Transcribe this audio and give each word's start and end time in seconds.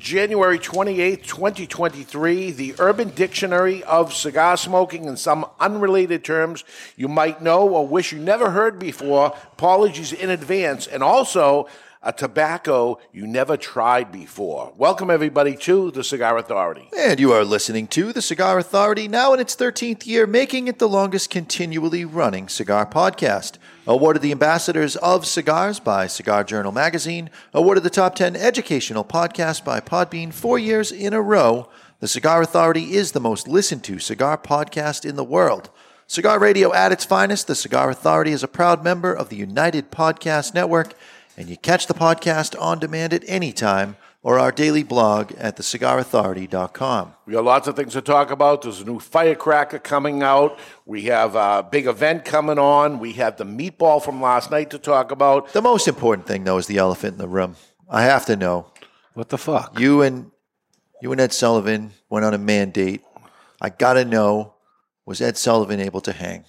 January 0.00 0.58
28th, 0.58 1.26
2023, 1.26 2.52
the 2.52 2.74
Urban 2.78 3.10
Dictionary 3.10 3.84
of 3.84 4.14
Cigar 4.14 4.56
Smoking 4.56 5.06
and 5.06 5.18
some 5.18 5.44
unrelated 5.60 6.24
terms 6.24 6.64
you 6.96 7.06
might 7.06 7.42
know 7.42 7.68
or 7.68 7.86
wish 7.86 8.10
you 8.10 8.18
never 8.18 8.50
heard 8.50 8.78
before. 8.78 9.36
Apologies 9.52 10.14
in 10.14 10.30
advance. 10.30 10.86
And 10.86 11.02
also, 11.02 11.68
a 12.02 12.14
tobacco 12.14 12.98
you 13.12 13.26
never 13.26 13.58
tried 13.58 14.10
before. 14.10 14.72
Welcome, 14.74 15.10
everybody, 15.10 15.54
to 15.56 15.90
the 15.90 16.02
Cigar 16.02 16.38
Authority. 16.38 16.88
And 16.96 17.20
you 17.20 17.32
are 17.32 17.44
listening 17.44 17.86
to 17.88 18.14
the 18.14 18.22
Cigar 18.22 18.58
Authority, 18.58 19.06
now 19.06 19.34
in 19.34 19.40
its 19.40 19.54
13th 19.54 20.06
year, 20.06 20.26
making 20.26 20.66
it 20.66 20.78
the 20.78 20.88
longest 20.88 21.28
continually 21.28 22.06
running 22.06 22.48
cigar 22.48 22.86
podcast. 22.86 23.58
Awarded 23.90 24.22
the 24.22 24.30
Ambassadors 24.30 24.94
of 24.94 25.26
Cigars 25.26 25.80
by 25.80 26.06
Cigar 26.06 26.44
Journal 26.44 26.70
Magazine, 26.70 27.28
awarded 27.52 27.82
the 27.82 27.90
Top 27.90 28.14
10 28.14 28.36
Educational 28.36 29.02
Podcast 29.02 29.64
by 29.64 29.80
Podbean 29.80 30.32
four 30.32 30.60
years 30.60 30.92
in 30.92 31.12
a 31.12 31.20
row. 31.20 31.68
The 31.98 32.06
Cigar 32.06 32.40
Authority 32.40 32.94
is 32.94 33.10
the 33.10 33.18
most 33.18 33.48
listened 33.48 33.82
to 33.82 33.98
cigar 33.98 34.38
podcast 34.38 35.04
in 35.04 35.16
the 35.16 35.24
world. 35.24 35.70
Cigar 36.06 36.38
radio 36.38 36.72
at 36.72 36.92
its 36.92 37.04
finest, 37.04 37.48
the 37.48 37.56
Cigar 37.56 37.90
Authority 37.90 38.30
is 38.30 38.44
a 38.44 38.48
proud 38.48 38.84
member 38.84 39.12
of 39.12 39.28
the 39.28 39.34
United 39.34 39.90
Podcast 39.90 40.54
Network, 40.54 40.94
and 41.36 41.48
you 41.48 41.56
catch 41.56 41.88
the 41.88 41.92
podcast 41.92 42.54
on 42.62 42.78
demand 42.78 43.12
at 43.12 43.24
any 43.26 43.52
time 43.52 43.96
or 44.22 44.38
our 44.38 44.52
daily 44.52 44.82
blog 44.82 45.32
at 45.32 45.56
thecigarauthority.com. 45.56 47.14
We 47.26 47.32
got 47.32 47.44
lots 47.44 47.68
of 47.68 47.76
things 47.76 47.94
to 47.94 48.02
talk 48.02 48.30
about. 48.30 48.62
There's 48.62 48.80
a 48.80 48.84
new 48.84 48.98
firecracker 48.98 49.78
coming 49.78 50.22
out. 50.22 50.58
We 50.84 51.02
have 51.02 51.34
a 51.34 51.66
big 51.68 51.86
event 51.86 52.24
coming 52.24 52.58
on. 52.58 52.98
We 52.98 53.12
have 53.14 53.36
the 53.36 53.44
meatball 53.44 54.02
from 54.02 54.20
last 54.20 54.50
night 54.50 54.70
to 54.70 54.78
talk 54.78 55.10
about. 55.10 55.52
The 55.52 55.62
most 55.62 55.88
important 55.88 56.26
thing, 56.26 56.44
though, 56.44 56.58
is 56.58 56.66
the 56.66 56.78
elephant 56.78 57.14
in 57.14 57.18
the 57.18 57.28
room. 57.28 57.56
I 57.88 58.02
have 58.02 58.26
to 58.26 58.36
know. 58.36 58.72
What 59.14 59.30
the 59.30 59.38
fuck? 59.38 59.78
You 59.80 60.02
and 60.02 60.30
you 61.02 61.12
and 61.12 61.20
Ed 61.20 61.32
Sullivan 61.32 61.92
went 62.08 62.24
on 62.24 62.34
a 62.34 62.38
mandate. 62.38 63.02
I 63.60 63.70
gotta 63.70 64.04
know: 64.04 64.54
was 65.04 65.20
Ed 65.20 65.36
Sullivan 65.36 65.80
able 65.80 66.00
to 66.02 66.12
hang? 66.12 66.44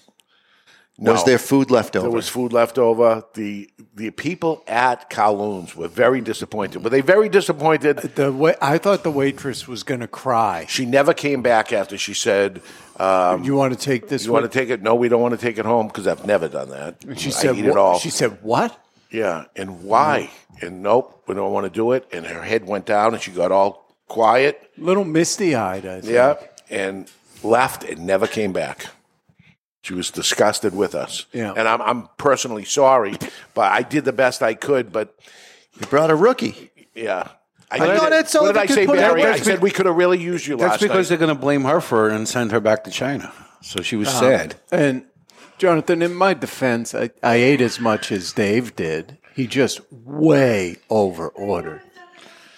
Was 1.02 1.24
there 1.24 1.38
food 1.40 1.72
left 1.72 1.96
over? 1.96 2.04
There 2.08 2.16
was 2.16 2.30
food 2.30 2.54
left 2.54 2.78
over. 2.78 3.24
The 3.34 3.70
the 3.96 4.12
people 4.12 4.64
at 4.68 5.10
Kowloon's 5.10 5.76
were 5.76 5.88
very 5.88 6.22
disappointed. 6.22 6.84
Were 6.84 6.90
they 6.92 7.02
very 7.02 7.28
disappointed? 7.28 7.98
The 8.16 8.32
wa- 8.32 8.54
I 8.62 8.78
thought 8.78 9.04
the 9.04 9.12
waitress 9.12 9.68
was 9.68 9.84
going 9.84 10.00
to 10.02 10.08
cry. 10.08 10.66
She 10.70 10.86
never 10.86 11.14
came 11.14 11.42
back 11.42 11.74
after 11.74 11.98
she 11.98 12.14
said, 12.14 12.62
um, 13.00 13.44
You 13.44 13.56
want 13.56 13.74
to 13.74 13.80
take 13.80 14.08
this? 14.10 14.26
"You 14.26 14.32
want 14.32 14.46
to 14.52 14.60
take 14.60 14.70
it? 14.70 14.82
No, 14.84 14.94
we 14.96 15.10
don't 15.10 15.22
want 15.22 15.34
to 15.34 15.42
take 15.42 15.58
it 15.58 15.66
home 15.66 15.88
because 15.88 16.06
I've 16.08 16.26
never 16.26 16.48
done 16.48 16.70
that." 16.70 17.04
And 17.04 17.20
she 17.20 17.30
I 17.30 17.32
said, 17.32 17.56
eat 17.58 17.66
it 17.66 17.76
all. 17.78 17.98
She 18.00 18.10
said, 18.12 18.38
"What?" 18.44 18.78
Yeah, 19.10 19.46
and 19.56 19.84
why? 19.84 20.30
And 20.62 20.82
nope, 20.84 21.24
we 21.28 21.34
don't 21.36 21.52
want 21.52 21.66
to 21.66 21.70
do 21.72 21.92
it. 21.94 22.08
And 22.14 22.26
her 22.28 22.44
head 22.44 22.66
went 22.68 22.86
down, 22.86 23.14
and 23.14 23.22
she 23.22 23.32
got 23.32 23.52
all 23.52 23.96
quiet. 24.08 24.72
Little 24.78 25.04
misty 25.04 25.56
eyed. 25.56 25.86
I 25.86 26.00
think. 26.02 26.14
Yeah, 26.14 26.36
and 26.70 27.10
left 27.44 27.84
and 27.84 28.06
never 28.06 28.28
came 28.28 28.54
back. 28.54 28.86
She 29.82 29.94
was 29.96 30.12
disgusted 30.12 30.76
with 30.76 30.94
us. 30.94 31.26
Yeah. 31.34 31.54
and 31.58 31.68
I'm 31.68 31.82
I'm 31.82 32.10
personally 32.18 32.66
sorry, 32.66 33.16
but 33.54 33.72
I 33.72 33.82
did 33.82 34.06
the 34.06 34.14
best 34.14 34.42
I 34.44 34.54
could. 34.54 34.92
But 34.92 35.16
you 35.80 35.88
brought 35.88 36.12
a 36.12 36.16
rookie. 36.16 36.70
yeah. 36.94 37.30
I, 37.72 37.76
I 37.76 37.88
did 37.88 37.98
thought 38.00 38.12
it- 38.12 38.16
Ed 38.16 38.28
Sullivan 38.30 38.56
What 38.56 38.62
did 38.62 38.64
I 38.64 38.68
could 38.68 38.76
say, 38.76 38.86
put 38.86 38.98
it 38.98 39.02
Barry? 39.02 39.24
I 39.24 39.32
with- 39.32 39.44
said 39.46 39.62
we 39.62 39.72
could 39.72 39.86
have 39.86 39.96
really 39.96 40.20
used 40.22 40.46
you 40.46 40.58
That's 40.58 40.72
last 40.74 40.82
because 40.82 41.10
night. 41.10 41.18
they're 41.18 41.26
going 41.26 41.36
to 41.36 41.42
blame 41.42 41.64
her 41.64 41.80
for 41.82 42.10
it 42.10 42.16
and 42.16 42.28
send 42.28 42.52
her 42.52 42.60
back 42.60 42.84
to 42.84 42.92
China. 42.92 43.32
So 43.62 43.82
she 43.82 43.96
was 43.96 44.10
Uh-huh. 44.10 44.20
sad. 44.20 44.56
And 44.72 45.06
Jonathan, 45.58 46.02
in 46.02 46.14
my 46.14 46.34
defense, 46.34 46.94
I, 46.94 47.12
I 47.24 47.36
ate 47.36 47.62
as 47.62 47.80
much 47.80 48.12
as 48.12 48.34
Dave 48.34 48.76
did. 48.76 49.18
He 49.36 49.48
just 49.48 49.80
way 49.92 50.78
over 50.90 51.30
ordered. 51.30 51.82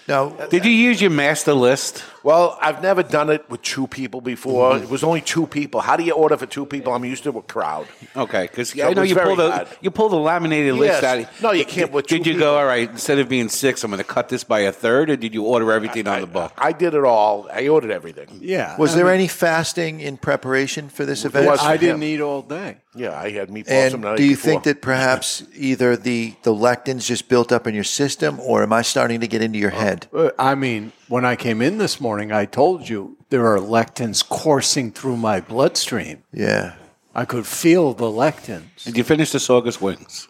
Now, 0.08 0.30
Did 0.50 0.66
you 0.66 0.72
use 0.72 1.00
your 1.02 1.12
master 1.12 1.54
list? 1.54 2.04
Well, 2.24 2.58
I've 2.62 2.82
never 2.82 3.04
done 3.04 3.30
it 3.30 3.50
with 3.50 3.62
two 3.62 3.86
people 3.88 4.22
before. 4.22 4.74
Mm-hmm. 4.74 4.84
It 4.86 4.90
was 4.90 5.04
only 5.04 5.20
two 5.22 5.46
people. 5.46 5.82
How 5.82 5.98
do 5.98 6.04
you 6.04 6.14
order 6.14 6.38
for 6.38 6.46
two 6.46 6.66
people? 6.66 6.94
I'm 6.94 7.04
used 7.04 7.24
to 7.24 7.38
a 7.38 7.42
crowd. 7.42 7.86
Okay, 8.16 8.44
because 8.44 8.70
So 8.70 8.82
I 8.88 8.92
it 8.92 8.96
know 8.96 9.02
was 9.02 9.10
you 9.10 9.16
very 9.16 9.28
pull 9.28 9.36
the 9.36 9.52
hard. 9.52 9.68
you 9.82 9.92
pull 9.92 10.08
the 10.10 10.16
laminated 10.18 10.76
Yes. 10.78 10.80
list 11.02 11.04
out. 11.04 11.42
No, 11.42 11.52
you 11.52 11.66
can't 11.66 11.92
with 11.92 12.08
two 12.08 12.18
Did 12.20 12.28
you 12.28 12.34
people. 12.34 12.48
go 12.48 12.58
all 12.58 12.66
right? 12.66 12.90
Instead 12.90 13.20
of 13.20 13.28
being 13.28 13.50
six, 13.50 13.84
I'm 13.84 13.92
going 13.92 13.98
to 13.98 14.04
cut 14.06 14.30
this 14.30 14.44
by 14.46 14.62
a 14.62 14.72
third, 14.72 15.10
or 15.10 15.18
did 15.18 15.34
you 15.34 15.44
order 15.44 15.72
everything 15.74 16.08
on 16.08 16.22
the 16.22 16.28
book? 16.28 16.54
I 16.58 16.72
did 16.72 16.94
it 16.94 17.04
all. 17.04 17.50
I 17.54 17.68
ordered 17.68 17.92
everything. 17.92 18.28
Yeah. 18.42 18.78
was 18.78 18.94
I 18.94 18.96
there 18.98 19.06
mean, 19.06 19.16
any 19.16 19.28
fasting 19.28 20.00
in 20.00 20.16
preparation 20.18 20.88
for 20.90 21.06
this 21.06 21.26
event? 21.26 21.46
was- 21.48 21.60
I 21.60 21.76
didn't 21.78 22.02
Yeah. 22.02 22.08
eat 22.08 22.22
all 22.22 22.42
day. 22.42 22.78
Yeah, 22.96 23.20
I 23.20 23.32
had 23.32 23.50
meatballs. 23.50 23.90
some 23.92 23.96
and 23.96 24.04
night 24.04 24.18
do 24.18 24.24
you 24.24 24.36
before. 24.36 24.52
think 24.52 24.64
that 24.64 24.82
perhaps 24.82 25.44
either 25.56 25.98
the 25.98 26.36
the 26.44 26.54
lectins 26.54 27.06
just 27.08 27.28
built 27.28 27.52
up 27.52 27.66
in 27.66 27.74
your 27.74 27.84
system, 27.84 28.40
or 28.40 28.62
am 28.64 28.72
I 28.72 28.84
starting 28.84 29.20
to 29.22 29.28
get 29.28 29.42
into 29.42 29.58
your 29.58 29.72
head? 29.72 30.06
Uh, 30.16 30.30
I 30.38 30.54
mean, 30.54 30.92
when 31.14 31.26
I 31.26 31.36
came 31.36 31.62
in 31.62 31.78
this 31.78 32.02
morning, 32.02 32.32
I 32.32 32.46
told 32.46 32.90
you 32.90 33.18
there 33.30 33.46
are 33.46 33.60
lectins 33.60 34.28
coursing 34.28 34.92
through 34.92 35.18
my 35.18 35.42
bloodstream. 35.42 36.24
Yeah. 36.34 36.74
I 37.14 37.24
could 37.24 37.46
feel 37.46 37.94
the 37.94 38.06
lectins. 38.06 38.86
Did 38.86 38.98
you 38.98 39.04
finish 39.04 39.32
the 39.32 39.40
Saugus 39.40 39.80
wings? 39.80 40.28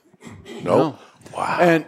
no? 0.62 1.00
Wow. 1.34 1.58
And 1.62 1.86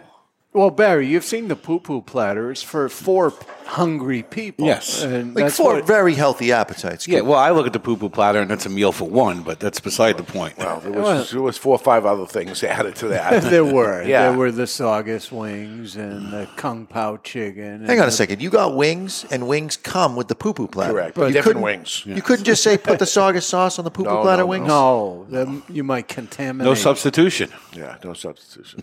well, 0.56 0.70
Barry, 0.70 1.06
you've 1.06 1.24
seen 1.24 1.48
the 1.48 1.56
poo 1.56 1.78
poo 1.80 2.00
platters 2.00 2.62
for 2.62 2.88
four 2.88 3.32
hungry 3.66 4.22
people. 4.22 4.64
Yes. 4.66 5.02
and 5.02 5.34
Like 5.34 5.44
that's 5.46 5.56
four 5.56 5.74
what- 5.74 5.86
very 5.86 6.14
healthy 6.14 6.52
appetites. 6.52 7.06
Yeah. 7.06 7.20
Well, 7.20 7.38
I 7.38 7.50
look 7.50 7.66
at 7.66 7.72
the 7.72 7.80
poo 7.80 7.96
poo 7.96 8.08
platter, 8.08 8.40
and 8.40 8.50
it's 8.50 8.64
a 8.64 8.68
meal 8.70 8.92
for 8.92 9.08
one, 9.08 9.42
but 9.42 9.60
that's 9.60 9.80
beside 9.80 10.16
the 10.16 10.22
point. 10.22 10.56
Well, 10.56 10.80
there 10.80 10.92
was, 10.92 11.30
there 11.32 11.42
was 11.42 11.58
four 11.58 11.74
or 11.74 11.78
five 11.78 12.06
other 12.06 12.26
things 12.26 12.62
added 12.64 12.94
to 12.96 13.08
that. 13.08 13.42
there 13.50 13.64
were. 13.64 14.02
Yeah. 14.06 14.28
There 14.30 14.38
were 14.38 14.52
the 14.52 14.66
saugus 14.66 15.30
wings 15.32 15.96
and 15.96 16.32
the 16.32 16.48
kung 16.56 16.86
pao 16.86 17.16
chicken. 17.18 17.84
Hang 17.84 17.98
on 17.98 18.04
and 18.04 18.08
a 18.08 18.10
second. 18.12 18.40
You 18.40 18.50
got 18.50 18.74
wings, 18.76 19.26
and 19.30 19.46
wings 19.48 19.76
come 19.76 20.16
with 20.16 20.28
the 20.28 20.34
poo 20.36 20.54
poo 20.54 20.68
platter. 20.68 20.92
Correct. 20.92 21.16
You 21.18 21.24
Different 21.26 21.44
couldn't- 21.44 21.62
wings. 21.62 22.02
You 22.06 22.22
couldn't 22.22 22.44
just 22.44 22.62
say 22.62 22.78
put 22.78 22.98
the 22.98 23.06
saugus 23.06 23.46
sauce 23.46 23.78
on 23.78 23.84
the 23.84 23.90
poo 23.90 24.04
poo 24.04 24.10
No, 24.10 24.22
platter 24.22 24.42
no, 24.42 24.46
wings. 24.46 24.68
No, 24.68 25.26
then 25.28 25.62
you 25.68 25.82
might 25.84 26.08
contaminate. 26.08 26.64
No 26.66 26.74
substitution. 26.74 27.50
Yeah, 27.74 27.96
no 28.04 28.14
substitution. 28.14 28.82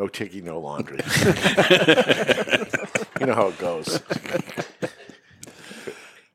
No 0.00 0.08
ticky, 0.08 0.40
no 0.40 0.58
laundry. 0.58 0.96
you 3.20 3.26
know 3.26 3.34
how 3.34 3.48
it 3.48 3.58
goes. 3.58 4.00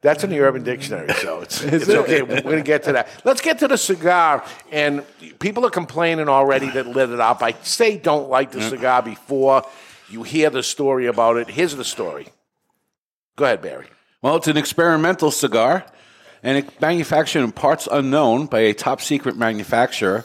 That's 0.02 0.24
in 0.24 0.30
the 0.30 0.40
Urban 0.42 0.62
Dictionary, 0.62 1.12
so 1.16 1.42
it's, 1.42 1.64
it's 1.64 1.90
okay. 1.90 2.22
We're 2.22 2.42
going 2.42 2.58
to 2.58 2.62
get 2.62 2.84
to 2.84 2.92
that. 2.92 3.10
Let's 3.24 3.42
get 3.42 3.58
to 3.60 3.68
the 3.68 3.80
cigar. 3.80 4.46
And 4.72 5.04
people 5.40 5.66
are 5.66 5.72
complaining 5.72 6.30
already 6.30 6.70
that 6.70 6.86
lit 6.86 7.10
it 7.10 7.20
up. 7.20 7.42
I 7.42 7.54
say 7.64 7.98
don't 7.98 8.30
like 8.30 8.52
the 8.52 8.62
cigar 8.62 9.02
before 9.02 9.64
you 10.12 10.22
hear 10.22 10.52
the 10.52 10.62
story 10.62 11.08
about 11.08 11.38
it. 11.38 11.50
Here's 11.50 11.76
the 11.76 11.84
story. 11.84 12.28
Go 13.36 13.46
ahead, 13.46 13.64
Barry. 13.64 13.88
Well, 14.22 14.36
it's 14.36 14.48
an 14.48 14.58
experimental 14.58 15.32
cigar, 15.32 15.84
and 16.44 16.60
it's 16.60 16.80
manufactured 16.80 17.44
in 17.44 17.52
parts 17.52 17.88
unknown 17.92 18.46
by 18.46 18.60
a 18.60 18.76
top 18.76 19.02
secret 19.02 19.36
manufacturer. 19.36 20.24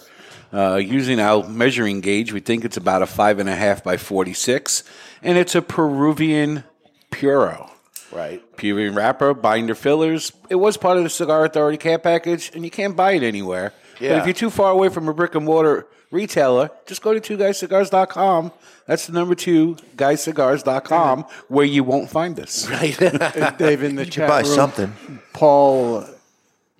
Uh, 0.52 0.76
using 0.76 1.20
our 1.20 1.49
measuring 1.49 2.00
gauge, 2.00 2.32
we 2.32 2.41
think 2.41 2.64
it's 2.64 2.76
about 2.76 3.02
a 3.02 3.06
five 3.06 3.38
and 3.38 3.49
a 3.49 3.55
half 3.55 3.85
by 3.85 3.97
forty-six, 3.97 4.82
and 5.23 5.38
it's 5.38 5.55
a 5.55 5.62
Peruvian 5.62 6.64
Puro. 7.11 7.70
Right. 8.12 8.43
Peruvian 8.56 8.94
wrapper, 8.97 9.35
binder 9.35 9.76
fillers. 9.76 10.32
It 10.49 10.56
was 10.56 10.76
part 10.76 10.97
of 10.97 11.05
the 11.05 11.11
Cigar 11.11 11.44
Authority 11.44 11.79
care 11.79 11.99
package, 11.99 12.50
and 12.55 12.64
you 12.64 12.70
can't 12.70 12.97
buy 12.97 13.12
it 13.12 13.23
anywhere. 13.23 13.73
But 13.94 14.05
Yeah. 14.05 14.19
if 14.19 14.26
you're 14.26 14.35
too 14.35 14.50
far 14.50 14.73
away 14.73 14.88
from 14.88 15.08
a 15.08 15.14
brick 15.14 15.37
and 15.37 15.44
mortar 15.44 15.87
retailer, 16.11 16.70
just 16.87 17.02
go 17.02 17.14
to 17.14 17.20
two 17.20 17.37
guyscigars.com. 17.37 18.50
That's 18.87 19.06
the 19.06 19.12
number 19.12 19.37
two, 19.37 19.76
guyscigars.com, 19.97 21.25
where 21.47 21.64
you 21.67 21.85
won't 21.85 22.11
find 22.11 22.35
this. 22.35 22.69
Right. 22.69 22.99
Dave 23.58 23.85
in 23.85 23.94
the 23.94 24.06
chat 24.06 24.29
Buy 24.29 24.41
room, 24.41 24.47
something. 24.55 24.93
Paul 25.32 26.05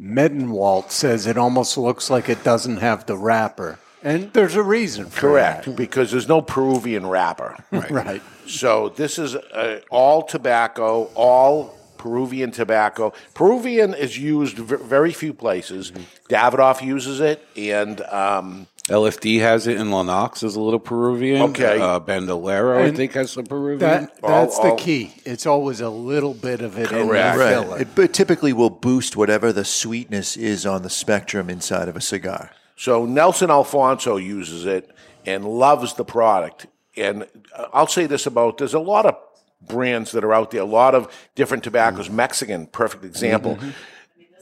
Medenwalt 0.00 0.91
says 0.91 1.26
it 1.26 1.37
almost 1.37 1.76
looks 1.76 2.08
like 2.08 2.29
it 2.29 2.43
doesn't 2.43 2.79
have 2.79 3.06
the 3.06 3.17
wrapper. 3.17 3.79
And 4.02 4.32
there's 4.32 4.56
a 4.56 4.62
reason 4.62 5.06
for 5.06 5.35
that. 5.35 5.64
Correct, 5.64 5.76
because 5.76 6.11
there's 6.11 6.29
no 6.29 6.41
Peruvian 6.41 7.06
wrapper. 7.06 7.56
that. 7.70 7.91
Right. 7.91 8.23
So 8.47 8.88
this 8.88 9.19
is 9.19 9.35
uh, 9.37 9.81
all 9.91 10.23
tobacco, 10.23 11.11
all 11.14 11.76
Peruvian 11.99 12.50
tobacco. 12.50 13.12
Peruvian 13.35 13.93
is 13.93 14.17
used 14.19 14.56
v- 14.56 14.76
very 14.76 15.12
few 15.12 15.35
places. 15.35 15.93
Davidoff 16.31 16.81
uses 16.82 17.20
it, 17.20 17.46
and 17.58 18.00
um, 18.03 18.67
LFD 18.90 19.40
has 19.40 19.66
it 19.66 19.76
in 19.76 19.90
Lennox 19.90 20.42
as 20.42 20.56
a 20.56 20.60
little 20.60 20.81
Peruvian. 20.81 21.42
Okay. 21.50 21.78
Uh, 21.81 22.00
Bandolero, 22.00 22.78
I 22.78 22.82
And 22.88 22.96
think, 22.96 23.12
has 23.12 23.31
some 23.31 23.46
Peruvian. 23.46 23.78
That, 23.78 24.14
that's 24.20 24.56
All- 24.58 24.64
the 24.64 24.70
all- 24.70 24.76
key. 24.76 25.14
It's 25.25 25.46
always 25.46 25.81
a 25.81 25.88
little 25.90 26.34
bit 26.34 26.60
of 26.60 26.76
it 26.78 26.90
in 26.92 27.06
Correct. 27.08 27.38
the 27.38 27.44
Right. 27.44 27.52
filler. 27.52 27.78
It, 27.81 27.88
but 27.94 28.12
typically 28.12 28.52
will 28.52 28.70
boost 28.70 29.16
whatever 29.16 29.52
the 29.52 29.64
sweetness 29.64 30.37
is 30.37 30.66
on 30.66 30.82
the 30.82 30.90
spectrum 30.90 31.48
inside 31.48 31.88
of 31.88 31.96
a 31.96 32.00
cigar. 32.00 32.50
So 32.76 33.04
Nelson 33.06 33.50
Alfonso 33.50 34.16
uses 34.16 34.64
it 34.66 34.90
and 35.25 35.44
loves 35.44 35.94
the 35.94 36.04
product. 36.04 36.66
And 36.96 37.26
uh, 37.56 37.66
I'll 37.72 37.86
say 37.86 38.06
this 38.06 38.26
about 38.26 38.58
there's 38.58 38.75
a 38.75 38.81
lot 38.81 39.06
of 39.06 39.14
brands 39.62 40.12
that 40.12 40.25
are 40.25 40.32
out 40.32 40.50
there, 40.50 40.62
a 40.62 40.64
lot 40.64 40.94
of 40.94 41.06
different 41.34 41.62
tobaccos. 41.62 42.10
Mexican, 42.10 42.66
perfect 42.66 43.04
example. 43.04 43.58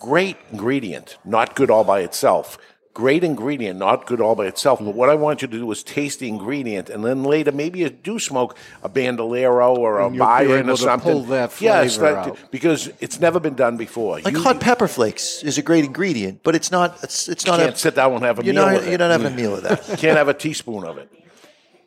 Great 0.01 0.37
ingredient, 0.53 1.19
not 1.25 1.57
good 1.57 1.71
all 1.71 1.83
by 1.83 2.01
itself. 2.01 2.57
Great 2.99 3.23
ingredient, 3.23 3.79
not 3.79 4.07
good 4.07 4.21
all 4.21 4.35
by 4.35 4.47
itself. 4.47 4.81
But 4.81 4.93
what 5.01 5.09
I 5.09 5.15
want 5.15 5.41
you 5.41 5.47
to 5.47 5.57
do 5.57 5.71
is 5.71 5.85
taste 5.85 6.19
the 6.19 6.27
ingredient, 6.27 6.91
and 6.91 7.05
then 7.05 7.23
later 7.23 7.53
maybe 7.53 7.79
you 7.79 7.91
do 7.91 8.19
smoke 8.19 8.57
a 8.83 8.89
Bandolero 8.89 9.73
or 9.77 10.01
a 10.01 10.07
And 10.07 10.17
you'll 10.17 10.27
be 10.27 10.29
Byron 10.47 10.69
or 10.69 10.77
something. 10.77 11.13
pull 11.13 11.23
that 11.27 11.61
yes, 11.61 11.97
that- 11.99 12.15
out. 12.17 12.39
because 12.51 12.91
it's 12.99 13.21
never 13.21 13.39
been 13.39 13.55
done 13.55 13.77
before. 13.77 14.19
Like 14.19 14.35
You- 14.35 14.43
hot 14.43 14.59
pepper 14.59 14.89
flakes 14.89 15.45
is 15.45 15.59
a 15.59 15.63
great 15.63 15.85
ingredient, 15.85 16.43
but 16.43 16.57
it's 16.57 16.73
not. 16.73 16.99
It's, 17.05 17.29
it's 17.29 17.47
not 17.47 17.61
can't 17.61 17.75
a. 17.77 17.79
sit 17.79 17.95
down 17.95 18.15
and 18.15 18.25
have 18.25 18.41
a 18.41 18.45
You're 18.45 18.55
meal 18.55 18.65
not. 18.67 18.73
with 18.75 18.87
it. 18.87 18.91
You're 18.91 18.99
not 18.99 19.11
having 19.13 19.33
a 19.33 19.37
meal 19.43 19.55
of 19.55 19.63
that. 19.63 19.89
You 19.89 19.97
can't 19.97 20.19
have 20.19 20.29
a 20.29 20.35
teaspoon 20.35 20.83
of 20.85 20.99
it. 20.99 21.09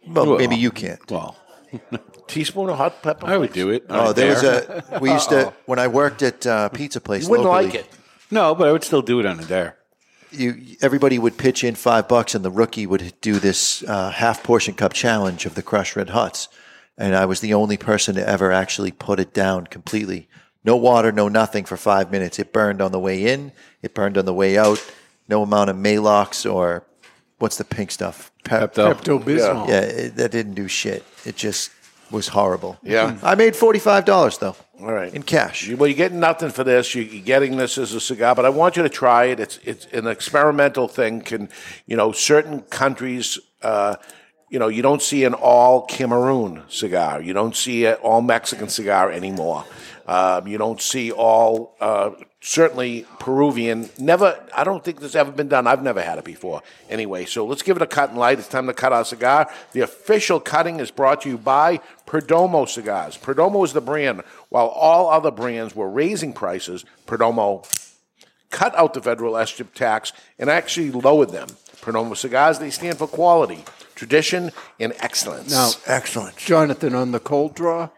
Well, 0.07 0.37
maybe 0.37 0.55
you 0.55 0.71
can't. 0.71 1.01
well, 1.11 1.35
Teaspoon 2.27 2.69
of 2.69 2.77
hot 2.77 3.01
pepper. 3.03 3.27
I 3.27 3.35
would 3.37 3.51
flakes? 3.51 3.53
do 3.65 3.69
it. 3.71 3.83
Oh, 3.89 4.05
right 4.07 4.15
there 4.15 4.29
was 4.29 4.43
a. 4.43 4.99
We 5.01 5.11
used 5.11 5.27
to 5.29 5.51
when 5.65 5.77
I 5.79 5.87
worked 5.87 6.21
at 6.21 6.47
uh, 6.47 6.69
pizza 6.69 7.01
place. 7.01 7.23
You 7.23 7.31
wouldn't 7.31 7.49
locally, 7.49 7.65
like 7.65 7.75
it. 7.75 7.87
No, 8.31 8.55
but 8.55 8.69
I 8.69 8.71
would 8.71 8.83
still 8.85 9.01
do 9.01 9.19
it 9.19 9.25
on 9.25 9.37
a 9.39 9.43
dare. 9.45 9.75
You 10.31 10.77
everybody 10.81 11.19
would 11.19 11.37
pitch 11.37 11.63
in 11.63 11.75
five 11.75 12.07
bucks, 12.07 12.35
and 12.35 12.43
the 12.45 12.51
rookie 12.51 12.87
would 12.87 13.13
do 13.21 13.39
this 13.39 13.83
uh, 13.83 14.11
half 14.11 14.43
portion 14.43 14.73
cup 14.73 14.93
challenge 14.93 15.45
of 15.45 15.55
the 15.55 15.61
crushed 15.61 15.95
red 15.95 16.09
hots, 16.09 16.47
and 16.97 17.15
I 17.15 17.25
was 17.25 17.41
the 17.41 17.53
only 17.53 17.77
person 17.77 18.15
to 18.15 18.27
ever 18.27 18.51
actually 18.51 18.91
put 18.91 19.19
it 19.19 19.33
down 19.33 19.67
completely. 19.67 20.27
No 20.63 20.75
water, 20.75 21.11
no 21.11 21.27
nothing 21.27 21.65
for 21.65 21.75
five 21.75 22.11
minutes. 22.11 22.39
It 22.39 22.53
burned 22.53 22.81
on 22.81 22.91
the 22.91 22.99
way 22.99 23.25
in. 23.25 23.51
It 23.81 23.93
burned 23.93 24.17
on 24.17 24.25
the 24.25 24.33
way 24.33 24.57
out. 24.57 24.79
No 25.27 25.43
amount 25.43 25.69
of 25.69 25.75
Maalox 25.75 26.51
or 26.51 26.85
what's 27.39 27.57
the 27.57 27.63
pink 27.63 27.91
stuff? 27.91 28.31
Pep- 28.43 28.73
Pepto. 28.73 28.93
Pepto 28.93 29.23
Bismol. 29.23 29.67
Yeah, 29.67 29.81
it, 29.81 30.15
that 30.17 30.31
didn't 30.31 30.53
do 30.53 30.67
shit. 30.67 31.03
It 31.25 31.35
just 31.35 31.71
was 32.11 32.27
horrible. 32.27 32.77
Yeah. 32.83 33.17
I 33.23 33.35
made 33.35 33.55
forty 33.55 33.79
five 33.79 34.05
dollars 34.05 34.37
though. 34.37 34.55
All 34.81 34.91
right. 34.91 35.13
in 35.13 35.23
cash. 35.23 35.67
You- 35.67 35.77
Well, 35.77 35.87
you're 35.87 35.97
getting 35.97 36.19
nothing 36.19 36.49
for 36.49 36.63
this. 36.63 36.95
You- 36.95 37.03
You're 37.03 37.23
getting 37.23 37.57
this 37.57 37.77
as 37.77 37.93
a 37.93 37.99
cigar, 37.99 38.33
but 38.35 38.45
I 38.45 38.49
want 38.49 38.77
you 38.77 38.83
to 38.83 38.89
try 38.89 39.25
it. 39.25 39.39
It's 39.39 39.59
it's 39.63 39.85
an 39.93 40.07
experimental 40.07 40.87
thing. 40.87 41.21
Can 41.21 41.49
you 41.85 41.95
know 41.97 42.11
certain 42.11 42.61
countries? 42.61 43.37
Uh, 43.61 43.95
you 44.49 44.59
know, 44.59 44.67
you 44.67 44.81
don't 44.81 45.01
see 45.01 45.23
an 45.23 45.33
all 45.33 45.83
Cameroon 45.83 46.63
cigar. 46.67 47.21
You 47.21 47.33
don't 47.33 47.55
see 47.55 47.85
an 47.85 47.93
all 48.01 48.21
Mexican 48.21 48.69
cigar 48.69 49.11
anymore. 49.11 49.63
Um, 50.07 50.47
you 50.47 50.57
don't 50.57 50.81
see 50.81 51.11
all 51.11 51.75
uh, 51.79 52.09
certainly 52.41 53.05
Peruvian. 53.19 53.89
Never. 53.97 54.43
I 54.55 54.63
don't 54.63 54.83
think 54.83 54.99
this 54.99 55.15
ever 55.15 55.31
been 55.31 55.47
done. 55.47 55.67
I've 55.67 55.83
never 55.83 56.01
had 56.01 56.17
it 56.17 56.25
before. 56.25 56.61
Anyway, 56.89 57.25
so 57.25 57.45
let's 57.45 57.61
give 57.61 57.77
it 57.77 57.83
a 57.83 57.88
cut 57.88 58.09
and 58.09 58.19
light. 58.19 58.39
It's 58.39 58.47
time 58.47 58.67
to 58.67 58.73
cut 58.73 58.91
our 58.91 59.05
cigar. 59.05 59.49
The 59.71 59.81
official 59.81 60.39
cutting 60.39 60.79
is 60.79 60.91
brought 60.91 61.21
to 61.21 61.29
you 61.29 61.38
by 61.38 61.79
Perdomo 62.07 62.67
Cigars. 62.67 63.17
Perdomo 63.17 63.63
is 63.63 63.73
the 63.73 63.81
brand. 63.81 64.23
While 64.49 64.67
all 64.67 65.09
other 65.09 65.31
brands 65.31 65.75
were 65.75 65.89
raising 65.89 66.33
prices, 66.33 66.83
Perdomo 67.05 67.65
cut 68.49 68.75
out 68.75 68.93
the 68.93 69.01
federal 69.01 69.35
SCHIP 69.35 69.73
tax 69.73 70.11
and 70.38 70.49
actually 70.49 70.91
lowered 70.91 71.29
them. 71.29 71.47
Perdomo 71.81 72.17
Cigars, 72.17 72.59
they 72.59 72.69
stand 72.69 72.97
for 72.97 73.07
quality, 73.07 73.63
tradition, 73.95 74.51
and 74.79 74.93
excellence. 74.99 75.51
Now, 75.51 75.71
Excellent. 75.88 76.38
Jonathan, 76.38 76.93
on 76.93 77.11
the 77.11 77.19
cold 77.19 77.55
draw, 77.55 77.89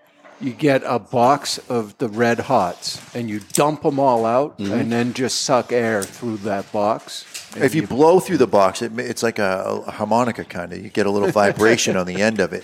you 0.43 0.51
get 0.53 0.81
a 0.85 0.99
box 0.99 1.57
of 1.69 1.97
the 1.97 2.09
red 2.09 2.39
hots 2.39 2.99
and 3.15 3.29
you 3.29 3.39
dump 3.53 3.81
them 3.83 3.99
all 3.99 4.25
out 4.25 4.57
Mm-hmm. 4.59 4.73
and 4.73 4.91
then 4.91 5.13
just 5.13 5.41
suck 5.41 5.71
air 5.71 6.03
through 6.03 6.37
that 6.37 6.71
box. 6.71 7.25
If 7.55 7.73
you 7.75 7.87
blow 7.87 8.19
through 8.19 8.37
the 8.37 8.47
box, 8.47 8.81
it, 8.81 8.97
it's 8.99 9.23
like 9.23 9.39
a, 9.39 9.83
a 9.87 9.91
harmonica 9.91 10.43
kind 10.43 10.73
of. 10.73 10.83
You 10.83 10.89
get 10.89 11.05
a 11.05 11.11
little 11.11 11.31
vibration 11.43 11.95
on 11.97 12.05
the 12.07 12.21
end 12.21 12.39
of 12.39 12.53
it. 12.53 12.63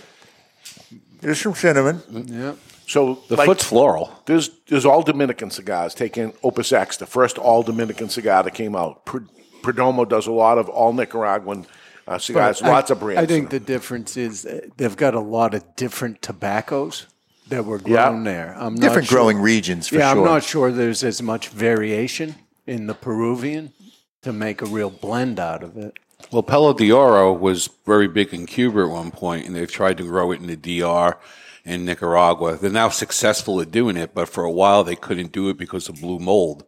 There's 1.21 1.39
some 1.41 1.53
cinnamon. 1.55 2.01
yeah. 2.09 2.53
so 2.87 3.19
The 3.27 3.35
like, 3.35 3.45
foot's 3.47 3.63
floral. 3.63 4.11
There's 4.25 4.49
there's 4.67 4.85
all 4.85 5.01
Dominican 5.03 5.49
cigars. 5.51 5.93
Taking 5.93 6.33
Opus 6.43 6.71
X, 6.71 6.97
the 6.97 7.05
first 7.05 7.37
all 7.37 7.61
Dominican 7.63 8.09
cigar 8.09 8.43
that 8.43 8.53
came 8.53 8.75
out. 8.75 9.05
Per, 9.05 9.23
Perdomo 9.61 10.07
does 10.07 10.27
a 10.27 10.31
lot 10.31 10.57
of 10.57 10.69
all 10.69 10.93
Nicaraguan 10.93 11.65
uh, 12.07 12.17
cigars. 12.17 12.61
But 12.61 12.69
I- 12.69 12.71
lots 12.73 12.89
of 12.91 12.99
brands. 12.99 13.21
I 13.23 13.25
think 13.25 13.49
the 13.49 13.59
difference 13.59 14.15
is 14.17 14.47
they've 14.77 14.95
got 14.97 15.13
a 15.13 15.19
lot 15.19 15.53
of 15.53 15.75
different 15.75 16.21
tobaccos 16.21 17.05
that 17.49 17.65
were 17.65 17.81
Yeah. 17.85 18.09
grown 18.09 18.23
there. 18.23 18.55
I'm 18.57 18.75
not 18.75 18.81
Different 18.81 19.07
sure- 19.07 19.17
growing 19.17 19.39
regions 19.39 19.87
for 19.87 19.95
yeah, 19.95 20.13
sure. 20.13 20.19
I'm 20.21 20.25
not 20.25 20.43
sure 20.43 20.71
there's 20.71 21.03
as 21.03 21.21
much 21.21 21.49
variation 21.49 22.35
in 22.67 22.87
the 22.87 22.93
Peruvian 22.93 23.73
to 24.21 24.31
make 24.33 24.61
a 24.61 24.65
real 24.65 24.89
blend 24.89 25.39
out 25.39 25.63
of 25.63 25.77
it. 25.77 25.93
Well, 26.31 26.43
Pelo 26.43 26.73
de 26.73 26.91
Oro 26.91 27.31
was 27.33 27.69
very 27.85 28.07
big 28.07 28.33
in 28.33 28.45
Cuba 28.45 28.81
at 28.81 28.89
one 28.89 29.11
point, 29.11 29.45
and 29.47 29.55
they've 29.55 29.71
tried 29.71 29.97
to 29.97 30.03
grow 30.03 30.31
it 30.31 30.39
in 30.41 30.47
the 30.47 30.55
DR 30.57 31.17
and 31.65 31.85
Nicaragua. 31.85 32.57
They're 32.57 32.69
now 32.69 32.89
successful 32.89 33.61
at 33.61 33.71
doing 33.71 33.95
it, 33.97 34.13
but 34.13 34.27
for 34.29 34.43
a 34.43 34.51
while 34.51 34.83
they 34.83 34.95
couldn't 34.95 35.31
do 35.31 35.49
it 35.49 35.57
because 35.57 35.87
of 35.89 36.01
blue 36.01 36.19
mold. 36.19 36.65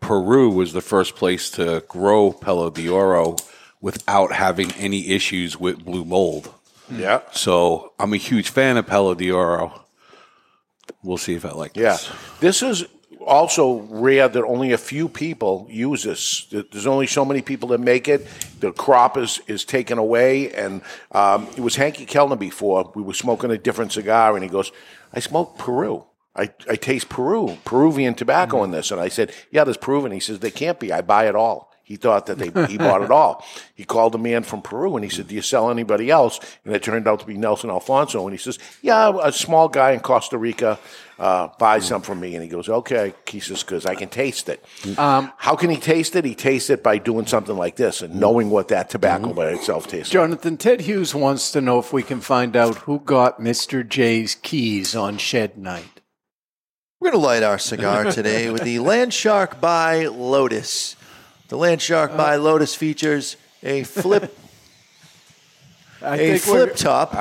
Peru 0.00 0.48
was 0.50 0.72
the 0.72 0.80
first 0.80 1.16
place 1.16 1.50
to 1.50 1.82
grow 1.88 2.32
Pelo 2.32 2.70
de 2.70 2.88
Oro 2.88 3.36
without 3.80 4.32
having 4.32 4.70
any 4.72 5.08
issues 5.08 5.58
with 5.58 5.84
blue 5.84 6.04
mold. 6.04 6.52
yeah. 6.90 7.20
So 7.32 7.92
I'm 7.98 8.12
a 8.12 8.18
huge 8.18 8.50
fan 8.50 8.76
of 8.76 8.86
Pelo 8.86 9.14
de 9.14 9.30
Oro. 9.30 9.82
We'll 11.06 11.18
see 11.18 11.34
if 11.34 11.44
I 11.44 11.52
like 11.52 11.76
Yeah, 11.76 11.92
this. 11.92 12.08
Yeah. 12.08 12.16
This 12.40 12.62
is 12.62 12.84
also 13.24 13.80
rare 13.90 14.28
that 14.28 14.44
only 14.44 14.72
a 14.72 14.78
few 14.78 15.08
people 15.08 15.66
use 15.70 16.02
this. 16.02 16.46
There's 16.50 16.86
only 16.86 17.06
so 17.06 17.24
many 17.24 17.42
people 17.42 17.68
that 17.70 17.80
make 17.80 18.08
it. 18.08 18.26
The 18.60 18.72
crop 18.72 19.16
is 19.16 19.40
is 19.46 19.64
taken 19.64 19.98
away, 19.98 20.52
and 20.52 20.82
um, 21.12 21.46
it 21.56 21.60
was 21.60 21.76
Henke 21.76 22.06
Kelner 22.06 22.38
before. 22.38 22.92
We 22.94 23.02
were 23.02 23.14
smoking 23.14 23.50
a 23.50 23.58
different 23.58 23.92
cigar, 23.92 24.34
and 24.34 24.42
he 24.42 24.50
goes, 24.50 24.72
"I 25.12 25.20
smoke 25.20 25.58
Peru." 25.58 26.04
I, 26.38 26.50
I 26.68 26.76
taste 26.76 27.08
Peru, 27.08 27.56
Peruvian 27.64 28.14
tobacco 28.14 28.62
in 28.62 28.70
this. 28.70 28.90
And 28.90 29.00
I 29.00 29.08
said, 29.08 29.32
Yeah, 29.50 29.64
there's 29.64 29.78
Peruvian. 29.78 30.12
He 30.12 30.20
says, 30.20 30.40
They 30.40 30.50
can't 30.50 30.78
be. 30.78 30.92
I 30.92 31.00
buy 31.00 31.28
it 31.28 31.34
all. 31.34 31.72
He 31.86 31.94
thought 31.94 32.26
that 32.26 32.38
they, 32.38 32.46
he 32.66 32.78
bought 32.78 33.02
it 33.02 33.12
all. 33.12 33.46
He 33.76 33.84
called 33.84 34.16
a 34.16 34.18
man 34.18 34.42
from 34.42 34.60
Peru 34.60 34.96
and 34.96 35.04
he 35.04 35.08
said, 35.08 35.28
Do 35.28 35.36
you 35.36 35.40
sell 35.40 35.70
anybody 35.70 36.10
else? 36.10 36.40
And 36.64 36.74
it 36.74 36.82
turned 36.82 37.06
out 37.06 37.20
to 37.20 37.26
be 37.26 37.36
Nelson 37.36 37.70
Alfonso. 37.70 38.26
And 38.26 38.32
he 38.32 38.38
says, 38.38 38.58
Yeah, 38.82 39.16
a 39.22 39.30
small 39.30 39.68
guy 39.68 39.92
in 39.92 40.00
Costa 40.00 40.36
Rica 40.36 40.80
uh, 41.16 41.46
buys 41.60 41.86
some 41.86 42.02
from 42.02 42.18
me. 42.18 42.34
And 42.34 42.42
he 42.42 42.48
goes, 42.48 42.68
Okay. 42.68 43.14
He 43.28 43.38
says, 43.38 43.62
Because 43.62 43.86
I 43.86 43.94
can 43.94 44.08
taste 44.08 44.48
it. 44.48 44.64
How 44.96 45.54
can 45.54 45.70
he 45.70 45.76
taste 45.76 46.16
it? 46.16 46.24
He 46.24 46.34
tastes 46.34 46.70
it 46.70 46.82
by 46.82 46.98
doing 46.98 47.26
something 47.28 47.56
like 47.56 47.76
this 47.76 48.02
and 48.02 48.16
knowing 48.16 48.50
what 48.50 48.66
that 48.66 48.90
tobacco 48.90 49.32
by 49.32 49.50
itself 49.50 49.86
tastes 49.86 50.12
like. 50.12 50.20
Jonathan, 50.24 50.56
Ted 50.56 50.80
Hughes 50.80 51.14
wants 51.14 51.52
to 51.52 51.60
know 51.60 51.78
if 51.78 51.92
we 51.92 52.02
can 52.02 52.20
find 52.20 52.56
out 52.56 52.78
who 52.78 52.98
got 52.98 53.38
Mr. 53.40 53.88
J's 53.88 54.34
keys 54.34 54.96
on 54.96 55.18
shed 55.18 55.56
night. 55.56 56.00
We're 56.98 57.12
going 57.12 57.20
to 57.22 57.26
light 57.28 57.42
our 57.44 57.58
cigar 57.58 58.10
today 58.10 58.50
with 58.50 58.62
the 58.64 58.80
Land 58.80 59.14
Shark 59.14 59.60
by 59.60 60.06
Lotus. 60.06 60.95
The 61.48 61.56
Land 61.56 61.80
Shark 61.80 62.12
uh, 62.12 62.16
by 62.16 62.36
Lotus 62.36 62.74
features 62.74 63.36
a 63.62 63.82
flip 63.84 64.36
I 66.02 66.16
a 66.16 66.18
think 66.18 66.42
flip 66.42 66.76
top, 66.76 67.14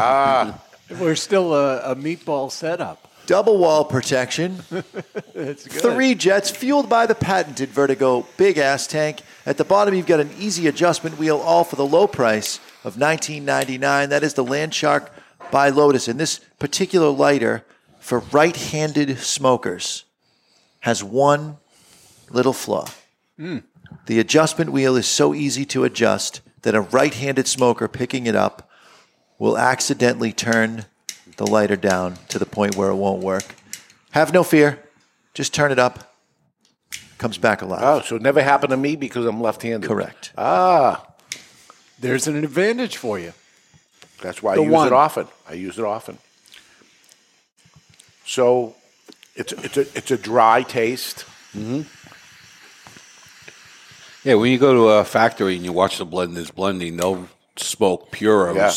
we're, 0.90 0.98
we're 1.00 1.16
still 1.16 1.54
a, 1.54 1.92
a 1.92 1.96
meatball 1.96 2.52
setup. 2.52 3.10
double 3.26 3.58
wall 3.58 3.86
protection, 3.86 4.58
three 5.34 6.16
jets 6.16 6.50
fueled 6.50 6.90
by 6.90 7.06
the 7.06 7.16
patented 7.16 7.70
Vertigo 7.70 8.28
big 8.38 8.58
ass 8.58 8.88
tank. 8.88 9.22
At 9.46 9.58
the 9.58 9.64
bottom, 9.64 9.94
you've 9.94 10.08
got 10.08 10.20
an 10.20 10.32
easy 10.38 10.68
adjustment 10.68 11.18
wheel, 11.18 11.38
all 11.38 11.64
for 11.64 11.76
the 11.76 11.86
low 11.86 12.08
price 12.08 12.60
of 12.84 12.96
$19.99. 12.96 14.10
That 14.10 14.24
is 14.24 14.34
the 14.34 14.44
Land 14.44 14.74
Shark 14.74 15.12
by 15.52 15.70
Lotus. 15.70 16.08
And 16.08 16.20
this 16.20 16.40
particular 16.60 17.10
lighter 17.10 17.64
for 18.00 18.20
right 18.20 18.56
handed 18.56 19.18
smokers 19.20 20.04
has 20.82 21.04
one 21.04 21.58
little 22.30 22.54
flaw. 22.54 22.88
Hmm. 23.38 23.60
The 24.06 24.20
adjustment 24.20 24.72
wheel 24.72 24.96
is 24.96 25.08
so 25.08 25.34
easy 25.34 25.66
to 25.66 25.84
adjust 25.84 26.42
that 26.62 26.76
a 26.76 26.82
right 26.82 27.14
handed 27.14 27.48
smoker 27.48 27.88
picking 27.88 28.28
it 28.28 28.36
up 28.36 28.70
will 29.38 29.58
accidentally 29.58 30.32
turn 30.32 30.86
the 31.38 31.46
lighter 31.46 31.76
down 31.76 32.18
to 32.30 32.40
the 32.40 32.46
point 32.46 32.76
where 32.76 32.90
it 32.90 32.96
won't 32.96 33.24
work. 33.24 33.56
Have 34.12 34.34
no 34.34 34.44
fear. 34.44 34.80
Just 35.34 35.54
turn 35.54 35.72
it 35.72 35.80
up. 35.80 36.16
Comes 37.18 37.38
back 37.38 37.62
alive. 37.62 37.82
Oh, 37.84 38.02
so 38.02 38.16
it 38.16 38.22
never 38.22 38.42
happened 38.42 38.72
to 38.72 38.78
me 38.78 38.96
because 38.96 39.26
I'm 39.26 39.42
left 39.42 39.62
handed. 39.62 39.88
Correct. 39.88 40.32
Ah. 40.38 41.06
There's 42.00 42.28
an 42.28 42.36
advantage 42.44 42.98
for 42.98 43.20
you. 43.20 43.34
That's 44.22 44.42
why 44.42 44.54
I 44.54 44.58
use 44.58 44.72
one. 44.72 44.88
it 44.88 44.94
often. 44.94 45.28
I 45.50 45.54
use 45.54 45.78
it 45.78 45.86
often. 45.86 46.18
So 48.26 48.76
it's 49.36 49.54
it's 49.54 49.78
a 49.78 49.82
it's 49.98 50.12
a 50.12 50.18
dry 50.18 50.64
taste. 50.64 51.26
Yeah, 54.26 54.34
when 54.36 54.52
you 54.52 54.58
go 54.58 54.74
to 54.74 54.90
a 54.90 55.06
factory 55.06 55.56
and 55.56 55.64
you 55.64 55.72
watch 55.72 55.98
the 56.00 56.06
blenders 56.06 56.54
blending, 56.54 56.98
they'll 56.98 57.28
smoke 57.56 58.12
puros. 58.12 58.56
Yeah. 58.56 58.72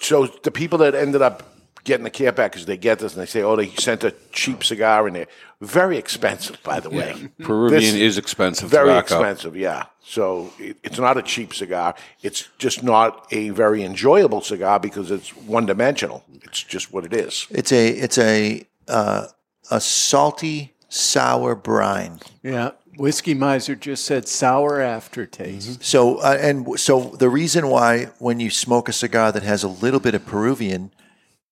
So 0.00 0.26
the 0.44 0.50
people 0.52 0.78
that 0.78 0.94
ended 0.94 1.20
up 1.20 1.42
getting 1.84 2.04
the 2.04 2.10
care 2.10 2.32
package, 2.32 2.64
they 2.66 2.76
get 2.76 2.98
this 3.00 3.14
and 3.14 3.22
they 3.22 3.26
say, 3.26 3.42
"Oh, 3.42 3.56
they 3.56 3.70
sent 3.70 4.04
a 4.04 4.14
cheap 4.32 4.62
cigar 4.62 5.08
in 5.08 5.14
there." 5.14 5.26
Very 5.60 5.96
expensive, 5.98 6.62
by 6.62 6.78
the 6.78 6.90
way. 6.90 7.28
Peruvian 7.42 7.80
This- 7.80 7.94
is 7.94 8.18
expensive 8.18 8.68
Very 8.70 8.88
tobacco. 8.90 9.16
expensive, 9.16 9.56
yeah. 9.56 9.86
So 10.00 10.52
it, 10.60 10.76
it's 10.84 10.98
not 10.98 11.16
a 11.16 11.22
cheap 11.22 11.52
cigar. 11.52 11.94
It's 12.22 12.48
just 12.58 12.82
not 12.84 13.26
a 13.32 13.48
very 13.50 13.82
enjoyable 13.82 14.40
cigar 14.42 14.78
because 14.78 15.10
it's 15.10 15.30
one 15.36 15.66
dimensional. 15.66 16.22
It's 16.44 16.62
just 16.62 16.92
what 16.92 17.04
it 17.04 17.12
is. 17.12 17.46
It's 17.50 17.72
a 17.72 17.88
it's 17.88 18.18
a 18.18 18.62
uh, 18.86 19.26
a 19.70 19.80
salty 19.80 20.74
sour 20.88 21.56
brine. 21.56 22.20
Yeah. 22.44 22.70
Whiskey 22.98 23.32
Miser 23.32 23.76
just 23.76 24.04
said 24.04 24.26
sour 24.26 24.80
aftertaste. 24.80 25.82
So 25.84 26.16
uh, 26.18 26.36
and 26.40 26.78
so 26.78 27.00
the 27.18 27.28
reason 27.28 27.68
why 27.68 28.06
when 28.18 28.40
you 28.40 28.50
smoke 28.50 28.88
a 28.88 28.92
cigar 28.92 29.30
that 29.32 29.44
has 29.44 29.62
a 29.62 29.68
little 29.68 30.00
bit 30.00 30.14
of 30.14 30.26
Peruvian, 30.26 30.90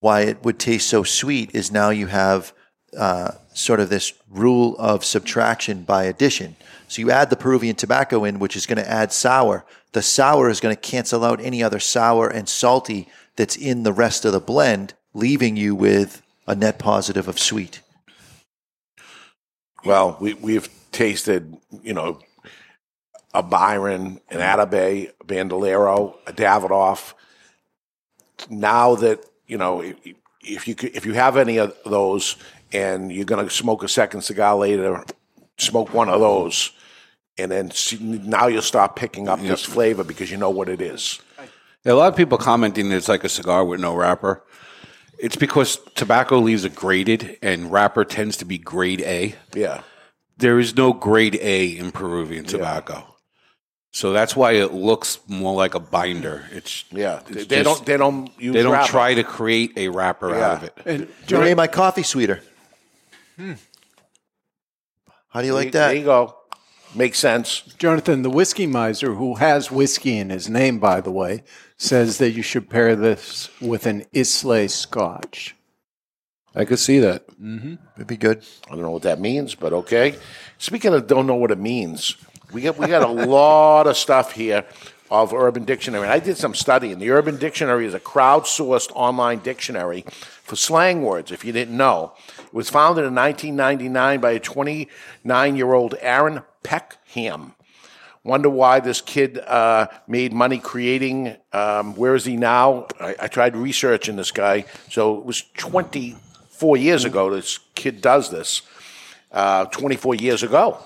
why 0.00 0.22
it 0.22 0.42
would 0.44 0.58
taste 0.58 0.88
so 0.88 1.04
sweet 1.04 1.54
is 1.54 1.70
now 1.70 1.90
you 1.90 2.08
have 2.08 2.52
uh, 2.96 3.32
sort 3.54 3.78
of 3.78 3.90
this 3.90 4.12
rule 4.28 4.76
of 4.78 5.04
subtraction 5.04 5.82
by 5.82 6.04
addition. 6.04 6.56
So 6.88 7.00
you 7.00 7.10
add 7.10 7.30
the 7.30 7.36
Peruvian 7.36 7.76
tobacco 7.76 8.24
in, 8.24 8.38
which 8.38 8.56
is 8.56 8.66
going 8.66 8.78
to 8.78 8.90
add 8.90 9.12
sour. 9.12 9.64
The 9.92 10.02
sour 10.02 10.50
is 10.50 10.60
going 10.60 10.74
to 10.74 10.80
cancel 10.80 11.24
out 11.24 11.40
any 11.40 11.62
other 11.62 11.80
sour 11.80 12.28
and 12.28 12.48
salty 12.48 13.08
that's 13.36 13.56
in 13.56 13.82
the 13.82 13.92
rest 13.92 14.24
of 14.24 14.32
the 14.32 14.40
blend, 14.40 14.94
leaving 15.14 15.56
you 15.56 15.74
with 15.74 16.22
a 16.46 16.54
net 16.54 16.78
positive 16.78 17.28
of 17.28 17.38
sweet. 17.38 17.82
Well, 19.84 20.16
we 20.20 20.34
we've 20.34 20.68
tasted, 20.96 21.56
you 21.82 21.92
know, 21.92 22.18
a 23.34 23.42
Byron, 23.42 24.20
an 24.30 24.38
mm-hmm. 24.38 24.74
Atabey, 24.74 25.10
a 25.20 25.24
Bandolero, 25.24 26.16
a 26.26 26.32
Davidoff. 26.32 27.12
Now 28.48 28.94
that 28.96 29.24
you 29.46 29.58
know, 29.58 29.82
if, 29.82 29.96
if 30.42 30.68
you 30.68 30.74
could, 30.74 30.96
if 30.96 31.06
you 31.06 31.12
have 31.12 31.36
any 31.36 31.58
of 31.58 31.76
those, 31.84 32.36
and 32.72 33.12
you're 33.12 33.24
going 33.24 33.46
to 33.46 33.52
smoke 33.52 33.82
a 33.82 33.88
second 33.88 34.22
cigar 34.22 34.56
later, 34.56 35.04
smoke 35.58 35.92
one 35.92 36.08
of 36.08 36.20
those, 36.20 36.72
and 37.38 37.50
then 37.50 37.70
see, 37.70 37.98
now 37.98 38.46
you'll 38.46 38.62
start 38.62 38.96
picking 38.96 39.28
up 39.28 39.40
this 39.40 39.64
flavor 39.64 40.04
because 40.04 40.30
you 40.30 40.36
know 40.36 40.50
what 40.50 40.68
it 40.68 40.80
is. 40.80 41.20
A 41.84 41.92
lot 41.92 42.08
of 42.08 42.16
people 42.16 42.38
commenting 42.38 42.88
that 42.88 42.96
it's 42.96 43.08
like 43.08 43.22
a 43.22 43.28
cigar 43.28 43.64
with 43.64 43.80
no 43.80 43.94
wrapper. 43.94 44.42
It's 45.18 45.36
because 45.36 45.78
tobacco 45.94 46.38
leaves 46.38 46.64
are 46.64 46.70
graded, 46.70 47.38
and 47.42 47.70
wrapper 47.70 48.04
tends 48.04 48.36
to 48.38 48.44
be 48.44 48.58
grade 48.58 49.00
A. 49.02 49.34
Yeah, 49.54 49.82
There 50.36 50.58
is 50.58 50.76
no 50.76 50.92
grade 50.92 51.36
A 51.40 51.66
in 51.78 51.92
Peruvian 51.92 52.44
tobacco. 52.44 53.14
So 53.92 54.12
that's 54.12 54.36
why 54.36 54.52
it 54.52 54.74
looks 54.74 55.18
more 55.26 55.54
like 55.54 55.74
a 55.74 55.80
binder. 55.80 56.44
It's 56.52 56.84
yeah. 56.90 57.20
They, 57.26 57.40
it's 57.40 57.48
they 57.48 57.62
just- 57.62 57.78
don't. 57.78 57.86
They 57.86 57.96
don't 57.96 58.30
use. 58.40 58.52
they 58.52 58.62
don't 58.62 58.72
wrapper. 58.72 58.88
try 58.88 59.14
to 59.14 59.24
create 59.24 59.72
a 59.78 59.88
wrapper 59.88 60.30
Yeah. 60.30 60.46
out 60.50 60.56
of 60.58 60.62
it. 60.64 60.72
And 60.84 61.08
You 61.28 61.38
made 61.38 61.56
my 61.56 61.66
coffee 61.66 62.02
sweeter. 62.02 62.42
Hmm. 63.36 63.54
How 65.28 65.40
do 65.40 65.46
you 65.46 65.54
like 65.54 65.72
There 65.72 65.88
that? 65.88 65.98
you 65.98 66.04
go. 66.04 66.36
Makes 66.94 67.18
sense. 67.18 67.60
Jonathan, 67.78 68.22
the 68.22 68.30
whiskey 68.30 68.66
miser, 68.66 69.14
who 69.14 69.34
has 69.36 69.70
whiskey 69.70 70.18
in 70.18 70.30
his 70.30 70.48
name, 70.48 70.78
by 70.78 71.00
the 71.00 71.10
way, 71.10 71.42
says 71.76 72.18
that 72.18 72.30
you 72.32 72.42
should 72.42 72.70
pair 72.70 72.94
this 72.96 73.50
with 73.60 73.86
an 73.86 74.04
Islay 74.12 74.68
Scotch. 74.68 75.55
I 76.56 76.64
could 76.64 76.78
see 76.78 76.98
that. 77.00 77.24
It'd 77.96 78.06
be 78.06 78.16
good. 78.16 78.42
I 78.66 78.70
don't 78.70 78.80
know 78.80 78.90
what 78.90 79.02
that 79.02 79.20
means, 79.20 79.54
but 79.54 79.72
okay. 79.72 80.16
Speaking 80.58 80.94
of 80.94 81.06
don't 81.06 81.26
know 81.26 81.34
what 81.34 81.50
it 81.50 81.58
means, 81.58 82.16
we 82.52 82.62
got 82.62 82.78
we 82.78 82.86
got 82.86 83.02
a 83.02 83.12
lot 83.26 83.86
of 83.86 83.96
stuff 83.96 84.32
here 84.32 84.64
of 85.10 85.32
Urban 85.32 85.64
Dictionary. 85.64 86.04
And 86.04 86.12
I 86.12 86.18
did 86.18 86.36
some 86.36 86.54
studying. 86.54 86.98
The 86.98 87.10
Urban 87.10 87.36
Dictionary 87.36 87.86
is 87.86 87.94
a 87.94 88.00
crowdsourced 88.00 88.90
online 88.94 89.38
dictionary 89.40 90.04
for 90.42 90.56
slang 90.56 91.02
words. 91.02 91.30
If 91.30 91.44
you 91.44 91.52
didn't 91.52 91.76
know, 91.76 92.14
it 92.38 92.54
was 92.54 92.70
founded 92.70 93.04
in 93.04 93.14
1999 93.14 94.20
by 94.20 94.32
a 94.32 94.40
29 94.40 95.56
year 95.56 95.74
old 95.74 95.94
Aaron 96.00 96.42
Peckham. 96.62 97.54
Wonder 98.24 98.50
why 98.50 98.80
this 98.80 99.00
kid 99.00 99.38
uh, 99.38 99.86
made 100.08 100.32
money 100.32 100.58
creating. 100.58 101.36
Um, 101.52 101.94
where 101.94 102.16
is 102.16 102.24
he 102.24 102.36
now? 102.36 102.88
I, 102.98 103.14
I 103.20 103.28
tried 103.28 103.54
researching 103.54 104.16
this 104.16 104.32
guy. 104.32 104.64
So 104.90 105.16
it 105.18 105.24
was 105.24 105.44
24 106.56 106.76
years 106.78 107.04
ago 107.04 107.28
this 107.34 107.58
kid 107.74 108.00
does 108.00 108.30
this. 108.30 108.62
Uh, 109.30 109.66
24 109.66 110.14
years 110.14 110.42
ago. 110.42 110.78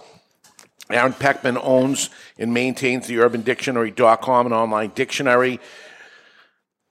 Aaron 0.90 1.12
Peckham 1.12 1.56
owns 1.62 2.10
and 2.36 2.52
maintains 2.52 3.06
the 3.06 3.14
UrbanDictionary.com, 3.14 4.46
an 4.46 4.52
online 4.52 4.90
dictionary. 4.96 5.60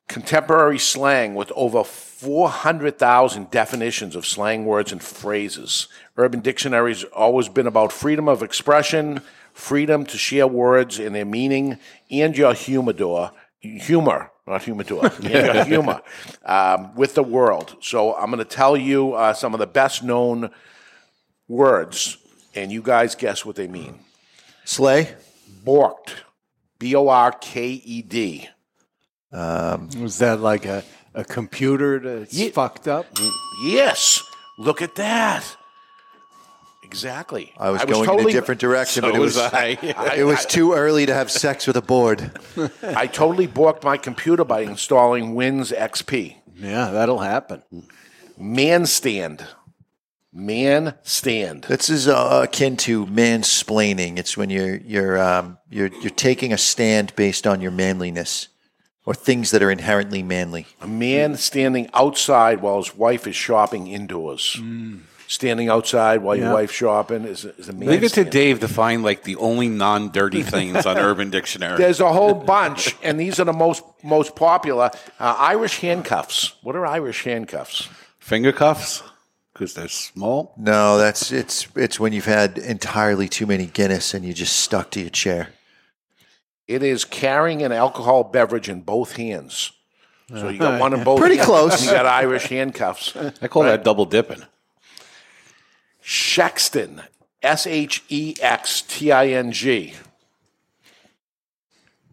Contemporary 0.07 0.79
slang 0.79 1.35
with 1.35 1.51
over 1.55 1.83
400,000 1.83 3.51
definitions 3.51 4.15
of 4.15 4.25
slang 4.25 4.65
words 4.65 4.93
and 4.93 5.03
phrases. 5.03 5.89
Urban 6.15 6.39
Dictionary 6.39 6.93
has 6.93 7.03
always 7.03 7.49
been 7.49 7.67
about 7.67 7.91
freedom 7.91 8.29
of 8.29 8.41
expression, 8.41 9.21
freedom 9.53 10.05
to 10.05 10.17
share 10.17 10.47
words 10.47 10.99
and 10.99 11.13
their 11.13 11.25
meaning, 11.25 11.77
and 12.09 12.37
your 12.37 12.53
humidor, 12.53 13.31
humor, 13.59 14.31
not 14.47 14.63
humidor, 14.63 15.11
your 15.21 15.63
humor 15.65 16.01
um, 16.45 16.95
with 16.95 17.15
the 17.15 17.23
world. 17.23 17.75
So 17.81 18.15
I'm 18.15 18.27
going 18.31 18.39
to 18.39 18.45
tell 18.45 18.77
you 18.77 19.13
uh, 19.13 19.33
some 19.33 19.53
of 19.53 19.59
the 19.59 19.67
best 19.67 20.03
known 20.03 20.49
words, 21.47 22.17
and 22.55 22.71
you 22.71 22.81
guys 22.81 23.15
guess 23.15 23.45
what 23.45 23.55
they 23.55 23.67
mean. 23.67 23.99
Slay. 24.65 25.15
Borked, 25.65 26.11
B 26.79 26.95
O 26.95 27.07
R 27.09 27.31
K 27.33 27.67
E 27.67 28.01
D. 28.01 28.47
Was 29.31 30.17
that 30.19 30.39
like 30.39 30.65
a, 30.65 30.83
a 31.13 31.23
computer 31.23 31.99
that's 31.99 32.33
Ye- 32.33 32.49
fucked 32.49 32.87
up? 32.87 33.05
Yes, 33.63 34.21
look 34.57 34.81
at 34.81 34.95
that. 34.95 35.43
Exactly. 36.89 37.53
I 37.57 37.69
was, 37.69 37.85
going 37.85 38.09
in 38.09 38.29
a 38.29 38.31
different 38.31 38.59
direction, 38.59 39.01
but 39.01 39.13
it 39.13 39.19
was, 39.19 39.37
it 39.53 40.25
was 40.25 40.43
too 40.47 40.73
early 40.73 41.05
to 41.05 41.13
have 41.13 41.29
sex 41.29 41.67
with 41.67 41.77
a 41.77 41.83
board. 41.83 42.31
I 42.83 43.05
totally 43.05 43.47
borked 43.47 43.83
my 43.83 43.95
computer 43.95 44.43
by 44.43 44.61
installing 44.61 45.35
Windows 45.35 45.71
XP. 45.71 46.37
Yeah, 46.55 46.89
that'll 46.89 47.19
happen. 47.19 47.61
Man 48.39 48.87
stand. 48.87 49.45
Man 50.33 50.95
stand. 51.03 51.65
This 51.65 51.89
is 51.89 52.07
uh, 52.07 52.41
akin 52.43 52.75
to 52.77 53.05
mansplaining. 53.05 54.17
It's 54.17 54.35
when 54.35 54.49
you're 54.49 54.77
you're 54.77 55.19
um, 55.19 55.59
you're 55.69 55.91
you're 56.01 56.09
taking 56.09 56.51
a 56.51 56.57
stand 56.57 57.15
based 57.15 57.45
on 57.45 57.61
your 57.61 57.71
manliness 57.71 58.47
or 59.05 59.13
things 59.13 59.51
that 59.51 59.61
are 59.61 59.71
inherently 59.71 60.23
manly. 60.23 60.65
A 60.81 60.87
man 60.87 61.35
standing 61.35 61.89
outside 61.93 62.61
while 62.61 62.77
his 62.77 62.95
wife 62.95 63.27
is 63.27 63.35
shopping 63.35 63.87
indoors. 63.87 64.59
Standing 65.31 65.69
outside 65.69 66.23
while 66.23 66.35
your 66.35 66.47
Yeah. 66.47 66.53
wife's 66.53 66.73
shopping 66.73 67.23
is, 67.23 67.45
is 67.45 67.69
a 67.69 67.73
man. 67.73 67.87
Leave 67.87 67.99
it 68.03 68.07
to 68.07 68.21
stand. 68.21 68.31
Dave 68.31 68.59
to 68.61 68.67
find 68.67 69.03
like 69.03 69.25
the 69.25 69.35
only 69.35 69.67
non-dirty 69.69 70.41
things 70.41 70.87
on 70.87 70.97
Urban 71.09 71.29
Dictionary. 71.29 71.77
There's 71.77 71.99
a 71.99 72.11
whole 72.11 72.33
bunch, 72.33 72.95
and 73.03 73.19
these 73.19 73.39
are 73.39 73.43
the 73.45 73.53
most 73.53 73.83
most 74.01 74.35
popular. 74.35 74.89
Uh, 75.19 75.35
Irish 75.37 75.81
handcuffs. 75.81 76.55
What 76.63 76.75
are 76.75 76.83
Irish 76.83 77.25
handcuffs? 77.25 77.89
Finger 78.17 78.51
cuffs 78.51 79.03
because 79.53 79.75
they're 79.75 79.87
small. 79.87 80.51
No, 80.57 80.97
that's 80.97 81.31
it's 81.31 81.67
it's 81.75 81.99
when 81.99 82.11
you've 82.11 82.25
had 82.25 82.57
entirely 82.57 83.29
too 83.29 83.45
many 83.45 83.67
Guinness 83.67 84.15
and 84.15 84.25
you 84.25 84.33
just 84.33 84.55
stuck 84.55 84.89
to 84.91 84.99
your 84.99 85.11
chair. 85.11 85.49
It 86.67 86.81
is 86.81 87.05
carrying 87.05 87.61
an 87.61 87.71
alcohol 87.71 88.23
beverage 88.23 88.67
in 88.67 88.81
both 88.81 89.15
hands. 89.15 89.73
So 90.29 90.49
you 90.49 90.57
got 90.57 90.79
one 90.79 90.93
in 90.95 91.03
both. 91.03 91.19
Pretty 91.19 91.35
hands, 91.35 91.45
close. 91.45 91.85
You 91.85 91.91
got 91.91 92.07
Irish 92.07 92.45
handcuffs. 92.47 93.15
I 93.43 93.47
call 93.47 93.61
that 93.63 93.83
double 93.83 94.05
dipping. 94.05 94.41
Shexting. 96.13 97.03
S 97.43 97.67
H 97.67 98.03
E 98.09 98.33
X 98.41 98.81
T 98.81 99.11
I 99.11 99.27
N 99.27 99.51
G. 99.51 99.93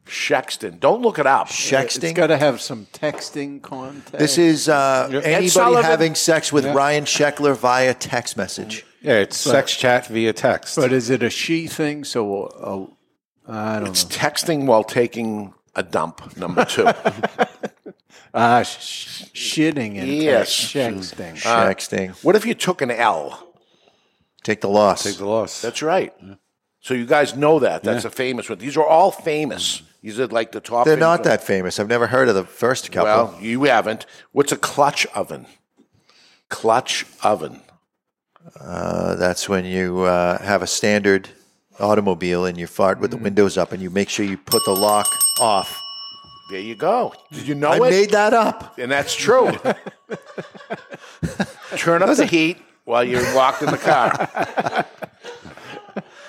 Shexting. 0.07 0.79
Don't 0.79 1.00
look 1.00 1.19
it 1.19 1.26
up. 1.26 1.47
It's 1.49 1.57
Sexting. 1.71 2.15
got 2.15 2.26
to 2.26 2.37
have 2.37 2.61
some 2.61 2.87
texting 2.93 3.62
context. 3.62 4.12
This 4.19 4.37
is 4.37 4.69
uh, 4.69 5.09
anybody 5.25 5.49
Sullivan. 5.49 5.83
having 5.85 6.15
sex 6.15 6.53
with 6.53 6.67
Ryan 6.67 7.05
Sheckler 7.05 7.57
via 7.57 7.95
text 7.95 8.37
message. 8.37 8.85
Yeah, 9.00 9.15
it's 9.15 9.37
sex 9.38 9.75
chat 9.75 10.07
via 10.09 10.35
text. 10.35 10.76
But 10.76 10.93
is 10.93 11.09
it 11.09 11.23
a 11.23 11.31
she 11.31 11.67
thing? 11.67 12.05
So, 12.05 12.43
uh, 12.45 13.50
I 13.50 13.79
don't 13.81 13.88
It's 13.88 14.05
know. 14.05 14.15
texting 14.15 14.67
while 14.67 14.85
taking 14.85 15.55
a 15.75 15.83
dump. 15.83 16.37
Number 16.37 16.67
two. 16.67 16.87
Ah, 18.38 18.62
sh- 18.65 19.25
shitting 19.33 19.97
and 19.99 20.09
Yes. 20.09 20.50
texting. 20.53 21.41
Sexting. 21.41 22.11
what 22.23 22.37
if 22.37 22.45
you 22.45 22.53
took 22.53 22.83
an 22.83 22.91
L? 22.91 23.46
Take 24.47 24.61
the 24.61 24.69
loss. 24.69 25.03
Take 25.03 25.17
the 25.19 25.26
loss. 25.26 25.61
That's 25.61 25.83
right. 25.83 26.15
So 26.79 26.95
you 26.95 27.05
guys 27.05 27.35
know 27.35 27.59
that. 27.59 27.83
That's 27.83 28.05
a 28.05 28.11
famous 28.11 28.49
one. 28.49 28.59
These 28.61 28.76
are 28.76 28.87
all 28.87 29.11
famous. 29.11 29.83
These 30.03 30.21
are 30.21 30.29
like 30.29 30.53
the 30.53 30.61
top. 30.61 30.85
They're 30.87 30.97
not 30.97 31.19
on- 31.21 31.25
that 31.25 31.43
famous. 31.43 31.81
I've 31.81 31.88
never 31.88 32.07
heard 32.07 32.29
of 32.29 32.37
the 32.37 32.45
first 32.45 32.93
couple. 32.93 33.07
Well, 33.33 33.43
you 33.43 33.65
haven't. 33.65 34.07
What's 34.31 34.53
a 34.53 34.57
clutch 34.57 35.05
oven? 35.17 35.47
Clutch 36.49 37.05
oven. 37.25 37.61
Uh, 38.61 39.17
that's 39.17 39.49
when 39.49 39.65
you 39.65 40.03
uh, 40.03 40.38
have 40.41 40.62
a 40.62 40.67
standard 40.69 41.29
automobile 41.81 42.45
and 42.45 42.57
you 42.57 42.69
fart 42.69 42.99
Mm. 42.99 43.00
with 43.00 43.11
the 43.11 43.17
windows 43.17 43.59
up 43.59 43.73
and 43.73 43.83
you 43.83 43.91
make 43.91 44.09
sure 44.09 44.25
you 44.25 44.37
put 44.38 44.65
the 44.65 44.76
lock 44.76 45.09
off. 45.41 45.76
There 46.50 46.61
you 46.61 46.76
go. 46.76 47.12
Did 47.33 47.49
you 47.49 47.57
know 47.57 47.71
I 47.71 47.79
it? 47.79 47.91
made 47.91 48.11
that 48.11 48.33
up. 48.33 48.79
and 48.79 48.93
that's 48.93 49.12
true. 49.17 49.50
Turn 51.76 52.03
up 52.05 52.17
the 52.17 52.26
heat 52.26 52.59
while 52.87 53.05
you're 53.05 53.35
locked 53.35 53.62
in 53.62 53.71
the 53.71 53.76
car. 53.76 54.87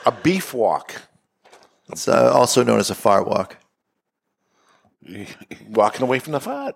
a 0.05 0.11
beef 0.11 0.53
walk. 0.53 1.03
It's 1.89 2.07
uh, 2.07 2.33
also 2.33 2.63
known 2.63 2.79
as 2.79 2.89
a 2.89 2.95
fart 2.95 3.27
walk. 3.27 3.55
Walking 5.69 6.01
away 6.01 6.19
from 6.19 6.33
the 6.33 6.41
fart. 6.41 6.75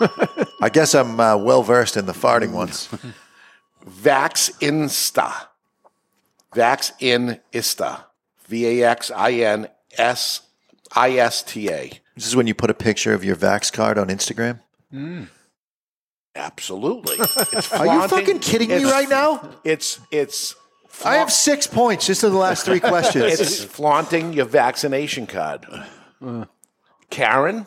I 0.62 0.68
guess 0.68 0.94
I'm 0.94 1.18
uh, 1.18 1.36
well 1.36 1.62
versed 1.62 1.96
in 1.96 2.06
the 2.06 2.12
farting 2.12 2.52
ones. 2.52 2.88
Vax 3.84 4.52
Insta. 4.60 5.32
Vax 6.54 6.92
Inista. 7.00 8.04
V 8.46 8.82
A 8.82 8.90
X 8.90 9.10
I 9.10 9.32
N 9.32 9.68
S 9.96 10.42
I 10.94 11.12
S 11.12 11.42
T 11.42 11.70
A. 11.70 11.90
This 12.14 12.26
is 12.26 12.36
when 12.36 12.46
you 12.46 12.54
put 12.54 12.70
a 12.70 12.74
picture 12.74 13.14
of 13.14 13.24
your 13.24 13.36
Vax 13.36 13.72
card 13.72 13.98
on 13.98 14.08
Instagram. 14.08 14.60
Absolutely. 16.38 17.16
It's 17.52 17.72
Are 17.72 17.84
you 17.84 17.92
flaunting- 17.92 18.08
fucking 18.18 18.38
kidding 18.38 18.68
me 18.68 18.76
it's- 18.76 18.92
right 18.92 19.08
now? 19.08 19.28
It's 19.64 20.00
it's 20.10 20.54
I 21.04 21.16
have 21.16 21.30
six 21.30 21.66
points 21.66 22.06
just 22.06 22.24
in 22.24 22.30
the 22.32 22.38
last 22.38 22.64
three 22.64 22.80
questions. 22.92 23.40
it's 23.40 23.62
flaunting 23.64 24.32
your 24.32 24.46
vaccination 24.46 25.26
card. 25.26 25.66
Karen 27.10 27.66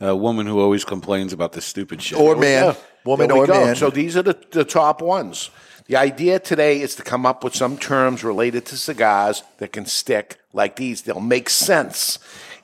A 0.00 0.14
woman 0.16 0.46
who 0.46 0.60
always 0.60 0.84
complains 0.84 1.32
about 1.32 1.52
this 1.52 1.64
stupid 1.64 2.00
shit. 2.02 2.18
or 2.18 2.34
man, 2.36 2.64
Yeah. 2.64 2.74
woman 3.04 3.28
There 3.28 3.36
we 3.36 3.42
or 3.42 3.46
go. 3.46 3.64
man. 3.66 3.76
So 3.76 3.90
these 3.90 4.16
are 4.16 4.22
the, 4.22 4.36
the 4.50 4.64
top 4.64 5.02
ones. 5.02 5.50
The 5.86 5.96
idea 5.96 6.38
today 6.38 6.80
is 6.80 6.94
to 6.96 7.02
come 7.02 7.26
up 7.26 7.42
with 7.44 7.54
some 7.54 7.76
terms 7.76 8.22
related 8.24 8.64
to 8.66 8.76
cigars 8.76 9.42
that 9.58 9.72
can 9.72 9.86
stick 9.86 10.38
like 10.52 10.76
these. 10.76 11.02
They'll 11.02 11.20
make 11.20 11.50
sense. 11.50 12.18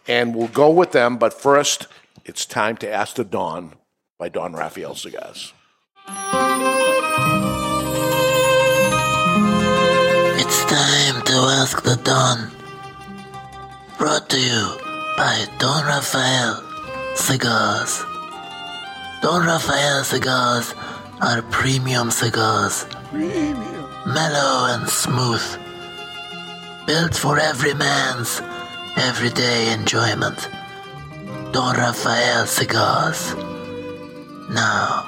And 0.09 0.35
we'll 0.35 0.49
go 0.65 0.71
with 0.71 0.93
them. 0.93 1.17
But 1.19 1.33
first, 1.35 1.89
it's 2.25 2.47
time 2.47 2.77
to 2.79 2.89
ask 2.93 3.17
the 3.17 3.25
Don 3.25 3.75
by 4.19 4.31
Don 4.31 4.55
Rafael 4.55 4.95
Cigars. 4.95 5.53
It's 10.41 10.65
time 10.65 11.23
to 11.25 11.37
ask 11.61 11.83
the 11.83 12.01
Don. 12.03 12.51
Brought 13.99 14.31
to 14.31 14.41
you 14.41 14.79
by 15.19 15.47
Don 15.59 15.85
Rafael 15.85 16.63
Cigars. 17.15 18.05
Don 19.21 19.45
Rafael 19.47 20.05
cigars 20.05 20.75
are 21.21 21.43
premium 21.51 22.11
cigars. 22.11 22.87
Premium. 23.11 23.85
Mellow 24.07 24.75
and 24.75 24.89
smooth. 24.89 25.45
Built 26.87 27.15
for 27.15 27.39
every 27.39 27.75
man's 27.75 28.41
everyday 28.97 29.73
enjoyment. 29.75 30.49
Don 31.53 31.77
Rafael 31.77 32.47
cigars. 32.47 33.35
Now, 34.51 35.05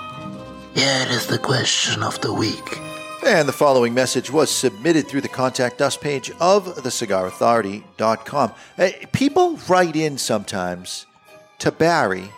here 0.75 1.07
is 1.11 1.27
the 1.27 1.39
question 1.39 2.03
of 2.03 2.21
the 2.21 2.33
week. 2.33 2.79
And 3.25 3.49
the 3.49 3.53
following 3.53 3.95
message 3.95 4.33
was 4.33 4.51
submitted 4.51 5.07
through 5.07 5.21
the 5.21 5.29
contact 5.29 5.81
us 5.81 5.97
page 5.97 6.31
of 6.41 6.67
thecigarauthority.com. 6.77 8.53
Uh, 8.77 8.91
people 9.13 9.59
write 9.69 9.97
in 9.97 10.19
sometimes 10.19 11.07
to 11.59 11.71
Barry 11.71 12.31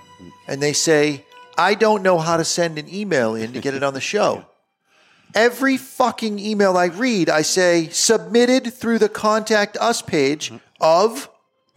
and 0.47 0.63
they 0.63 0.73
say, 0.73 1.25
I 1.57 1.75
don't 1.75 2.03
know 2.03 2.19
how 2.19 2.37
to 2.37 2.45
send 2.45 2.79
an 2.79 2.93
email 2.93 3.35
in 3.35 3.53
to 3.53 3.61
get 3.61 3.75
it 3.75 3.83
on 3.83 3.95
the 3.95 4.01
show. 4.01 4.45
Every 5.35 5.77
fucking 5.77 6.39
email 6.39 6.77
I 6.77 6.87
read, 6.87 7.31
I 7.31 7.43
say, 7.43 7.89
submitted 7.89 8.73
through 8.75 8.99
the 8.99 9.09
contact 9.09 9.77
us 9.79 10.03
page 10.03 10.53
of 10.81 11.31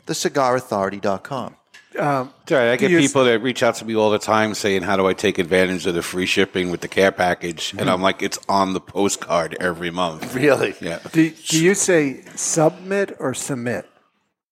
thecigarauthority.com. 0.07 1.55
It's 1.93 2.01
all 2.51 2.57
right. 2.57 2.71
I 2.71 2.75
get 2.75 2.91
You- 2.91 2.99
people 2.99 3.23
that 3.25 3.39
reach 3.39 3.63
out 3.63 3.75
to 3.75 3.85
me 3.85 3.95
all 3.95 4.09
the 4.09 4.19
time 4.19 4.53
saying, 4.53 4.83
"How 4.83 4.97
do 4.97 5.07
I 5.07 5.13
take 5.13 5.37
advantage 5.37 5.85
of 5.85 5.93
the 5.93 6.01
free 6.01 6.25
shipping 6.25 6.71
with 6.71 6.81
the 6.81 6.87
care 6.87 7.11
package?" 7.11 7.71
And 7.71 7.81
mm-hmm. 7.81 7.89
I'm 7.89 8.01
like, 8.01 8.21
"It's 8.21 8.39
on 8.49 8.73
the 8.73 8.81
postcard 8.81 9.55
every 9.59 9.91
month." 9.91 10.33
Really? 10.35 10.75
Yeah. 10.81 10.99
Do, 11.11 11.29
do 11.29 11.63
you 11.63 11.75
say 11.75 12.23
submit 12.35 13.15
or 13.19 13.33
submit? 13.33 13.87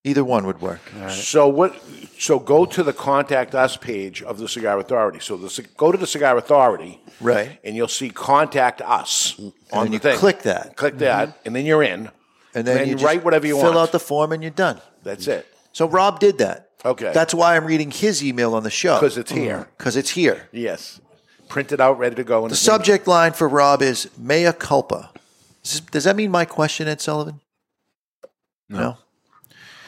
Either 0.03 0.23
one 0.23 0.47
would 0.47 0.61
work. 0.61 0.79
So 1.09 1.47
what? 1.47 1.79
So 2.17 2.39
go 2.39 2.65
to 2.65 2.81
the 2.83 2.93
contact 2.93 3.53
us 3.53 3.77
page 3.77 4.23
of 4.23 4.39
the 4.39 4.47
Cigar 4.47 4.79
Authority. 4.79 5.19
So 5.19 5.37
the, 5.37 5.67
go 5.77 5.91
to 5.91 5.97
the 5.97 6.07
Cigar 6.07 6.37
Authority, 6.37 6.99
Right. 7.19 7.59
and 7.63 7.75
you'll 7.75 7.87
see 7.87 8.09
contact 8.09 8.81
us 8.81 9.35
on 9.39 9.53
then 9.71 9.85
the 9.85 9.91
you 9.93 9.99
thing. 9.99 10.17
click 10.17 10.41
that. 10.43 10.75
Click 10.75 10.97
that, 10.99 11.29
mm-hmm. 11.29 11.37
and 11.45 11.55
then 11.55 11.65
you're 11.65 11.83
in. 11.83 12.09
And 12.55 12.65
then 12.67 12.79
And 12.79 12.87
you 12.87 12.95
just 12.95 13.05
write 13.05 13.23
whatever 13.23 13.45
you 13.45 13.53
fill 13.53 13.63
want. 13.63 13.73
Fill 13.73 13.81
out 13.83 13.91
the 13.91 13.99
form 13.99 14.31
and 14.31 14.41
you're 14.41 14.51
done. 14.51 14.81
That's 15.03 15.27
it. 15.27 15.47
So 15.71 15.87
Rob 15.87 16.19
did 16.19 16.39
that. 16.39 16.70
Okay. 16.83 17.11
That's 17.13 17.33
why 17.33 17.55
I'm 17.55 17.65
reading 17.65 17.91
his 17.91 18.23
email 18.23 18.55
on 18.55 18.63
the 18.63 18.69
show. 18.69 18.95
Because 18.95 19.17
it's 19.17 19.31
here. 19.31 19.57
Mm. 19.57 19.77
Because 19.77 19.95
it's 19.95 20.11
here. 20.11 20.49
Yes. 20.51 20.99
Printed 21.47 21.79
out, 21.81 21.99
ready 21.99 22.15
to 22.15 22.23
go. 22.23 22.47
The 22.47 22.55
subject 22.55 23.07
line 23.07 23.33
for 23.33 23.47
Rob 23.47 23.81
is 23.81 24.09
mea 24.17 24.51
culpa. 24.57 25.11
Does, 25.63 25.81
does 25.81 26.03
that 26.05 26.15
mean 26.15 26.31
my 26.31 26.45
question, 26.45 26.87
Ed 26.87 27.01
Sullivan? 27.01 27.41
No. 28.69 28.97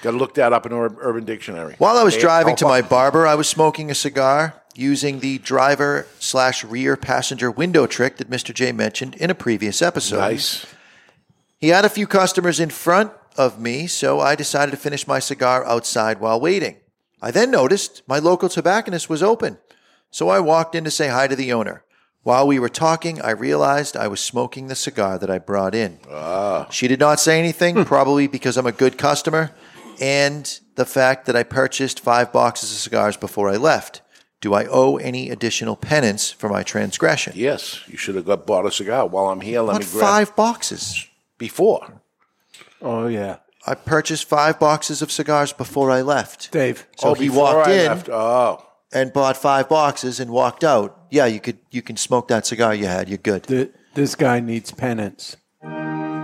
Got 0.02 0.12
to 0.12 0.18
look 0.18 0.34
that 0.36 0.52
up 0.52 0.66
in 0.66 0.74
Ur- 0.74 0.98
Urban 1.00 1.24
Dictionary. 1.24 1.76
While 1.78 1.98
I 1.98 2.04
was 2.04 2.16
Mea 2.16 2.22
driving 2.22 2.56
to 2.58 2.66
my 2.66 2.82
barber, 2.82 3.26
I 3.26 3.36
was 3.36 3.48
smoking 3.48 3.90
a 3.90 3.96
cigar 3.96 4.62
using 4.76 5.20
the 5.22 5.38
driver 5.38 6.06
slash 6.20 6.64
rear 6.66 6.98
passenger 6.98 7.50
window 7.50 7.88
trick 7.88 8.18
that 8.18 8.30
Mr. 8.30 8.54
J 8.54 8.72
mentioned 8.74 9.16
in 9.16 9.30
a 9.30 9.36
previous 9.36 9.82
episode. 9.82 10.18
Nice. 10.18 10.66
He 11.60 11.70
had 11.70 11.86
a 11.86 11.90
few 11.90 12.06
customers 12.08 12.60
in 12.60 12.70
front 12.70 13.14
of 13.38 13.60
me, 13.60 13.88
so 13.88 14.20
I 14.20 14.36
decided 14.36 14.72
to 14.72 14.78
finish 14.78 15.08
my 15.08 15.20
cigar 15.20 15.66
outside 15.66 16.20
while 16.20 16.40
waiting. 16.42 16.76
I 17.24 17.32
then 17.32 17.52
noticed 17.52 18.02
my 18.06 18.20
local 18.20 18.50
tobacconist 18.50 19.10
was 19.10 19.24
open, 19.24 19.58
so 20.12 20.28
I 20.28 20.42
walked 20.42 20.76
in 20.76 20.84
to 20.84 20.92
say 20.92 21.08
hi 21.08 21.26
to 21.28 21.38
the 21.38 21.54
owner. 21.54 21.86
While 22.24 22.46
we 22.48 22.60
were 22.60 22.68
talking, 22.68 23.22
I 23.22 23.32
realized 23.32 23.96
I 23.96 24.10
was 24.10 24.20
smoking 24.20 24.68
the 24.68 24.76
cigar 24.76 25.18
that 25.18 25.30
I 25.30 25.40
brought 25.40 25.74
in. 25.74 26.00
Ah. 26.12 26.68
She 26.70 26.90
did 26.90 27.00
not 27.00 27.22
say 27.22 27.40
anything, 27.40 27.86
probably 27.86 28.28
because 28.28 28.58
I'm 28.58 28.66
a 28.68 28.74
good 28.74 28.98
customer, 28.98 29.52
and 30.02 30.60
the 30.76 30.86
fact 30.86 31.26
that 31.28 31.36
I 31.38 31.44
purchased 31.44 32.02
five 32.02 32.34
boxes 32.34 32.72
of 32.74 32.78
cigars 32.80 33.16
before 33.16 33.50
I 33.50 33.56
left. 33.56 34.02
Do 34.42 34.54
I 34.54 34.66
owe 34.66 34.98
any 34.98 35.30
additional 35.30 35.78
penance 35.78 36.30
for 36.30 36.50
my 36.50 36.64
transgression? 36.64 37.32
Yes, 37.34 37.80
you 37.88 37.96
should 37.96 38.16
have 38.16 38.26
got 38.26 38.46
bought 38.46 38.66
a 38.66 38.72
cigar 38.72 39.08
while 39.08 39.30
I'm 39.30 39.40
here. 39.40 39.62
Let 39.62 39.74
What 39.74 39.86
me 39.86 39.92
grab 39.94 40.02
five 40.06 40.36
boxes? 40.36 41.08
before. 41.38 42.02
Oh, 42.82 43.08
yeah. 43.08 43.38
I 43.66 43.76
purchased 43.76 44.28
five 44.28 44.60
boxes 44.60 45.02
of 45.02 45.12
cigars 45.12 45.54
before 45.54 45.90
I 45.90 46.02
left. 46.02 46.52
Dave. 46.52 46.86
So 46.98 47.10
oh, 47.10 47.14
he 47.14 47.30
walked 47.30 47.68
I 47.68 47.72
in 47.74 47.86
left. 47.88 48.10
Oh, 48.10 48.66
and 48.94 49.12
bought 49.14 49.38
five 49.38 49.70
boxes 49.70 50.20
and 50.20 50.32
walked 50.32 50.64
out. 50.64 50.98
Yeah, 51.10 51.26
you 51.28 51.40
could 51.40 51.60
you 51.72 51.82
can 51.82 51.96
smoke 51.98 52.28
that 52.28 52.46
cigar 52.46 52.76
you 52.76 52.88
had. 52.88 53.08
You're 53.10 53.18
good. 53.20 53.44
Th- 53.44 53.72
this 53.94 54.16
guy 54.16 54.40
needs 54.40 54.72
penance. 54.72 55.38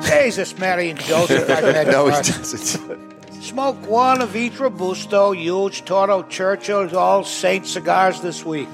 Jesus, 0.01 0.57
Mary, 0.57 0.89
and 0.89 0.99
Joseph. 0.99 1.49
I 1.49 1.61
beg 1.73 1.87
No, 1.87 2.05
your 2.07 2.15
he 2.15 2.21
pardon. 2.21 2.33
doesn't. 2.41 3.43
Smoke 3.43 3.87
one 3.89 4.21
of 4.21 4.35
each 4.35 4.59
Robusto, 4.59 5.31
huge 5.31 5.85
Toro 5.85 6.23
Churchill, 6.23 6.95
all 6.97 7.23
Saint 7.23 7.65
cigars 7.65 8.19
this 8.21 8.43
week. 8.45 8.67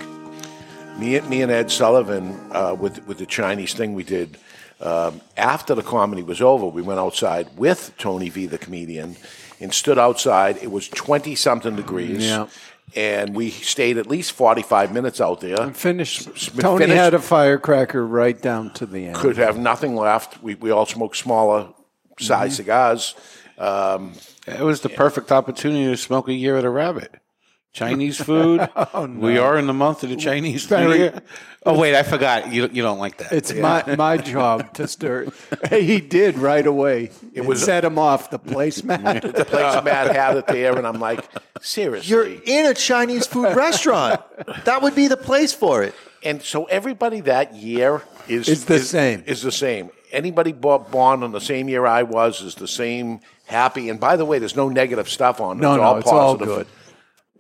me, 0.98 1.20
me 1.22 1.42
and 1.44 1.52
Ed 1.52 1.70
Sullivan 1.72 2.40
uh, 2.52 2.76
with 2.80 3.06
with 3.08 3.18
the 3.20 3.26
Chinese 3.28 3.74
thing 3.76 3.94
we 3.94 4.04
did. 4.04 4.38
Um, 4.82 5.22
after 5.38 5.74
the 5.76 5.82
comedy 5.84 6.22
was 6.24 6.42
over, 6.42 6.66
we 6.66 6.82
went 6.82 7.00
outside 7.00 7.48
with 7.58 7.94
Tony 7.98 8.30
V, 8.30 8.46
the 8.48 8.58
comedian, 8.58 9.16
and 9.62 9.74
stood 9.74 9.98
outside. 9.98 10.58
It 10.62 10.72
was 10.72 10.88
twenty 10.90 11.36
something 11.36 11.76
degrees. 11.76 12.26
Yeah. 12.26 12.48
And 12.96 13.36
we 13.36 13.50
stayed 13.50 13.98
at 13.98 14.08
least 14.08 14.32
forty 14.34 14.62
five 14.62 14.92
minutes 14.94 15.20
out 15.22 15.42
there. 15.42 15.72
Finish. 15.74 16.28
S- 16.28 16.50
Tony 16.58 16.86
finished. 16.86 16.98
had 17.02 17.14
a 17.14 17.20
firecracker 17.20 18.06
right 18.06 18.40
down 18.42 18.72
to 18.74 18.86
the 18.86 19.08
end. 19.08 19.16
Could 19.16 19.38
have 19.38 19.58
nothing 19.58 19.96
left. 19.96 20.42
We 20.44 20.56
we 20.56 20.72
all 20.72 20.86
smoked 20.86 21.18
smaller 21.18 21.68
size 22.20 22.52
Mm-hmm. 22.52 22.56
cigars. 22.56 23.16
Um, 23.58 24.14
It 24.48 24.60
was 24.62 24.82
the 24.82 24.90
perfect 24.90 25.32
opportunity 25.32 25.86
to 25.86 25.98
smoke 25.98 26.28
a 26.28 26.34
year 26.34 26.58
at 26.58 26.66
a 26.66 26.70
rabbit. 26.70 27.16
Chinese 27.76 28.18
food. 28.18 28.68
Oh, 28.94 29.06
we 29.08 29.38
are 29.38 29.58
in 29.58 29.68
the 29.68 29.74
month 29.74 30.04
of 30.04 30.10
the 30.10 30.16
Chinese 30.16 30.70
New 30.72 30.94
Year. 30.94 31.22
Oh 31.68 31.80
wait, 31.80 31.96
I 31.96 32.04
forgot. 32.04 32.54
You 32.54 32.70
you 32.72 32.84
don't 32.84 33.00
like 33.00 33.18
that. 33.18 33.32
It's 33.32 33.52
my, 33.52 33.96
my 33.98 34.18
job 34.18 34.72
to 34.76 34.88
stir. 34.88 35.28
He 35.72 36.00
did 36.00 36.38
right 36.38 36.66
away. 36.66 37.10
It 37.34 37.42
was- 37.44 37.64
set 37.64 37.84
him 37.84 37.98
off 37.98 38.30
the 38.30 38.38
placemat. 38.38 39.34
the 39.34 39.46
place 39.46 39.84
Matt 39.84 40.16
had 40.16 40.38
it 40.38 40.46
there, 40.46 40.78
and 40.78 40.86
I'm 40.86 41.00
like, 41.00 41.28
seriously. 41.62 42.08
You're 42.08 42.28
in 42.28 42.68
a 42.68 42.76
Chinese 42.76 43.26
food 43.26 43.56
restaurant. 43.56 44.22
That 44.66 44.84
would 44.84 44.94
be 44.94 45.08
the 45.08 45.18
place 45.18 45.54
for 45.54 45.82
it. 45.82 45.96
And 46.24 46.44
so 46.44 46.66
everybody 46.66 47.22
that 47.22 47.56
year 47.56 48.04
is 48.28 48.48
Is 48.48 48.66
the 48.66 48.80
same. 48.80 49.24
Is 49.26 49.42
the 49.42 49.52
same. 49.52 49.90
Anybody 50.12 50.52
bo- 50.52 50.80
born 50.80 51.24
on 51.24 51.32
the 51.32 51.42
same 51.42 51.68
year 51.68 51.88
I 51.88 52.04
was 52.04 52.42
is 52.42 52.54
the 52.54 52.68
same, 52.68 53.22
happy. 53.48 53.90
And 53.90 54.00
by 54.00 54.18
the 54.18 54.26
way, 54.26 54.38
there's 54.38 54.56
no 54.56 54.70
negative 54.70 55.10
stuff 55.10 55.42
on 55.42 55.58
it. 55.58 55.62
No, 55.62 55.74
it's 55.74 55.78
no, 55.82 55.84
all 55.84 55.98
it's 55.98 56.08
all 56.08 56.38
good. 56.38 56.68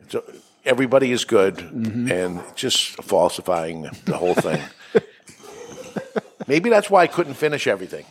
So 0.09 0.23
everybody 0.65 1.11
is 1.11 1.25
good, 1.25 1.55
Mm-hmm. 1.57 2.11
and 2.11 2.43
just 2.55 3.01
falsifying 3.03 3.89
the 4.05 4.17
whole 4.17 4.33
thing. 4.35 4.61
Maybe 6.47 6.69
that's 6.69 6.89
why 6.89 7.03
I 7.03 7.07
couldn't 7.07 7.33
finish 7.35 7.65
everything. 7.67 8.05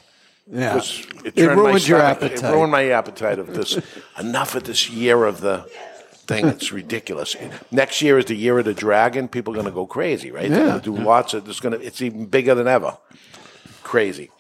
Yeah. 0.51 0.81
It 1.25 1.37
my 1.37 1.53
ruined 1.55 1.87
your 1.89 2.01
appetite. 2.01 2.43
It 2.43 2.53
ruined 2.53 2.73
my 2.73 2.91
appetite 2.91 3.39
of 3.39 3.55
this. 3.55 3.79
enough 4.19 4.55
of 4.55 4.65
this 4.65 4.91
year 4.91 5.25
of 5.25 5.41
the 5.41 5.59
thing. 6.27 6.47
It's 6.49 6.73
ridiculous. 6.73 7.37
Next 7.71 8.03
year 8.03 8.19
is 8.19 8.27
the 8.27 8.35
year 8.35 8.59
of 8.59 8.65
the 8.65 8.75
dragon. 8.75 9.29
People 9.29 9.53
are 9.55 9.57
going 9.57 9.67
to 9.67 9.73
go 9.73 9.87
crazy, 9.87 10.31
right? 10.31 10.49
They're 10.51 10.59
Yeah. 10.67 10.67
going 10.73 10.81
to 10.83 10.97
do 10.97 11.03
lots 11.03 11.33
of. 11.35 11.49
It's 11.49 11.61
going 11.61 11.79
to. 11.79 11.85
It's 11.87 12.03
even 12.03 12.27
bigger 12.27 12.55
than 12.55 12.67
ever. 12.69 12.97
Crazy. 13.83 14.31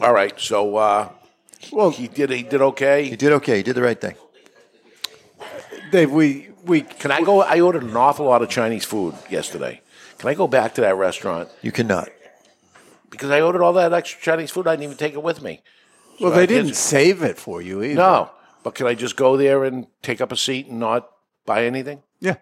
All 0.00 0.12
right. 0.12 0.38
So, 0.40 0.76
uh, 0.76 1.08
well, 1.70 1.90
he 1.90 2.08
did. 2.08 2.30
He 2.30 2.42
did 2.42 2.60
okay. 2.62 3.04
He 3.04 3.16
did 3.16 3.32
okay. 3.32 3.58
He 3.58 3.62
did 3.62 3.74
the 3.74 3.82
right 3.82 4.00
thing. 4.00 4.16
Dave, 5.96 6.10
we 6.12 6.48
we 6.64 6.82
Can 6.82 7.10
I 7.10 7.22
go? 7.22 7.40
I 7.40 7.60
ordered 7.60 7.82
an 7.84 7.96
awful 7.96 8.26
lot 8.26 8.42
of 8.42 8.50
Chinese 8.50 8.84
food 8.84 9.14
yesterday. 9.30 9.80
Can 10.18 10.28
I 10.28 10.34
go 10.34 10.46
back 10.46 10.74
to 10.74 10.82
that 10.82 10.94
restaurant? 10.96 11.48
You 11.62 11.72
cannot. 11.72 12.10
Because 13.08 13.30
I 13.30 13.40
ordered 13.40 13.62
all 13.62 13.72
that 13.74 13.94
extra 13.94 14.20
Chinese 14.20 14.50
food, 14.50 14.66
I 14.66 14.72
didn't 14.72 14.84
even 14.84 14.96
take 14.98 15.14
it 15.14 15.22
with 15.22 15.40
me. 15.42 15.62
well, 16.20 16.30
So 16.32 16.36
they 16.36 16.42
I 16.42 16.46
didn't 16.46 16.68
just- 16.68 16.82
save 16.84 17.22
it 17.22 17.38
for 17.38 17.62
you 17.62 17.82
either. 17.82 17.94
No, 17.94 18.30
but 18.62 18.74
can 18.74 18.86
I 18.86 18.92
just 18.94 19.16
go 19.16 19.38
there 19.38 19.64
and 19.64 19.86
take 20.02 20.20
up 20.20 20.32
a 20.32 20.36
seat 20.36 20.66
and 20.66 20.78
not 20.78 21.08
buy 21.46 21.64
anything? 21.64 22.02
Yeah. 22.20 22.36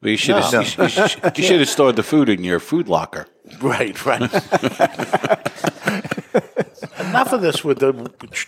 Well, 0.00 0.10
you 0.10 0.16
should 0.16 0.34
have 0.42 0.52
No. 0.52 0.60
you 0.62 0.88
should- 0.88 1.38
you 1.38 1.44
should 1.44 1.60
have 1.60 1.68
stored 1.68 1.94
the 1.94 2.02
food 2.02 2.28
in 2.28 2.42
your 2.42 2.58
food 2.58 2.88
locker. 2.88 3.26
Right, 3.60 3.94
right. 4.04 4.22
Enough 6.98 7.32
of 7.32 7.42
this 7.42 7.62
with 7.62 7.78
the 7.78 7.92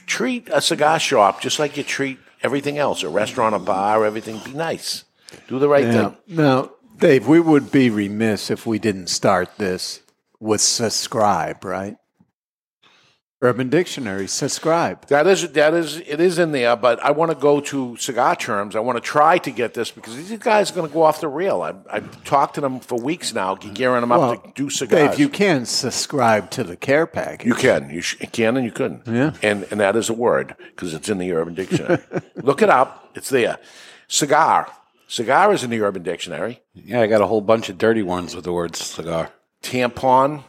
treat 0.07 0.49
a 0.53 0.61
cigar 0.61 0.99
shop 0.99 1.40
just 1.40 1.59
like 1.61 1.77
you 1.77 1.83
treat 1.85 2.18
everything 2.45 2.79
else, 2.79 3.03
a 3.03 3.09
restaurant, 3.09 3.55
a 3.55 3.59
bar, 3.59 4.05
everything. 4.05 4.39
Be 4.45 4.53
nice. 4.53 5.05
Do 5.49 5.59
the 5.59 5.69
right 5.69 5.85
Yeah. 5.87 6.11
thing. 6.11 6.17
Now, 6.29 6.71
Dave, 6.99 7.27
we 7.27 7.41
would 7.41 7.73
be 7.73 7.91
remiss 7.91 8.51
if 8.51 8.67
we 8.67 8.79
didn't 8.79 9.09
start 9.09 9.49
this 9.59 10.01
with 10.39 10.61
subscribe, 10.61 11.65
right? 11.65 11.97
Urban 13.45 13.69
Dictionary, 13.69 14.27
subscribe. 14.27 15.07
That 15.09 15.27
is 15.27 15.53
that 15.53 15.75
is 15.75 15.99
it 15.99 16.19
is 16.21 16.39
in 16.39 16.53
there, 16.53 16.77
but 16.77 16.99
I 17.05 17.11
want 17.11 17.31
to 17.31 17.37
go 17.37 17.61
to 17.61 17.97
cigar 17.99 18.35
terms. 18.35 18.75
I 18.75 18.81
want 18.81 18.97
to 18.97 19.01
try 19.03 19.37
to 19.39 19.51
get 19.51 19.75
this 19.75 19.91
because 19.91 20.17
these 20.17 20.39
guys 20.39 20.71
are 20.71 20.75
going 20.75 20.89
to 20.89 20.95
go 20.95 21.03
off 21.03 21.21
the 21.21 21.29
rail. 21.29 21.61
I've, 21.63 21.77
I've 21.91 22.25
talked 22.25 22.55
to 22.55 22.61
them 22.63 22.81
for 22.81 22.99
weeks 22.99 23.35
now, 23.35 23.55
gearing 23.55 24.01
them 24.01 24.13
up 24.13 24.43
to 24.43 24.53
do 24.55 24.71
cigars. 24.71 25.11
Dave, 25.11 25.21
you 25.21 25.29
can 25.29 25.67
subscribe 25.67 26.51
to 26.53 26.65
the 26.65 26.77
care 26.77 27.07
package. 27.07 27.47
You 27.47 27.55
can. 27.55 27.91
You 27.91 28.01
sh- 28.01 28.17
can 28.33 28.57
and 28.57 28.65
you 28.65 28.73
couldn't. 28.73 29.07
Yeah. 29.07 29.35
And 29.43 29.67
and 29.71 29.79
that 29.81 29.95
is 29.95 30.09
a 30.09 30.15
word 30.15 30.57
because 30.59 30.95
it's 30.95 31.09
in 31.11 31.19
the 31.19 31.31
Urban 31.33 31.55
Dictionary. 31.55 31.99
Look 32.37 32.63
it 32.63 32.71
up. 32.71 33.11
It's 33.15 33.29
there. 33.29 33.59
Cigar. 34.09 34.73
Cigar 35.07 35.53
is 35.53 35.63
in 35.63 35.69
the 35.71 35.81
Urban 35.83 36.03
Dictionary. 36.03 36.63
Yeah, 36.73 37.03
I 37.03 37.07
got 37.07 37.21
a 37.21 37.27
whole 37.27 37.43
bunch 37.43 37.69
of 37.69 37.77
dirty 37.77 38.03
ones 38.03 38.35
with 38.35 38.45
the 38.45 38.53
word 38.55 38.75
cigar. 38.75 39.31
Tampon, 39.63 40.45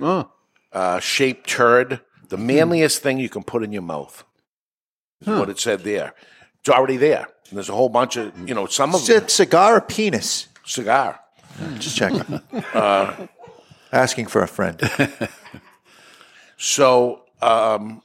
Oh, 0.00 0.28
uh, 0.72 0.98
shaped 0.98 1.48
turd, 1.48 2.00
the 2.28 2.36
manliest 2.36 3.02
thing 3.02 3.18
you 3.18 3.28
can 3.28 3.42
put 3.42 3.62
in 3.62 3.72
your 3.72 3.82
mouth. 3.82 4.24
Is 5.20 5.28
what 5.28 5.48
it 5.48 5.58
said 5.58 5.80
there. 5.80 6.14
It's 6.60 6.68
already 6.68 6.96
there. 6.96 7.26
And 7.48 7.56
there's 7.56 7.68
a 7.68 7.74
whole 7.74 7.88
bunch 7.88 8.16
of, 8.16 8.36
you 8.48 8.54
know, 8.54 8.66
some 8.66 8.94
of 8.94 9.00
Is 9.02 9.08
it 9.08 9.30
cigar 9.30 9.76
or 9.76 9.80
penis? 9.80 10.48
cigar. 10.64 11.20
Just 11.78 11.96
checking. 11.96 12.40
Uh, 12.74 13.26
Asking 13.92 14.26
for 14.26 14.42
a 14.42 14.48
friend. 14.48 14.80
So 16.56 17.22
um, 17.42 18.02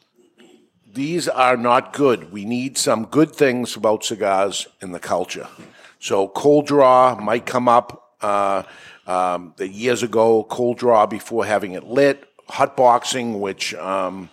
these 0.93 1.27
are 1.27 1.57
not 1.57 1.93
good. 1.93 2.31
We 2.31 2.45
need 2.45 2.77
some 2.77 3.05
good 3.05 3.31
things 3.33 3.75
about 3.75 4.03
cigars 4.03 4.67
in 4.81 4.91
the 4.91 4.99
culture. 4.99 5.47
So 5.99 6.27
cold 6.27 6.67
draw 6.67 7.15
might 7.15 7.45
come 7.45 7.67
up 7.69 8.15
uh, 8.21 8.63
um, 9.07 9.53
the 9.57 9.67
years 9.67 10.03
ago. 10.03 10.43
Cold 10.43 10.77
draw 10.77 11.05
before 11.05 11.45
having 11.45 11.73
it 11.73 11.85
lit. 11.85 12.25
Hot 12.51 12.75
boxing, 12.77 13.39
which 13.39 13.73
um, 13.75 14.29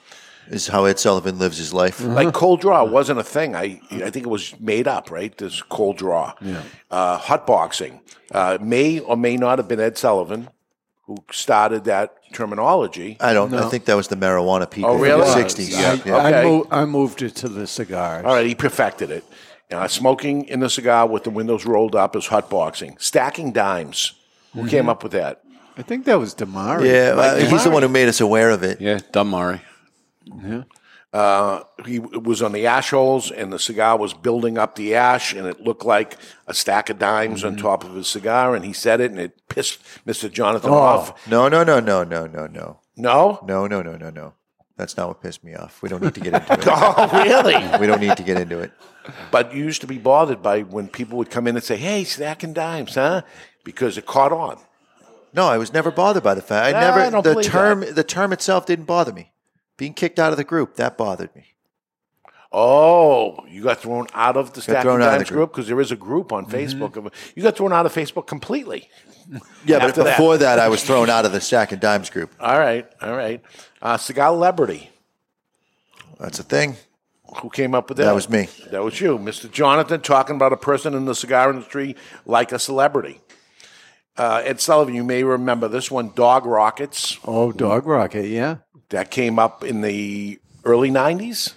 Is 0.51 0.69
how 0.69 0.85
Ed 0.87 0.99
Sullivan 0.99 1.39
lives 1.39 1.59
his 1.59 1.73
life. 1.73 2.01
like 2.01 2.33
cold 2.35 2.61
draw 2.61 2.83
wasn't 2.85 3.19
a 3.21 3.25
thing. 3.25 3.55
I 3.55 3.81
I 3.91 4.11
think 4.11 4.27
it 4.27 4.31
was 4.31 4.59
made 4.61 4.87
up, 4.89 5.11
right? 5.11 5.37
This 5.37 5.63
cold 5.63 5.97
draw. 5.99 6.33
Yeah. 6.41 6.63
Uh, 6.91 7.17
hot 7.19 7.47
boxing 7.47 8.01
uh, 8.33 8.59
may 8.61 8.99
or 9.01 9.17
may 9.17 9.37
not 9.37 9.59
have 9.59 9.69
been 9.69 9.81
Ed 9.81 9.97
Sullivan 9.99 10.49
who 11.07 11.17
started 11.31 11.85
that 11.85 12.15
terminology. 12.35 13.17
I 13.21 13.33
don't. 13.33 13.53
I 13.55 13.69
think 13.71 13.85
that 13.87 13.95
was 13.97 14.09
the 14.09 14.17
marijuana 14.17 14.69
people 14.71 14.91
Oh, 14.91 15.03
in 15.05 15.19
the 15.21 15.25
'60s. 15.27 15.71
Yeah. 15.71 15.97
Yeah. 16.05 16.17
I, 16.17 16.29
Okay. 16.29 16.45
mo- 16.49 16.67
I 16.71 16.85
moved 16.85 17.23
it 17.23 17.35
to 17.37 17.49
the 17.49 17.67
cigars. 17.67 18.25
All 18.27 18.35
right, 18.35 18.47
he 18.47 18.55
perfected 18.55 19.11
it. 19.11 19.25
Uh, 19.71 19.87
smoking 19.89 20.45
in 20.49 20.61
the 20.61 20.71
cigar 20.71 21.07
with 21.07 21.25
the 21.25 21.31
windows 21.31 21.67
rolled 21.67 21.95
up 21.95 22.17
is 22.17 22.27
hot 22.27 22.49
boxing. 22.51 22.97
Stacking 22.99 23.53
dimes. 23.53 24.13
Who 24.55 24.67
came 24.67 24.89
up 24.89 25.03
with 25.03 25.13
that? 25.13 25.43
I 25.79 25.83
think 25.83 26.05
that 26.07 26.19
was 26.19 26.35
Damari. 26.35 26.85
Yeah, 26.87 27.15
Like 27.15 27.43
uh, 27.43 27.47
he's 27.47 27.65
the 27.65 27.71
one 27.71 27.83
who 27.83 27.89
made 27.89 28.09
us 28.09 28.21
aware 28.21 28.51
of 28.51 28.63
it. 28.65 28.81
Yeah, 28.81 28.99
Dunmari. 29.13 29.61
Uh, 31.11 31.63
he 31.87 31.99
was 31.99 32.43
on 32.43 32.53
the 32.53 32.67
ash 32.67 32.91
holes, 32.91 33.31
and 33.31 33.51
the 33.51 33.59
cigar 33.59 33.97
was 33.97 34.13
building 34.13 34.59
up 34.59 34.75
the 34.75 34.95
ash, 34.95 35.33
and 35.33 35.47
it 35.47 35.63
looked 35.63 35.85
like 35.85 36.19
a 36.47 36.53
stack 36.53 36.91
of 36.91 36.99
dimes 36.99 37.45
on 37.45 37.57
top 37.57 37.83
of 37.83 37.95
his 37.95 38.07
cigar. 38.07 38.55
And 38.55 38.63
he 38.65 38.75
said 38.75 39.01
it, 39.01 39.11
and 39.11 39.19
it 39.21 39.49
pissed 39.49 39.79
Mister 40.05 40.29
Jonathan 40.29 40.71
off. 40.71 41.27
No, 41.27 41.49
no, 41.49 41.65
no, 41.65 41.81
no, 41.81 42.05
no, 42.05 42.27
no, 42.27 42.47
no, 42.47 42.81
No, 42.97 43.41
no, 43.47 43.67
no, 43.67 43.81
no, 43.81 43.97
no, 43.97 44.11
no. 44.11 44.35
That's 44.77 44.97
not 44.97 45.09
what 45.09 45.23
pissed 45.23 45.43
me 45.43 45.55
off. 45.55 45.81
We 45.83 45.89
don't 45.89 46.03
need 46.03 46.15
to 46.15 46.21
get 46.21 46.35
into 46.35 46.53
it. 46.53 46.61
oh 46.67 47.09
really? 47.25 47.57
We 47.81 47.87
don't 47.87 48.01
need 48.01 48.17
to 48.17 48.23
get 48.23 48.39
into 48.39 48.59
it. 48.59 48.71
but 49.31 49.55
you 49.55 49.65
used 49.65 49.81
to 49.81 49.87
be 49.87 49.99
bothered 49.99 50.43
by 50.43 50.61
when 50.63 50.89
people 50.89 51.17
would 51.19 51.31
come 51.31 51.47
in 51.47 51.57
and 51.57 51.65
say, 51.65 51.77
"Hey, 51.77 52.05
stacking 52.05 52.53
dimes, 52.53 52.95
huh?" 52.97 53.23
Because 53.65 53.97
it 53.97 54.05
caught 54.07 54.33
on. 54.33 54.59
No, 55.33 55.47
I 55.49 55.59
was 55.59 55.73
never 55.73 55.91
bothered 55.91 56.23
by 56.23 56.35
the 56.35 56.43
fact. 56.43 56.75
I 56.75 56.79
Ah, 56.79 56.81
never. 56.81 57.01
I 57.01 57.11
don't 57.11 57.23
the 57.23 57.33
believe 57.33 57.47
term, 57.51 57.85
the 57.95 58.05
term 58.05 58.33
itself 58.33 58.67
didn't 58.67 58.87
bother 58.87 59.13
me. 59.13 59.33
Being 59.77 59.95
kicked 59.95 60.19
out 60.19 60.33
of 60.33 60.39
the 60.39 60.45
group 60.45 60.75
that 60.77 60.97
bothered 60.97 61.35
me. 61.37 61.55
Oh, 62.51 63.45
you 63.47 63.63
got 63.63 63.79
thrown 63.81 64.07
out 64.15 64.37
of 64.39 64.55
the 64.55 64.63
Stacking 64.63 64.83
thrown 64.83 65.03
out 65.03 65.09
of 65.09 65.19
the 65.19 65.25
Dimes 65.25 65.31
group 65.31 65.53
because 65.53 65.67
there 65.69 65.81
is 65.81 65.93
a 65.93 65.97
group 65.97 66.33
on 66.33 66.47
Facebook. 66.47 66.97
Of, 66.97 67.13
you 67.37 67.43
got 67.43 67.57
thrown 67.57 67.75
out 67.75 67.85
of 67.85 67.93
Facebook 67.95 68.27
completely. 68.27 68.89
Yeah, 69.67 69.79
but 69.81 69.83
After 69.91 70.03
that. 70.05 70.17
before 70.17 70.39
that. 70.39 70.59
I 70.59 70.69
was 70.71 70.83
thrown 70.83 71.11
out 71.11 71.27
of 71.27 71.33
the 71.33 71.41
Stack 71.43 71.73
and 71.73 71.81
Dimes 71.81 72.09
group. 72.09 72.33
All 72.41 72.59
right, 72.59 72.89
all 73.03 73.15
right. 73.15 73.43
Uh, 73.83 73.99
Cigar 73.99 74.29
Celebrity. 74.31 74.89
That's 76.19 76.39
a 76.39 76.43
thing. 76.43 76.77
Who 77.43 77.51
came 77.51 77.75
up 77.75 77.91
with 77.91 77.99
that? 77.99 78.05
That 78.05 78.15
was 78.15 78.31
me. 78.31 78.49
That 78.71 78.83
was 78.83 78.99
you, 78.99 79.19
Mr. 79.19 79.51
Jonathan, 79.53 80.01
talking 80.01 80.35
about 80.37 80.55
a 80.55 80.57
person 80.57 80.95
in 80.95 81.05
the 81.05 81.15
cigar 81.15 81.51
industry 81.51 81.95
like 82.25 82.53
a 82.53 82.59
celebrity. 82.59 83.21
Uh, 84.19 84.43
Ed 84.45 84.61
Sullivan, 84.61 84.95
you 84.95 85.05
may 85.05 85.23
remember 85.23 85.69
this 85.69 85.91
one, 85.91 86.13
Dog 86.15 86.45
Rockets. 86.45 87.19
Oh, 87.25 87.53
Dog 87.53 87.87
Rocket, 87.87 88.27
yeah. 88.27 88.57
That 88.91 89.11
came 89.11 89.39
up 89.39 89.63
in 89.63 89.81
the 89.81 90.41
early 90.65 90.91
90s. 90.91 91.55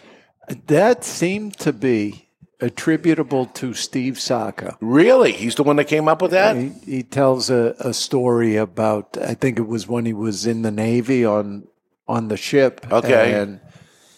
That 0.67 1.04
seemed 1.04 1.58
to 1.60 1.74
be 1.74 2.30
attributable 2.60 3.47
to 3.47 3.74
Steve 3.74 4.19
Saka. 4.19 4.78
Really? 4.80 5.32
He's 5.32 5.56
the 5.56 5.63
one 5.63 5.78
that 5.78 5.86
came 5.86 6.08
up 6.08 6.21
with 6.21 6.32
that? 6.32 6.56
He, 6.56 6.69
he 6.86 7.04
tells 7.04 7.50
a, 7.50 7.76
a 7.80 7.93
story 7.93 8.56
about 8.56 9.17
I 9.17 9.34
think 9.34 9.58
it 9.58 9.67
was 9.67 9.88
when 9.88 10.06
he 10.06 10.13
was 10.13 10.45
in 10.45 10.62
the 10.62 10.71
Navy 10.71 11.26
on 11.26 11.67
on 12.08 12.28
the 12.28 12.38
ship. 12.38 12.86
Okay. 12.91 13.34
And 13.34 13.60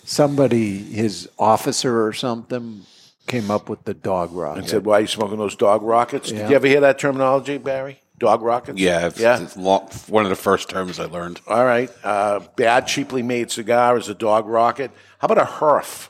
somebody, 0.03 0.77
his 0.77 1.29
officer 1.39 2.05
or 2.05 2.11
something, 2.11 2.81
came 3.27 3.49
up 3.49 3.69
with 3.69 3.85
the 3.85 3.93
dog 3.93 4.33
rocket. 4.33 4.59
And 4.59 4.69
said, 4.69 4.85
Why 4.85 4.97
are 4.97 5.01
you 5.01 5.07
smoking 5.07 5.37
those 5.37 5.55
dog 5.55 5.81
rockets? 5.81 6.29
Did 6.29 6.49
you 6.49 6.55
ever 6.55 6.67
hear 6.67 6.81
that 6.81 6.99
terminology, 6.99 7.57
Barry? 7.57 7.99
Dog 8.23 8.41
rockets? 8.41 8.79
Yeah, 8.79 9.07
it's, 9.07 9.19
Yeah. 9.19 9.41
it's 9.41 9.57
long, 9.57 9.89
one 10.07 10.23
of 10.23 10.29
the 10.29 10.35
first 10.37 10.69
terms 10.69 10.97
I 10.99 11.05
learned. 11.05 11.41
All 11.47 11.65
right. 11.65 11.89
Uh, 12.03 12.39
bad, 12.55 12.87
cheaply 12.87 13.21
made 13.21 13.51
cigar 13.51 13.97
is 13.97 14.07
a 14.07 14.15
dog 14.15 14.47
rocket. 14.47 14.91
How 15.19 15.25
about 15.25 15.39
a 15.39 15.45
HERF? 15.45 16.09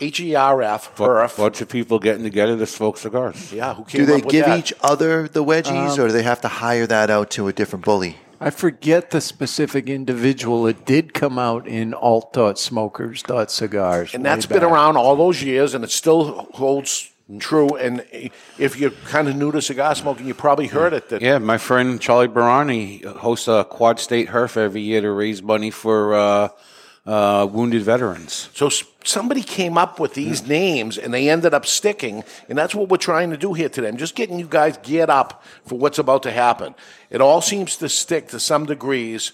H 0.00 0.20
E 0.20 0.34
R 0.34 0.62
F, 0.62 0.96
HERF. 0.96 1.36
Bunch 1.36 1.60
of 1.60 1.68
people 1.68 1.98
getting 1.98 2.22
together 2.22 2.56
to 2.56 2.66
smoke 2.66 2.96
cigars. 2.98 3.52
Yeah, 3.52 3.74
who 3.74 3.84
came 3.84 4.00
Do 4.00 4.06
they 4.06 4.14
up 4.18 4.24
with 4.24 4.32
give 4.32 4.46
that? 4.46 4.58
each 4.60 4.72
other 4.80 5.26
the 5.28 5.44
wedgies, 5.44 5.98
Um, 5.98 6.00
or 6.00 6.06
do 6.06 6.12
they 6.12 6.22
have 6.22 6.40
to 6.42 6.48
hire 6.48 6.86
that 6.86 7.10
out 7.10 7.30
to 7.32 7.48
a 7.48 7.52
different 7.52 7.84
bully? 7.84 8.16
I 8.40 8.48
forget 8.50 9.10
the 9.10 9.20
specific 9.20 9.88
individual. 9.90 10.66
It 10.66 10.86
did 10.86 11.12
come 11.12 11.38
out 11.38 11.66
in 11.66 11.92
alt.smokers.cigars. 11.92 14.14
And 14.14 14.24
way 14.24 14.30
that's 14.30 14.46
been 14.46 14.62
around 14.64 14.96
all 14.96 15.16
those 15.16 15.42
years, 15.42 15.74
and 15.74 15.84
it 15.84 15.90
still 15.90 16.48
holds 16.54 17.09
true. 17.38 17.76
And 17.76 18.04
if 18.58 18.78
you're 18.78 18.90
kind 18.90 19.28
of 19.28 19.36
new 19.36 19.52
to 19.52 19.62
cigar 19.62 19.94
smoking, 19.94 20.26
you 20.26 20.34
probably 20.34 20.66
heard 20.66 20.92
it. 20.92 21.08
That 21.10 21.22
Yeah, 21.22 21.38
my 21.38 21.58
friend 21.58 22.00
Charlie 22.00 22.28
Barani 22.28 23.04
hosts 23.04 23.48
a 23.48 23.64
Quad 23.64 24.00
State 24.00 24.28
Herf 24.28 24.56
every 24.56 24.80
year 24.80 25.00
to 25.00 25.10
raise 25.10 25.42
money 25.42 25.70
for 25.70 26.14
uh, 26.14 26.48
uh, 27.06 27.46
wounded 27.50 27.82
veterans. 27.82 28.48
So 28.54 28.68
somebody 29.04 29.42
came 29.42 29.78
up 29.78 29.98
with 29.98 30.14
these 30.14 30.46
names 30.46 30.98
and 30.98 31.12
they 31.14 31.28
ended 31.28 31.54
up 31.54 31.66
sticking, 31.66 32.24
and 32.48 32.58
that's 32.58 32.74
what 32.74 32.88
we're 32.88 32.96
trying 32.96 33.30
to 33.30 33.36
do 33.36 33.54
here 33.54 33.68
today. 33.68 33.88
I'm 33.88 33.96
just 33.96 34.14
getting 34.14 34.38
you 34.38 34.46
guys 34.46 34.78
geared 34.78 35.10
up 35.10 35.44
for 35.66 35.78
what's 35.78 35.98
about 35.98 36.22
to 36.24 36.30
happen. 36.30 36.74
It 37.10 37.20
all 37.20 37.40
seems 37.40 37.76
to 37.78 37.88
stick 37.88 38.28
to 38.28 38.40
some 38.40 38.66
degrees, 38.66 39.32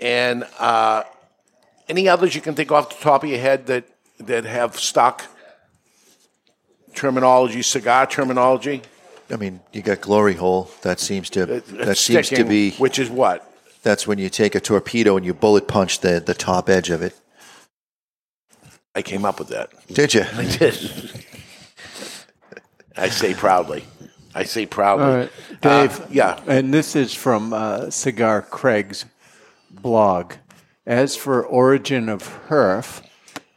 and 0.00 0.46
uh, 0.58 1.04
any 1.88 2.08
others 2.08 2.34
you 2.34 2.40
can 2.40 2.54
think 2.54 2.72
off 2.72 2.90
the 2.90 3.02
top 3.02 3.24
of 3.24 3.30
your 3.30 3.38
head 3.38 3.66
that 3.66 3.84
that 4.18 4.44
have 4.44 4.78
stuck 4.78 5.24
terminology, 6.94 7.62
cigar 7.62 8.06
terminology. 8.06 8.82
I 9.30 9.36
mean, 9.36 9.60
you 9.72 9.82
got 9.82 10.00
glory 10.00 10.34
hole. 10.34 10.70
That 10.82 11.00
seems 11.00 11.30
to 11.30 11.42
It- 11.42 11.66
that 11.78 11.88
it's 11.88 12.00
seems 12.00 12.28
to 12.30 12.44
be 12.44 12.72
which 12.72 12.98
is 12.98 13.08
what 13.10 13.48
that's 13.82 14.06
when 14.06 14.18
you 14.18 14.28
take 14.28 14.54
a 14.54 14.60
torpedo 14.60 15.16
and 15.16 15.24
you 15.26 15.32
bullet 15.34 15.66
punch 15.68 16.00
the 16.00 16.20
the 16.20 16.34
top 16.34 16.68
edge 16.68 16.90
of 16.90 17.02
it. 17.02 17.14
I 18.94 19.00
came 19.02 19.24
up 19.24 19.38
with 19.38 19.48
that. 19.48 19.70
Did 19.88 20.12
you? 20.14 20.24
I 20.36 20.44
did. 20.44 21.24
I 22.96 23.08
say 23.08 23.32
proudly. 23.32 23.84
I 24.34 24.44
say 24.44 24.66
proudly. 24.66 25.04
All 25.06 25.16
right, 25.16 25.30
Uh, 25.62 25.86
Dave. 25.86 26.00
yeah. 26.10 26.40
And 26.46 26.72
this 26.74 26.94
is 26.94 27.14
from 27.14 27.52
uh, 27.54 27.88
Cigar 27.90 28.42
Craig's 28.42 29.06
blog. 29.70 30.34
As 30.86 31.16
for 31.16 31.42
origin 31.44 32.08
of 32.08 32.22
HERF, 32.48 33.02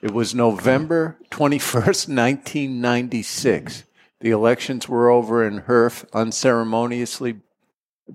it 0.05 0.13
was 0.13 0.35
November 0.35 1.17
21st, 1.31 2.07
1996. 2.15 3.83
The 4.21 4.29
elections 4.29 4.87
were 4.87 5.09
over 5.09 5.43
and 5.43 5.61
HERF 5.61 6.05
unceremoniously 6.13 7.37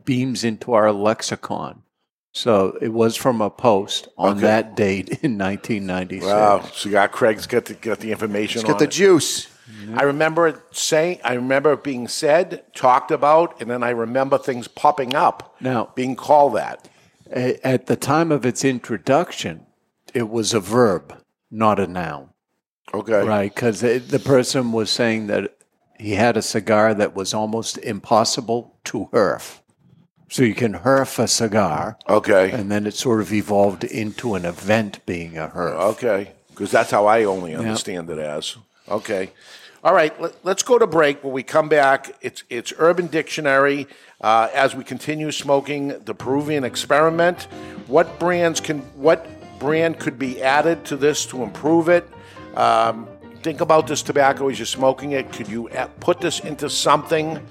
beams 0.04 0.44
into 0.44 0.72
our 0.72 0.92
lexicon. 0.92 1.82
So 2.32 2.78
it 2.80 2.92
was 2.92 3.16
from 3.16 3.40
a 3.40 3.50
post 3.50 4.06
on 4.16 4.32
Okay. 4.36 4.40
that 4.42 4.76
date 4.76 5.08
in 5.22 5.36
1996. 5.36 6.24
Wow, 6.26 6.60
cigar 6.72 7.08
Craig's 7.08 7.46
got 7.48 7.64
the 7.64 7.74
got 7.74 7.98
the 7.98 8.12
information. 8.12 8.60
Let's 8.60 8.70
get 8.70 8.78
the 8.78 8.84
it. 8.84 8.90
juice. 8.92 9.48
I 9.96 10.02
remember 10.04 10.46
it 10.48 10.56
saying. 10.70 11.18
I 11.24 11.34
remember 11.34 11.72
it 11.72 11.82
being 11.82 12.06
said, 12.08 12.62
talked 12.74 13.10
about, 13.10 13.60
and 13.60 13.68
then 13.70 13.82
I 13.82 13.90
remember 13.90 14.38
things 14.38 14.68
popping 14.68 15.14
up. 15.14 15.56
Now- 15.60 15.90
being 15.96 16.14
called 16.16 16.54
that. 16.54 16.88
At 17.32 17.86
the 17.86 17.96
time 17.96 18.30
of 18.32 18.44
its 18.46 18.64
introduction, 18.64 19.66
it 20.14 20.28
was 20.28 20.52
a 20.54 20.60
verb, 20.60 21.19
not 21.50 21.78
a 21.78 21.86
noun. 21.86 22.30
Okay. 22.92 23.24
Right, 23.24 23.54
because 23.54 23.80
the 23.80 24.22
person 24.24 24.72
was 24.72 24.90
saying 24.90 25.28
that 25.28 25.56
he 25.98 26.12
had 26.12 26.36
a 26.36 26.42
cigar 26.42 26.94
that 26.94 27.14
was 27.14 27.32
almost 27.34 27.78
impossible 27.78 28.76
to 28.84 29.08
herf. 29.12 29.60
So 30.28 30.42
you 30.42 30.54
can 30.54 30.74
herf 30.74 31.18
a 31.18 31.28
cigar, 31.28 31.98
Okay. 32.08 32.52
and 32.52 32.70
then 32.70 32.86
it 32.86 32.94
sort 32.94 33.20
of 33.20 33.32
evolved 33.32 33.84
into 33.84 34.34
an 34.34 34.44
event 34.44 35.04
being 35.04 35.36
a 35.36 35.48
herf. 35.48 35.74
Okay. 35.94 36.32
Because 36.50 36.70
that's 36.70 36.90
how 36.90 37.06
I 37.06 37.24
only 37.24 37.54
understand 37.54 38.10
it 38.10 38.18
as. 38.18 38.56
Okay. 38.88 39.30
All 39.82 39.94
right. 39.94 40.18
Let, 40.20 40.44
let's 40.44 40.62
go 40.62 40.78
to 40.78 40.86
break. 40.86 41.24
When 41.24 41.32
we 41.32 41.42
come 41.42 41.68
back, 41.68 42.14
it's 42.20 42.44
it's 42.50 42.72
Urban 42.78 43.06
Dictionary. 43.06 43.86
Uh, 44.20 44.48
as 44.52 44.74
we 44.74 44.84
continue 44.84 45.30
smoking 45.32 45.88
the 46.04 46.14
Peruvian 46.14 46.64
experiment, 46.64 47.44
what 47.86 48.18
brands 48.18 48.60
can 48.60 48.80
what 49.00 49.26
brand 49.60 50.00
could 50.00 50.18
be 50.18 50.42
added 50.42 50.84
to 50.86 50.96
this 50.96 51.24
to 51.26 51.44
improve 51.44 51.88
it? 51.88 52.08
Um, 52.56 53.06
think 53.42 53.60
about 53.60 53.86
this 53.86 54.02
tobacco 54.02 54.48
as 54.48 54.58
you're 54.58 54.66
smoking 54.66 55.12
it. 55.12 55.32
Could 55.32 55.46
you 55.46 55.68
put 56.00 56.20
this 56.20 56.40
into 56.40 56.68
something? 56.68 57.46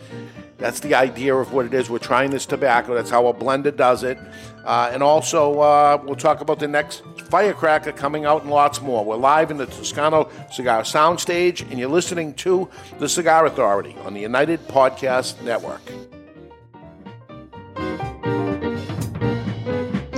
That's 0.58 0.82
the 0.82 0.93
idea 0.93 1.34
of 1.34 1.54
what 1.54 1.65
it 1.65 1.74
is. 1.74 1.89
We're 1.89 2.00
trying 2.00 2.32
this 2.32 2.45
tobacco. 2.45 2.93
That's 2.93 3.10
how 3.10 3.28
a 3.28 3.34
blender 3.34 3.74
does 3.74 4.04
it. 4.04 4.17
Uh, 4.65 4.89
and 4.91 5.02
also, 5.02 5.62
uh, 5.62 6.02
we'll 6.04 6.17
talk 6.17 6.41
about 6.41 6.60
the 6.60 6.67
next 6.67 7.02
firecracker 7.30 7.93
coming 7.93 8.26
out 8.26 8.41
and 8.41 8.52
lots 8.52 8.82
more. 8.82 9.06
We're 9.06 9.15
live 9.15 9.52
in 9.52 9.58
the 9.58 9.67
Toscano 9.67 10.30
Cigar 10.52 10.82
Soundstage, 10.82 11.62
and 11.69 11.80
you're 11.80 11.89
listening 11.89 12.34
to 12.36 12.69
The 13.00 13.08
Cigar 13.08 13.45
Authority 13.45 13.95
on 14.04 14.13
the 14.13 14.19
United 14.19 14.60
Podcast 14.67 15.41
Network. 15.43 15.82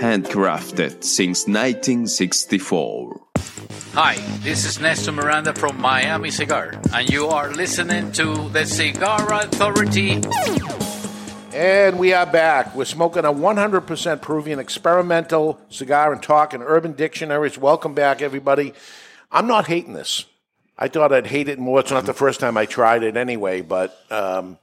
Handcrafted 0.00 1.04
since 1.04 1.46
1964. 1.46 3.20
Hi, 3.92 4.14
this 4.38 4.64
is 4.64 4.80
Nestor 4.80 5.12
Miranda 5.12 5.52
from 5.52 5.78
Miami 5.78 6.30
Cigar, 6.30 6.80
and 6.94 7.10
you 7.10 7.26
are 7.26 7.52
listening 7.52 8.10
to 8.12 8.48
the 8.48 8.64
Cigar 8.64 9.30
Authority. 9.30 10.22
And 11.52 11.98
we 11.98 12.14
are 12.14 12.24
back. 12.24 12.74
We're 12.74 12.86
smoking 12.86 13.26
a 13.26 13.32
100% 13.32 14.22
Peruvian 14.22 14.58
experimental 14.58 15.60
cigar 15.68 16.14
and 16.14 16.22
talk 16.22 16.54
in 16.54 16.62
Urban 16.62 16.94
Dictionaries. 16.94 17.58
Welcome 17.58 17.92
back, 17.92 18.22
everybody. 18.22 18.72
I'm 19.30 19.46
not 19.46 19.66
hating 19.66 19.92
this. 19.92 20.24
I 20.78 20.88
thought 20.88 21.12
I'd 21.12 21.26
hate 21.26 21.50
it 21.50 21.58
more. 21.58 21.80
It's 21.80 21.90
not 21.90 22.06
the 22.06 22.14
first 22.14 22.40
time 22.40 22.56
I 22.56 22.64
tried 22.64 23.02
it 23.02 23.18
anyway, 23.18 23.60
but 23.60 24.02
um, 24.10 24.56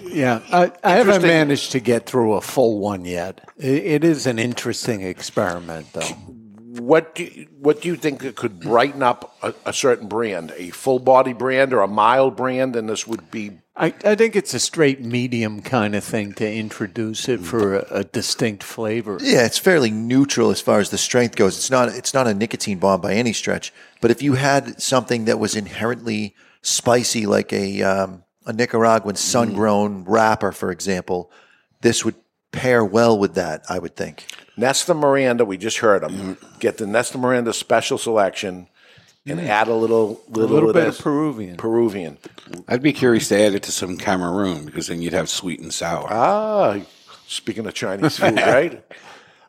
Yeah, 0.00 0.40
I, 0.52 0.72
I 0.84 0.92
haven't 0.92 1.22
managed 1.22 1.72
to 1.72 1.80
get 1.80 2.06
through 2.06 2.34
a 2.34 2.40
full 2.40 2.78
one 2.78 3.04
yet. 3.04 3.40
I- 3.60 3.66
it 3.66 4.04
is 4.04 4.26
an 4.26 4.38
interesting 4.38 5.02
experiment, 5.02 5.92
though. 5.92 6.00
what 6.00 7.14
do 7.14 7.24
you, 7.24 7.46
what 7.58 7.82
do 7.82 7.88
you 7.88 7.96
think 7.96 8.20
that 8.22 8.36
could 8.36 8.60
brighten 8.60 9.02
up 9.02 9.36
a, 9.42 9.54
a 9.66 9.72
certain 9.72 10.08
brand, 10.08 10.52
a 10.56 10.70
full 10.70 10.98
body 10.98 11.32
brand 11.32 11.72
or 11.72 11.80
a 11.80 11.88
mild 11.88 12.36
brand? 12.36 12.76
And 12.76 12.88
this 12.88 13.06
would 13.06 13.30
be 13.30 13.58
I, 13.80 13.94
I 14.04 14.14
think 14.16 14.34
it's 14.34 14.54
a 14.54 14.58
straight 14.58 15.00
medium 15.00 15.62
kind 15.62 15.94
of 15.94 16.02
thing 16.02 16.32
to 16.34 16.52
introduce 16.52 17.28
it 17.28 17.40
for 17.40 17.76
a, 17.76 17.86
a 18.00 18.04
distinct 18.04 18.64
flavor. 18.64 19.18
Yeah, 19.22 19.46
it's 19.46 19.58
fairly 19.58 19.92
neutral 19.92 20.50
as 20.50 20.60
far 20.60 20.80
as 20.80 20.90
the 20.90 20.98
strength 20.98 21.36
goes. 21.36 21.56
It's 21.56 21.70
not 21.70 21.88
it's 21.88 22.12
not 22.12 22.26
a 22.26 22.34
nicotine 22.34 22.78
bomb 22.78 23.00
by 23.00 23.14
any 23.14 23.32
stretch. 23.32 23.72
But 24.00 24.10
if 24.10 24.20
you 24.20 24.34
had 24.34 24.82
something 24.82 25.26
that 25.26 25.38
was 25.38 25.54
inherently 25.54 26.34
spicy, 26.60 27.26
like 27.26 27.52
a 27.52 27.82
um, 27.82 28.24
a 28.48 28.52
Nicaraguan 28.52 29.14
sun 29.14 29.52
grown 29.52 30.04
wrapper, 30.04 30.50
for 30.50 30.72
example, 30.72 31.30
this 31.82 32.04
would 32.04 32.16
pair 32.50 32.82
well 32.84 33.16
with 33.16 33.34
that. 33.34 33.62
I 33.68 33.78
would 33.78 33.94
think. 33.94 34.24
Nestor 34.56 34.94
Miranda. 34.94 35.44
We 35.44 35.58
just 35.58 35.78
heard 35.78 36.02
them. 36.02 36.38
Get 36.58 36.78
the 36.78 36.86
Nestor 36.86 37.18
Miranda 37.18 37.52
special 37.52 37.98
selection 37.98 38.66
and 39.26 39.40
add 39.40 39.68
a 39.68 39.74
little 39.74 40.20
little, 40.28 40.50
little 40.50 40.70
of 40.70 40.74
bit 40.74 40.88
of 40.88 40.98
Peruvian. 40.98 41.56
Peruvian. 41.58 42.18
I'd 42.66 42.82
be 42.82 42.94
curious 42.94 43.28
to 43.28 43.38
add 43.38 43.54
it 43.54 43.62
to 43.64 43.72
some 43.72 43.98
Cameroon 43.98 44.64
because 44.64 44.86
then 44.86 45.02
you'd 45.02 45.12
have 45.12 45.28
sweet 45.28 45.60
and 45.60 45.72
sour. 45.72 46.08
Ah, 46.10 46.78
speaking 47.26 47.66
of 47.66 47.74
Chinese 47.74 48.18
food, 48.18 48.36
right? 48.36 48.82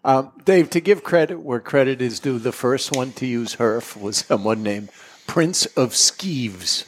Um, 0.03 0.31
Dave, 0.45 0.69
to 0.71 0.81
give 0.81 1.03
credit 1.03 1.39
where 1.39 1.59
credit 1.59 2.01
is 2.01 2.19
due, 2.19 2.37
the 2.39 2.51
first 2.51 2.95
one 2.95 3.11
to 3.13 3.25
use 3.25 3.55
HERF 3.55 3.99
was 3.99 4.17
someone 4.17 4.61
named 4.63 4.89
Prince 5.27 5.65
of 5.67 5.91
Skeeves. 5.91 6.85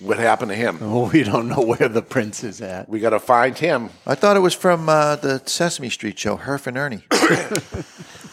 What 0.00 0.18
happened 0.18 0.50
to 0.50 0.56
him? 0.56 0.78
Oh, 0.82 1.10
we 1.12 1.24
don't 1.24 1.48
know 1.48 1.60
where 1.62 1.88
the 1.88 2.02
prince 2.02 2.44
is 2.44 2.60
at. 2.60 2.88
We 2.88 3.00
got 3.00 3.10
to 3.10 3.18
find 3.18 3.58
him. 3.58 3.90
I 4.06 4.14
thought 4.14 4.36
it 4.36 4.40
was 4.40 4.54
from 4.54 4.88
uh, 4.88 5.16
the 5.16 5.42
Sesame 5.44 5.90
Street 5.90 6.18
show, 6.18 6.36
Herf 6.36 6.66
and 6.66 6.76
Ernie. 6.78 7.02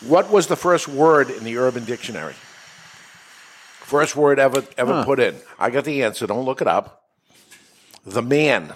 What 0.07 0.29
was 0.29 0.45
the 0.45 0.55
first 0.55 0.87
word 0.87 1.31
in 1.31 1.43
the 1.43 1.57
Urban 1.57 1.83
Dictionary? 1.83 2.35
First 3.79 4.15
word 4.15 4.37
ever 4.37 4.63
ever 4.77 4.93
Huh. 4.93 5.03
put 5.05 5.19
in. 5.19 5.35
I 5.57 5.71
got 5.71 5.83
the 5.83 6.03
answer. 6.03 6.27
Don't 6.27 6.45
look 6.45 6.61
it 6.61 6.67
up. 6.67 7.05
The 8.05 8.21
man, 8.21 8.73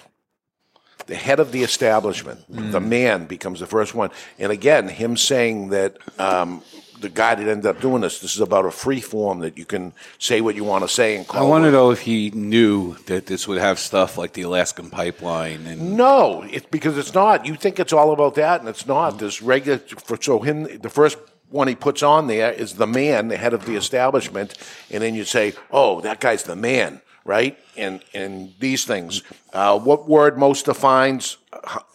the 1.06 1.14
head 1.16 1.40
of 1.40 1.52
the 1.52 1.62
establishment. 1.62 2.46
The 2.50 2.80
man 2.80 3.28
becomes 3.28 3.60
the 3.60 3.68
first 3.68 3.94
one. 3.94 4.10
And 4.40 4.52
again, 4.52 4.88
him 4.90 5.18
saying 5.18 5.70
that 5.70 5.98
um, 6.18 6.64
the 7.00 7.10
guy 7.10 7.36
that 7.36 7.48
ended 7.48 7.66
up 7.66 7.82
doing 7.82 8.02
this. 8.02 8.20
This 8.20 8.36
is 8.36 8.42
about 8.42 8.66
a 8.66 8.72
free 8.72 9.02
form 9.02 9.40
that 9.40 9.58
you 9.58 9.66
can 9.66 9.94
say 10.18 10.42
what 10.42 10.56
you 10.56 10.64
want 10.64 10.84
to 10.84 10.88
say 10.88 11.16
and 11.16 11.28
call. 11.28 11.42
I 11.42 11.50
want 11.50 11.64
to 11.66 11.72
know 11.72 11.92
if 11.92 12.02
he 12.02 12.32
knew 12.32 12.96
that 13.06 13.26
this 13.26 13.48
would 13.48 13.60
have 13.60 13.80
stuff 13.80 14.18
like 14.18 14.34
the 14.34 14.44
Alaskan 14.44 14.90
pipeline 14.90 15.66
and 15.66 15.98
No, 15.98 16.44
it's 16.44 16.66
because 16.66 16.98
it's 16.98 17.14
not. 17.14 17.46
You 17.46 17.56
think 17.56 17.80
it's 17.80 17.94
all 17.94 18.12
about 18.12 18.36
that, 18.36 18.60
and 18.60 18.70
it's 18.70 18.86
not. 18.86 19.20
There's 19.20 19.42
regular. 19.42 19.80
For, 19.80 20.18
so 20.22 20.40
him, 20.40 20.80
the 20.80 20.90
first 20.90 21.18
one 21.50 21.68
he 21.68 21.76
puts 21.76 22.04
on 22.04 22.28
there 22.28 22.52
is 22.52 22.76
the 22.76 22.88
man, 22.88 23.30
the 23.30 23.38
head 23.38 23.54
of 23.54 23.66
the 23.66 23.76
establishment, 23.76 24.58
and 24.92 25.02
then 25.02 25.16
you 25.16 25.24
say, 25.24 25.54
"Oh, 25.72 26.02
that 26.02 26.20
guy's 26.20 26.44
the 26.44 26.56
man." 26.56 27.02
Right, 27.26 27.60
and 27.78 28.04
and 28.14 28.54
these 28.60 28.86
things. 28.86 29.24
Uh, 29.54 29.78
what 29.78 30.08
word 30.08 30.38
most 30.38 30.66
defines 30.66 31.38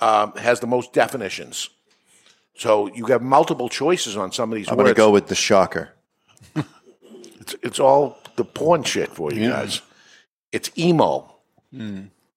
uh, 0.00 0.30
has 0.32 0.60
the 0.60 0.66
most 0.66 0.92
definitions? 0.92 1.70
So 2.56 2.92
you 2.94 3.06
have 3.06 3.22
multiple 3.22 3.68
choices 3.68 4.16
on 4.16 4.32
some 4.32 4.52
of 4.52 4.56
these 4.56 4.68
I'm 4.68 4.76
going 4.76 4.86
to 4.88 4.94
go 4.94 5.10
with 5.10 5.26
the 5.28 5.34
shocker. 5.34 5.90
It's, 7.40 7.54
it's 7.62 7.78
all 7.78 8.18
the 8.36 8.44
porn 8.44 8.84
shit 8.84 9.10
for 9.10 9.30
you 9.30 9.42
Yeah. 9.42 9.48
guys. 9.50 9.82
It's 10.50 10.70
emo. 10.78 11.30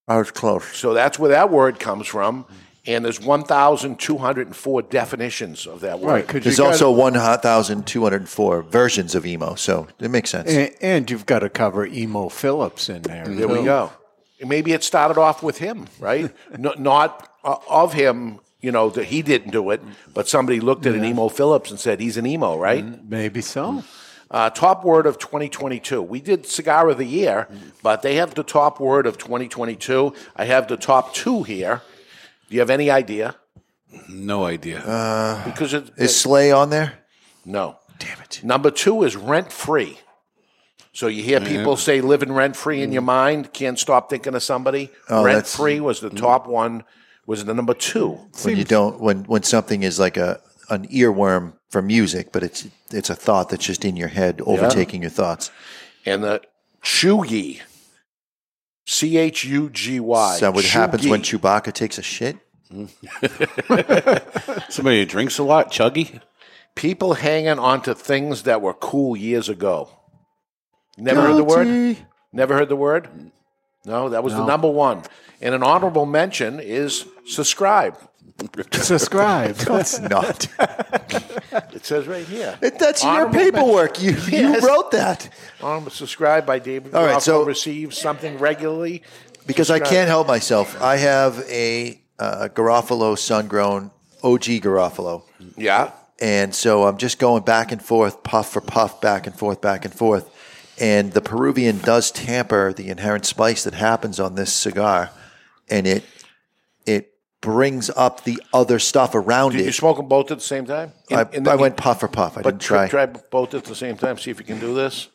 I 0.07 0.17
was 0.17 0.31
close. 0.31 0.65
So 0.75 0.93
that's 0.93 1.17
where 1.17 1.29
that 1.29 1.49
word 1.49 1.79
comes 1.79 2.07
from. 2.07 2.45
And 2.85 3.05
there's 3.05 3.19
1,204 3.21 4.81
definitions 4.83 5.67
of 5.67 5.81
that 5.81 5.99
word. 5.99 6.27
There's 6.27 6.59
also 6.59 6.89
1,204 6.91 8.61
versions 8.63 9.15
of 9.15 9.25
emo, 9.25 9.55
so 9.55 9.87
it 9.99 10.09
makes 10.09 10.29
sense. 10.29 10.49
And, 10.49 10.71
and 10.81 11.11
you've 11.11 11.25
got 11.25 11.39
to 11.39 11.49
cover 11.49 11.85
Emo 11.85 12.29
Phillips 12.29 12.89
in 12.89 13.01
there. 13.01 13.25
There 13.27 13.47
we 13.47 13.59
too. 13.59 13.65
go. 13.65 13.91
Maybe 14.45 14.71
it 14.71 14.83
started 14.83 15.17
off 15.17 15.43
with 15.43 15.57
him, 15.57 15.87
right? 15.99 16.33
no, 16.57 16.73
not 16.77 17.29
uh, 17.43 17.57
of 17.69 17.93
him, 17.93 18.39
you 18.61 18.71
know, 18.71 18.89
that 18.89 19.05
he 19.05 19.21
didn't 19.21 19.51
do 19.51 19.69
it, 19.69 19.81
but 20.13 20.27
somebody 20.27 20.59
looked 20.59 20.85
at 20.85 20.95
an 20.95 21.05
emo 21.05 21.29
Phillips 21.29 21.69
and 21.71 21.79
said, 21.79 21.99
he's 21.99 22.17
an 22.17 22.25
emo, 22.25 22.57
right? 22.57 22.83
Maybe 23.09 23.41
so. 23.41 23.83
Uh, 24.29 24.49
top 24.49 24.83
word 24.83 25.05
of 25.05 25.17
2022. 25.19 26.01
We 26.01 26.19
did 26.19 26.45
Cigar 26.45 26.89
of 26.89 26.97
the 26.97 27.05
Year, 27.05 27.47
but 27.81 28.01
they 28.01 28.15
have 28.15 28.33
the 28.35 28.43
top 28.43 28.79
word 28.79 29.05
of 29.05 29.17
2022. 29.17 30.13
I 30.35 30.45
have 30.45 30.67
the 30.67 30.75
top 30.75 31.13
two 31.13 31.43
here. 31.43 31.81
Do 32.49 32.55
you 32.55 32.59
have 32.59 32.69
any 32.69 32.89
idea? 32.89 33.35
no 34.09 34.45
idea. 34.45 34.79
Uh, 34.79 35.43
Because 35.45 35.73
it, 35.73 35.89
is 35.97 36.15
Slay 36.15 36.51
on 36.51 36.69
there? 36.69 36.99
No. 37.45 37.77
Damn 37.99 38.19
it. 38.21 38.43
Number 38.43 38.69
two 38.69 39.03
is 39.03 39.15
rent 39.15 39.51
free. 39.51 39.97
So 40.91 41.07
you 41.07 41.23
hear 41.23 41.39
people 41.39 41.77
say 41.77 42.01
living 42.01 42.31
rent 42.31 42.55
free 42.55 42.81
in 42.81 42.91
your 42.91 43.03
mind, 43.03 43.53
can't 43.53 43.77
stop 43.77 44.09
thinking 44.09 44.33
of 44.33 44.41
somebody. 44.41 44.89
Oh, 45.09 45.23
rent 45.23 45.45
free 45.45 45.79
was 45.79 45.99
the 45.99 46.09
top 46.09 46.47
one, 46.47 46.83
was 47.27 47.41
it 47.41 47.45
the 47.45 47.53
number 47.53 47.75
two. 47.75 48.17
When 48.41 48.57
you 48.57 48.63
don't, 48.63 48.99
when 48.99 49.25
when 49.25 49.43
something 49.43 49.83
is 49.83 49.99
like 49.99 50.17
a 50.17 50.39
an 50.69 50.87
earworm 50.87 51.53
for 51.69 51.81
music, 51.81 52.31
but 52.31 52.41
it's 52.41 52.67
it's 52.91 53.09
a 53.11 53.15
thought 53.15 53.49
that's 53.49 53.65
just 53.65 53.85
in 53.85 53.95
your 53.95 54.07
head, 54.07 54.41
overtaking 54.43 55.01
your 55.01 55.11
thoughts. 55.11 55.51
And 56.05 56.23
the 56.23 56.41
Chugi, 56.81 57.61
C 58.85 59.17
H 59.17 59.43
U 59.43 59.69
G 59.69 59.99
Y. 59.99 60.33
Is 60.35 60.39
that 60.39 60.53
what 60.53 60.65
happens 60.65 61.05
when 61.05 61.21
Chugi. 61.21 61.39
Chewbacca 61.39 61.73
takes 61.73 61.97
a 61.97 62.01
shit? 62.01 62.37
Mm. 62.71 62.89
Somebody 64.71 64.99
who 64.99 65.05
drinks 65.05 65.37
a 65.37 65.43
lot, 65.43 65.71
chuggy. 65.71 66.21
People 66.75 67.15
hanging 67.15 67.59
onto 67.59 67.93
things 67.93 68.43
that 68.43 68.61
were 68.61 68.73
cool 68.73 69.15
years 69.15 69.49
ago. 69.49 69.89
Never 70.97 71.21
heard 71.21 71.37
the 71.37 71.43
word? 71.43 71.65
Guilty. 71.65 72.05
Never 72.33 72.55
heard 72.55 72.69
the 72.69 72.75
word? 72.75 73.05
Mm. 73.05 73.31
No, 73.85 74.09
that 74.09 74.23
was 74.23 74.33
the 74.33 74.45
number 74.45 74.69
one. 74.69 75.03
And 75.41 75.53
an 75.53 75.63
honorable 75.63 76.05
mention 76.05 76.59
is 76.59 77.05
subscribe. 77.25 77.97
Subscribe. 78.71 79.57
No, 79.67 79.75
it's 79.77 79.99
not. 79.99 80.47
It 81.73 81.85
says 81.85 82.07
right 82.07 82.25
here. 82.25 82.57
It- 82.61 82.77
that's 82.79 83.03
your 83.03 83.29
paperwork. 83.31 84.01
You 84.01 84.11
Yes. 84.11 84.29
you 84.61 84.67
wrote 84.67 84.91
that. 84.91 85.29
Honorable 85.61 85.91
subscribe 85.91 86.45
by 86.45 86.59
David. 86.59 86.93
All 86.93 87.03
right, 87.05 87.15
Garofalo 87.17 87.21
so- 87.21 87.43
receives 87.45 87.97
something 87.99 88.37
regularly 88.37 89.03
Because 89.45 89.69
I 89.71 89.79
can't 89.79 90.07
help 90.07 90.27
myself. 90.27 90.79
I 90.81 90.97
have 90.97 91.43
a 91.49 91.99
uh, 92.19 92.49
Garofalo 92.53 93.17
sun 93.17 93.47
grown 93.47 93.91
OG 94.23 94.43
Garofalo. 94.61 95.23
Yeah. 95.55 95.91
And 96.19 96.53
so 96.53 96.83
I'm 96.87 96.97
just 96.97 97.19
going 97.19 97.43
back 97.43 97.71
and 97.71 97.81
forth, 97.81 98.23
puff 98.23 98.51
for 98.51 98.61
puff, 98.61 98.99
back 99.01 99.27
and 99.27 99.35
forth, 99.37 99.61
back 99.61 99.85
and 99.85 99.93
forth. 99.93 100.29
And 100.79 101.13
the 101.13 101.21
Peruvian 101.21 101.77
does 101.79 102.11
tamper 102.11 102.73
the 102.73 102.89
inherent 102.89 103.25
spice 103.25 103.63
that 103.63 103.73
happens 103.75 104.19
on 104.19 104.35
this 104.35 104.51
cigar, 104.53 105.09
and 105.69 105.85
it 105.87 106.03
it 106.85 107.13
brings 107.41 107.89
up 107.91 108.23
the 108.23 108.41
other 108.53 108.79
stuff 108.79 109.13
around 109.15 109.51
Did 109.51 109.61
it. 109.61 109.65
you 109.65 109.71
smoke 109.71 109.97
them 109.97 110.07
both 110.07 110.31
at 110.31 110.39
the 110.39 110.43
same 110.43 110.65
time? 110.65 110.91
In- 111.09 111.17
I, 111.17 111.25
in 111.33 111.43
the- 111.43 111.51
I 111.51 111.55
went 111.55 111.77
puff 111.77 111.99
for 111.99 112.07
puff. 112.07 112.37
I 112.37 112.41
but 112.41 112.51
didn't 112.51 112.61
try. 112.61 112.87
try 112.87 113.05
both 113.05 113.53
at 113.53 113.63
the 113.65 113.75
same 113.75 113.95
time. 113.97 114.17
See 114.17 114.31
if 114.31 114.39
you 114.39 114.45
can 114.45 114.59
do 114.59 114.73
this. 114.73 115.09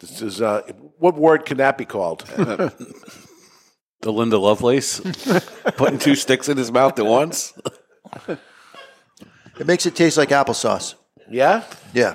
This 0.00 0.20
is 0.22 0.40
uh, 0.42 0.62
what 0.98 1.16
word 1.16 1.44
can 1.46 1.58
that 1.58 1.76
be 1.78 1.84
called? 1.84 2.24
The 4.00 4.12
Linda 4.12 4.36
Lovelace 4.36 4.98
putting 5.76 5.96
two 6.00 6.16
sticks 6.16 6.48
in 6.48 6.56
his 6.56 6.72
mouth 6.72 6.98
at 6.98 7.06
once. 7.06 7.52
It 8.26 9.64
makes 9.64 9.86
it 9.86 9.94
taste 9.94 10.16
like 10.16 10.30
applesauce. 10.30 10.94
yeah, 11.30 11.62
Yeah. 11.94 12.14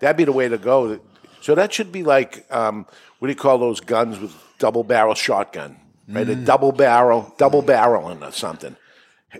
that'd 0.00 0.16
be 0.16 0.24
the 0.24 0.32
way 0.32 0.48
to 0.48 0.56
go. 0.56 1.00
So 1.42 1.54
that 1.54 1.70
should 1.74 1.92
be 1.92 2.02
like 2.02 2.46
um, 2.50 2.86
what 3.18 3.28
do 3.28 3.32
you 3.32 3.36
call 3.38 3.58
those 3.58 3.80
guns 3.80 4.18
with 4.18 4.32
double 4.64 4.82
barrel 4.82 5.14
shotgun? 5.14 5.76
Right, 6.08 6.26
a 6.26 6.34
double 6.34 6.72
barrel, 6.72 7.34
double 7.36 7.62
barreling 7.62 8.26
or 8.26 8.32
something. 8.32 8.76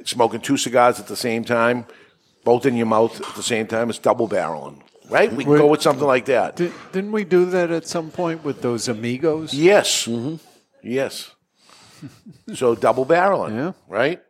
Smoking 0.05 0.43
two 0.43 0.59
cigars 0.59 1.01
at 1.01 1.07
the 1.07 1.17
same 1.17 1.45
time, 1.45 1.87
both 2.45 2.67
in 2.67 2.77
your 2.77 2.85
mouth 2.87 3.19
at 3.27 3.35
the 3.35 3.43
same 3.43 3.67
time. 3.67 3.89
It's 3.89 3.99
double 3.99 4.29
barreling, 4.29 4.83
right? 5.09 5.33
We 5.33 5.45
can 5.45 5.53
Wait. 5.55 5.59
go 5.61 5.67
with 5.69 5.81
something 5.81 6.07
like 6.07 6.27
that. 6.27 6.57
Di- 6.57 6.73
didn't 6.93 7.13
we 7.13 7.25
do 7.25 7.47
that 7.47 7.71
at 7.71 7.87
some 7.87 8.11
point 8.11 8.45
with 8.45 8.61
those 8.61 8.87
amigos? 8.89 9.55
Yes. 9.55 10.07
Yes. 10.83 11.31
so 12.55 12.75
double 12.75 13.07
barreling. 13.07 13.55
Yeah. 13.55 13.73
Right? 13.89 14.21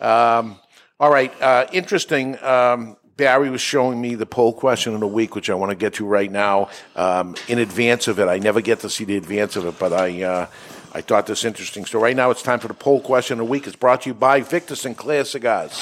Um, 0.00 0.58
all 0.98 1.12
right. 1.12 1.32
Uh, 1.40 1.66
interesting. 1.72 2.42
Um, 2.42 2.96
Barry 3.16 3.48
was 3.48 3.60
showing 3.60 4.00
me 4.00 4.16
the 4.16 4.26
poll 4.26 4.52
question 4.52 4.92
of 4.94 5.00
the 5.00 5.06
week, 5.06 5.36
which 5.36 5.48
I 5.48 5.54
want 5.54 5.70
to 5.70 5.76
get 5.76 5.94
to 5.94 6.06
right 6.06 6.30
now. 6.30 6.68
Um, 6.96 7.36
in 7.46 7.58
advance 7.60 8.08
of 8.08 8.18
it, 8.18 8.26
I 8.26 8.38
never 8.38 8.60
get 8.60 8.80
to 8.80 8.90
see 8.90 9.04
the 9.04 9.16
advance 9.16 9.54
of 9.54 9.66
it, 9.66 9.78
but 9.78 9.92
I 9.92 10.22
uh, 10.22 10.46
I 10.92 11.00
thought 11.00 11.26
this 11.26 11.44
interesting. 11.44 11.84
So 11.86 12.00
right 12.00 12.16
now, 12.16 12.30
it's 12.30 12.42
time 12.42 12.58
for 12.58 12.68
the 12.68 12.74
poll 12.74 13.00
question 13.00 13.34
of 13.34 13.46
the 13.46 13.50
week. 13.50 13.66
It's 13.68 13.76
brought 13.76 14.02
to 14.02 14.10
you 14.10 14.14
by 14.14 14.40
Victor 14.40 14.74
Sinclair 14.74 15.24
Cigars. 15.24 15.78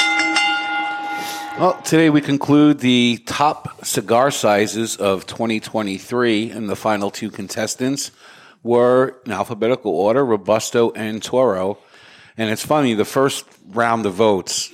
Well, 1.58 1.80
today 1.84 2.10
we 2.10 2.20
conclude 2.20 2.80
the 2.80 3.22
top 3.26 3.84
cigar 3.84 4.30
sizes 4.30 4.96
of 4.96 5.26
2023, 5.26 6.50
and 6.50 6.68
the 6.68 6.76
final 6.76 7.10
two 7.10 7.30
contestants 7.30 8.10
were 8.62 9.16
in 9.24 9.32
alphabetical 9.32 9.92
order 9.92 10.24
Robusto 10.24 10.92
and 10.92 11.22
Toro. 11.22 11.78
And 12.36 12.50
it's 12.50 12.64
funny, 12.64 12.94
the 12.94 13.04
first 13.04 13.44
round 13.68 14.06
of 14.06 14.14
votes 14.14 14.72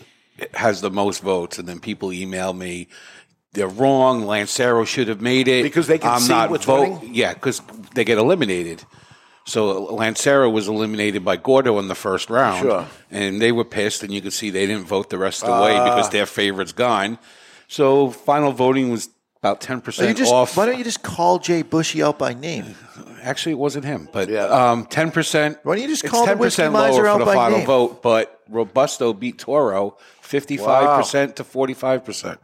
has 0.54 0.80
the 0.80 0.90
most 0.90 1.22
votes, 1.22 1.58
and 1.58 1.68
then 1.68 1.80
people 1.80 2.12
email 2.12 2.52
me. 2.52 2.88
They're 3.52 3.66
wrong. 3.68 4.26
Lancero 4.26 4.84
should 4.84 5.08
have 5.08 5.20
made 5.20 5.48
it 5.48 5.62
Because 5.62 5.86
they 5.86 5.98
can 5.98 6.10
I'm 6.10 6.20
see 6.20 6.28
not 6.28 6.50
what's 6.50 6.64
vote- 6.66 7.00
winning? 7.00 7.14
Yeah, 7.14 7.34
because 7.34 7.62
they 7.94 8.04
get 8.04 8.18
eliminated. 8.18 8.84
So 9.46 9.84
Lancero 9.94 10.50
was 10.50 10.68
eliminated 10.68 11.24
by 11.24 11.36
Gordo 11.36 11.78
in 11.78 11.88
the 11.88 11.94
first 11.94 12.28
round, 12.28 12.60
Sure. 12.60 12.86
and 13.10 13.40
they 13.40 13.50
were 13.50 13.64
pissed, 13.64 14.02
and 14.02 14.12
you 14.12 14.20
could 14.20 14.34
see 14.34 14.50
they 14.50 14.66
didn't 14.66 14.84
vote 14.84 15.08
the 15.08 15.16
rest 15.16 15.42
of 15.42 15.48
the 15.48 15.64
way 15.64 15.74
Ah. 15.74 15.84
because 15.84 16.10
their 16.10 16.26
favorite's 16.26 16.72
gone. 16.72 17.18
So 17.66 18.10
final 18.10 18.52
voting 18.52 18.90
was 18.90 19.08
about 19.42 19.62
ten 19.62 19.78
You 19.78 19.82
percent 19.82 20.18
just, 20.18 20.30
off. 20.32 20.54
why 20.54 20.66
don't 20.66 20.76
you 20.76 20.84
just 20.84 21.02
call 21.02 21.38
Jay 21.38 21.62
Bushy 21.62 22.02
out 22.02 22.18
by 22.18 22.34
name? 22.34 22.74
Actually, 23.22 23.52
it 23.52 23.58
wasn't 23.58 23.86
him, 23.86 24.08
but 24.12 24.30
um, 24.34 24.84
ten 24.84 25.10
percent. 25.10 25.56
Why 25.62 25.76
don't 25.76 25.82
you 25.82 25.88
just 25.88 26.04
call 26.04 26.22
the 26.26 26.32
ten 26.32 26.38
Whiskey 26.38 26.62
percent 26.64 26.72
Miser 26.74 26.92
lower 27.02 27.06
out 27.08 27.12
for 27.14 27.18
the 27.20 27.24
by 27.24 27.34
final 27.34 27.58
name? 27.58 27.66
vote? 27.66 28.02
But 28.02 28.40
Robusto 28.50 29.14
beat 29.14 29.38
Toro 29.38 29.96
fifty-five 30.28 30.98
percent 30.98 31.36
to 31.36 31.44
forty-five 31.44 32.04
percent. 32.04 32.38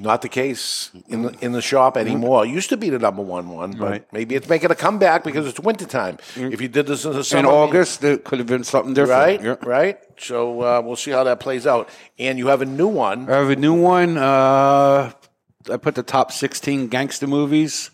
Not 0.00 0.22
the 0.22 0.28
case 0.28 0.92
in 1.08 1.22
the, 1.22 1.30
in 1.44 1.50
the 1.50 1.60
shop 1.60 1.96
anymore. 1.96 2.44
It 2.46 2.50
used 2.50 2.68
to 2.68 2.76
be 2.76 2.88
the 2.88 3.00
number 3.00 3.20
one 3.20 3.48
one, 3.48 3.72
but 3.72 3.90
Right. 3.90 4.04
maybe 4.12 4.36
it's 4.36 4.48
making 4.48 4.70
a 4.70 4.76
comeback 4.76 5.24
because 5.24 5.44
it's 5.48 5.58
wintertime. 5.58 6.18
If 6.36 6.60
you 6.60 6.68
did 6.68 6.86
this 6.86 7.04
in 7.04 7.14
the 7.14 7.34
In 7.36 7.44
August, 7.44 8.04
it 8.04 8.22
could 8.22 8.38
have 8.38 8.46
been 8.46 8.62
something 8.62 8.94
different. 8.94 9.40
right? 9.42 9.42
Yeah. 9.42 9.56
Right. 9.68 9.98
So 10.16 10.62
uh, 10.62 10.80
we'll 10.84 10.94
see 10.94 11.10
how 11.10 11.24
that 11.24 11.40
plays 11.40 11.66
out. 11.66 11.88
And 12.16 12.38
you 12.38 12.46
have 12.46 12.62
a 12.62 12.64
new 12.66 12.86
one. 12.86 13.28
I 13.28 13.38
have 13.38 13.50
a 13.50 13.56
new 13.56 13.74
one. 13.74 14.16
Uh, 14.16 15.10
I 15.68 15.76
put 15.78 15.96
the 15.96 16.04
top 16.04 16.30
sixteen 16.30 16.86
gangster 16.86 17.26
movies. 17.26 17.90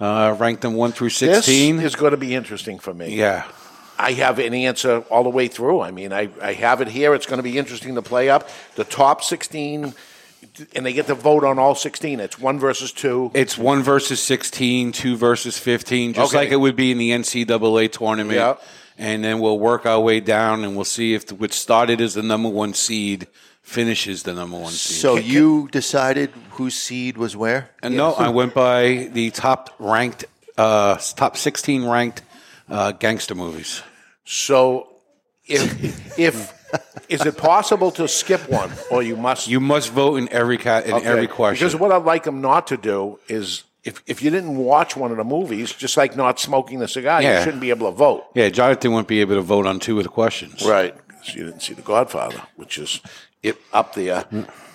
Uh, 0.00 0.34
ranked 0.38 0.62
them 0.62 0.72
one 0.74 0.92
through 0.92 1.10
sixteen. 1.10 1.76
This 1.76 1.92
is 1.92 1.96
going 1.96 2.12
to 2.12 2.16
be 2.16 2.34
interesting 2.34 2.78
for 2.78 2.94
me. 2.94 3.14
yeah. 3.14 3.44
I 3.98 4.12
have 4.12 4.38
an 4.38 4.54
answer 4.54 5.00
all 5.10 5.22
the 5.22 5.28
way 5.30 5.48
through. 5.48 5.80
I 5.80 5.90
mean, 5.90 6.12
I, 6.12 6.28
I 6.42 6.52
have 6.54 6.80
it 6.80 6.88
here. 6.88 7.14
It's 7.14 7.26
going 7.26 7.38
to 7.38 7.42
be 7.42 7.58
interesting 7.58 7.94
to 7.94 8.02
play 8.02 8.28
up. 8.28 8.48
The 8.74 8.84
top 8.84 9.22
16, 9.22 9.94
and 10.74 10.86
they 10.86 10.92
get 10.92 11.06
to 11.06 11.14
vote 11.14 11.44
on 11.44 11.58
all 11.58 11.74
16. 11.74 12.20
It's 12.20 12.38
one 12.38 12.58
versus 12.58 12.92
two. 12.92 13.30
It's 13.34 13.56
one 13.56 13.82
versus 13.82 14.20
16, 14.22 14.92
two 14.92 15.16
versus 15.16 15.58
15, 15.58 16.14
just 16.14 16.32
Okay. 16.34 16.44
like 16.44 16.50
it 16.52 16.56
would 16.56 16.76
be 16.76 16.90
in 16.90 16.98
the 16.98 17.10
NCAA 17.12 17.90
tournament. 17.92 18.36
Yeah. 18.36 18.56
And 18.98 19.24
then 19.24 19.40
we'll 19.40 19.58
work 19.58 19.86
our 19.86 19.98
way 20.00 20.20
down 20.20 20.64
and 20.64 20.76
we'll 20.76 20.84
see 20.84 21.14
if 21.14 21.30
which 21.32 21.52
started 21.52 22.00
as 22.00 22.14
the 22.14 22.22
number 22.22 22.48
one 22.48 22.74
seed 22.74 23.26
finishes 23.62 24.22
the 24.22 24.32
number 24.34 24.56
one 24.58 24.70
seed. 24.72 24.98
So 24.98 25.16
you 25.16 25.68
decided 25.72 26.30
whose 26.50 26.74
seed 26.74 27.16
was 27.16 27.36
where? 27.36 27.70
and 27.82 27.96
no, 27.96 28.12
I 28.14 28.28
went 28.28 28.54
by 28.54 29.08
the 29.12 29.30
top 29.30 29.74
ranked, 29.80 30.26
uh, 30.56 30.96
top 31.16 31.36
16 31.36 31.84
ranked 31.84 32.22
uh, 32.68 32.92
gangster 32.92 33.34
movies. 33.34 33.82
So 34.24 34.88
if, 35.46 36.18
if 36.18 36.52
is 37.08 37.24
it 37.26 37.36
possible 37.36 37.90
to 37.92 38.08
skip 38.08 38.48
one, 38.48 38.70
or 38.90 39.02
you 39.02 39.16
must? 39.16 39.48
You 39.48 39.60
must 39.60 39.90
vote 39.90 40.16
in 40.16 40.28
every 40.30 40.58
cat 40.58 40.86
in 40.86 40.94
Okay. 40.94 41.06
every 41.06 41.26
question. 41.26 41.66
Because 41.66 41.78
what 41.78 41.92
I'd 41.92 42.04
like 42.04 42.24
them 42.24 42.40
not 42.40 42.66
to 42.68 42.76
do 42.76 43.18
is. 43.28 43.64
If, 43.84 44.02
if 44.06 44.22
you 44.22 44.30
didn't 44.30 44.56
watch 44.56 44.96
one 44.96 45.10
of 45.10 45.18
the 45.18 45.24
movies, 45.24 45.70
just 45.70 45.98
like 45.98 46.16
not 46.16 46.40
smoking 46.40 46.78
the 46.78 46.88
cigar, 46.88 47.20
you 47.20 47.28
Yeah. 47.28 47.44
shouldn't 47.44 47.60
be 47.60 47.68
able 47.68 47.90
to 47.90 47.94
vote. 47.94 48.24
yeah, 48.34 48.48
Jonathan 48.48 48.92
wouldn't 48.92 49.08
be 49.08 49.20
able 49.20 49.34
to 49.34 49.42
vote 49.42 49.66
on 49.66 49.78
two 49.78 49.98
of 49.98 50.04
the 50.04 50.08
questions. 50.08 50.64
Right. 50.64 50.94
'Cause 51.06 51.34
you 51.34 51.44
didn't 51.44 51.60
see 51.60 51.74
The 51.74 51.82
Godfather, 51.82 52.40
which 52.56 52.78
is 52.78 53.02
it 53.42 53.56
up 53.74 53.94
there. 53.94 54.24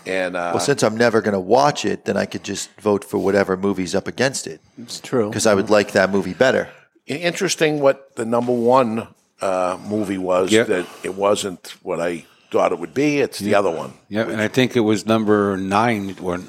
And 0.05 0.35
uh, 0.37 0.51
Well, 0.53 0.59
since 0.59 0.83
I'm 0.83 0.95
never 0.95 1.21
going 1.21 1.33
to 1.33 1.39
watch 1.39 1.85
it, 1.85 2.05
then 2.05 2.17
I 2.17 2.27
could 2.27 2.43
just 2.43 2.69
vote 2.79 3.03
for 3.03 3.17
whatever 3.17 3.57
movie's 3.57 3.95
up 3.95 4.07
against 4.07 4.45
it. 4.45 4.61
It's 4.77 4.99
true. 4.99 5.29
Because 5.29 5.47
I 5.47 5.55
would 5.55 5.71
like 5.71 5.93
that 5.93 6.11
movie 6.11 6.35
better. 6.35 6.69
Interesting 7.17 7.79
what 7.79 8.15
the 8.15 8.25
number 8.25 8.51
one 8.53 9.07
uh, 9.41 9.77
movie 9.87 10.17
was. 10.17 10.51
Yeah. 10.51 10.63
That 10.63 10.87
it 11.03 11.15
wasn't 11.15 11.75
what 11.83 11.99
I 11.99 12.25
thought 12.51 12.71
it 12.71 12.79
would 12.79 12.93
be. 12.93 13.19
It's 13.19 13.39
the 13.39 13.55
other 13.55 13.71
one. 13.71 13.93
Yeah, 14.09 14.27
and 14.27 14.41
I 14.41 14.47
think 14.47 14.75
it 14.75 14.81
was 14.81 15.05
number 15.05 15.57
nine 15.57 16.15
or 16.21 16.39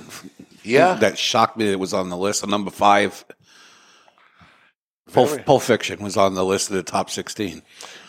Yeah. 0.62 0.94
that 0.94 1.18
shocked 1.18 1.56
me 1.56 1.66
that 1.66 1.72
it 1.72 1.78
was 1.80 1.92
on 1.94 2.08
the 2.08 2.16
list. 2.16 2.42
And 2.42 2.50
number 2.50 2.70
five, 2.70 3.24
Pulp, 5.12 5.44
Pulp 5.44 5.62
Fiction 5.62 6.02
was 6.02 6.16
on 6.16 6.34
the 6.34 6.44
list 6.44 6.70
of 6.70 6.76
the 6.76 6.82
top 6.84 7.10
sixteen. 7.10 7.62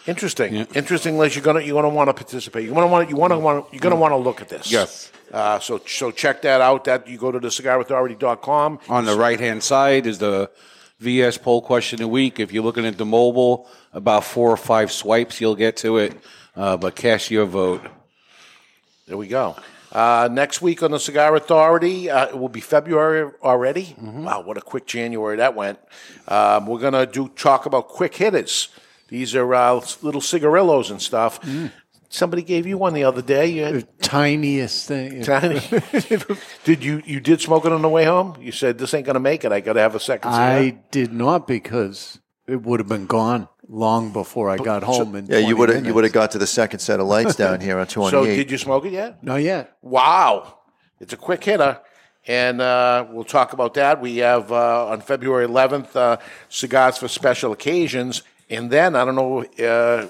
Interesting. 0.07 0.55
Interesting, 0.73 1.17
Les. 1.17 1.35
You're 1.35 1.43
gonna 1.43 1.61
you're 1.61 1.75
gonna 1.81 1.89
want 1.93 2.09
to 2.09 2.13
participate. 2.13 2.63
You 2.65 2.73
want 2.73 2.85
to 2.85 2.91
want 2.91 3.09
you 3.09 3.15
want 3.15 3.31
to 3.33 3.39
want 3.39 3.65
you're 3.73 3.79
gonna 3.79 3.95
want 3.95 4.11
to 4.11 4.17
look 4.17 4.41
at 4.41 4.49
this. 4.49 4.71
Yes. 4.71 5.11
Uh, 5.31 5.59
so 5.59 5.79
so 5.87 6.11
check 6.11 6.41
that 6.43 6.61
out. 6.61 6.83
That 6.85 7.07
you 7.07 7.17
go 7.17 7.31
to 7.31 7.39
the 7.39 7.47
cigarauthority.com. 7.47 8.79
On 8.89 9.05
the 9.05 9.15
right 9.15 9.39
hand 9.39 9.63
side 9.63 10.05
is 10.05 10.19
the 10.19 10.49
VS 11.01 11.39
poll 11.39 11.63
question 11.63 11.99
a 12.03 12.07
week. 12.07 12.39
If 12.39 12.53
you're 12.53 12.63
looking 12.63 12.85
at 12.85 12.95
the 12.95 13.05
mobile, 13.05 13.67
about 13.91 14.23
four 14.23 14.51
or 14.51 14.57
five 14.57 14.91
swipes, 14.91 15.41
you'll 15.41 15.55
get 15.55 15.77
to 15.77 15.97
it. 15.97 16.15
Uh, 16.55 16.77
but 16.77 16.95
cast 16.95 17.31
your 17.31 17.45
vote. 17.45 17.81
There 19.07 19.17
we 19.17 19.27
go. 19.27 19.55
Uh, 19.91 20.29
next 20.31 20.61
week 20.61 20.83
on 20.83 20.91
the 20.91 20.99
Cigar 20.99 21.35
Authority, 21.35 22.07
uh, 22.07 22.27
it 22.27 22.37
will 22.37 22.49
be 22.49 22.61
February 22.61 23.31
already. 23.41 23.95
Wow, 23.99 24.41
what 24.41 24.57
a 24.57 24.61
quick 24.61 24.85
January 24.85 25.37
that 25.37 25.55
went. 25.55 25.79
Um, 26.27 26.67
we're 26.67 26.79
going 26.79 26.93
to 26.93 27.07
do 27.07 27.29
talk 27.29 27.65
about 27.65 27.87
quick 27.87 28.15
hitters. 28.15 28.69
These 29.07 29.33
are 29.33 29.55
uh, 29.55 29.83
little 30.03 30.21
cigarillos 30.21 30.91
and 30.91 31.01
stuff. 31.01 31.43
Somebody 32.13 32.41
gave 32.43 32.67
you 32.67 32.77
one 32.77 32.93
the 32.93 33.05
other 33.05 33.21
day. 33.21 33.47
You 33.47 33.63
had 33.63 33.73
the 33.75 33.87
Tiniest 34.01 34.85
thing. 34.85 35.23
tiny. 35.23 35.61
did 36.65 36.83
you 36.83 37.01
you 37.05 37.21
did 37.21 37.39
smoke 37.39 37.65
it 37.65 37.71
on 37.71 37.81
the 37.81 37.87
way 37.87 38.03
home? 38.03 38.35
You 38.41 38.51
said 38.51 38.77
this 38.77 38.93
ain't 38.93 39.05
going 39.05 39.13
to 39.13 39.21
make 39.21 39.45
it. 39.45 39.53
I 39.53 39.61
got 39.61 39.73
to 39.73 39.79
have 39.79 39.95
a 39.95 39.99
second. 39.99 40.29
cigar." 40.29 40.45
I 40.45 40.69
did 40.91 41.13
not 41.13 41.47
because 41.47 42.19
it 42.47 42.63
would 42.63 42.81
have 42.81 42.89
been 42.89 43.05
gone 43.05 43.47
long 43.65 44.11
before 44.11 44.49
I 44.49 44.57
got 44.57 44.83
home. 44.83 45.15
In 45.15 45.27
Yeah, 45.27 45.37
you 45.37 45.55
would 45.55 45.69
have 45.69 45.85
you 45.85 45.93
would 45.93 46.03
have 46.03 46.11
got 46.11 46.31
to 46.31 46.37
the 46.37 46.47
second 46.47 46.79
set 46.79 46.99
of 46.99 47.07
lights 47.07 47.35
down 47.35 47.61
here 47.61 47.79
on 47.79 47.87
28. 47.87 48.11
So 48.11 48.25
did 48.25 48.51
you 48.51 48.57
smoke 48.57 48.83
it 48.83 48.91
yet? 48.91 49.23
Not 49.23 49.37
yet. 49.37 49.77
Wow. 49.81 50.59
It's 50.99 51.13
a 51.13 51.17
quick 51.17 51.41
hitter. 51.45 51.79
And 52.27 52.59
uh, 52.59 53.07
we'll 53.09 53.23
talk 53.23 53.53
about 53.53 53.73
that. 53.75 54.01
We 54.01 54.17
have 54.17 54.51
uh, 54.51 54.87
on 54.87 54.99
February 54.99 55.47
11th 55.47 55.95
uh, 55.95 56.17
cigars 56.49 56.97
for 56.97 57.07
special 57.07 57.53
occasions. 57.53 58.21
And 58.49 58.69
then, 58.69 58.95
I 58.97 59.05
don't 59.05 59.15
know 59.15 59.43
uh, 59.65 60.07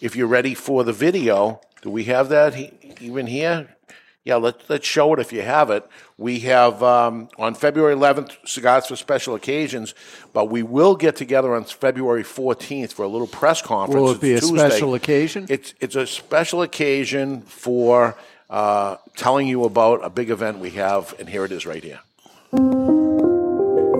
if 0.00 0.16
you're 0.16 0.26
ready 0.26 0.54
for 0.54 0.84
the 0.84 0.92
video. 0.92 1.60
Do 1.82 1.90
we 1.90 2.04
have 2.04 2.28
that 2.28 2.54
he- 2.54 2.72
even 3.00 3.26
here? 3.26 3.74
Yeah, 4.22 4.36
let, 4.36 4.68
let's 4.68 4.86
show 4.86 5.14
it 5.14 5.18
if 5.18 5.32
you 5.32 5.40
have 5.40 5.70
it. 5.70 5.88
We 6.18 6.40
have 6.40 6.82
um, 6.82 7.30
on 7.38 7.54
February 7.54 7.94
11th 7.96 8.36
cigars 8.46 8.86
for 8.86 8.94
special 8.94 9.34
occasions, 9.34 9.94
but 10.34 10.50
we 10.50 10.62
will 10.62 10.94
get 10.94 11.16
together 11.16 11.54
on 11.54 11.64
February 11.64 12.22
14th 12.22 12.92
for 12.92 13.02
a 13.02 13.08
little 13.08 13.26
press 13.26 13.62
conference. 13.62 13.98
Will 14.00 14.10
it 14.10 14.20
be 14.20 14.32
It's 14.32 14.44
a 14.46 14.50
Tuesday. 14.50 14.68
special 14.68 14.94
occasion? 14.94 15.46
It's 15.48 15.72
it's 15.80 15.96
a 15.96 16.06
special 16.06 16.60
occasion 16.60 17.40
for 17.42 18.14
uh, 18.50 18.96
telling 19.16 19.48
you 19.48 19.64
about 19.64 20.04
a 20.04 20.10
big 20.10 20.28
event 20.28 20.58
we 20.58 20.70
have, 20.70 21.14
and 21.18 21.26
here 21.26 21.46
it 21.46 21.52
is 21.52 21.64
right 21.64 21.82
here. 21.82 22.00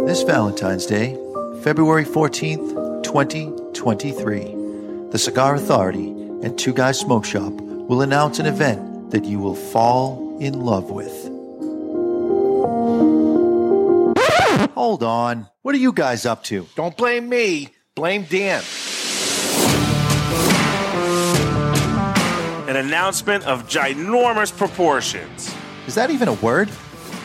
This 0.07 0.22
Valentine's 0.22 0.84
Day, 0.84 1.16
February 1.62 2.05
14th, 2.05 3.03
2023, 3.05 4.55
the 5.11 5.18
Cigar 5.18 5.56
Authority 5.56 6.08
and 6.08 6.56
Two 6.58 6.72
Guys 6.72 7.00
Smoke 7.00 7.24
Shop 7.24 7.52
will 7.52 8.02
announce 8.02 8.38
an 8.38 8.46
event 8.46 9.11
that 9.11 9.24
you 9.24 9.40
will 9.40 9.56
fall 9.56 10.38
in 10.40 10.61
love 10.61 10.90
with. 10.90 11.12
Hold 14.74 15.02
on. 15.02 15.48
What 15.62 15.74
are 15.74 15.78
you 15.78 15.92
guys 15.92 16.24
up 16.26 16.44
to? 16.44 16.66
Don't 16.76 16.96
blame 16.96 17.28
me, 17.28 17.68
blame 17.96 18.22
Dan. 18.22 18.62
An 22.68 22.76
announcement 22.76 23.44
of 23.46 23.66
ginormous 23.66 24.56
proportions. 24.56 25.52
Is 25.88 25.96
that 25.96 26.11
even 26.11 26.28
a 26.28 26.34
word? 26.34 26.70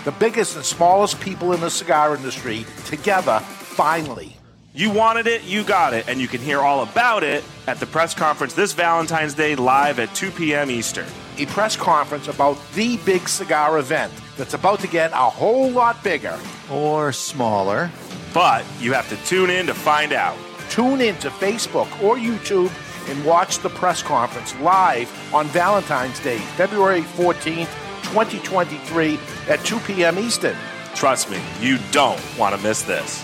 The 0.06 0.12
biggest 0.14 0.56
and 0.56 0.66
smallest 0.66 1.20
people 1.22 1.54
in 1.54 1.62
the 1.62 1.70
cigar 1.70 2.16
industry 2.16 2.66
together, 2.86 3.40
finally. 3.40 4.35
You 4.78 4.90
wanted 4.90 5.26
it, 5.26 5.46
you 5.46 5.64
got 5.64 5.94
it, 5.94 6.10
and 6.10 6.20
you 6.20 6.28
can 6.28 6.42
hear 6.42 6.60
all 6.60 6.84
about 6.84 7.24
it 7.24 7.46
at 7.66 7.80
the 7.80 7.86
press 7.86 8.14
conference 8.14 8.54
this 8.54 8.74
Valentine's 8.74 9.34
Day 9.34 9.56
live 9.56 10.00
at 10.00 10.14
2 10.14 10.32
p.m. 10.32 10.70
Eastern. 10.70 11.08
A 11.38 11.46
press 11.46 11.78
conference 11.78 12.28
about 12.28 12.58
the 12.74 12.98
big 13.06 13.30
cigar 13.30 13.80
event 13.80 14.12
that's 14.36 14.54
about 14.54 14.82
to 14.82 14.88
get 14.88 15.14
a 15.14 15.30
whole 15.30 15.70
lot 15.70 16.04
bigger. 16.04 16.38
Or 16.70 17.14
smaller. 17.14 17.90
But 18.34 18.66
you 18.82 18.92
have 18.92 19.08
to 19.08 19.16
tune 19.26 19.50
in 19.50 19.66
to 19.68 19.74
find 19.74 20.12
out. 20.12 20.38
Tune 20.70 21.00
in 21.00 21.16
to 21.20 21.30
Facebook 21.30 21.88
or 22.04 22.18
YouTube 22.18 22.70
and 23.10 23.24
watch 23.24 23.60
the 23.60 23.70
press 23.70 24.04
conference 24.04 24.54
live 24.60 25.10
on 25.34 25.48
Valentine's 25.48 26.20
Day, 26.20 26.40
February 26.58 27.04
14th, 27.04 27.72
2023 28.12 29.18
at 29.48 29.64
2 29.64 29.80
p.m. 29.80 30.20
Eastern. 30.20 30.58
Trust 30.96 31.32
me, 31.32 31.40
you 31.62 31.78
don't 31.94 32.20
want 32.38 32.54
to 32.54 32.62
miss 32.62 32.82
this. 32.82 33.24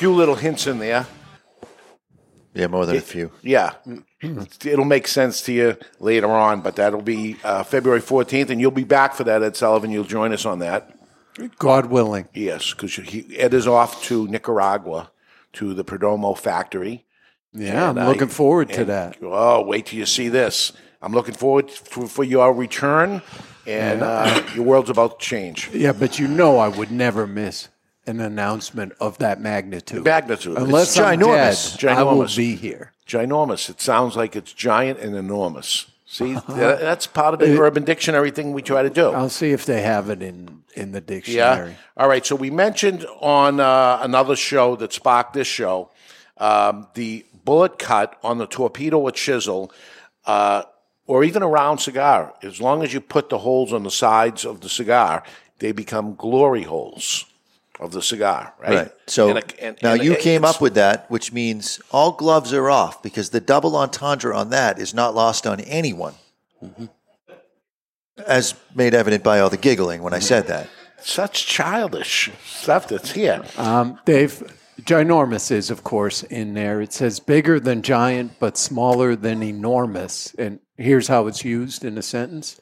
Few 0.00 0.14
little 0.14 0.34
hints 0.34 0.66
in 0.66 0.78
there. 0.78 1.06
Yeah, 2.54 2.68
more 2.68 2.86
than 2.86 2.96
a 2.96 3.02
few. 3.02 3.30
Yeah. 3.42 3.74
It'll 4.64 4.86
make 4.86 5.06
sense 5.06 5.42
to 5.42 5.52
you 5.52 5.76
later 5.98 6.26
on, 6.30 6.62
but 6.62 6.76
that'll 6.76 7.02
be 7.02 7.36
uh, 7.44 7.64
February 7.64 8.00
14th, 8.00 8.48
and 8.48 8.58
you'll 8.62 8.70
be 8.70 8.84
back 8.84 9.12
for 9.12 9.24
that, 9.24 9.42
Ed 9.42 9.56
Sullivan. 9.56 9.90
You'll 9.90 10.04
join 10.04 10.32
us 10.32 10.46
on 10.46 10.60
that. 10.60 10.96
God 11.58 11.86
willing. 11.90 12.30
Yes, 12.32 12.72
because 12.72 12.98
Ed 13.36 13.52
is 13.52 13.66
off 13.66 14.02
to 14.04 14.26
Nicaragua 14.28 15.10
to 15.52 15.74
the 15.74 15.84
Perdomo 15.84 16.34
factory. 16.34 17.04
Yeah, 17.52 17.90
And 17.90 18.00
I'm 18.00 18.06
I- 18.06 18.08
looking 18.08 18.28
forward 18.28 18.70
to 18.70 18.80
and- 18.80 18.88
that. 18.88 19.18
Oh, 19.22 19.60
wait 19.60 19.84
till 19.84 19.98
you 19.98 20.06
see 20.06 20.30
this. 20.30 20.72
I'm 21.02 21.12
looking 21.12 21.34
forward 21.34 21.70
for, 21.70 22.06
for 22.06 22.24
your 22.24 22.54
return, 22.54 23.20
and 23.66 24.00
Yeah. 24.00 24.06
uh, 24.06 24.42
your 24.54 24.64
world's 24.64 24.88
about 24.88 25.20
to 25.20 25.26
change. 25.26 25.68
Yeah, 25.74 25.92
but 25.92 26.18
you 26.18 26.26
know 26.26 26.56
I 26.56 26.68
would 26.68 26.90
never 26.90 27.26
miss 27.26 27.68
an 28.10 28.20
announcement 28.20 28.92
of 29.00 29.16
that 29.18 29.40
magnitude. 29.40 30.04
Magnitude. 30.04 30.56
Unless 30.58 30.88
It's 30.90 30.98
I'm 30.98 31.20
ginormous. 31.20 31.78
dead, 31.80 31.96
I 31.98 32.02
will 32.02 32.12
Ginormous. 32.24 32.36
be 32.36 32.56
here. 32.56 32.92
Ginormous. 33.06 33.70
It 33.70 33.80
sounds 33.80 34.16
like 34.16 34.36
it's 34.36 34.52
giant 34.52 34.98
and 34.98 35.14
enormous. 35.16 35.86
See, 36.06 36.34
that- 36.34 36.80
that's 36.80 37.06
part 37.06 37.34
of 37.34 37.40
the 37.40 37.56
Uh, 37.56 37.60
Urban 37.62 37.84
Dictionary 37.84 38.30
thing 38.32 38.52
we 38.52 38.62
try 38.62 38.82
to 38.82 38.90
do. 38.90 39.10
I'll 39.12 39.28
see 39.28 39.52
if 39.52 39.64
they 39.64 39.82
have 39.82 40.10
it 40.10 40.22
in, 40.22 40.62
in 40.74 40.90
the 40.92 41.00
dictionary. 41.00 41.70
Yeah. 41.70 41.76
All 41.96 42.08
right. 42.08 42.26
So 42.26 42.34
we 42.34 42.50
mentioned 42.50 43.06
on 43.20 43.60
uh, 43.60 44.00
another 44.02 44.34
show 44.34 44.74
that 44.76 44.92
sparked 44.92 45.34
this 45.34 45.46
show 45.46 45.90
um, 46.38 46.88
the 46.94 47.24
bullet 47.44 47.78
cut 47.78 48.18
on 48.24 48.38
the 48.38 48.46
torpedo 48.46 48.98
or 48.98 49.12
chisel, 49.12 49.70
uh, 50.26 50.62
or 51.06 51.22
even 51.22 51.42
a 51.42 51.48
round 51.48 51.80
cigar. 51.80 52.34
As 52.42 52.60
long 52.60 52.82
as 52.82 52.92
you 52.94 53.00
put 53.00 53.28
the 53.28 53.38
holes 53.38 53.72
on 53.72 53.82
the 53.82 53.90
sides 53.90 54.44
of 54.44 54.60
the 54.62 54.68
cigar, 54.68 55.22
they 55.58 55.70
become 55.72 56.14
glory 56.16 56.62
holes 56.62 57.26
of 57.80 57.90
the 57.92 58.02
cigar. 58.02 58.54
Right. 58.60 58.70
Right. 58.74 58.92
So 59.08 59.30
And 59.30 59.38
a- 59.38 59.64
and- 59.64 59.78
now 59.82 59.92
and 59.94 60.04
you 60.04 60.12
it- 60.12 60.20
came 60.20 60.44
up 60.44 60.60
with 60.60 60.74
that, 60.74 61.10
which 61.10 61.32
means 61.32 61.80
all 61.90 62.12
gloves 62.12 62.52
are 62.52 62.70
off 62.70 63.02
because 63.02 63.30
the 63.30 63.40
double 63.40 63.74
entendre 63.74 64.36
on 64.36 64.50
that 64.50 64.78
is 64.78 64.94
not 64.94 65.14
lost 65.14 65.46
on 65.46 65.58
anyone. 65.60 66.14
Mm-hmm. 66.62 66.84
As 68.26 68.54
made 68.74 68.94
evident 68.94 69.24
by 69.24 69.40
all 69.40 69.48
the 69.50 69.56
giggling 69.56 70.02
when 70.02 70.12
I 70.12 70.18
said 70.18 70.46
that. 70.48 70.68
such 71.00 71.46
childish 71.46 72.30
stuff 72.44 72.86
that's 72.86 73.12
here. 73.12 73.42
Um, 73.56 73.98
Dave, 74.04 74.42
ginormous 74.82 75.50
is, 75.50 75.70
of 75.70 75.82
course, 75.82 76.22
in 76.24 76.52
there. 76.52 76.82
It 76.82 76.92
says 76.92 77.18
bigger 77.18 77.58
than 77.58 77.80
giant, 77.80 78.32
but 78.38 78.58
smaller 78.58 79.16
than 79.16 79.42
enormous. 79.42 80.34
And 80.34 80.60
here's 80.76 81.08
how 81.08 81.26
it's 81.28 81.42
used 81.46 81.82
in 81.84 81.96
a 81.96 82.02
sentence 82.02 82.60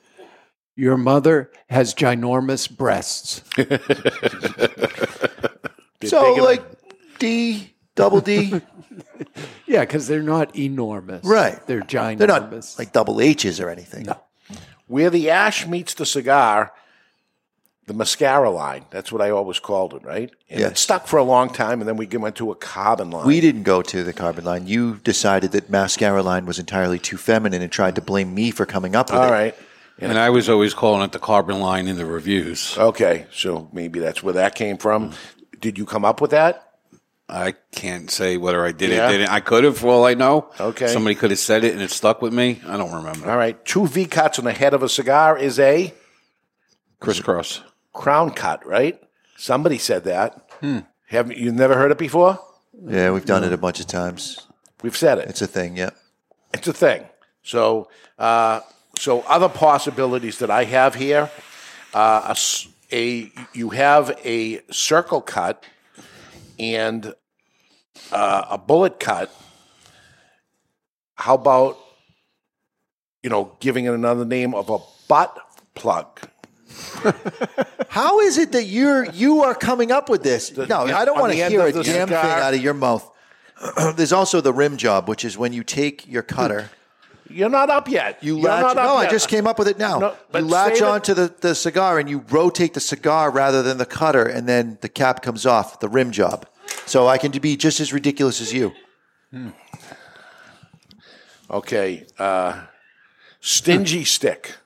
Your 0.76 0.96
mother 0.96 1.50
has 1.70 1.92
ginormous 1.92 2.70
breasts. 2.70 3.42
so, 6.04 6.34
like 6.34 6.62
D, 7.18 7.74
double 7.94 8.20
D. 8.20 8.60
yeah, 9.66 9.80
because 9.80 10.06
they're 10.06 10.22
not 10.22 10.56
enormous. 10.56 11.24
Right. 11.24 11.64
They're 11.66 11.80
ginormous. 11.80 12.18
They're 12.18 12.26
not 12.28 12.74
like 12.78 12.92
double 12.92 13.20
H's 13.20 13.60
or 13.60 13.68
anything. 13.68 14.04
No. 14.04 14.20
Where 14.86 15.10
the 15.10 15.30
ash 15.30 15.66
meets 15.66 15.94
the 15.94 16.06
cigar, 16.06 16.72
the 17.86 17.94
mascara 17.94 18.50
line. 18.50 18.86
That's 18.90 19.10
what 19.12 19.20
I 19.20 19.30
always 19.30 19.58
called 19.58 19.94
it, 19.94 20.02
right? 20.04 20.30
And 20.48 20.60
it 20.60 20.78
stuck 20.78 21.06
for 21.06 21.18
a 21.18 21.22
long 21.24 21.50
time, 21.50 21.80
and 21.80 21.88
then 21.88 21.96
we 21.96 22.06
went 22.06 22.36
to 22.36 22.50
a 22.52 22.54
carbon 22.54 23.10
line. 23.10 23.26
We 23.26 23.40
didn't 23.40 23.64
go 23.64 23.82
to 23.82 24.04
the 24.04 24.12
carbon 24.12 24.44
line. 24.44 24.66
You 24.66 24.96
decided 24.96 25.52
that 25.52 25.68
mascara 25.68 26.22
line 26.22 26.46
was 26.46 26.58
entirely 26.58 26.98
too 26.98 27.16
feminine 27.16 27.60
and 27.60 27.72
tried 27.72 27.96
to 27.96 28.00
blame 28.00 28.34
me 28.34 28.50
for 28.50 28.64
coming 28.64 28.94
up 28.94 29.10
with 29.10 29.18
All 29.18 29.28
it. 29.28 29.30
right. 29.30 29.54
And 30.00 30.16
I 30.16 30.30
was 30.30 30.48
always 30.48 30.74
calling 30.74 31.02
it 31.02 31.10
the 31.10 31.18
carbon 31.18 31.58
line 31.58 31.88
in 31.88 31.96
the 31.96 32.06
reviews. 32.06 32.78
Okay, 32.78 33.26
so 33.32 33.68
maybe 33.72 33.98
that's 33.98 34.22
where 34.22 34.34
that 34.34 34.54
came 34.54 34.78
from. 34.78 35.12
Did 35.58 35.78
you 35.78 35.84
come 35.86 36.04
up 36.04 36.20
with 36.20 36.30
that? 36.32 36.64
I 37.28 37.52
can't 37.72 38.10
say 38.10 38.36
whether 38.38 38.64
I 38.64 38.72
did 38.72 38.90
Yeah? 38.90 39.08
it, 39.08 39.12
didn't. 39.12 39.28
I 39.28 39.40
could 39.40 39.64
have, 39.64 39.76
for 39.76 39.88
all 39.88 40.04
I 40.06 40.14
know. 40.14 40.50
Okay. 40.58 40.86
Somebody 40.86 41.14
could 41.14 41.30
have 41.30 41.38
said 41.38 41.62
it 41.62 41.74
and 41.74 41.82
it 41.82 41.90
stuck 41.90 42.22
with 42.22 42.32
me. 42.32 42.60
I 42.66 42.76
don't 42.78 42.92
remember. 42.92 43.30
All 43.30 43.36
right. 43.36 43.62
Two 43.66 43.86
V 43.86 44.06
cuts 44.06 44.38
on 44.38 44.46
the 44.46 44.52
head 44.52 44.72
of 44.72 44.82
a 44.82 44.88
cigar 44.88 45.36
is 45.36 45.58
a 45.58 45.92
Crisscross. 47.00 47.60
crown 47.92 48.30
cut, 48.30 48.64
right? 48.66 49.00
Somebody 49.36 49.78
said 49.78 50.04
that. 50.04 50.50
Have 51.08 51.32
you 51.32 51.52
never 51.52 51.74
heard 51.76 51.90
it 51.92 51.98
before? 51.98 52.38
Yeah, 52.86 53.10
we've 53.10 53.24
done 53.24 53.44
it 53.44 53.52
a 53.52 53.56
bunch 53.58 53.80
of 53.80 53.86
times. 53.86 54.46
We've 54.82 54.96
said 54.96 55.18
it. 55.18 55.28
It's 55.28 55.42
a 55.42 55.46
thing, 55.46 55.76
yeah. 55.76 55.90
It's 56.54 56.66
a 56.66 56.72
thing. 56.72 57.04
So, 57.42 57.88
uh, 58.18 58.60
so 58.98 59.20
other 59.22 59.48
possibilities 59.48 60.38
that 60.38 60.50
I 60.50 60.64
have 60.64 60.94
here, 60.94 61.30
uh, 61.94 62.22
a, 62.26 62.30
s- 62.30 62.68
a- 62.92 63.30
you 63.52 63.70
have 63.70 64.18
a 64.24 64.60
circle 64.70 65.20
cut 65.20 65.64
and 66.58 67.14
uh, 68.12 68.44
a 68.50 68.58
bullet 68.58 69.00
cut. 69.00 69.32
How 71.14 71.34
about 71.34 71.78
you 73.22 73.30
know 73.30 73.56
giving 73.60 73.84
it 73.86 73.92
another 73.94 74.24
name 74.24 74.54
of 74.54 74.70
a 74.70 74.78
butt 75.08 75.36
plug? 75.74 76.20
How 77.88 78.20
is 78.20 78.38
it 78.38 78.52
that 78.52 78.64
you're 78.64 79.06
you 79.10 79.42
are 79.42 79.54
coming 79.54 79.90
up 79.90 80.08
with 80.08 80.22
this? 80.22 80.56
No, 80.56 80.80
I 80.80 81.04
don't 81.04 81.18
want 81.18 81.32
to 81.32 81.48
hear 81.48 81.62
a 81.62 81.72
damn 81.72 81.82
thing 81.82 82.16
cigar. 82.16 82.40
out 82.40 82.54
of 82.54 82.62
your 82.62 82.74
mouth. 82.74 83.10
There's 83.96 84.12
also 84.12 84.40
the 84.40 84.52
rim 84.52 84.76
job, 84.76 85.08
which 85.08 85.24
is 85.24 85.36
when 85.36 85.52
you 85.52 85.64
take 85.64 86.06
your 86.06 86.22
cutter. 86.22 86.70
You're 87.30 87.48
not 87.50 87.70
up 87.70 87.88
yet. 87.88 88.22
You 88.22 88.36
You're 88.36 88.44
latch. 88.50 88.62
not 88.62 88.78
up 88.78 88.84
No, 88.84 88.94
I 88.96 89.08
just 89.08 89.28
came 89.28 89.46
up 89.46 89.58
with 89.58 89.68
it 89.68 89.78
now. 89.78 89.98
No, 89.98 90.16
you 90.34 90.40
latch 90.40 90.80
onto 90.82 91.14
the, 91.14 91.32
the 91.40 91.54
cigar 91.54 91.98
and 91.98 92.08
you 92.08 92.24
rotate 92.30 92.74
the 92.74 92.80
cigar 92.80 93.30
rather 93.30 93.62
than 93.62 93.78
the 93.78 93.86
cutter, 93.86 94.24
and 94.24 94.48
then 94.48 94.78
the 94.80 94.88
cap 94.88 95.22
comes 95.22 95.44
off. 95.46 95.80
The 95.80 95.88
rim 95.88 96.10
job. 96.10 96.46
So 96.86 97.06
I 97.06 97.18
can 97.18 97.30
be 97.32 97.56
just 97.56 97.80
as 97.80 97.92
ridiculous 97.92 98.40
as 98.40 98.52
you. 98.52 98.72
Okay. 101.50 102.06
Uh, 102.18 102.62
stingy 103.40 104.04
stick. 104.04 104.56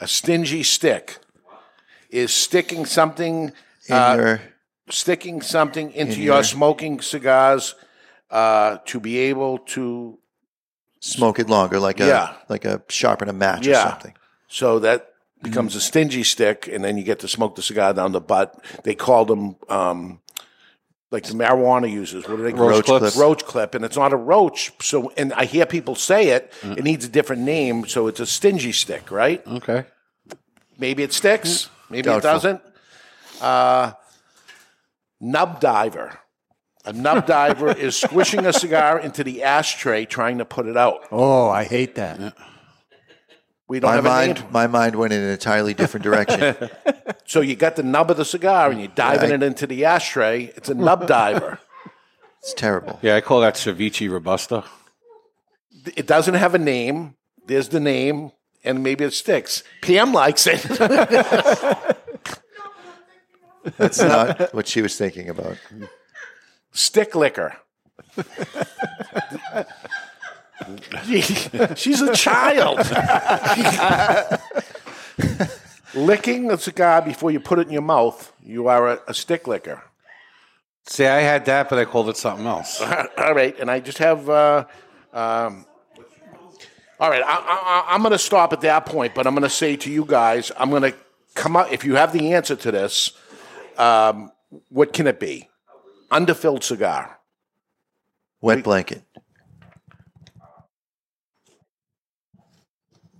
A 0.00 0.06
stingy 0.08 0.62
stick 0.62 1.18
is 2.10 2.32
sticking 2.34 2.84
something 2.86 3.52
In 3.88 3.94
uh, 3.96 4.14
your 4.16 4.40
sticking 4.90 5.40
something 5.42 5.92
into 5.92 6.14
in 6.14 6.22
your, 6.22 6.34
your- 6.36 6.42
smoking 6.44 7.00
cigars 7.00 7.74
uh, 8.30 8.78
to 8.86 9.00
be 9.00 9.18
able 9.18 9.58
to 9.58 10.18
smoke 11.04 11.38
it 11.38 11.48
longer, 11.50 11.78
like 11.78 12.00
a 12.00 12.06
Yeah. 12.06 12.32
like 12.48 12.64
a 12.64 12.82
sharpen 12.88 13.28
a 13.28 13.32
match 13.32 13.66
or 13.66 13.74
something. 13.74 14.14
So 14.48 14.78
that 14.80 15.10
becomes 15.42 15.76
a 15.76 15.80
stingy 15.80 16.22
stick, 16.24 16.68
and 16.72 16.82
then 16.84 16.96
you 16.96 17.04
get 17.04 17.18
to 17.20 17.28
smoke 17.28 17.54
the 17.56 17.62
cigar 17.62 17.92
down 17.92 18.12
the 18.12 18.20
butt. 18.20 18.54
They 18.84 18.94
call 18.94 19.24
them 19.26 19.56
um, 19.68 20.20
like 21.10 21.24
the 21.24 21.34
marijuana 21.34 21.90
users. 21.90 22.26
What 22.26 22.36
do 22.36 22.42
they 22.42 22.52
call 22.52 22.68
Roach 22.70 22.88
it? 22.88 22.98
clip. 23.00 23.16
Roach 23.16 23.44
clip, 23.44 23.74
and 23.74 23.84
it's 23.84 23.96
not 23.96 24.12
a 24.12 24.16
roach. 24.16 24.72
So, 24.80 25.12
and 25.16 25.32
I 25.34 25.44
hear 25.44 25.66
people 25.66 25.94
say 25.96 26.28
it. 26.28 26.52
Mm. 26.62 26.78
It 26.78 26.84
needs 26.84 27.04
a 27.04 27.08
different 27.08 27.42
name, 27.42 27.86
so 27.86 28.06
it's 28.06 28.20
a 28.20 28.26
stingy 28.26 28.72
stick, 28.72 29.10
right? 29.10 29.46
Okay. 29.46 29.84
Maybe 30.78 31.02
it 31.02 31.12
sticks. 31.12 31.68
Maybe 31.90 32.02
Doubtful. 32.02 32.30
it 32.30 32.32
doesn't. 32.32 32.60
Uh, 33.40 33.92
nub 35.20 35.60
diver. 35.60 36.18
A 36.86 36.92
nub 36.92 37.26
diver 37.26 37.72
is 37.72 37.96
squishing 37.96 38.44
a 38.46 38.52
cigar 38.52 38.98
into 39.00 39.24
the 39.24 39.42
ashtray, 39.42 40.04
trying 40.04 40.38
to 40.38 40.44
put 40.44 40.66
it 40.66 40.76
out. 40.76 41.06
Oh, 41.10 41.48
I 41.48 41.64
hate 41.64 41.94
that. 41.94 42.36
We 43.66 43.80
don't 43.80 43.90
My 43.90 43.94
have 43.96 44.04
a 44.04 44.08
mind, 44.08 44.40
name. 44.40 44.52
my 44.52 44.66
mind 44.66 44.96
went 44.96 45.12
in 45.14 45.22
an 45.22 45.30
entirely 45.30 45.72
different 45.74 46.04
direction. 46.04 46.56
So 47.26 47.40
you 47.40 47.56
got 47.56 47.76
the 47.76 47.82
nub 47.82 48.10
of 48.10 48.18
the 48.18 48.24
cigar 48.26 48.70
and 48.70 48.78
you're 48.78 48.88
diving 48.94 49.30
Yeah, 49.30 49.36
I- 49.36 49.38
it 49.38 49.42
into 49.42 49.66
the 49.66 49.86
ashtray. 49.86 50.52
It's 50.56 50.68
a 50.68 50.74
nub 50.74 51.06
diver. 51.06 51.58
It's 52.40 52.52
terrible. 52.52 52.98
Yeah, 53.00 53.16
I 53.16 53.22
call 53.22 53.40
that 53.40 53.54
Ceviche 53.54 54.10
Robusta. 54.10 54.64
It 55.96 56.06
doesn't 56.06 56.34
have 56.34 56.54
a 56.54 56.58
name. 56.58 57.14
There's 57.46 57.70
the 57.70 57.80
name, 57.80 58.32
and 58.62 58.82
maybe 58.82 59.02
it 59.04 59.14
sticks. 59.14 59.62
PM 59.80 60.12
likes 60.12 60.46
it. 60.46 60.60
That's 63.78 63.98
not 63.98 64.52
what 64.54 64.68
she 64.68 64.82
was 64.82 64.94
thinking 64.98 65.30
about. 65.30 65.56
Stick 66.74 67.14
liquor. 67.14 67.56
She's 71.76 72.00
a 72.02 72.12
child. 72.14 72.78
Licking 75.94 76.50
a 76.50 76.58
cigar 76.58 77.00
before 77.02 77.30
you 77.30 77.38
put 77.38 77.60
it 77.60 77.68
in 77.68 77.72
your 77.72 77.82
mouth, 77.82 78.32
you 78.42 78.66
are 78.66 78.88
a, 78.88 79.00
a 79.06 79.14
stick 79.14 79.46
licker. 79.46 79.82
See, 80.86 81.06
I 81.06 81.20
had 81.20 81.44
that, 81.46 81.68
but 81.68 81.78
I 81.78 81.84
called 81.84 82.08
it 82.08 82.16
something 82.16 82.46
else. 82.46 82.80
all 83.18 83.34
right, 83.34 83.58
and 83.58 83.70
I 83.70 83.78
just 83.80 83.98
have. 83.98 84.28
Uh, 84.28 84.64
um, 85.12 85.64
all 86.98 87.10
right, 87.10 87.22
I, 87.24 87.36
I, 87.36 87.84
I'm 87.94 88.00
going 88.02 88.12
to 88.12 88.18
stop 88.18 88.52
at 88.52 88.60
that 88.62 88.86
point, 88.86 89.14
but 89.14 89.26
I'm 89.26 89.34
going 89.34 89.44
to 89.44 89.50
say 89.50 89.76
to 89.76 89.90
you 89.90 90.04
guys, 90.04 90.50
I'm 90.56 90.70
going 90.70 90.82
to 90.82 90.94
come 91.34 91.56
up. 91.56 91.72
If 91.72 91.84
you 91.84 91.94
have 91.94 92.12
the 92.12 92.32
answer 92.34 92.56
to 92.56 92.72
this, 92.72 93.12
um, 93.78 94.32
what 94.68 94.92
can 94.92 95.06
it 95.06 95.20
be? 95.20 95.48
Underfilled 96.14 96.62
cigar. 96.62 97.18
Wet 98.40 98.62
blanket. 98.62 99.02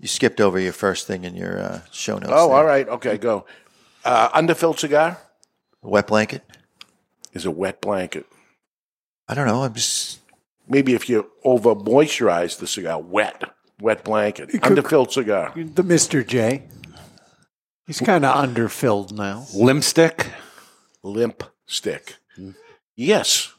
You 0.00 0.06
skipped 0.06 0.40
over 0.40 0.60
your 0.60 0.72
first 0.72 1.06
thing 1.06 1.24
in 1.24 1.34
your 1.34 1.58
uh, 1.60 1.80
show 1.90 2.18
notes. 2.18 2.32
oh, 2.32 2.48
there. 2.48 2.56
all 2.56 2.64
right, 2.64 2.88
okay, 2.88 3.16
go. 3.18 3.46
Uh, 4.04 4.28
underfilled 4.34 4.78
cigar 4.78 5.18
Wet 5.82 6.06
blanket. 6.06 6.42
is 7.32 7.46
a 7.46 7.50
wet 7.50 7.80
blanket. 7.80 8.26
I 9.26 9.34
don't 9.34 9.46
know. 9.46 9.64
I'm 9.64 9.74
just 9.74 10.20
Maybe 10.68 10.94
if 10.94 11.08
you 11.08 11.30
over 11.42 11.74
moisturize 11.74 12.58
the 12.58 12.66
cigar, 12.66 13.00
wet, 13.00 13.42
wet 13.80 14.04
blanket, 14.04 14.50
could- 14.50 14.62
underfilled 14.62 15.10
cigar. 15.12 15.52
The 15.56 15.82
Mr. 15.82 16.24
J. 16.26 16.62
He's 17.86 18.00
kind 18.00 18.24
of 18.24 18.34
underfilled 18.36 19.12
now. 19.12 19.46
Limp 19.54 19.82
stick. 19.84 20.28
limp 21.02 21.42
stick. 21.66 22.16
Yes. 22.96 23.52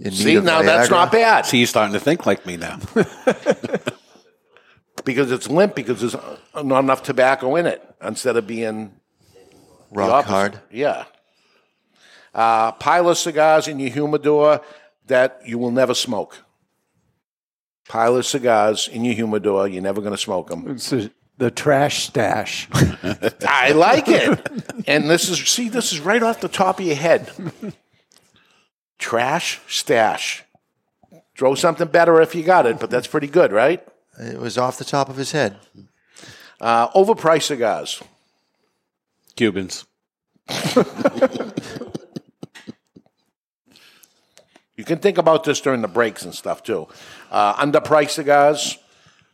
in 0.00 0.12
See, 0.12 0.38
now 0.40 0.62
that's 0.62 0.90
not 0.90 1.12
bad 1.12 1.46
See, 1.46 1.58
you're 1.58 1.66
starting 1.66 1.92
to 1.92 2.00
think 2.00 2.26
like 2.26 2.46
me 2.46 2.56
now. 2.56 2.78
because 5.04 5.30
it's 5.30 5.48
limp 5.48 5.74
because 5.74 6.00
there's 6.00 6.16
not 6.54 6.84
enough 6.84 7.02
tobacco 7.02 7.56
in 7.56 7.66
it 7.66 7.82
instead 8.02 8.36
of 8.36 8.46
being 8.46 8.92
the 9.90 9.96
rock 9.96 10.26
hard. 10.26 10.60
Yeah. 10.70 11.04
Uh, 12.34 12.72
pile 12.72 13.08
of 13.08 13.18
cigars 13.18 13.68
in 13.68 13.78
your 13.80 13.90
humidor 13.90 14.60
that 15.06 15.40
you 15.44 15.58
will 15.58 15.70
never 15.70 15.94
smoke. 15.94 16.44
Pile 17.88 18.16
of 18.16 18.26
cigars 18.26 18.86
in 18.88 19.04
your 19.04 19.14
humidor, 19.14 19.66
you're 19.66 19.82
never 19.82 20.00
going 20.00 20.12
to 20.12 20.18
smoke 20.18 20.48
them. 20.48 20.68
It's 20.70 20.90
the- 20.90 21.10
the 21.38 21.50
trash 21.52 22.02
stash. 22.04 22.68
I 23.48 23.70
like 23.72 24.08
it. 24.08 24.48
And 24.86 25.10
this 25.10 25.28
is, 25.28 25.38
see, 25.46 25.68
this 25.68 25.92
is 25.92 26.00
right 26.00 26.22
off 26.22 26.40
the 26.40 26.48
top 26.48 26.80
of 26.80 26.86
your 26.86 26.96
head. 26.96 27.30
Trash 28.98 29.60
stash. 29.68 30.44
Throw 31.36 31.54
something 31.54 31.88
better 31.88 32.20
if 32.20 32.34
you 32.34 32.42
got 32.42 32.66
it, 32.66 32.80
but 32.80 32.90
that's 32.90 33.06
pretty 33.06 33.28
good, 33.28 33.52
right? 33.52 33.86
It 34.18 34.38
was 34.38 34.58
off 34.58 34.78
the 34.78 34.84
top 34.84 35.08
of 35.08 35.16
his 35.16 35.32
head. 35.32 35.56
Uh, 36.60 36.88
overpriced 36.90 37.44
cigars. 37.44 38.02
Cubans. 39.36 39.86
You 44.76 44.84
can 44.84 44.98
think 44.98 45.18
about 45.18 45.42
this 45.42 45.60
during 45.60 45.82
the 45.82 45.88
breaks 45.88 46.24
and 46.24 46.32
stuff 46.34 46.62
too. 46.62 46.86
Uh, 47.30 47.54
underpriced 47.54 48.10
cigars 48.10 48.78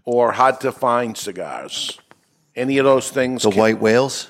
or 0.04 0.32
hard 0.32 0.60
to 0.60 0.72
find 0.72 1.16
cigars. 1.16 1.98
Any 2.56 2.78
of 2.78 2.84
those 2.86 3.10
things. 3.10 3.42
The 3.42 3.50
can- 3.50 3.58
white 3.58 3.78
whales. 3.80 4.28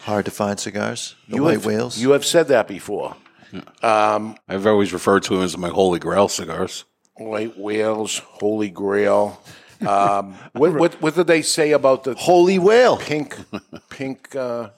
Hard 0.00 0.24
to 0.24 0.30
find 0.30 0.58
cigars. 0.58 1.14
The 1.28 1.36
you 1.36 1.42
white 1.42 1.52
have, 1.52 1.66
whales. 1.66 1.98
You 1.98 2.12
have 2.12 2.24
said 2.24 2.48
that 2.48 2.66
before. 2.66 3.14
Um, 3.82 4.36
I've 4.48 4.66
always 4.66 4.92
referred 4.92 5.22
to 5.24 5.34
them 5.34 5.42
as 5.44 5.56
my 5.58 5.68
Holy 5.68 5.98
Grail 5.98 6.28
cigars. 6.28 6.84
white 7.16 7.58
whales, 7.58 8.18
holy 8.18 8.70
grail. 8.70 9.40
Um, 9.86 10.34
what, 10.52 10.74
what, 10.74 10.94
what 11.02 11.14
did 11.14 11.26
they 11.26 11.42
say 11.42 11.72
about 11.72 12.04
the 12.04 12.14
Holy 12.14 12.58
whale? 12.58 12.96
pink, 12.96 13.36
pink? 13.88 14.34
Uh, 14.36 14.70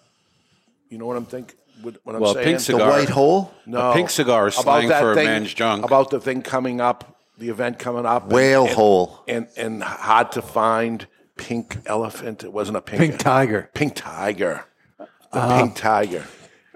you 0.89 0.99
know 0.99 1.07
what 1.07 1.17
I'm 1.17 1.27
thinking? 1.27 1.57
What, 1.83 1.97
what 2.05 2.15
I'm 2.15 2.23
Well, 2.23 2.35
saying? 2.35 2.45
pink 2.45 2.59
the 2.59 2.65
cigar. 2.65 2.91
white 2.91 3.09
hole. 3.09 3.53
No, 3.67 3.91
A 3.91 3.95
pink 3.95 4.11
cigar 4.11 4.49
is 4.49 4.55
about 4.55 4.65
slang 4.79 4.89
that 4.89 5.01
for 5.01 5.13
a 5.13 5.15
thing- 5.15 5.25
man's 5.27 5.53
junk. 5.55 5.85
About 5.85 6.11
the 6.11 6.21
thing 6.21 6.43
coming 6.43 6.81
up, 6.81 7.19
the 7.39 7.49
event 7.49 7.79
coming 7.79 8.07
up. 8.07 8.29
Whale 8.31 8.67
and, 8.67 8.75
hole. 8.75 9.25
and 9.27 9.49
and 9.57 9.83
hard 9.83 10.33
to 10.33 10.43
find. 10.43 11.07
Pink 11.35 11.79
elephant. 11.87 12.45
It 12.45 12.53
wasn't 12.53 12.77
a 12.77 12.83
pink. 12.83 13.01
Pink 13.01 13.19
tiger. 13.19 13.71
Pink 13.75 13.95
tiger. 13.97 14.65
The 14.99 15.05
Uh-huh. 15.33 15.61
pink 15.63 15.75
tiger. 15.77 16.25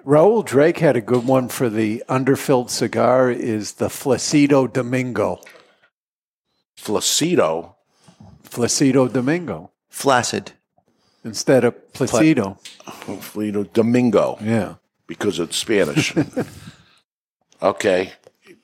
Raul 0.07 0.45
Drake 0.45 0.79
had 0.79 0.97
a 0.97 1.01
good 1.01 1.27
one 1.27 1.49
for 1.49 1.69
the 1.69 2.05
underfilled 2.09 2.71
cigar 2.71 3.29
is 3.29 3.73
the 3.73 3.89
Flaccido 3.89 4.73
Domingo. 4.73 5.41
Flaccido. 6.79 7.75
Flaccido 8.45 9.13
Domingo 9.13 9.73
Flaccid. 9.89 10.53
instead 11.25 11.65
of 11.65 11.75
Placido. 11.93 12.57
Flaccido 12.85 13.73
Domingo. 13.73 14.39
Yeah. 14.41 14.75
because 15.09 15.41
it's 15.41 15.57
Spanish. 15.57 16.15
okay. 17.63 18.13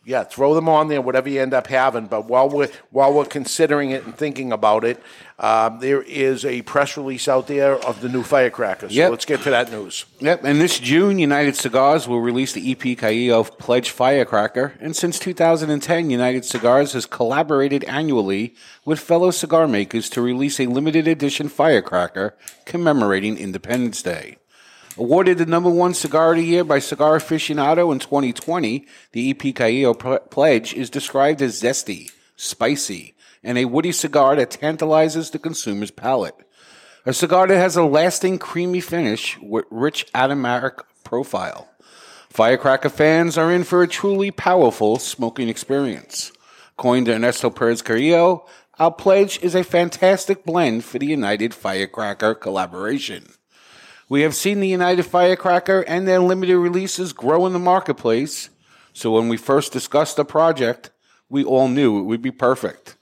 Yeah, 0.04 0.24
throw 0.24 0.54
them 0.54 0.68
on 0.68 0.88
there, 0.88 1.00
whatever 1.00 1.28
you 1.28 1.40
end 1.40 1.54
up 1.54 1.68
having. 1.68 2.06
But 2.06 2.26
while 2.26 2.48
we're 2.48 2.68
while 2.90 3.12
we're 3.14 3.24
considering 3.24 3.90
it 3.90 4.04
and 4.04 4.16
thinking 4.16 4.50
about 4.52 4.84
it, 4.84 5.00
um, 5.38 5.78
there 5.78 6.02
is 6.02 6.44
a 6.44 6.62
press 6.62 6.96
release 6.96 7.28
out 7.28 7.46
there 7.46 7.76
of 7.76 8.00
the 8.00 8.08
new 8.08 8.22
firecracker. 8.24 8.88
So 8.88 8.94
Yep. 8.94 9.10
let's 9.10 9.24
get 9.24 9.42
to 9.42 9.50
that 9.50 9.70
news. 9.70 10.04
Yep, 10.18 10.42
and 10.44 10.60
this 10.60 10.78
June, 10.80 11.18
United 11.20 11.54
Cigars 11.56 12.08
will 12.08 12.20
release 12.20 12.52
the 12.52 12.70
EP 12.72 12.96
Carrillo 12.98 13.44
Pledge 13.44 13.90
Firecracker. 13.90 14.74
And 14.80 14.96
since 14.96 15.18
2010, 15.20 16.10
United 16.10 16.44
Cigars 16.44 16.94
has 16.94 17.06
collaborated 17.06 17.84
annually 17.84 18.54
with 18.84 18.98
fellow 18.98 19.30
cigar 19.30 19.68
makers 19.68 20.10
to 20.10 20.20
release 20.20 20.58
a 20.58 20.66
limited 20.66 21.06
edition 21.06 21.48
firecracker 21.48 22.34
commemorating 22.64 23.38
Independence 23.38 24.02
Day. 24.02 24.36
Awarded 24.98 25.38
the 25.38 25.46
number 25.46 25.70
one 25.70 25.94
cigar 25.94 26.32
of 26.32 26.36
the 26.36 26.44
year 26.44 26.64
by 26.64 26.78
Cigar 26.78 27.16
Aficionado 27.16 27.90
in 27.92 27.98
2020, 27.98 28.86
the 29.12 29.30
EP 29.30 29.54
Carrillo 29.54 29.94
Pledge 29.94 30.74
is 30.74 30.90
described 30.90 31.40
as 31.40 31.62
zesty, 31.62 32.10
spicy, 32.36 33.14
and 33.42 33.56
a 33.56 33.64
woody 33.64 33.90
cigar 33.90 34.36
that 34.36 34.50
tantalizes 34.50 35.30
the 35.30 35.38
consumer's 35.38 35.90
palate. 35.90 36.34
A 37.06 37.14
cigar 37.14 37.46
that 37.46 37.56
has 37.56 37.74
a 37.74 37.84
lasting 37.84 38.38
creamy 38.38 38.82
finish 38.82 39.38
with 39.40 39.64
rich 39.70 40.06
aromatic 40.14 40.80
profile. 41.04 41.70
Firecracker 42.28 42.90
fans 42.90 43.38
are 43.38 43.50
in 43.50 43.64
for 43.64 43.82
a 43.82 43.88
truly 43.88 44.30
powerful 44.30 44.98
smoking 44.98 45.48
experience. 45.48 46.32
Coined 46.76 47.08
Ernesto 47.08 47.48
Perez 47.48 47.80
Carrillo, 47.80 48.44
our 48.78 48.92
pledge 48.92 49.38
is 49.42 49.54
a 49.54 49.64
fantastic 49.64 50.44
blend 50.44 50.84
for 50.84 50.98
the 50.98 51.06
United 51.06 51.54
Firecracker 51.54 52.34
collaboration. 52.34 53.32
We 54.12 54.20
have 54.20 54.34
seen 54.34 54.60
the 54.60 54.68
United 54.68 55.04
Firecracker 55.04 55.86
and 55.88 56.06
their 56.06 56.20
limited 56.20 56.58
releases 56.58 57.14
grow 57.14 57.46
in 57.46 57.54
the 57.54 57.58
marketplace, 57.58 58.50
so 58.92 59.12
when 59.12 59.30
we 59.30 59.38
first 59.38 59.72
discussed 59.72 60.16
the 60.18 60.24
project, 60.26 60.90
we 61.30 61.42
all 61.42 61.66
knew 61.66 61.98
it 61.98 62.02
would 62.02 62.20
be 62.20 62.30
perfect. 62.30 62.98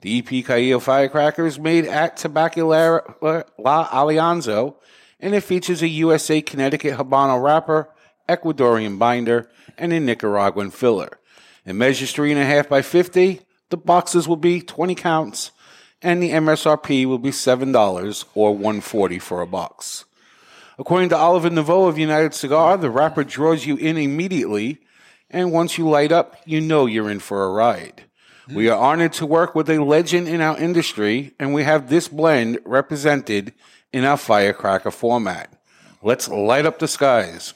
The 0.00 0.18
EP 0.18 0.46
Carrillo 0.46 0.80
Firecracker 0.80 1.44
is 1.44 1.58
made 1.58 1.84
at 1.84 2.16
Tabacalera 2.16 3.44
La 3.58 3.88
Alianza, 3.88 4.74
and 5.20 5.34
it 5.34 5.42
features 5.42 5.82
a 5.82 5.88
USA 5.88 6.40
Connecticut 6.40 6.96
Habano 6.96 7.42
wrapper, 7.42 7.90
Ecuadorian 8.26 8.98
binder, 8.98 9.50
and 9.76 9.92
a 9.92 10.00
Nicaraguan 10.00 10.70
filler. 10.70 11.18
It 11.66 11.74
measures 11.74 12.14
3.5 12.14 12.70
by 12.70 12.80
50. 12.80 13.42
The 13.68 13.76
boxes 13.76 14.26
will 14.26 14.36
be 14.36 14.62
20 14.62 14.94
counts, 14.94 15.50
and 16.00 16.22
the 16.22 16.30
MSRP 16.30 17.04
will 17.04 17.18
be 17.18 17.28
$7 17.28 18.24
or 18.34 18.54
140 18.54 19.18
for 19.18 19.42
a 19.42 19.46
box. 19.46 20.05
According 20.78 21.08
to 21.08 21.16
Oliver 21.16 21.48
Naveau 21.48 21.88
of 21.88 21.98
United 21.98 22.34
Cigar, 22.34 22.76
the 22.76 22.90
wrapper 22.90 23.24
draws 23.24 23.64
you 23.64 23.76
in 23.76 23.96
immediately, 23.96 24.78
and 25.30 25.50
once 25.50 25.78
you 25.78 25.88
light 25.88 26.12
up, 26.12 26.36
you 26.44 26.60
know 26.60 26.84
you're 26.84 27.10
in 27.10 27.20
for 27.20 27.44
a 27.44 27.50
ride. 27.50 28.04
We 28.48 28.68
are 28.68 28.78
honored 28.78 29.14
to 29.14 29.26
work 29.26 29.54
with 29.54 29.68
a 29.70 29.82
legend 29.82 30.28
in 30.28 30.40
our 30.40 30.56
industry, 30.56 31.34
and 31.40 31.52
we 31.52 31.64
have 31.64 31.88
this 31.88 32.08
blend 32.08 32.60
represented 32.64 33.54
in 33.92 34.04
our 34.04 34.16
firecracker 34.16 34.90
format. 34.90 35.50
Let's 36.02 36.28
light 36.28 36.66
up 36.66 36.78
the 36.78 36.86
skies. 36.86 37.54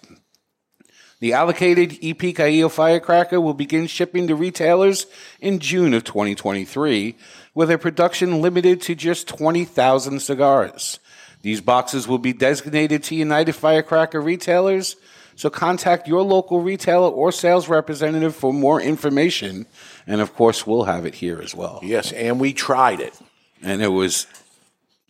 The 1.21 1.35
allocated 1.35 1.99
EP 2.03 2.35
Carrillo 2.35 2.71
firecracker 2.71 3.41
will 3.41 3.55
begin 3.55 3.87
shipping 3.87 4.27
to 4.27 4.35
retailers 4.35 5.07
in 5.39 5.59
June 5.59 5.93
of 5.93 6.05
2023, 6.05 7.14
with 7.55 7.71
a 7.71 7.77
production 7.77 8.41
limited 8.41 8.81
to 8.83 8.95
just 8.95 9.29
20,000 9.29 10.21
cigars. 10.21 10.99
These 11.43 11.61
boxes 11.61 12.07
will 12.07 12.18
be 12.18 12.32
designated 12.32 13.03
to 13.05 13.14
United 13.14 13.55
Firecracker 13.55 14.20
retailers, 14.20 14.97
so 15.36 15.49
contact 15.49 16.07
your 16.07 16.22
local 16.22 16.61
retailer 16.61 17.09
or 17.09 17.32
sales 17.32 17.68
representative 17.68 18.36
for 18.36 18.53
more 18.53 18.80
information. 18.80 19.66
And 20.07 20.20
of 20.20 20.34
course, 20.34 20.66
we'll 20.66 20.84
have 20.84 21.07
it 21.07 21.14
here 21.14 21.41
as 21.41 21.55
well. 21.55 21.80
Yes, 21.82 22.12
and 22.12 22.38
we 22.38 22.53
tried 22.53 23.01
it. 23.01 23.18
And 23.62 23.80
it 23.80 23.88
was 23.88 24.26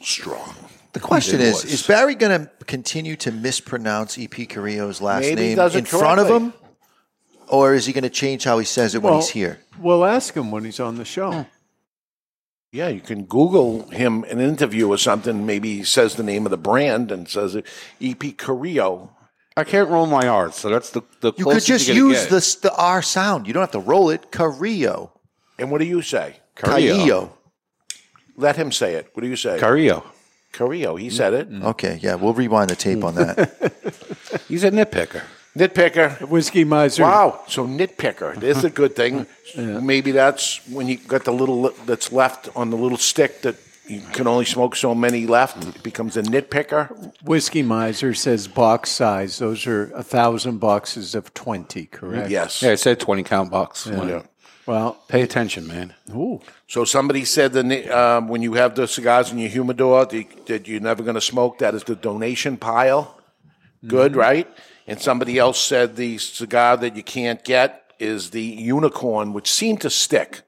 strong. 0.00 0.54
The 0.92 1.00
question 1.00 1.40
It 1.40 1.46
is: 1.46 1.64
was. 1.64 1.72
Is 1.72 1.86
Barry 1.86 2.14
going 2.14 2.46
to 2.46 2.50
continue 2.64 3.16
to 3.16 3.30
mispronounce 3.32 4.18
EP 4.18 4.30
Carrillo's 4.48 5.00
last 5.00 5.22
Maybe 5.22 5.40
he 5.42 5.46
name 5.48 5.56
does 5.56 5.74
it 5.74 5.80
in 5.80 5.84
front 5.84 6.20
of 6.20 6.26
correctly. 6.28 6.48
him, 6.48 6.52
or 7.48 7.74
is 7.74 7.86
he 7.86 7.92
going 7.92 8.02
to 8.02 8.10
change 8.10 8.44
how 8.44 8.58
he 8.58 8.64
says 8.64 8.94
it 8.94 9.02
when 9.02 9.12
Well, 9.12 9.20
he's 9.20 9.30
here? 9.30 9.60
We'll 9.78 10.04
ask 10.04 10.34
him 10.36 10.50
when 10.50 10.64
he's 10.64 10.80
on 10.80 10.96
the 10.96 11.04
show. 11.04 11.46
Yeah, 12.72 12.88
you 12.88 13.00
can 13.00 13.24
Google 13.24 13.88
him 13.88 14.24
an 14.24 14.38
interview 14.40 14.88
or 14.88 14.96
something. 14.96 15.44
Maybe 15.44 15.78
he 15.78 15.84
says 15.84 16.14
the 16.14 16.22
name 16.22 16.46
of 16.46 16.50
the 16.50 16.56
brand 16.56 17.10
and 17.10 17.28
says 17.28 17.56
it, 17.56 17.66
EP 18.00 18.36
Carrillo. 18.36 19.10
I 19.56 19.64
can't 19.64 19.88
roll 19.90 20.06
my 20.06 20.28
R, 20.28 20.52
so 20.52 20.70
that's 20.70 20.90
the, 20.90 21.02
the 21.20 21.32
You 21.36 21.46
could 21.46 21.64
just 21.64 21.88
use 21.88 22.28
the 22.28 22.68
the 22.68 22.74
R 22.76 23.02
sound. 23.02 23.48
You 23.48 23.52
don't 23.52 23.62
have 23.62 23.72
to 23.72 23.80
roll 23.80 24.10
it. 24.10 24.30
Carrillo. 24.30 25.12
And 25.58 25.70
what 25.70 25.78
do 25.78 25.84
you 25.84 26.00
say? 26.00 26.36
Carrillo. 26.54 27.36
Let 28.36 28.56
him 28.56 28.70
say 28.70 28.94
it. 28.94 29.10
What 29.14 29.22
do 29.22 29.28
you 29.28 29.36
say? 29.36 29.58
Carrillo. 29.58 30.04
Carrillo. 30.52 30.94
He 30.96 31.10
said 31.10 31.34
it. 31.34 31.48
Okay, 31.50 31.98
yeah, 32.00 32.14
we'll 32.14 32.34
rewind 32.34 32.70
the 32.70 32.76
tape 32.76 33.02
on 33.02 33.16
that. 33.16 34.42
He's 34.48 34.62
a 34.64 34.70
nitpicker. 34.70 35.22
Nitpicker. 35.56 36.20
Whiskey 36.28 36.64
miser. 36.64 37.02
Wow. 37.02 37.42
So 37.48 37.66
nitpicker. 37.66 38.36
There's 38.38 38.64
a 38.64 38.70
good 38.70 38.94
thing. 38.94 39.26
Maybe 39.56 40.12
that's 40.12 40.66
when 40.68 40.86
you 40.86 40.96
got 40.96 41.24
the 41.24 41.32
little 41.32 41.70
that's 41.86 42.12
left 42.12 42.48
on 42.54 42.70
the 42.70 42.76
little 42.76 42.98
stick 42.98 43.42
that 43.42 43.56
you 43.88 44.00
can 44.12 44.28
only 44.28 44.44
smoke 44.44 44.76
so 44.76 44.94
many 44.94 45.26
left. 45.26 45.64
It 45.64 45.82
becomes 45.82 46.16
a 46.16 46.22
nitpicker. 46.22 47.12
Whiskey 47.24 47.62
miser 47.62 48.14
says 48.14 48.46
box 48.46 48.90
size. 48.90 49.38
Those 49.38 49.66
are 49.66 49.90
a 49.92 50.04
thousand 50.04 50.58
boxes 50.58 51.16
of 51.16 51.34
twenty, 51.34 51.86
correct? 51.86 52.30
Yes. 52.30 52.62
Yeah, 52.62 52.70
it 52.70 52.78
said 52.78 53.00
20 53.00 53.24
count 53.24 53.50
box. 53.50 53.88
Yeah. 53.90 54.22
Well, 54.66 55.02
pay 55.08 55.22
attention, 55.22 55.66
man. 55.66 55.94
Ooh. 56.14 56.40
So 56.68 56.84
somebody 56.84 57.24
said 57.24 57.52
that 57.54 57.90
um, 57.90 58.28
when 58.28 58.40
you 58.40 58.52
have 58.54 58.76
the 58.76 58.86
cigars 58.86 59.32
in 59.32 59.38
your 59.38 59.48
humidor 59.48 60.06
that, 60.06 60.46
that 60.46 60.68
you're 60.68 60.80
never 60.80 61.02
going 61.02 61.16
to 61.16 61.20
smoke, 61.20 61.58
that 61.58 61.74
is 61.74 61.82
the 61.82 61.96
donation 61.96 62.56
pile. 62.56 63.20
Good, 63.84 64.14
right? 64.14 64.46
And 64.90 65.00
somebody 65.00 65.38
else 65.38 65.60
said 65.60 65.94
the 65.94 66.18
cigar 66.18 66.76
that 66.78 66.96
you 66.96 67.04
can't 67.04 67.44
get 67.44 67.92
is 68.00 68.30
the 68.30 68.42
unicorn, 68.42 69.32
which 69.32 69.48
seemed 69.48 69.80
to 69.82 69.88
stick. 69.90 70.40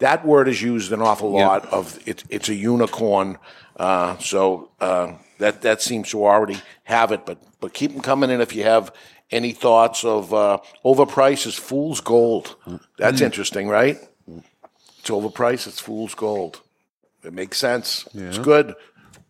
That 0.00 0.26
word 0.26 0.48
is 0.48 0.60
used 0.60 0.92
an 0.92 1.00
awful 1.00 1.32
Yeah. 1.32 1.46
lot. 1.48 1.64
Of 1.72 1.98
it, 2.06 2.22
it's 2.28 2.50
a 2.50 2.54
unicorn, 2.54 3.38
uh, 3.78 4.18
so 4.18 4.68
uh, 4.82 5.14
that 5.38 5.62
that 5.62 5.80
seems 5.80 6.10
to 6.10 6.26
already 6.26 6.58
have 6.84 7.10
it. 7.10 7.24
But 7.24 7.38
but 7.60 7.72
keep 7.72 7.92
them 7.92 8.02
coming 8.02 8.28
in 8.30 8.42
if 8.42 8.54
you 8.54 8.64
have 8.64 8.92
any 9.30 9.52
thoughts 9.52 10.04
of 10.04 10.34
uh, 10.34 10.58
overpriced 10.84 11.46
is 11.46 11.54
fool's 11.54 12.02
gold. 12.02 12.56
That's 12.98 13.20
Mm. 13.22 13.24
interesting, 13.28 13.68
right? 13.70 13.98
It's 14.98 15.08
overpriced. 15.08 15.66
It's 15.68 15.80
fool's 15.80 16.14
gold. 16.14 16.60
It 17.24 17.32
makes 17.32 17.56
sense. 17.56 18.04
It's 18.12 18.36
good. 18.38 18.74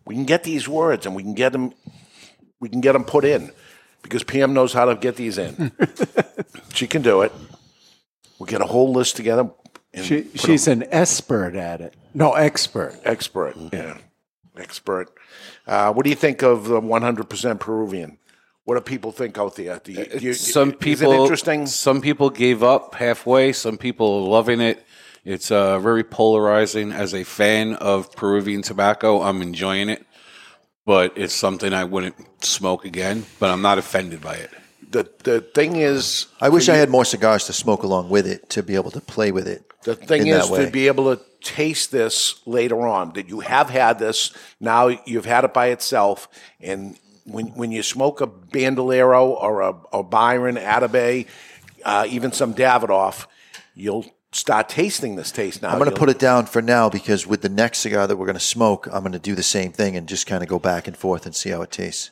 We 0.05 0.15
can 0.15 0.25
get 0.25 0.43
these 0.43 0.67
words 0.67 1.05
and 1.05 1.15
we 1.15 1.23
can 1.23 1.35
get 1.35 1.53
them. 1.53 1.71
We 2.59 2.67
can 2.67 2.81
get 2.81 2.91
them 2.93 3.05
put 3.05 3.23
in 3.23 3.51
because 4.01 4.23
Pam 4.23 4.53
knows 4.53 4.73
how 4.73 4.85
to 4.85 4.95
get 4.95 5.15
these 5.15 5.37
in. 5.37 5.71
she 6.73 6.87
can 6.87 7.01
do 7.01 7.21
it. 7.21 7.31
We'll 8.39 8.47
get 8.47 8.61
a 8.61 8.65
whole 8.65 8.91
list 8.91 9.15
together. 9.15 9.49
and 9.93 10.05
She, 10.05 10.21
put 10.23 10.41
she's 10.41 10.67
'em- 10.67 10.81
an 10.83 10.87
expert 10.91 11.55
at 11.55 11.81
it. 11.81 11.93
No, 12.13 12.33
expert. 12.33 12.95
expert. 13.05 13.55
Yeah, 13.71 13.97
expert. 14.57 15.09
Uh, 15.67 15.93
what 15.93 16.03
do 16.03 16.09
you 16.09 16.15
think 16.15 16.41
of 16.41 16.65
the 16.65 16.81
100% 16.81 17.59
Peruvian? 17.59 18.17
What 18.65 18.75
do 18.75 18.81
people 18.81 19.11
think 19.11 19.37
out 19.37 19.55
there? 19.55 19.79
Do 19.83 19.91
you, 19.91 20.05
do 20.05 20.19
you, 20.19 20.33
some 20.33 20.69
is 20.69 20.73
it 20.75 20.79
people 20.79 21.11
interesting? 21.13 21.65
Some 21.67 21.99
people 22.01 22.29
gave 22.29 22.63
up 22.63 22.95
halfway. 22.95 23.53
Some 23.53 23.77
people 23.77 24.23
are 24.23 24.29
loving 24.29 24.61
it. 24.61 24.85
It's 25.23 25.51
uh, 25.51 25.79
very 25.79 26.03
polarizing. 26.03 26.91
As 26.91 27.13
a 27.13 27.23
fan 27.23 27.73
of 27.75 28.11
Peruvian 28.15 28.61
tobacco, 28.61 29.21
I'm 29.21 29.41
enjoying 29.41 29.89
it, 29.89 30.05
but 30.85 31.13
it's 31.17 31.33
something 31.33 31.73
I 31.73 31.83
wouldn't 31.83 32.15
smoke 32.43 32.85
again. 32.85 33.25
But 33.39 33.49
I'm 33.49 33.61
not 33.61 33.77
offended 33.77 34.21
by 34.21 34.35
it. 34.35 34.51
The 34.89 35.09
the 35.23 35.41
thing 35.41 35.75
is, 35.77 36.27
I 36.41 36.49
wish 36.49 36.65
for 36.65 36.73
I 36.73 36.75
had 36.75 36.89
more 36.89 37.05
cigars 37.05 37.45
to 37.45 37.53
smoke 37.53 37.83
along 37.83 38.09
with 38.09 38.27
it 38.27 38.49
to 38.51 38.63
be 38.63 38.75
able 38.75 38.91
to 38.91 39.01
play 39.01 39.31
with 39.31 39.47
it. 39.47 39.63
The 39.83 39.95
thing 39.95 40.27
in 40.27 40.35
is 40.35 40.47
that 40.49 40.53
way. 40.53 40.65
to 40.65 40.71
be 40.71 40.87
able 40.87 41.15
to 41.15 41.23
taste 41.41 41.91
this 41.91 42.45
later 42.45 42.85
on. 42.85 43.13
That 43.13 43.29
you 43.29 43.39
have 43.39 43.69
had 43.69 43.99
this 43.99 44.33
now, 44.59 44.87
you've 45.05 45.25
had 45.25 45.45
it 45.45 45.53
by 45.53 45.67
itself, 45.67 46.27
and 46.59 46.97
when 47.25 47.47
when 47.47 47.71
you 47.71 47.83
smoke 47.83 48.21
a 48.21 48.27
Bandolero 48.27 49.29
or 49.29 49.61
a, 49.61 49.73
a 49.93 50.03
Byron 50.03 50.55
Atabey, 50.55 51.27
uh, 51.85 52.05
even 52.09 52.31
some 52.31 52.53
Davidoff, 52.53 53.27
you'll 53.75 54.05
start 54.31 54.69
tasting 54.69 55.15
this 55.15 55.31
taste 55.31 55.61
now. 55.61 55.69
I'm 55.69 55.77
going 55.77 55.89
to 55.89 55.95
put 55.95 56.09
it 56.09 56.19
down 56.19 56.45
for 56.45 56.61
now 56.61 56.89
because 56.89 57.27
with 57.27 57.41
the 57.41 57.49
next 57.49 57.79
cigar 57.79 58.07
that 58.07 58.15
we're 58.17 58.25
going 58.25 58.33
to 58.35 58.39
smoke, 58.39 58.87
I'm 58.91 59.01
going 59.01 59.11
to 59.11 59.19
do 59.19 59.35
the 59.35 59.43
same 59.43 59.71
thing 59.71 59.95
and 59.95 60.07
just 60.07 60.25
kind 60.27 60.41
of 60.41 60.49
go 60.49 60.59
back 60.59 60.87
and 60.87 60.95
forth 60.95 61.25
and 61.25 61.35
see 61.35 61.49
how 61.49 61.61
it 61.61 61.71
tastes. 61.71 62.11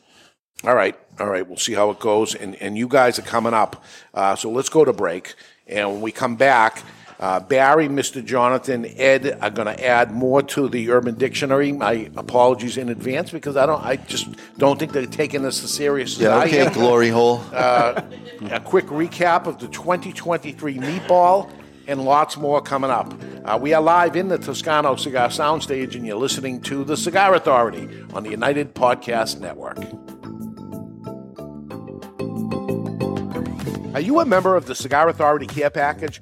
All 0.66 0.76
right, 0.76 1.00
all 1.20 1.28
right. 1.30 1.48
We'll 1.48 1.58
see 1.58 1.74
how 1.74 1.90
it 1.92 2.00
goes, 2.00 2.36
and 2.36 2.54
and 2.62 2.78
you 2.78 2.90
guys 2.90 3.18
are 3.18 3.22
coming 3.24 3.54
up. 3.54 3.82
Uh, 4.14 4.36
so 4.36 4.52
let's 4.52 4.68
go 4.68 4.84
to 4.84 4.92
break, 4.92 5.36
and 5.68 5.90
when 5.92 6.02
we 6.02 6.12
come 6.12 6.36
back. 6.36 6.84
Uh, 7.22 7.38
Barry, 7.38 7.90
Mr. 7.90 8.24
Jonathan, 8.24 8.86
Ed 8.96 9.38
are 9.42 9.50
going 9.50 9.66
to 9.68 9.86
add 9.86 10.10
more 10.10 10.42
to 10.42 10.70
the 10.70 10.90
Urban 10.90 11.16
Dictionary. 11.16 11.74
My 11.74 12.10
apologies 12.16 12.78
in 12.78 12.88
advance 12.88 13.30
because 13.30 13.58
I 13.58 13.66
don't, 13.66 13.84
I 13.84 13.98
just 13.98 14.30
don't 14.58 14.80
think 14.80 14.94
they're 14.94 15.06
taking 15.06 15.42
this 15.42 15.62
as 15.62 15.70
serious 15.70 16.16
as 16.16 16.22
Yeah, 16.22 16.38
I 16.38 16.46
okay, 16.46 16.66
am. 16.66 16.72
glory 16.72 17.10
hole. 17.10 17.44
Uh, 17.52 18.02
a 18.52 18.62
quick 18.62 18.86
recap 18.86 19.48
of 19.48 19.60
the 19.60 19.68
2023 19.68 20.76
meatball 20.78 21.52
and 21.90 22.06
lots 22.06 22.38
more 22.38 22.62
coming 22.62 22.92
up. 22.92 23.12
Uh, 23.44 23.58
we 23.60 23.74
are 23.74 23.82
live 23.82 24.16
in 24.16 24.28
the 24.28 24.38
Toscano 24.38 24.96
Cigar 24.96 25.30
Soundstage, 25.30 25.96
and 25.96 26.06
you're 26.06 26.18
listening 26.18 26.62
to 26.62 26.84
the 26.84 26.96
Cigar 26.96 27.34
Authority 27.34 27.90
on 28.14 28.24
the 28.24 28.30
United 28.30 28.76
Podcast 28.76 29.40
Network. 29.40 29.78
Are 33.96 34.02
you 34.02 34.20
a 34.20 34.26
member 34.26 34.56
of 34.56 34.68
the 34.68 34.76
Cigar 34.76 35.10
Authority 35.10 35.48
Care 35.48 35.72
Package? 35.72 36.22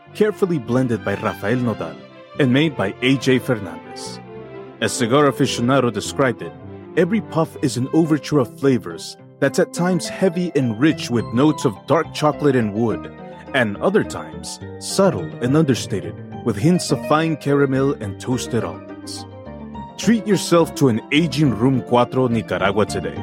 carefully 0.13 0.59
blended 0.59 1.03
by 1.03 1.15
Rafael 1.15 1.57
Nodal 1.57 1.95
and 2.39 2.51
made 2.51 2.75
by 2.75 2.91
AJ 2.93 3.41
Fernandez. 3.41 4.19
As 4.81 4.91
Cigar 4.91 5.25
Aficionado 5.25 5.91
described 5.91 6.41
it, 6.41 6.51
every 6.97 7.21
puff 7.21 7.55
is 7.61 7.77
an 7.77 7.87
overture 7.93 8.39
of 8.39 8.59
flavors 8.59 9.17
that's 9.39 9.59
at 9.59 9.73
times 9.73 10.07
heavy 10.07 10.51
and 10.55 10.79
rich 10.79 11.09
with 11.09 11.25
notes 11.33 11.65
of 11.65 11.75
dark 11.87 12.13
chocolate 12.13 12.55
and 12.55 12.73
wood, 12.73 13.11
and 13.53 13.75
other 13.77 14.03
times 14.03 14.59
subtle 14.79 15.25
and 15.43 15.57
understated 15.57 16.15
with 16.45 16.55
hints 16.55 16.91
of 16.91 17.05
fine 17.07 17.35
caramel 17.37 17.93
and 18.01 18.19
toasted 18.19 18.63
almonds. 18.63 19.25
Treat 19.97 20.25
yourself 20.25 20.73
to 20.75 20.89
an 20.89 21.01
aging 21.11 21.51
Room 21.51 21.83
4 21.87 22.29
Nicaragua 22.29 22.85
today. 22.85 23.17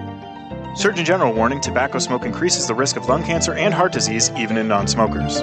Surgeon 0.76 1.04
General 1.04 1.32
warning 1.32 1.60
tobacco 1.60 1.98
smoke 1.98 2.24
increases 2.24 2.68
the 2.68 2.74
risk 2.74 2.96
of 2.96 3.08
lung 3.08 3.24
cancer 3.24 3.54
and 3.54 3.74
heart 3.74 3.92
disease 3.92 4.30
even 4.36 4.56
in 4.56 4.68
non 4.68 4.86
smokers. 4.86 5.42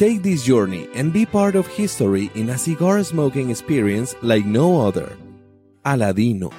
Take 0.00 0.22
this 0.22 0.44
journey 0.44 0.88
and 0.94 1.12
be 1.12 1.26
part 1.26 1.54
of 1.54 1.66
history 1.66 2.30
in 2.34 2.48
a 2.48 2.56
cigar 2.56 3.04
smoking 3.04 3.50
experience 3.50 4.14
like 4.22 4.46
no 4.46 4.80
other. 4.80 5.14
Aladino. 5.84 6.54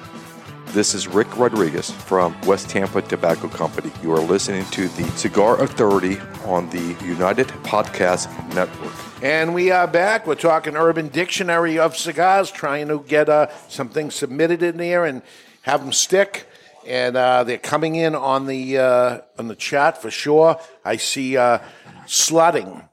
This 0.66 0.94
is 0.94 1.08
Rick 1.08 1.36
Rodriguez 1.36 1.90
from 1.90 2.40
West 2.42 2.70
Tampa 2.70 3.02
Tobacco 3.02 3.48
Company. 3.48 3.90
You 4.00 4.12
are 4.12 4.20
listening 4.20 4.64
to 4.66 4.86
the 4.90 5.10
Cigar 5.16 5.60
Authority 5.60 6.20
on 6.44 6.70
the 6.70 6.94
United 7.04 7.48
Podcast 7.64 8.30
Network. 8.54 8.92
And 9.24 9.54
we 9.54 9.72
are 9.72 9.88
back. 9.88 10.24
We're 10.24 10.36
talking 10.36 10.76
Urban 10.76 11.08
Dictionary 11.08 11.80
of 11.80 11.96
Cigars, 11.96 12.48
trying 12.48 12.86
to 12.86 13.00
get 13.00 13.28
uh, 13.28 13.48
something 13.68 14.12
submitted 14.12 14.62
in 14.62 14.76
there 14.76 15.04
and 15.04 15.20
have 15.62 15.80
them 15.80 15.92
stick. 15.92 16.46
And 16.86 17.16
uh, 17.16 17.42
they're 17.42 17.58
coming 17.58 17.96
in 17.96 18.14
on 18.14 18.46
the 18.46 18.78
uh, 18.78 19.20
on 19.36 19.48
the 19.48 19.56
chat 19.56 20.00
for 20.00 20.12
sure. 20.12 20.60
I 20.84 20.96
see 20.96 21.36
uh, 21.36 21.58
slutting, 22.06 22.88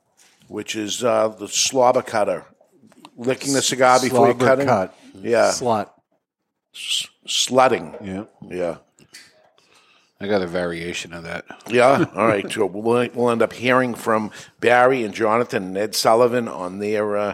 which 0.50 0.76
is 0.76 1.04
uh, 1.04 1.30
the 1.30 1.47
slobber 1.47 2.02
cutter, 2.02 2.45
licking 3.16 3.54
the 3.54 3.62
cigar 3.62 4.02
before 4.02 4.28
you're 4.28 4.36
Slobber 4.36 4.45
cutting. 4.45 4.68
cut. 4.68 4.95
Yeah, 5.22 5.50
Slut. 5.52 5.89
S- 6.76 7.08
slutting. 7.28 7.95
Yeah, 8.06 8.26
yeah. 8.50 8.78
I 10.22 10.28
got 10.28 10.41
a 10.41 10.47
variation 10.47 11.14
of 11.14 11.24
that. 11.24 11.45
Yeah. 11.70 12.06
All 12.14 12.28
right. 12.28 12.52
So 12.52 12.66
we'll, 12.66 13.10
we'll 13.14 13.30
end 13.30 13.41
up 13.41 13.54
hearing 13.54 13.95
from 13.95 14.32
Barry 14.60 15.04
and 15.04 15.14
Jonathan 15.14 15.64
and 15.64 15.78
Ed 15.78 15.95
Sullivan 15.95 16.47
on 16.50 16.80
their. 16.80 17.16
Uh, 17.16 17.34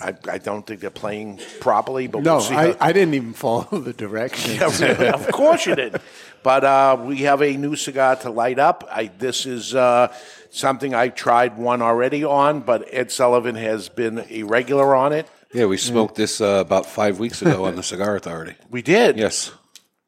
I, 0.00 0.14
I 0.30 0.38
don't 0.38 0.66
think 0.66 0.80
they're 0.80 0.90
playing 0.90 1.40
properly, 1.60 2.06
but 2.06 2.22
No, 2.22 2.34
we'll 2.34 2.40
see. 2.42 2.54
I, 2.54 2.72
how- 2.72 2.76
I 2.80 2.92
didn't 2.92 3.14
even 3.14 3.32
follow 3.34 3.78
the 3.80 3.92
directions. 3.92 4.80
Yeah, 4.80 5.12
of 5.14 5.28
course 5.32 5.66
you 5.66 5.74
did. 5.74 6.00
But 6.42 6.64
uh, 6.64 6.96
we 7.04 7.18
have 7.22 7.42
a 7.42 7.56
new 7.56 7.74
cigar 7.76 8.16
to 8.16 8.30
light 8.30 8.58
up. 8.58 8.84
I, 8.90 9.10
this 9.18 9.44
is 9.46 9.74
uh, 9.74 10.14
something 10.50 10.94
I 10.94 11.08
tried 11.08 11.58
one 11.58 11.82
already 11.82 12.22
on, 12.24 12.60
but 12.60 12.88
Ed 12.92 13.10
Sullivan 13.10 13.56
has 13.56 13.88
been 13.88 14.24
a 14.30 14.44
regular 14.44 14.94
on 14.94 15.12
it. 15.12 15.28
Yeah, 15.52 15.64
we 15.66 15.78
smoked 15.78 16.14
this 16.14 16.40
uh, 16.40 16.62
about 16.66 16.86
five 16.86 17.18
weeks 17.18 17.42
ago 17.42 17.64
on 17.64 17.74
the 17.74 17.82
Cigar 17.82 18.14
Authority. 18.16 18.54
We 18.70 18.82
did. 18.82 19.16
Yes. 19.18 19.50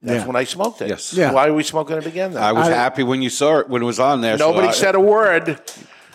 That's 0.03 0.21
Yeah. 0.23 0.27
when 0.27 0.37
I 0.37 0.45
smoked 0.45 0.83
it. 0.83 0.89
Yes. 0.89 1.13
Yeah. 1.15 1.33
Why 1.33 1.49
are 1.49 1.55
we 1.55 1.63
smoking 1.63 1.97
it 1.97 2.07
again? 2.07 2.33
Then 2.35 2.43
I 2.43 2.53
was 2.53 2.69
happy 2.69 3.03
when 3.03 3.23
you 3.23 3.31
saw 3.31 3.59
it 3.59 3.69
when 3.69 3.83
it 3.83 3.87
was 3.87 3.99
on 3.99 4.21
there. 4.21 4.39
so 4.39 4.49
Nobody 4.51 4.69
I- 4.69 4.73
said 4.73 4.95
a 4.95 5.01
word. 5.01 5.61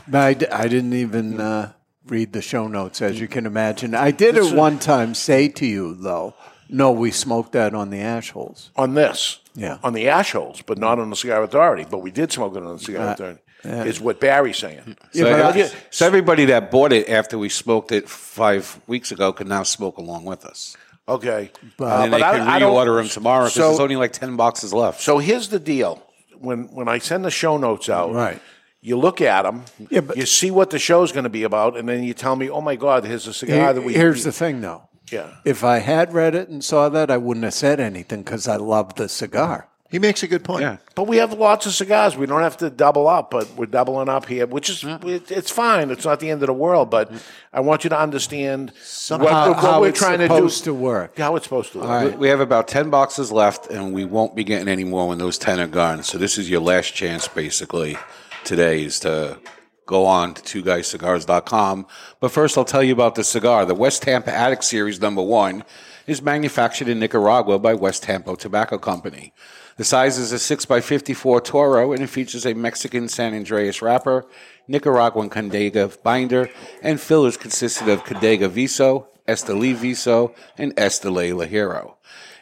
But 0.07 0.21
I, 0.21 0.34
d- 0.36 0.47
I 0.47 0.67
didn't 0.67 0.93
even 0.93 1.41
uh, 1.41 1.71
read 2.07 2.33
the 2.33 2.41
show 2.41 2.67
notes, 2.67 3.01
as 3.01 3.19
you 3.19 3.27
can 3.27 3.45
imagine. 3.45 3.93
I 3.95 4.11
did 4.11 4.35
This 4.35 4.51
at 4.51 4.57
one 4.57 4.79
time 4.79 5.13
say 5.13 5.47
to 5.49 5.65
you, 5.65 5.93
though, 5.95 6.33
no, 6.69 6.91
we 6.91 7.11
smoked 7.11 7.51
that 7.53 7.73
on 7.73 7.89
the 7.89 7.99
ash 7.99 8.31
holes. 8.31 8.71
On 8.75 8.93
this. 8.93 9.39
Yeah. 9.55 9.77
On 9.83 9.93
the 9.93 10.09
ash 10.09 10.31
holes, 10.33 10.61
but 10.65 10.77
not 10.77 10.99
on 10.99 11.09
the 11.09 11.15
Cigar 11.15 11.43
Authority. 11.43 11.85
But 11.89 11.99
we 11.99 12.11
did 12.11 12.31
smoke 12.31 12.55
it 12.55 12.63
on 12.63 12.77
the 12.77 12.83
Cigar 12.83 13.07
Uh, 13.09 13.11
Authority. 13.13 13.39
is 13.63 13.99
what 14.01 14.19
Barry's 14.19 14.57
saying. 14.57 14.97
So, 15.13 15.69
so 15.89 16.05
everybody 16.05 16.45
that 16.45 16.71
bought 16.71 16.91
it 16.93 17.09
after 17.09 17.37
we 17.37 17.49
smoked 17.49 17.91
it 17.91 18.07
five 18.09 18.79
weeks 18.87 19.11
ago 19.11 19.31
can 19.33 19.47
now 19.47 19.63
smoke 19.63 19.97
along 19.97 20.25
with 20.25 20.45
us. 20.45 20.75
Okay, 21.07 21.51
and 21.77 22.03
then 22.03 22.11
they 22.11 22.19
can 22.19 22.47
reorder 22.47 22.97
them 22.99 23.07
tomorrow 23.07 23.45
because 23.45 23.55
there's 23.55 23.79
only 23.79 23.95
like 23.95 24.11
ten 24.11 24.35
boxes 24.35 24.73
left. 24.73 25.01
So 25.01 25.19
here's 25.19 25.49
the 25.49 25.59
deal: 25.59 26.01
when 26.39 26.63
when 26.73 26.87
I 26.87 26.97
send 26.97 27.23
the 27.25 27.29
show 27.31 27.57
notes 27.57 27.89
out, 27.89 28.11
Right. 28.11 28.41
You 28.86 28.97
look 28.99 29.19
at 29.19 29.41
them, 29.43 29.63
you 29.89 30.27
see 30.27 30.51
what 30.51 30.69
the 30.69 30.77
show's 30.77 31.11
going 31.11 31.23
to 31.23 31.29
be 31.29 31.41
about, 31.41 31.75
and 31.75 31.89
then 31.89 32.03
you 32.03 32.13
tell 32.13 32.36
me, 32.36 32.51
"Oh 32.51 32.61
my 32.61 32.75
God, 32.75 33.03
here's 33.03 33.25
a 33.25 33.33
cigar 33.33 33.55
Here- 33.57 33.73
that 33.73 33.81
we." 33.81 33.93
here's 33.93 34.23
the 34.23 34.31
thing, 34.31 34.61
though. 34.61 34.83
Yeah. 35.11 35.27
If 35.43 35.63
I 35.63 35.79
had 35.79 36.13
read 36.13 36.36
it 36.36 36.49
and 36.49 36.63
saw 36.63 36.89
that, 36.89 37.09
I 37.09 37.17
wouldn't 37.17 37.43
have 37.45 37.55
said 37.55 37.79
anything 37.79 38.21
because 38.21 38.47
I 38.47 38.57
love 38.57 38.93
the 38.93 39.09
cigar. 39.09 39.67
He 39.89 39.99
makes 39.99 40.23
a 40.23 40.27
good 40.27 40.43
point. 40.43 40.61
Yeah. 40.61 40.77
But 40.93 41.07
we 41.07 41.17
have 41.17 41.33
lots 41.33 41.65
of 41.67 41.73
cigars. 41.73 42.17
We 42.17 42.25
don't 42.25 42.41
have 42.41 42.57
to 42.57 42.69
double 42.69 43.07
up, 43.07 43.31
but 43.31 43.47
we're 43.55 43.67
doubling 43.67 44.09
up 44.09 44.25
here, 44.27 44.45
which 44.45 44.69
is 44.69 44.83
it, 44.83 45.31
it's 45.31 45.49
fine. 45.51 45.89
It's 45.89 46.05
not 46.05 46.19
the 46.19 46.29
end 46.29 46.43
of 46.43 46.47
the 46.47 46.53
world. 46.53 46.89
But 46.91 47.11
I 47.53 47.61
want 47.61 47.83
you 47.86 47.89
to 47.91 47.97
understand 47.99 48.71
what, 49.09 49.21
How- 49.31 49.47
what 49.49 49.57
how 49.57 49.81
we're 49.81 49.89
it's 49.89 49.99
trying 49.99 50.19
supposed 50.19 50.59
to 50.59 50.63
to 50.65 50.73
work. 50.73 51.17
How 51.17 51.36
it's 51.36 51.45
supposed 51.45 51.71
to 51.73 51.79
work. 51.79 52.11
We- 52.11 52.17
We 52.17 52.29
have 52.29 52.39
about 52.39 52.67
10 52.67 52.89
boxes 52.89 53.31
left, 53.31 53.67
and 53.71 53.93
we 53.93 54.05
won't 54.05 54.36
be 54.36 54.43
getting 54.43 54.67
any 54.67 54.83
more 54.83 55.07
when 55.07 55.17
those 55.17 55.38
10 55.39 55.59
are 55.59 55.67
gone. 55.67 56.03
So, 56.03 56.17
this 56.17 56.38
is 56.38 56.49
your 56.49 56.61
last 56.61 56.93
chance, 56.95 57.27
basically, 57.27 57.97
today 58.45 58.83
is 58.83 58.99
to 59.01 59.39
go 59.85 60.05
on 60.05 60.33
to 60.33 60.43
two 60.43 60.63
guyscigars.com. 60.63 61.85
But 62.19 62.31
first, 62.31 62.57
I'll 62.57 62.65
tell 62.65 62.83
you 62.83 62.93
about 62.93 63.15
the 63.15 63.23
cigar. 63.23 63.65
The 63.65 63.75
West 63.75 64.03
Tampa 64.03 64.33
Attic 64.33 64.63
Series 64.63 65.01
number 65.01 65.21
one 65.21 65.63
is 66.07 66.21
manufactured 66.21 66.87
in 66.87 66.99
Nicaragua 66.99 67.59
by 67.59 67.73
West 67.73 68.03
Tampa 68.03 68.35
Tobacco 68.35 68.77
Company. 68.77 69.33
The 69.77 69.83
size 69.83 70.17
is 70.17 70.31
a 70.31 70.35
6x54 70.35 71.43
Toro, 71.43 71.91
and 71.91 72.01
it 72.01 72.07
features 72.07 72.45
a 72.45 72.53
Mexican 72.53 73.09
San 73.09 73.33
Andrés 73.33 73.81
wrapper, 73.81 74.25
Nicaraguan 74.67 75.29
Condega 75.29 76.01
binder, 76.01 76.49
and 76.81 77.01
fillers 77.01 77.35
consisted 77.35 77.89
of 77.89 78.05
Condega 78.05 78.49
Viso, 78.49 79.07
Esteli 79.27 79.75
Viso, 79.75 80.33
and 80.57 80.73
Esteli 80.77 81.33
Ligero. 81.33 81.94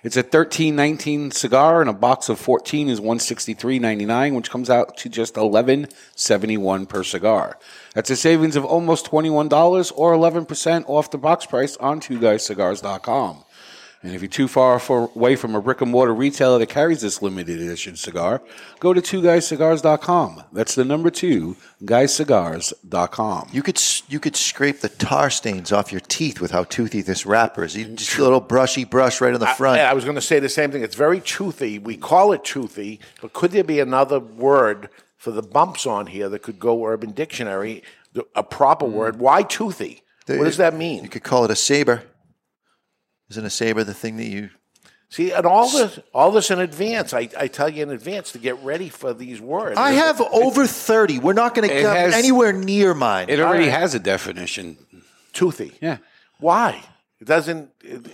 It's 0.04 0.18
a 0.18 0.24
thirteen 0.24 0.76
nineteen 0.76 1.32
cigar, 1.32 1.80
and 1.80 1.90
a 1.90 1.94
box 1.94 2.28
of 2.28 2.38
fourteen 2.38 2.90
is 2.90 3.00
one 3.00 3.20
sixty 3.20 3.54
three 3.54 3.80
ninety 3.80 4.06
nine, 4.06 4.36
which 4.36 4.52
comes 4.52 4.70
out 4.70 4.98
to 4.98 5.08
just 5.08 5.38
eleven 5.38 5.88
seventy 6.14 6.58
one 6.58 6.86
per 6.86 7.04
cigar. 7.04 7.58
That's 7.96 8.10
a 8.10 8.18
savings 8.18 8.58
of 8.58 8.66
almost 8.66 9.06
twenty 9.06 9.30
one 9.30 9.48
dollars, 9.48 9.92
or 9.92 10.12
eleven 10.12 10.46
percent 10.46 10.86
off 10.90 11.10
the 11.10 11.18
box 11.18 11.46
price 11.46 11.78
on 11.78 12.02
TwoGuysCigars.com. 12.02 13.43
And 14.04 14.14
if 14.14 14.22
you're 14.22 14.30
too 14.30 14.50
far 14.50 14.80
for, 14.80 15.10
away 15.16 15.38
from 15.38 15.56
a 15.56 15.62
brick 15.62 15.80
and 15.80 15.90
mortar 15.90 16.14
retailer 16.14 16.60
that 16.60 16.68
carries 16.68 17.00
this 17.00 17.22
limited 17.22 17.62
edition 17.62 17.96
cigar, 17.96 18.42
go 18.82 18.94
to 18.94 19.02
TwoGuysCigars.com. 19.02 20.44
That's 20.52 20.76
the 20.76 20.84
number 20.84 21.10
two, 21.10 21.56
GuysCigars.com. 21.86 23.50
You 23.54 23.64
could 23.64 23.82
you 24.10 24.20
could 24.20 24.36
scrape 24.36 24.82
the 24.82 24.90
tar 24.90 25.30
stains 25.30 25.72
off 25.72 25.94
your 25.94 26.02
teeth 26.02 26.42
with 26.42 26.52
how 26.52 26.66
toothy 26.66 27.02
this 27.02 27.26
wrapper 27.26 27.64
is. 27.64 27.78
You 27.78 27.86
just 27.86 28.18
a 28.18 28.24
little 28.24 28.42
brushy 28.42 28.84
brush 28.84 29.22
right 29.22 29.34
on 29.34 29.40
the 29.40 29.48
front. 29.48 29.80
I, 29.80 29.86
I 29.86 29.94
was 29.94 30.04
going 30.04 30.16
to 30.16 30.22
say 30.22 30.40
the 30.40 30.50
same 30.50 30.72
thing. 30.72 30.84
It's 30.84 30.96
very 30.96 31.22
toothy. 31.22 31.80
We 31.80 31.96
call 31.96 32.34
it 32.34 32.44
toothy, 32.44 33.00
but 33.22 33.32
could 33.32 33.52
there 33.52 33.64
be 33.64 33.80
another 33.80 34.20
word 34.20 34.90
for 35.18 35.32
the 35.32 35.42
bumps 35.42 35.86
on 35.86 36.08
here 36.08 36.28
that 36.28 36.42
could 36.42 36.60
go 36.60 36.86
Urban 36.86 37.12
Dictionary? 37.12 37.84
A 38.36 38.44
proper 38.44 38.86
mm. 38.86 38.92
word. 38.92 39.20
Why 39.20 39.44
toothy? 39.44 40.04
what 40.28 40.44
does 40.44 40.58
that 40.58 40.76
mean? 40.76 41.04
You 41.04 41.10
could 41.10 41.24
call 41.24 41.46
it 41.46 41.52
a 41.52 41.56
saber. 41.56 42.04
Isn't 43.30 43.46
a 43.46 43.50
saber 43.50 43.84
the 43.84 43.94
thing 43.94 44.18
that 44.18 44.26
you? 44.28 44.50
See, 45.10 45.32
and 45.32 45.46
all 45.46 45.70
this, 45.70 46.00
all 46.14 46.32
this 46.32 46.50
in 46.50 46.60
advance. 46.60 47.14
I, 47.14 47.30
I 47.38 47.48
tell 47.48 47.70
you 47.70 47.84
in 47.84 47.92
advance 47.92 48.32
to 48.32 48.40
get 48.40 48.58
ready 48.64 48.90
for 48.90 49.14
these 49.14 49.40
words. 49.40 49.78
I 49.78 49.92
have 49.92 50.20
over 50.22 50.66
thirty. 50.66 51.20
We're 51.20 51.34
not 51.34 51.54
going 51.54 51.70
to 51.70 51.76
It 51.76 51.82
get 51.82 51.96
has- 51.96 52.14
anywhere 52.16 52.52
near 52.52 52.94
mine. 52.96 53.30
It 53.30 53.40
already 53.40 53.66
All 53.66 53.70
right. 53.72 53.80
has 53.80 53.94
a 53.94 54.00
definition. 54.00 54.78
toothy. 55.32 55.72
Yeah. 55.82 55.98
Why? 56.40 56.84
It 57.24 57.28
doesn't. 57.28 57.70
It, 57.82 58.06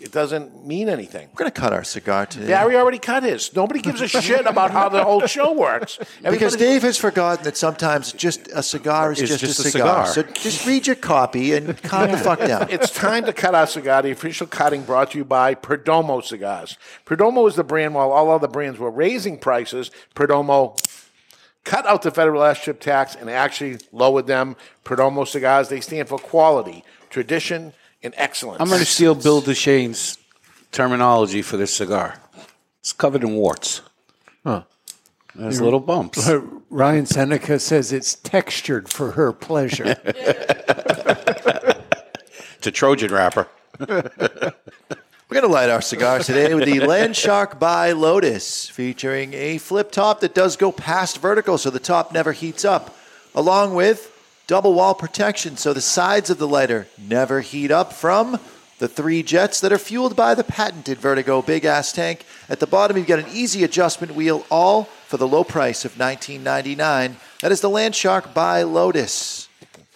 it 0.00 0.12
doesn't 0.12 0.64
mean 0.64 0.88
anything. 0.88 1.26
We're 1.32 1.38
going 1.38 1.50
to 1.50 1.60
cut 1.60 1.72
our 1.72 1.82
cigar 1.82 2.26
today. 2.26 2.46
Barry 2.46 2.76
already 2.76 3.00
cut 3.00 3.24
his. 3.24 3.52
Nobody 3.56 3.80
gives 3.80 4.00
a 4.00 4.06
shit 4.06 4.46
about 4.46 4.70
how 4.70 4.88
the 4.88 5.02
whole 5.02 5.26
show 5.26 5.52
works. 5.52 5.98
Because 6.22 6.54
Dave 6.54 6.82
has 6.82 6.96
forgotten 6.96 7.42
that 7.42 7.56
sometimes 7.56 8.12
just 8.12 8.46
a 8.54 8.62
cigar 8.62 9.10
is 9.10 9.20
It's 9.20 9.30
just, 9.30 9.44
just 9.44 9.58
a 9.64 9.68
a 9.68 9.70
cigar. 9.72 10.06
cigar. 10.06 10.26
So 10.34 10.40
just 10.40 10.64
read 10.64 10.86
your 10.86 10.94
copy 10.94 11.54
and 11.54 11.76
calm 11.82 12.12
the 12.12 12.18
fuck 12.18 12.38
down. 12.38 12.68
It's 12.70 12.90
time 12.92 13.24
to 13.24 13.32
cut 13.32 13.56
our 13.56 13.66
cigar. 13.66 14.00
The 14.02 14.12
official 14.12 14.46
cutting 14.46 14.82
brought 14.84 15.10
to 15.10 15.18
you 15.18 15.24
by 15.24 15.56
Perdomo 15.56 16.22
Cigars. 16.22 16.78
Perdomo 17.04 17.48
is 17.48 17.56
the 17.56 17.64
brand, 17.64 17.96
while 17.96 18.12
all 18.12 18.30
other 18.30 18.46
brands 18.46 18.78
were 18.78 18.92
raising 18.92 19.40
prices, 19.40 19.90
Perdomo 20.14 20.78
cut 21.64 21.84
out 21.84 22.02
the 22.02 22.12
federal 22.12 22.44
ash 22.44 22.68
tax 22.78 23.16
and 23.16 23.28
actually 23.28 23.78
lowered 23.90 24.28
them. 24.28 24.54
Perdomo 24.84 25.26
Cigars, 25.26 25.68
they 25.68 25.80
stand 25.80 26.08
for 26.08 26.18
quality, 26.18 26.84
tradition, 27.10 27.72
and 28.02 28.14
excellence. 28.16 28.60
I'm 28.60 28.68
going 28.68 28.80
to 28.80 28.86
steal 28.86 29.14
Bill 29.14 29.42
Deschain's 29.42 30.18
terminology 30.70 31.42
for 31.42 31.56
this 31.56 31.74
cigar. 31.74 32.20
It's 32.80 32.92
covered 32.92 33.22
in 33.22 33.34
warts. 33.34 33.82
Huh. 34.44 34.64
There's 35.34 35.60
little 35.60 35.80
bumps. 35.80 36.30
Ryan 36.68 37.06
Seneca 37.06 37.58
says 37.58 37.92
it's 37.92 38.14
textured 38.14 38.90
for 38.90 39.12
her 39.12 39.32
pleasure. 39.32 39.96
It's 42.62 42.68
a 42.68 42.70
Trojan 42.70 43.12
wrapper. 43.12 43.48
We're 43.80 43.88
going 43.88 45.42
to 45.42 45.48
light 45.48 45.68
our 45.68 45.82
cigar 45.82 46.20
today 46.20 46.54
with 46.54 46.64
the 46.64 46.78
Land 46.78 47.16
Shark 47.16 47.58
by 47.58 47.90
Lotus, 47.90 48.68
featuring 48.68 49.34
a 49.34 49.58
flip 49.58 49.90
top 49.90 50.20
that 50.20 50.32
does 50.32 50.56
go 50.56 50.70
past 50.70 51.18
vertical 51.18 51.58
so 51.58 51.70
the 51.70 51.80
top 51.80 52.12
never 52.12 52.30
heats 52.30 52.64
up, 52.64 52.96
along 53.34 53.74
with 53.74 54.11
double 54.46 54.74
wall 54.74 54.94
protection 54.94 55.56
so 55.56 55.72
the 55.72 55.80
sides 55.80 56.30
of 56.30 56.38
the 56.38 56.48
lighter 56.48 56.86
never 56.98 57.40
heat 57.40 57.70
up 57.70 57.92
from 57.92 58.38
the 58.78 58.88
three 58.88 59.22
jets 59.22 59.60
that 59.60 59.72
are 59.72 59.78
fueled 59.78 60.16
by 60.16 60.34
the 60.34 60.42
patented 60.42 60.98
Vertigo 60.98 61.40
big 61.40 61.64
ass 61.64 61.92
tank. 61.92 62.24
At 62.48 62.58
the 62.58 62.66
bottom, 62.66 62.96
you've 62.96 63.06
got 63.06 63.20
an 63.20 63.26
easy 63.32 63.62
adjustment 63.62 64.16
wheel, 64.16 64.44
all 64.50 64.84
for 65.06 65.18
the 65.18 65.28
low 65.28 65.44
price 65.44 65.84
of 65.84 65.94
$19.99. 65.94 67.14
That 67.42 67.52
is 67.52 67.60
the 67.60 67.70
Land 67.70 67.94
Shark 67.94 68.34
by 68.34 68.64
Lotus. 68.64 69.48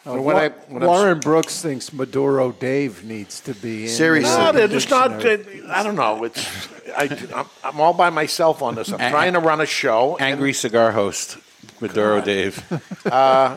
Uh, 0.07 0.13
when 0.23 0.37
I- 0.37 0.49
Wa- 0.49 0.55
when 0.69 0.83
I'm- 0.85 0.89
Warren 0.89 1.19
Brooks 1.19 1.61
thinks 1.61 1.93
Maduro 1.93 2.53
Dave 2.53 3.03
needs 3.03 3.41
to 3.41 3.55
be 3.55 3.87
in. 3.93 4.23
No, 4.23 4.53
the 4.53 4.59
they're 4.59 4.69
just 4.69 4.89
not. 4.89 5.19
dictionary. 5.21 5.69
I 5.69 5.83
don't 5.83 5.97
know. 5.97 6.23
It's. 6.23 6.69
I, 6.97 7.09
I'm, 7.35 7.47
I'm 7.65 7.81
all 7.81 7.93
by 7.93 8.11
myself 8.11 8.63
on 8.63 8.77
this. 8.77 8.93
I'm 8.93 9.11
trying 9.11 9.33
to 9.33 9.41
run 9.41 9.61
a 9.61 9.67
show. 9.67 10.17
Angry 10.21 10.53
cigar 10.53 10.93
host, 10.93 11.39
Maduro 11.81 12.21
Dave. 12.21 12.63
uh, 13.07 13.57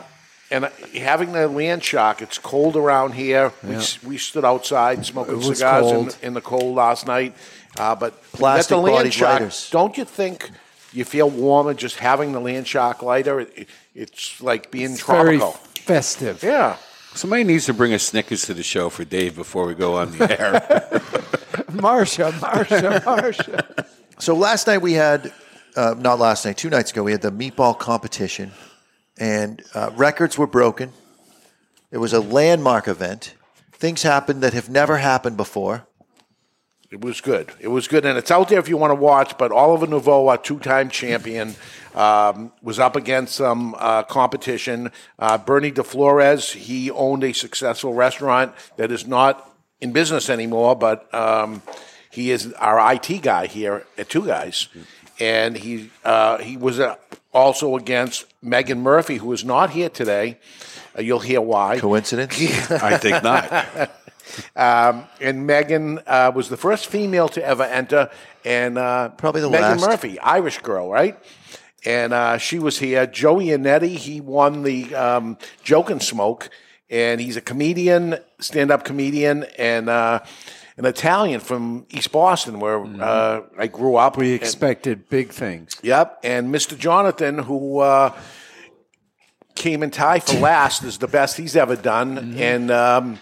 and 0.50 0.64
having 0.94 1.32
the 1.32 1.46
Land 1.48 1.82
Shark, 1.84 2.20
it's 2.22 2.38
cold 2.38 2.76
around 2.76 3.12
here. 3.12 3.52
We, 3.62 3.70
Yeah. 3.72 3.76
s- 3.78 4.02
we 4.02 4.18
stood 4.18 4.44
outside 4.44 5.06
smoking 5.06 5.40
cigars 5.42 5.90
in, 5.92 6.10
in 6.28 6.34
the 6.34 6.40
cold 6.40 6.74
last 6.74 7.06
night. 7.06 7.34
Uh, 7.78 7.94
but 7.94 8.12
you 8.14 8.38
Plastic 8.38 8.68
the 8.76 8.76
land 8.82 8.96
bodied 8.96 9.14
shock. 9.14 9.32
lighters. 9.40 9.70
Don't 9.70 9.96
you 9.96 10.04
think 10.04 10.50
you 10.92 11.04
feel 11.04 11.30
warmer 11.30 11.72
just 11.72 11.98
having 12.00 12.32
the 12.32 12.40
Land 12.40 12.66
Shark 12.66 13.00
lighter? 13.02 13.40
It, 13.40 13.68
it's 13.94 14.40
like 14.42 14.70
being 14.72 14.92
It's 14.92 15.02
very 15.02 15.38
tropical. 15.38 15.52
festive. 15.74 16.42
Yeah. 16.42 16.76
Somebody 17.14 17.44
needs 17.44 17.66
to 17.66 17.72
bring 17.74 17.92
a 17.92 17.98
Snickers 17.98 18.42
to 18.46 18.54
the 18.54 18.62
show 18.64 18.88
for 18.90 19.04
Dave 19.04 19.36
before 19.36 19.66
we 19.66 19.74
go 19.74 19.96
on 19.96 20.10
the 20.18 20.40
air. 20.40 20.52
Marsha, 21.70 22.32
Marsha, 22.32 23.00
Marsha. 23.02 23.86
So 24.18 24.34
last 24.34 24.66
night 24.66 24.78
we 24.82 24.92
had, 24.94 25.32
uh, 25.76 25.94
not 25.98 26.18
last 26.18 26.44
night, 26.44 26.56
two 26.56 26.70
nights 26.70 26.90
ago, 26.90 27.02
we 27.04 27.12
had 27.12 27.22
the 27.22 27.30
meatball 27.32 27.78
competition, 27.78 28.50
and 29.20 29.62
uh, 29.74 29.90
records 29.94 30.36
were 30.36 30.46
broken. 30.48 30.92
It 31.92 31.98
was 31.98 32.12
a 32.12 32.20
landmark 32.20 32.88
event. 32.88 33.34
Things 33.72 34.02
happened 34.02 34.42
that 34.42 34.54
have 34.54 34.68
never 34.68 34.96
happened 34.96 35.36
before. 35.36 35.86
It 36.90 37.04
was 37.04 37.20
good. 37.20 37.52
It 37.60 37.68
was 37.68 37.86
good, 37.86 38.04
and 38.04 38.18
it's 38.18 38.32
out 38.32 38.48
there 38.48 38.58
if 38.58 38.68
you 38.68 38.76
want 38.76 38.90
to 38.90 38.96
watch. 38.96 39.38
But 39.38 39.52
Oliver 39.52 39.86
Nouveau, 39.86 40.26
our 40.26 40.38
two-time 40.38 40.88
champion, 40.90 41.54
um, 41.94 42.52
was 42.62 42.80
up 42.80 42.96
against 42.96 43.36
some 43.36 43.76
uh, 43.78 44.02
competition. 44.02 44.90
Uh, 45.16 45.38
Bernie 45.38 45.70
DeFlores, 45.70 46.52
he 46.52 46.90
owned 46.90 47.22
a 47.22 47.32
successful 47.32 47.94
restaurant 47.94 48.54
that 48.76 48.90
is 48.90 49.06
not 49.06 49.54
in 49.80 49.92
business 49.92 50.28
anymore, 50.28 50.74
but 50.74 51.12
um, 51.14 51.62
he 52.10 52.32
is 52.32 52.52
our 52.54 52.94
IT 52.94 53.22
guy 53.22 53.46
here 53.46 53.86
at 53.96 54.08
Two 54.08 54.26
Guys, 54.26 54.66
and 55.20 55.56
he 55.56 55.90
uh, 56.04 56.38
he 56.38 56.56
was 56.56 56.80
uh, 56.80 56.96
also 57.32 57.76
against 57.76 58.26
Megan 58.42 58.80
Murphy, 58.80 59.16
who 59.16 59.32
is 59.32 59.44
not 59.44 59.70
here 59.70 59.88
today. 59.88 60.38
Uh, 60.96 61.02
you'll 61.02 61.20
hear 61.20 61.40
why. 61.40 61.78
Coincidence? 61.78 62.40
I 62.70 62.98
think 62.98 63.22
not. 63.22 63.90
Um, 64.54 65.08
and 65.20 65.44
Megan 65.44 65.98
uh, 66.06 66.30
was 66.32 66.48
the 66.48 66.56
first 66.56 66.86
female 66.86 67.28
to 67.30 67.44
ever 67.44 67.64
enter, 67.64 68.10
and 68.44 68.78
uh, 68.78 69.08
Probably 69.10 69.40
the 69.40 69.48
last. 69.48 69.60
Megan 69.60 69.78
last. 69.78 69.90
Murphy, 69.90 70.20
Irish 70.20 70.58
girl, 70.58 70.88
right? 70.88 71.18
And 71.84 72.12
uh, 72.12 72.38
she 72.38 72.58
was 72.58 72.78
here. 72.78 73.06
Joey 73.06 73.46
Anetti, 73.46 73.96
he 73.96 74.20
won 74.20 74.62
the 74.62 74.94
um, 74.94 75.38
Joke 75.64 75.90
and 75.90 76.00
Smoke, 76.00 76.50
and 76.88 77.20
he's 77.20 77.36
a 77.36 77.40
comedian, 77.40 78.18
stand-up 78.38 78.84
comedian, 78.84 79.44
and 79.58 79.88
uh, 79.88 80.20
an 80.80 80.86
Italian 80.86 81.40
from 81.40 81.84
East 81.90 82.10
Boston, 82.10 82.58
where 82.58 82.82
uh, 83.02 83.42
I 83.58 83.66
grew 83.66 83.96
up. 83.96 84.16
We 84.16 84.32
And- 84.32 84.40
expected 84.40 85.10
big 85.10 85.28
things. 85.30 85.76
Yep, 85.82 86.20
and 86.24 86.52
Mr. 86.54 86.76
Jonathan, 86.76 87.36
who 87.38 87.80
uh, 87.80 88.18
came 89.54 89.82
in 89.82 89.90
tie 89.90 90.20
for 90.20 90.38
last. 90.50 90.82
is 90.84 90.96
the 90.96 91.06
best 91.08 91.36
he's 91.36 91.54
ever 91.54 91.76
done, 91.76 92.16
Mm-hmm. 92.16 92.38
and 92.42 92.70
um, 92.70 93.18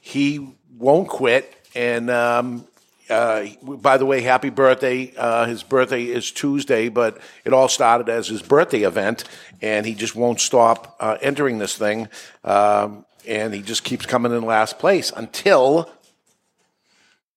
he 0.00 0.54
won't 0.78 1.08
quit. 1.08 1.54
And 1.74 2.08
um, 2.10 2.66
uh, 3.10 3.44
by 3.62 3.98
the 3.98 4.06
way, 4.06 4.22
happy 4.22 4.48
birthday! 4.50 5.12
Uh, 5.14 5.44
his 5.44 5.62
birthday 5.62 6.04
is 6.04 6.30
Tuesday, 6.30 6.88
but 6.88 7.18
it 7.44 7.52
all 7.52 7.68
started 7.68 8.08
as 8.08 8.28
his 8.28 8.40
birthday 8.40 8.82
event, 8.84 9.24
and 9.60 9.84
he 9.84 9.94
just 9.94 10.16
won't 10.16 10.40
stop 10.40 10.96
uh, 10.98 11.18
entering 11.20 11.58
this 11.58 11.76
thing. 11.76 12.08
Um, 12.42 13.04
and 13.28 13.52
he 13.54 13.60
just 13.60 13.84
keeps 13.84 14.06
coming 14.06 14.32
in 14.32 14.42
last 14.46 14.78
place 14.78 15.12
until 15.14 15.90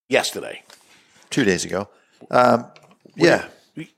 yesterday. 0.08 0.64
Two 1.30 1.44
days 1.44 1.66
ago. 1.66 1.90
Um, 2.32 2.66
yeah. 3.16 3.46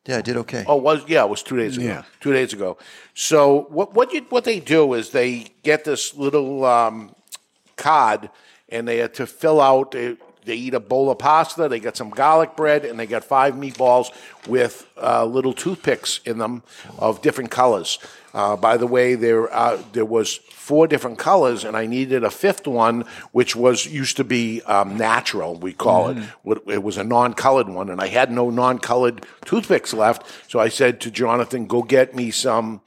Yeah, 0.05 0.18
I 0.18 0.22
did 0.22 0.38
okay. 0.38 0.66
Oh, 0.68 0.78
was 0.78 1.03
yeah, 1.08 1.24
it 1.24 1.30
was 1.30 1.43
two 1.43 1.55
days 1.55 1.78
ago. 1.78 1.86
Yeah. 1.86 2.03
Two 2.20 2.34
days 2.34 2.51
ago. 2.51 2.80
So 3.14 3.68
what 3.70 3.93
what 3.93 4.12
you 4.12 4.22
what 4.30 4.43
they 4.43 4.60
do 4.60 4.95
is 4.95 5.12
they 5.12 5.51
get 5.62 5.84
this 5.84 6.16
little 6.16 6.66
um, 6.66 7.14
card 7.76 8.32
and 8.70 8.88
they 8.88 8.97
have 8.97 9.14
to 9.14 9.28
fill 9.28 9.62
out. 9.62 9.91
They, 9.91 10.18
they 10.47 10.55
eat 10.55 10.73
a 10.73 10.79
bowl 10.79 11.11
of 11.11 11.19
pasta. 11.19 11.67
They 11.67 11.79
got 11.79 11.95
some 11.95 12.09
garlic 12.09 12.55
bread 12.55 12.85
and 12.85 12.99
they 12.99 13.05
got 13.05 13.23
five 13.23 13.53
meatballs 13.53 14.11
with 14.47 14.87
uh, 15.01 15.25
little 15.25 15.53
toothpicks 15.53 16.19
in 16.25 16.39
them 16.39 16.63
of 16.97 17.21
different 17.21 17.51
colors. 17.51 17.99
Uh, 18.33 18.55
by 18.55 18.77
the 18.77 18.87
way, 18.87 19.15
there 19.15 19.53
uh, 19.53 19.81
there 19.93 20.05
was 20.05 20.35
four 20.35 20.87
different 20.87 21.17
colors, 21.17 21.63
and 21.63 21.77
I 21.77 21.85
needed 21.85 22.23
a 22.23 22.29
fifth 22.29 22.67
one, 22.67 23.05
which 23.31 23.55
was 23.55 23.85
used 23.85 24.17
to 24.17 24.23
be 24.23 24.61
um, 24.63 24.97
natural. 24.97 25.55
We 25.55 25.73
call 25.73 26.09
it. 26.09 26.17
It 26.67 26.83
was 26.83 26.97
a 26.97 27.03
non-colored 27.03 27.69
one, 27.69 27.89
and 27.89 28.01
I 28.01 28.07
had 28.07 28.31
no 28.31 28.49
non-colored 28.49 29.25
toothpicks 29.45 29.93
left. 29.93 30.25
So 30.51 30.59
I 30.59 30.69
said 30.69 31.01
to 31.01 31.11
Jonathan, 31.11 31.67
"Go 31.67 31.83
get 31.83 32.15
me 32.15 32.31
some." 32.31 32.81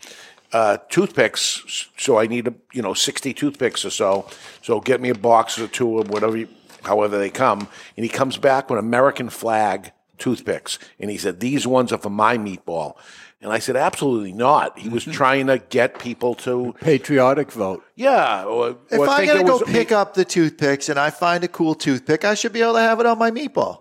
uh, 0.52 0.78
toothpicks. 0.88 1.88
So 1.96 2.18
I 2.18 2.26
need 2.26 2.48
a 2.48 2.54
you 2.72 2.82
know 2.82 2.94
sixty 2.94 3.32
toothpicks 3.32 3.84
or 3.84 3.90
so. 3.90 4.26
So 4.62 4.80
get 4.80 5.00
me 5.00 5.11
a 5.11 5.14
box 5.14 5.58
or 5.58 5.68
two 5.68 5.88
or 5.88 6.02
whatever, 6.04 6.36
you, 6.36 6.48
however 6.85 7.18
they 7.18 7.31
come. 7.31 7.68
And 7.97 8.05
he 8.05 8.09
comes 8.09 8.37
back 8.39 8.70
with 8.70 8.78
American 8.78 9.28
flag 9.31 9.93
toothpicks, 10.18 10.78
and 10.99 11.11
he 11.11 11.16
said 11.16 11.41
these 11.41 11.66
ones 11.66 11.93
are 11.93 11.99
for 11.99 12.11
my 12.11 12.37
meatball. 12.37 12.95
And 13.43 13.51
I 13.51 13.59
said 13.59 13.74
absolutely 13.74 14.35
not. 14.35 14.78
He 14.78 14.91
was 14.91 15.03
trying 15.03 15.47
to 15.47 15.57
get 15.59 15.99
people 15.99 16.35
to 16.37 16.74
Patriotic 16.81 17.51
vote. 17.53 17.83
yeah. 17.97 18.45
Or, 18.45 18.76
If 18.91 18.99
or 18.99 19.09
I 19.09 19.16
think 19.16 19.33
gotta 19.33 19.45
go 19.45 19.57
was- 19.59 19.62
pick 19.70 19.93
up 19.93 20.12
the 20.12 20.26
toothpicks 20.26 20.91
and 20.91 20.99
I 20.99 21.09
find 21.09 21.43
a 21.43 21.49
cool 21.49 21.74
toothpick, 21.74 22.22
I 22.26 22.35
should 22.35 22.53
be 22.53 22.61
able 22.61 22.74
to 22.74 22.81
have 22.81 23.01
it 23.01 23.07
on 23.07 23.18
my 23.18 23.31
meatball. 23.31 23.78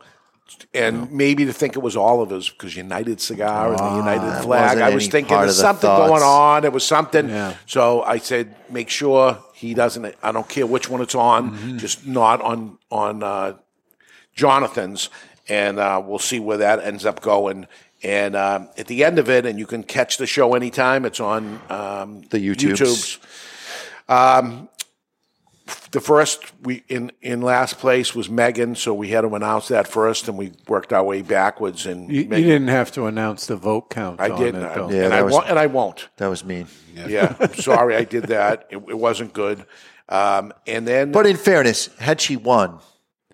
and 0.74 1.12
maybe 1.12 1.46
to 1.46 1.54
think 1.54 1.76
it 1.76 1.80
was 1.80 1.96
all 1.96 2.22
of 2.24 2.32
us 2.32 2.50
because 2.50 2.76
United 2.76 3.22
Cigar 3.22 3.68
and 3.70 3.78
the 3.78 3.84
Ah, 3.84 3.98
United 3.98 4.42
flag. 4.44 4.64
wasn't 4.64 4.82
I 4.82 4.90
was 4.96 5.04
any 5.04 5.12
thinking 5.12 5.36
part 5.36 5.46
there's 5.46 5.60
of 5.60 5.62
the 5.62 5.68
something 5.68 5.90
thoughts. 5.90 6.10
going 6.10 6.24
on. 6.24 6.66
It 6.66 6.74
was 6.74 6.84
something. 6.84 7.30
Yeah. 7.30 7.54
So 7.68 8.02
I 8.02 8.18
said, 8.18 8.56
make 8.70 8.90
sure 8.90 9.38
he 9.60 9.74
doesn't. 9.74 10.16
I 10.24 10.32
don't 10.32 10.48
care 10.48 10.66
which 10.66 10.90
one 10.90 11.02
it's 11.02 11.16
on, 11.16 11.52
Mm-hmm. 11.52 11.78
just 11.78 12.08
not 12.08 12.42
on 12.42 12.78
on 12.90 13.22
uh, 13.24 13.54
Jonathan's, 14.36 15.10
and 15.48 15.80
uh, 15.80 16.02
we'll 16.04 16.20
see 16.20 16.40
where 16.40 16.58
that 16.58 16.80
ends 16.80 17.06
up 17.06 17.22
going. 17.22 17.68
And 18.02 18.36
um, 18.38 18.70
at 18.78 18.88
the 18.88 19.04
end 19.04 19.20
of 19.20 19.30
it, 19.30 19.46
and 19.46 19.60
you 19.60 19.66
can 19.66 19.84
catch 19.84 20.16
the 20.18 20.26
show 20.26 20.54
anytime. 20.56 21.04
It's 21.06 21.20
on 21.20 21.60
um, 21.70 22.22
The 22.30 22.38
YouTubes. 22.40 22.78
YouTubes. 22.80 23.20
Um, 24.08 24.70
the 25.92 26.00
first 26.02 26.40
we 26.64 26.84
in 26.88 27.12
in 27.22 27.42
last 27.42 27.78
place 27.80 28.14
was 28.16 28.30
Megan, 28.30 28.76
so 28.76 28.94
we 28.94 29.10
had 29.10 29.22
to 29.22 29.34
announce 29.36 29.68
that 29.70 29.88
first, 29.88 30.28
and 30.28 30.38
we 30.38 30.52
worked 30.68 30.92
our 30.94 31.04
way 31.04 31.22
backwards. 31.22 31.86
And 31.86 32.10
You, 32.12 32.22
you 32.24 32.30
Megan- 32.30 32.48
didn't 32.50 32.68
have 32.70 32.92
to 32.94 33.06
announce 33.06 33.48
the 33.48 33.56
vote 33.56 33.90
count. 33.90 34.20
I 34.22 34.30
on 34.30 34.40
did, 34.40 34.56
it, 34.56 34.64
I- 34.64 34.76
though. 34.76 34.90
Yeah, 34.92 35.04
and 35.04 35.12
that 35.12 35.20
I 35.20 35.22
was- 35.24 35.34
won't, 35.34 35.48
and 35.50 35.60
I 35.60 35.66
won't. 35.68 36.10
That 36.18 36.28
was 36.28 36.44
mean. 36.46 36.68
Yeah, 36.96 37.36
I'm 37.40 37.54
sorry, 37.72 37.96
I 37.96 38.04
did 38.04 38.24
that. 38.26 38.68
It, 38.70 38.78
it 38.78 38.98
wasn't 38.98 39.34
good. 39.34 39.66
Um, 40.10 40.54
and 40.68 40.88
then, 40.88 41.12
But 41.12 41.26
in 41.28 41.38
fairness, 41.38 41.88
had 42.00 42.20
she 42.20 42.36
won, 42.36 42.80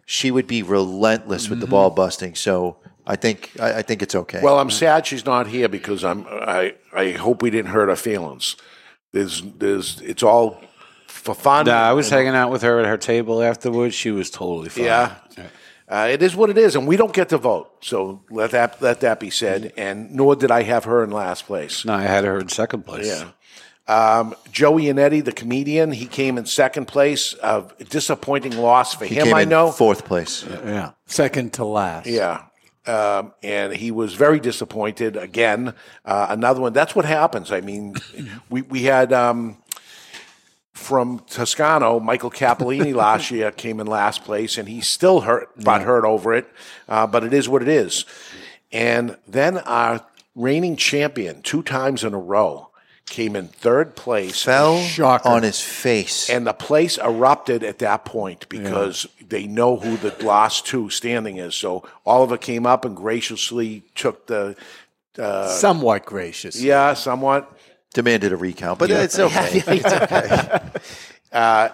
she 0.05 0.29
would 0.31 0.45
be 0.47 0.61
relentless 0.61 1.49
with 1.49 1.59
the 1.61 1.67
ball 1.67 1.89
busting. 1.89 2.35
So 2.35 2.77
I 3.07 3.15
think 3.15 3.51
I, 3.59 3.75
I 3.79 3.81
think 3.81 4.01
it's 4.01 4.13
okay. 4.15 4.41
well, 4.43 4.59
I'm 4.59 4.69
sad 4.69 5.07
she's 5.07 5.25
not 5.25 5.47
here 5.47 5.69
because 5.69 6.03
I'm. 6.03 6.25
I 6.29 6.75
I 6.93 7.11
hope 7.11 7.41
we 7.41 7.49
didn't 7.49 7.71
hurt 7.71 7.87
her 7.89 7.95
feelings. 7.95 8.55
There's 9.13 9.41
there's 9.41 10.01
it's 10.01 10.21
all 10.23 10.49
for 10.51 10.64
fun. 11.33 11.65
Nah, 11.65 11.89
I 11.89 11.93
was 11.93 12.07
And- 12.11 12.17
hanging 12.19 12.35
out 12.35 12.51
with 12.51 12.61
her 12.61 12.79
at 12.79 12.85
her 12.85 12.97
table 12.97 13.41
afterwards. 13.41 13.95
She 13.95 14.11
was 14.11 14.29
totally 14.29 14.69
fine. 14.69 14.85
Yeah. 14.85 15.15
Uh, 15.87 16.07
it 16.09 16.23
is 16.23 16.35
what 16.35 16.49
it 16.49 16.57
is, 16.57 16.75
and 16.75 16.87
we 16.87 16.97
don't 16.97 17.13
get 17.13 17.29
to 17.29 17.37
vote. 17.37 17.69
So 17.81 18.21
let 18.31 18.51
that 18.51 18.81
let 18.81 19.01
that 19.01 19.19
be 19.19 19.29
said. 19.29 19.71
And 19.77 20.11
nor 20.15 20.35
did 20.35 20.49
I 20.49 20.63
have 20.63 20.85
her 20.85 21.03
in 21.03 21.11
last 21.11 21.45
place. 21.45 21.85
No, 21.85 21.93
I 21.93 22.01
had 22.01 22.23
her 22.23 22.39
in 22.39 22.49
second 22.49 22.85
place. 22.87 23.05
Yeah. 23.07 23.29
Um, 23.87 24.33
Joey 24.51 24.85
Anetti, 24.85 25.23
the 25.23 25.31
comedian, 25.31 25.91
he 25.91 26.07
came 26.07 26.39
in 26.39 26.47
second 26.47 26.85
place. 26.87 27.35
Uh, 27.39 27.61
disappointing 27.89 28.57
loss 28.57 28.95
for 28.95 29.05
he 29.05 29.13
him, 29.13 29.25
came 29.25 29.35
I 29.35 29.41
in 29.43 29.49
know. 29.49 29.69
fourth 29.71 30.05
place. 30.05 30.43
Yeah, 30.65 30.91
second 31.05 31.53
to 31.53 31.65
last. 31.65 32.07
Yeah. 32.07 32.45
Um, 32.87 33.33
and 33.43 33.73
he 33.73 33.91
was 33.91 34.13
very 34.15 34.39
disappointed 34.39 35.15
again. 35.17 35.73
Uh, 36.03 36.27
another 36.29 36.61
one. 36.61 36.73
That's 36.73 36.95
what 36.95 37.05
happens. 37.05 37.51
I 37.51 37.61
mean, 37.61 37.95
we, 38.49 38.63
we 38.63 38.83
had 38.83 39.11
um, 39.13 39.57
from 40.85 41.19
Toscano, 41.27 41.99
Michael 41.99 42.29
Capolini 42.31 42.93
last 43.05 43.31
year 43.31 43.51
came 43.51 43.79
in 43.79 43.87
last 43.87 44.23
place, 44.23 44.57
and 44.57 44.69
he's 44.69 44.87
still 44.87 45.21
hurt, 45.21 45.49
but 45.63 45.81
hurt 45.81 46.05
over 46.05 46.33
it. 46.33 46.47
Uh, 46.87 47.07
but 47.07 47.23
it 47.23 47.33
is 47.33 47.49
what 47.49 47.61
it 47.61 47.67
is. 47.67 48.05
And 48.71 49.17
then 49.27 49.57
our 49.59 50.05
reigning 50.35 50.75
champion, 50.75 51.41
two 51.41 51.63
times 51.63 52.03
in 52.03 52.13
a 52.13 52.19
row, 52.19 52.69
came 53.07 53.35
in 53.35 53.47
third 53.47 53.95
place. 53.95 54.43
Fell 54.43 54.79
Shocker. 54.81 55.27
on 55.27 55.43
his 55.43 55.61
face. 55.61 56.29
And 56.29 56.45
the 56.45 56.53
place 56.53 56.97
erupted 56.97 57.63
at 57.63 57.79
that 57.79 58.05
point 58.05 58.47
because 58.49 59.07
they 59.27 59.47
know 59.47 59.77
who 59.77 59.97
the 59.97 60.11
last 60.23 60.65
two 60.65 60.89
standing 60.89 61.37
is. 61.37 61.55
So 61.55 61.83
Oliver 62.05 62.37
came 62.37 62.65
up 62.65 62.85
and 62.85 62.95
graciously 62.95 63.83
took 63.95 64.27
the. 64.27 64.55
Uh, 65.17 65.47
Somewhat 65.47 66.05
gracious. 66.05 66.61
yeah, 66.61 66.93
somewhat. 66.93 67.54
Demanded 67.95 68.33
a 68.33 68.37
recount, 68.37 68.77
but 68.77 68.91
it's 68.91 69.17
okay. 69.17 69.63
it's 69.65 69.85
okay. 69.85 70.59
Uh, 71.31 71.69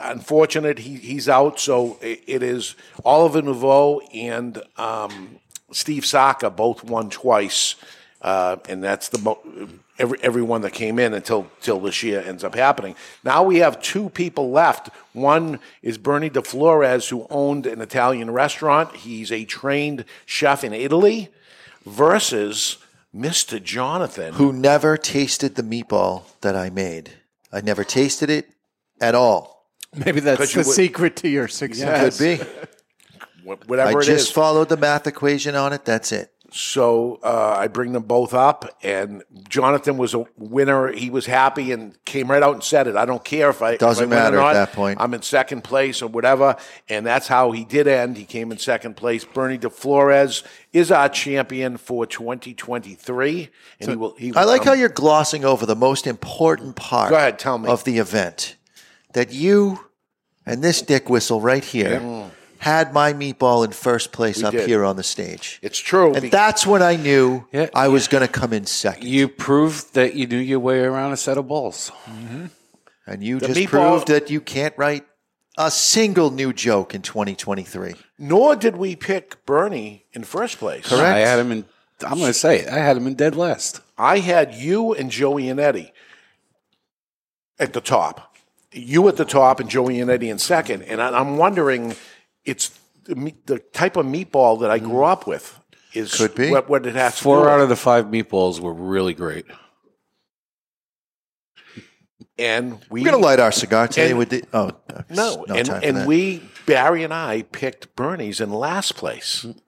unfortunate, 0.00 0.78
he, 0.78 0.94
he's 0.94 1.28
out. 1.28 1.58
So 1.58 1.98
it, 2.00 2.22
it 2.28 2.42
is 2.44 2.76
Oliver 3.04 3.42
Nouveau 3.42 3.98
and 4.14 4.62
um, 4.76 5.40
Steve 5.72 6.06
Saka 6.06 6.48
both 6.48 6.84
won 6.84 7.10
twice, 7.10 7.74
uh, 8.22 8.56
and 8.68 8.84
that's 8.84 9.08
the 9.08 9.18
mo- 9.18 9.40
every 9.98 10.18
everyone 10.22 10.60
that 10.60 10.74
came 10.74 11.00
in 11.00 11.12
until 11.12 11.50
till 11.60 11.80
this 11.80 12.04
year 12.04 12.20
ends 12.20 12.44
up 12.44 12.54
happening. 12.54 12.94
Now 13.24 13.42
we 13.42 13.56
have 13.56 13.82
two 13.82 14.10
people 14.10 14.52
left. 14.52 14.90
One 15.12 15.58
is 15.82 15.98
Bernie 15.98 16.30
De 16.30 16.42
Flores, 16.42 17.08
who 17.08 17.26
owned 17.30 17.66
an 17.66 17.80
Italian 17.80 18.30
restaurant. 18.30 18.94
He's 18.94 19.32
a 19.32 19.44
trained 19.44 20.04
chef 20.24 20.62
in 20.62 20.72
Italy, 20.72 21.30
versus 21.84 22.78
Mister 23.16 23.60
Jonathan, 23.60 24.34
Who 24.34 24.52
never 24.52 24.96
tasted 24.96 25.54
the 25.54 25.62
meatball 25.62 26.24
that 26.40 26.56
I 26.56 26.68
made. 26.68 27.12
I 27.52 27.60
never 27.60 27.84
tasted 27.84 28.28
it 28.28 28.48
at 29.00 29.14
all. 29.14 29.70
Maybe 29.94 30.18
that's 30.18 30.52
the 30.52 30.64
would- 30.64 30.74
secret 30.74 31.14
to 31.18 31.28
your 31.28 31.46
success. 31.46 32.18
Could 32.18 32.38
be. 32.38 32.44
whatever 33.66 33.98
I 33.98 34.02
it 34.02 34.04
just 34.04 34.28
is. 34.28 34.30
followed 34.30 34.68
the 34.68 34.76
math 34.76 35.06
equation 35.06 35.54
on 35.54 35.72
it. 35.72 35.84
That's 35.84 36.10
it. 36.10 36.32
So 36.56 37.18
uh, 37.24 37.56
I 37.58 37.66
bring 37.66 37.90
them 37.90 38.04
both 38.04 38.32
up, 38.32 38.78
and 38.80 39.24
Jonathan 39.48 39.96
was 39.96 40.14
a 40.14 40.24
winner. 40.38 40.92
He 40.92 41.10
was 41.10 41.26
happy 41.26 41.72
and 41.72 41.98
came 42.04 42.30
right 42.30 42.44
out 42.44 42.54
and 42.54 42.62
said 42.62 42.86
it. 42.86 42.94
I 42.94 43.06
don't 43.06 43.24
care 43.24 43.50
if 43.50 43.60
I 43.60 43.76
Doesn't 43.76 44.04
I 44.04 44.06
win 44.06 44.16
or 44.16 44.20
matter 44.20 44.38
at 44.38 44.52
that 44.52 44.72
point. 44.72 45.00
I'm 45.00 45.12
in 45.14 45.22
second 45.22 45.64
place 45.64 46.00
or 46.00 46.06
whatever, 46.06 46.54
and 46.88 47.04
that's 47.04 47.26
how 47.26 47.50
he 47.50 47.64
did 47.64 47.88
end. 47.88 48.16
He 48.16 48.24
came 48.24 48.52
in 48.52 48.58
second 48.58 48.94
place. 48.94 49.24
Bernie 49.24 49.58
De 49.58 49.68
Flores 49.68 50.44
is 50.72 50.92
our 50.92 51.08
champion 51.08 51.76
for 51.76 52.06
2023, 52.06 53.48
and 53.80 53.90
he 53.90 53.96
will. 53.96 54.14
He 54.16 54.30
will 54.30 54.38
I 54.38 54.44
like 54.44 54.62
how 54.62 54.74
you're 54.74 54.88
glossing 54.88 55.44
over 55.44 55.66
the 55.66 55.74
most 55.74 56.06
important 56.06 56.76
part 56.76 57.10
Go 57.10 57.16
ahead, 57.16 57.40
tell 57.40 57.58
me. 57.58 57.68
of 57.68 57.82
the 57.82 57.98
event. 57.98 58.54
That 59.14 59.32
you 59.32 59.80
and 60.46 60.62
this 60.62 60.82
dick 60.82 61.10
whistle 61.10 61.40
right 61.40 61.64
here 61.64 62.30
had 62.64 62.94
my 62.94 63.12
meatball 63.12 63.62
in 63.64 63.72
first 63.72 64.10
place 64.10 64.38
We 64.38 64.44
up 64.44 64.52
did. 64.52 64.66
here 64.66 64.84
on 64.84 64.96
the 64.96 65.02
stage. 65.02 65.58
It's 65.60 65.78
true. 65.78 66.14
And 66.14 66.30
that's 66.30 66.66
when 66.66 66.82
I 66.82 66.96
knew 66.96 67.46
Yeah. 67.52 67.68
I 67.74 67.88
was 67.88 68.08
going 68.08 68.26
to 68.26 68.32
come 68.40 68.54
in 68.54 68.64
second. 68.64 69.06
You 69.06 69.28
proved 69.28 69.92
that 69.94 70.14
you 70.14 70.26
knew 70.26 70.38
your 70.38 70.60
way 70.60 70.80
around 70.80 71.12
a 71.12 71.16
set 71.18 71.36
of 71.36 71.46
balls. 71.46 71.92
Mm-hmm. 72.06 72.46
And 73.06 73.22
you 73.22 73.38
The 73.38 73.48
just 73.48 73.60
meatball- 73.60 73.68
proved 73.90 74.08
that 74.08 74.30
you 74.30 74.40
can't 74.40 74.72
write 74.78 75.04
a 75.58 75.70
single 75.70 76.30
new 76.30 76.52
joke 76.54 76.94
in 76.94 77.02
2023. 77.02 77.94
nor 78.18 78.56
did 78.56 78.76
we 78.76 78.96
pick 78.96 79.44
Bernie 79.44 80.06
in 80.14 80.24
first 80.24 80.56
place. 80.58 80.86
Correct. 80.88 81.02
I 81.04 81.18
had 81.18 81.38
him 81.38 81.52
in. 81.52 81.64
I'm 82.04 82.18
going 82.18 82.32
to 82.32 82.38
say 82.46 82.60
it. 82.60 82.68
I 82.68 82.78
had 82.78 82.96
him 82.96 83.06
in 83.06 83.14
dead 83.14 83.36
last. 83.36 83.80
I 83.98 84.18
had 84.20 84.54
you 84.54 84.94
and 84.94 85.10
Joey 85.10 85.48
and 85.50 85.60
Eddie 85.60 85.92
at 87.58 87.72
the 87.74 87.80
top. 87.80 88.34
You 88.72 89.06
at 89.08 89.16
the 89.16 89.24
top 89.24 89.60
and 89.60 89.68
Joey 89.70 90.00
and 90.00 90.10
Eddie 90.10 90.30
in 90.30 90.38
second. 90.38 90.82
And 90.82 91.00
I- 91.00 91.16
I'm 91.20 91.36
wondering, 91.36 91.94
it's 92.44 92.78
the, 93.04 93.14
meat, 93.14 93.46
the 93.46 93.58
type 93.58 93.96
of 93.96 94.06
meatball 94.06 94.60
that 94.60 94.70
I 94.70 94.78
grew 94.78 94.90
mm-hmm. 94.90 95.04
up 95.04 95.26
with 95.26 95.58
is 95.92 96.14
Could 96.14 96.34
be. 96.34 96.50
what, 96.50 96.68
what 96.68 96.86
it 96.86 96.94
has 96.94 97.16
to 97.16 97.22
Four 97.22 97.42
do 97.42 97.48
out 97.48 97.54
with. 97.56 97.62
of 97.64 97.68
the 97.68 97.76
five 97.76 98.06
meatballs 98.06 98.60
were 98.60 98.72
really 98.72 99.14
great. 99.14 99.46
and 102.38 102.80
we 102.90 103.02
We're 103.02 103.10
going 103.10 103.22
to 103.22 103.26
light 103.26 103.40
our 103.40 103.52
cigar 103.52 103.88
today 103.88 104.10
and- 104.10 104.18
with 104.18 104.30
the. 104.30 104.44
Oh, 104.52 104.72
no, 105.08 105.44
no 105.48 105.54
and, 105.54 105.66
time 105.66 105.80
for 105.80 105.86
and 105.86 105.96
that. 105.98 106.06
we 106.06 106.42
Barry 106.66 107.04
and 107.04 107.12
I 107.12 107.42
picked 107.42 107.94
Bernie's 107.94 108.40
in 108.40 108.50
last 108.50 108.96
place. 108.96 109.44
Mm. 109.44 109.58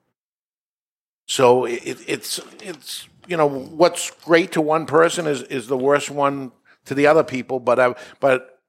So 1.26 1.64
it, 1.64 1.98
it's 2.06 2.40
it's 2.62 3.08
you 3.26 3.36
know 3.36 3.48
what's 3.48 4.10
great 4.10 4.52
to 4.52 4.60
one 4.60 4.86
person 4.86 5.26
is 5.26 5.42
is 5.42 5.66
the 5.66 5.76
worst 5.76 6.10
one 6.10 6.52
to 6.84 6.94
the 6.94 7.06
other 7.06 7.24
people. 7.24 7.58
But 7.60 7.80
I, 7.80 7.94
but 8.20 8.60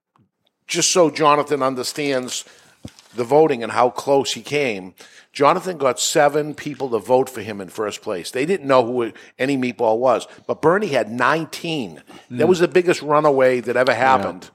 just 0.65 0.91
so 0.91 1.09
Jonathan 1.09 1.61
understands 1.61 2.43
the 3.17 3.23
voting 3.23 3.61
and 3.63 3.71
how 3.71 3.89
close 3.89 4.33
he 4.33 4.41
came, 4.41 4.93
Jonathan 5.33 5.77
got 5.77 5.99
seven 5.99 6.55
people 6.55 6.89
to 6.91 6.99
vote 6.99 7.29
for 7.29 7.41
him 7.41 7.59
in 7.61 7.69
first 7.69 8.01
place. 8.01 8.31
They 8.31 8.45
didn't 8.45 8.67
know 8.67 8.85
who 8.85 9.11
any 9.37 9.57
meatball 9.57 9.97
was, 9.99 10.27
but 10.47 10.61
Bernie 10.61 10.87
had 10.87 11.11
19. 11.11 12.01
That 12.31 12.45
Mm. 12.45 12.47
was 12.47 12.59
the 12.59 12.67
biggest 12.67 13.01
runaway 13.01 13.59
that 13.59 13.75
ever 13.75 13.93
happened. 13.93 14.49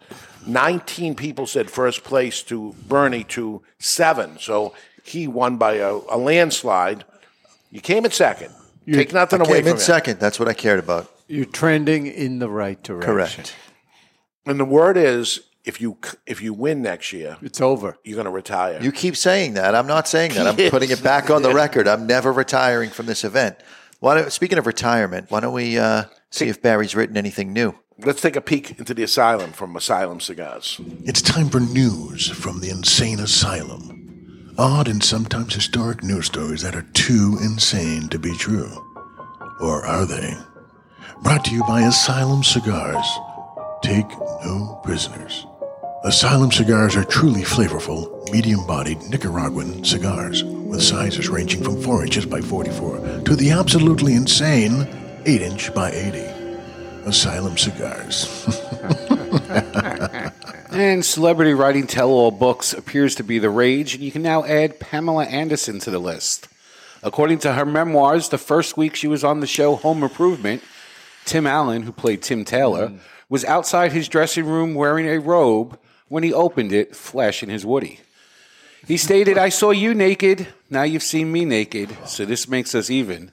19 0.47 1.15
people 1.15 1.47
said 1.47 1.71
first 1.71 2.03
place 2.03 2.43
to 2.45 2.75
Bernie 2.89 3.25
to 3.25 3.63
seven. 3.79 4.39
So 4.41 4.75
he 5.05 5.29
won 5.29 5.57
by 5.57 5.75
a, 5.75 5.95
a 6.09 6.19
landslide. 6.19 7.05
You 7.71 7.81
came 7.81 8.05
in 8.05 8.11
second. 8.11 8.53
Take 8.91 9.13
nothing 9.13 9.41
I 9.41 9.45
away 9.45 9.55
came 9.59 9.63
from 9.65 9.71
in 9.73 9.77
it. 9.77 9.81
second. 9.81 10.19
That's 10.19 10.41
what 10.41 10.49
I 10.49 10.55
cared 10.55 10.81
about. 10.81 11.09
You're 11.29 11.45
trending 11.45 12.07
in 12.09 12.41
the 12.41 12.49
right 12.51 12.83
direction. 12.83 13.07
Correct. 13.45 13.55
And 14.45 14.59
the 14.59 14.65
word 14.65 14.97
is 14.97 15.41
if 15.65 15.81
you 15.81 15.97
if 16.27 16.43
you 16.43 16.53
win 16.53 16.83
next 16.83 17.13
year, 17.13 17.37
it's 17.43 17.61
over. 17.61 17.99
You're 18.05 18.17
going 18.17 18.27
to 18.27 18.31
retire. 18.31 18.81
You 18.83 18.93
keep 18.93 19.17
saying 19.17 19.55
that. 19.55 19.75
I'm 19.75 19.87
not 19.87 20.09
saying 20.09 20.35
that. 20.35 20.47
I'm 20.47 20.71
putting 20.71 20.91
it 20.91 21.03
back 21.03 21.31
on 21.31 21.43
the 21.43 21.55
record. 21.55 21.87
I'm 21.87 22.07
never 22.07 22.33
retiring 22.33 22.91
from 22.91 23.07
this 23.07 23.25
event. 23.25 23.57
Why 24.01 24.17
don't, 24.17 24.33
speaking 24.33 24.59
of 24.59 24.67
retirement, 24.67 25.31
why 25.31 25.41
don't 25.41 25.55
we 25.55 25.79
uh, 25.79 26.05
see 26.31 26.49
if 26.49 26.61
Barry's 26.61 26.97
written 26.97 27.17
anything 27.17 27.53
new? 27.53 27.75
Let's 27.99 28.21
take 28.21 28.35
a 28.35 28.41
peek 28.41 28.79
into 28.79 28.95
the 28.95 29.05
asylum 29.05 29.53
from 29.53 29.77
Asylum 29.77 30.19
Cigars. 30.19 30.81
It's 31.05 31.23
time 31.23 31.49
for 31.49 31.61
news 31.61 32.29
from 32.29 32.61
the 32.61 32.71
insane 32.71 33.21
asylum. 33.21 34.55
Odd 34.59 34.89
and 34.89 35.03
sometimes 35.05 35.55
historic 35.55 36.03
news 36.03 36.27
stories 36.27 36.63
that 36.63 36.75
are 36.75 36.87
too 36.95 37.39
insane 37.43 38.09
to 38.09 38.19
be 38.19 38.35
true. 38.35 38.71
Or 39.61 39.87
are 39.87 40.05
they? 40.05 40.37
Brought 41.23 41.45
to 41.45 41.55
you 41.55 41.63
by 41.63 41.83
Asylum 41.83 42.43
Cigars. 42.43 43.07
Take 43.83 44.11
no 44.45 44.81
prisoners. 44.83 45.47
Asylum 46.05 46.51
cigars 46.51 46.97
are 46.97 47.05
truly 47.05 47.43
flavorful, 47.43 48.29
medium 48.33 48.67
bodied 48.67 48.99
Nicaraguan 49.09 49.85
cigars 49.85 50.43
with 50.43 50.83
sizes 50.83 51.29
ranging 51.29 51.63
from 51.63 51.81
4 51.81 52.05
inches 52.05 52.27
by 52.27 52.41
44 52.41 53.21
to 53.25 53.37
the 53.37 53.53
absolutely 53.53 54.15
insane 54.15 54.89
8 55.27 55.43
inch 55.43 55.73
by 55.73 55.93
80. 55.93 56.19
Asylum 57.07 57.57
cigars. 57.57 58.49
And 60.73 61.05
celebrity 61.05 61.53
writing 61.53 61.87
tell 61.87 62.09
all 62.09 62.31
books 62.31 62.73
appears 62.73 63.15
to 63.17 63.23
be 63.23 63.39
the 63.39 63.51
rage, 63.51 63.95
and 63.95 64.03
you 64.03 64.11
can 64.11 64.23
now 64.23 64.43
add 64.45 64.81
Pamela 64.81 65.27
Anderson 65.27 65.79
to 65.81 65.91
the 65.91 65.99
list. 65.99 66.49
According 67.03 67.41
to 67.41 67.53
her 67.53 67.67
memoirs, 67.67 68.31
the 68.31 68.39
first 68.39 68.79
week 68.79 68.97
she 68.97 69.07
was 69.07 69.23
on 69.23 69.41
the 69.41 69.47
show 69.47 69.77
Home 69.77 70.03
Improvement, 70.03 70.63
Tim 71.27 71.47
Allen, 71.47 71.83
who 71.83 71.93
played 71.93 72.23
Tim 72.23 72.47
Taylor, 72.47 72.91
was 73.29 73.45
outside 73.45 73.93
his 73.93 74.09
dressing 74.09 74.47
room 74.47 74.75
wearing 74.75 75.07
a 75.07 75.19
robe 75.21 75.79
when 76.13 76.23
he 76.23 76.31
opened 76.35 76.73
it, 76.73 76.95
flashing 76.95 77.49
his 77.49 77.65
Woody. 77.65 77.99
He 78.87 78.99
stated, 78.99 79.39
I 79.39 79.49
saw 79.49 79.71
you 79.71 79.95
naked, 79.95 80.47
now 80.69 80.83
you've 80.83 81.03
seen 81.03 81.33
me 81.33 81.47
naked, 81.47 81.97
so 82.05 82.27
this 82.27 82.47
makes 82.47 82.75
us 82.75 82.91
even. 82.91 83.33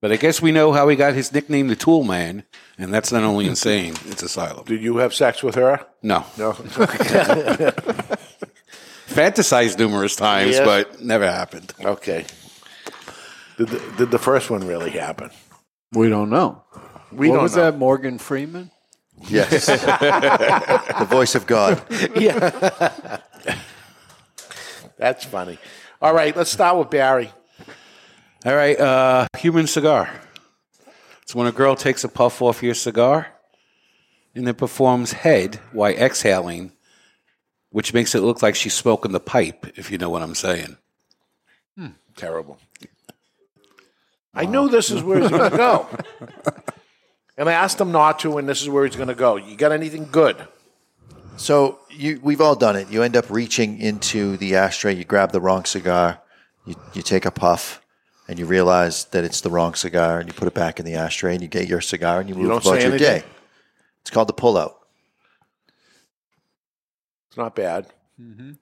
But 0.00 0.10
I 0.12 0.16
guess 0.16 0.40
we 0.40 0.50
know 0.50 0.72
how 0.72 0.88
he 0.88 0.96
got 0.96 1.12
his 1.12 1.30
nickname, 1.34 1.68
the 1.68 1.76
Tool 1.76 2.04
Man, 2.04 2.44
and 2.78 2.94
that's 2.94 3.12
not 3.12 3.24
only 3.24 3.46
insane, 3.46 3.92
it's 4.06 4.22
asylum. 4.22 4.64
Did 4.64 4.80
you 4.80 4.96
have 4.96 5.12
sex 5.12 5.42
with 5.42 5.54
her? 5.56 5.84
No. 6.02 6.24
No. 6.38 6.52
Fantasized 9.08 9.78
numerous 9.78 10.16
times, 10.16 10.56
Yeah. 10.56 10.64
but 10.64 11.02
never 11.02 11.26
happened. 11.30 11.74
Okay. 11.84 12.24
Did 13.58 13.68
the, 13.68 13.92
did 13.98 14.10
the 14.10 14.18
first 14.18 14.48
one 14.48 14.66
really 14.66 14.90
happen? 14.92 15.28
We 15.92 16.08
don't 16.08 16.30
know. 16.30 16.62
We 17.12 17.28
what 17.28 17.34
don't 17.34 17.42
was 17.42 17.56
know. 17.56 17.70
that, 17.70 17.76
Morgan 17.78 18.16
Freeman? 18.18 18.70
Yes. 19.28 19.66
the 20.98 21.06
voice 21.08 21.34
of 21.34 21.46
God. 21.46 21.82
yeah. 22.16 23.20
That's 24.96 25.24
funny. 25.24 25.58
All 26.00 26.14
right, 26.14 26.36
let's 26.36 26.50
start 26.50 26.78
with 26.78 26.90
Barry. 26.90 27.30
All 28.44 28.54
right, 28.54 28.78
uh, 28.78 29.26
human 29.38 29.66
cigar. 29.66 30.10
It's 31.22 31.34
when 31.34 31.46
a 31.46 31.52
girl 31.52 31.74
takes 31.76 32.04
a 32.04 32.08
puff 32.08 32.40
off 32.40 32.62
your 32.62 32.74
cigar 32.74 33.28
and 34.34 34.46
then 34.46 34.54
performs 34.54 35.12
head 35.12 35.56
while 35.72 35.92
exhaling, 35.92 36.72
which 37.70 37.92
makes 37.92 38.14
it 38.14 38.20
look 38.20 38.42
like 38.42 38.54
she's 38.54 38.74
smoking 38.74 39.12
the 39.12 39.20
pipe, 39.20 39.66
if 39.76 39.90
you 39.90 39.98
know 39.98 40.10
what 40.10 40.22
I'm 40.22 40.34
saying. 40.34 40.76
Terrible. 42.18 42.58
I 44.34 44.44
knew 44.44 44.68
this 44.68 44.90
is 44.90 45.04
where 45.04 45.20
he's 45.20 45.30
going 45.30 45.50
to 45.52 45.56
go. 45.56 45.86
And 47.38 47.48
I 47.48 47.52
asked 47.52 47.80
him 47.80 47.92
not 47.92 48.18
to, 48.20 48.36
and 48.36 48.48
this 48.48 48.60
is 48.60 48.68
where 48.68 48.84
he's 48.84 48.96
going 48.96 49.08
to 49.08 49.14
go. 49.14 49.36
You 49.36 49.56
got 49.56 49.70
anything 49.70 50.08
good? 50.10 50.36
So 51.36 51.78
you, 51.88 52.20
we've 52.20 52.40
all 52.40 52.56
done 52.56 52.74
it. 52.74 52.90
You 52.90 53.04
end 53.04 53.16
up 53.16 53.30
reaching 53.30 53.78
into 53.78 54.36
the 54.36 54.56
ashtray, 54.56 54.94
you 54.94 55.04
grab 55.04 55.30
the 55.30 55.40
wrong 55.40 55.64
cigar, 55.64 56.20
you, 56.66 56.74
you 56.94 57.00
take 57.02 57.24
a 57.24 57.30
puff, 57.30 57.80
and 58.26 58.40
you 58.40 58.44
realize 58.44 59.04
that 59.06 59.22
it's 59.22 59.40
the 59.40 59.50
wrong 59.50 59.74
cigar, 59.74 60.18
and 60.18 60.28
you 60.28 60.34
put 60.34 60.48
it 60.48 60.54
back 60.54 60.80
in 60.80 60.84
the 60.84 60.94
ashtray, 60.96 61.32
and 61.34 61.40
you 61.40 61.46
get 61.46 61.68
your 61.68 61.80
cigar, 61.80 62.18
and 62.18 62.28
you 62.28 62.34
You 62.34 62.42
move 62.42 62.50
don't 62.50 62.66
about 62.66 62.74
say 62.80 62.82
your 62.82 62.94
anything? 62.96 63.20
day. 63.20 63.24
It's 64.00 64.10
called 64.10 64.28
the 64.28 64.34
pullout. 64.34 64.74
It's 67.28 67.36
not 67.36 67.54
bad. 67.54 67.86
Mm-hmm. 68.20 68.52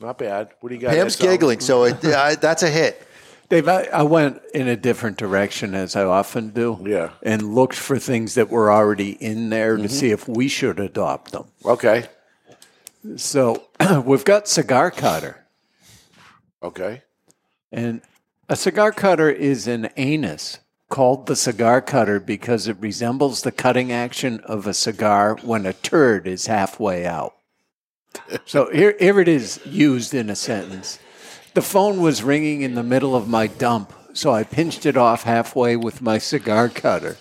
Not 0.00 0.16
bad. 0.16 0.48
What 0.60 0.70
do 0.70 0.74
you 0.74 0.80
got? 0.80 0.94
Pam's 0.94 1.16
giggling, 1.16 1.60
so 1.60 1.84
it, 1.84 2.02
I, 2.04 2.36
that's 2.36 2.62
a 2.62 2.70
hit. 2.70 3.06
Dave, 3.50 3.68
I, 3.68 3.82
I 3.92 4.02
went 4.04 4.40
in 4.54 4.68
a 4.68 4.76
different 4.76 5.16
direction 5.18 5.74
as 5.74 5.96
I 5.96 6.04
often 6.04 6.50
do. 6.50 6.78
Yeah. 6.86 7.10
And 7.22 7.52
looked 7.54 7.74
for 7.74 7.98
things 7.98 8.34
that 8.36 8.48
were 8.48 8.70
already 8.72 9.10
in 9.22 9.50
there 9.50 9.76
to 9.76 9.82
Mhm. 9.82 9.90
see 9.90 10.10
if 10.12 10.28
we 10.28 10.46
should 10.48 10.78
adopt 10.78 11.32
them. 11.32 11.46
Okay. 11.64 12.06
So 13.16 13.64
we've 14.04 14.24
got 14.24 14.46
cigar 14.46 14.92
cutter. 14.92 15.44
Okay. 16.62 17.02
And 17.72 18.02
a 18.48 18.54
cigar 18.54 18.92
cutter 18.92 19.28
is 19.30 19.66
an 19.66 19.90
anus 19.96 20.58
called 20.88 21.26
the 21.26 21.36
cigar 21.36 21.80
cutter 21.80 22.20
because 22.20 22.68
it 22.68 22.76
resembles 22.80 23.42
the 23.42 23.52
cutting 23.52 23.90
action 23.90 24.40
of 24.44 24.66
a 24.66 24.74
cigar 24.74 25.36
when 25.42 25.66
a 25.66 25.72
turd 25.72 26.26
is 26.28 26.46
halfway 26.46 27.04
out. 27.06 27.34
So 28.44 28.70
here, 28.72 28.94
here 28.98 29.18
it 29.20 29.28
is 29.28 29.60
used 29.64 30.14
in 30.14 30.30
a 30.30 30.36
sentence. 30.36 30.98
The 31.54 31.62
phone 31.62 32.00
was 32.00 32.22
ringing 32.22 32.62
in 32.62 32.74
the 32.74 32.82
middle 32.82 33.16
of 33.16 33.28
my 33.28 33.46
dump, 33.48 33.92
so 34.12 34.32
I 34.32 34.44
pinched 34.44 34.86
it 34.86 34.96
off 34.96 35.24
halfway 35.24 35.76
with 35.76 36.00
my 36.00 36.18
cigar 36.18 36.68
cutter. 36.68 37.16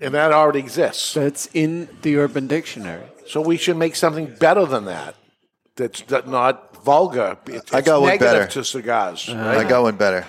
And 0.00 0.14
that 0.14 0.32
already 0.32 0.58
exists. 0.58 1.14
That's 1.14 1.48
in 1.54 1.88
the 2.02 2.16
Urban 2.16 2.48
Dictionary. 2.48 3.06
So 3.28 3.40
we 3.40 3.56
should 3.56 3.76
make 3.76 3.94
something 3.94 4.26
better 4.34 4.66
than 4.66 4.86
that. 4.86 5.14
That's 5.76 6.02
not 6.26 6.82
vulgar. 6.84 7.38
It's, 7.46 7.72
I 7.72 7.80
got 7.82 7.96
it's 7.98 8.00
one 8.00 8.08
negative 8.10 8.32
better. 8.40 8.46
to 8.48 8.64
cigars. 8.64 9.28
Uh-huh. 9.28 9.40
I 9.40 9.56
right? 9.58 9.68
got 9.68 9.82
one 9.82 9.96
better. 9.96 10.26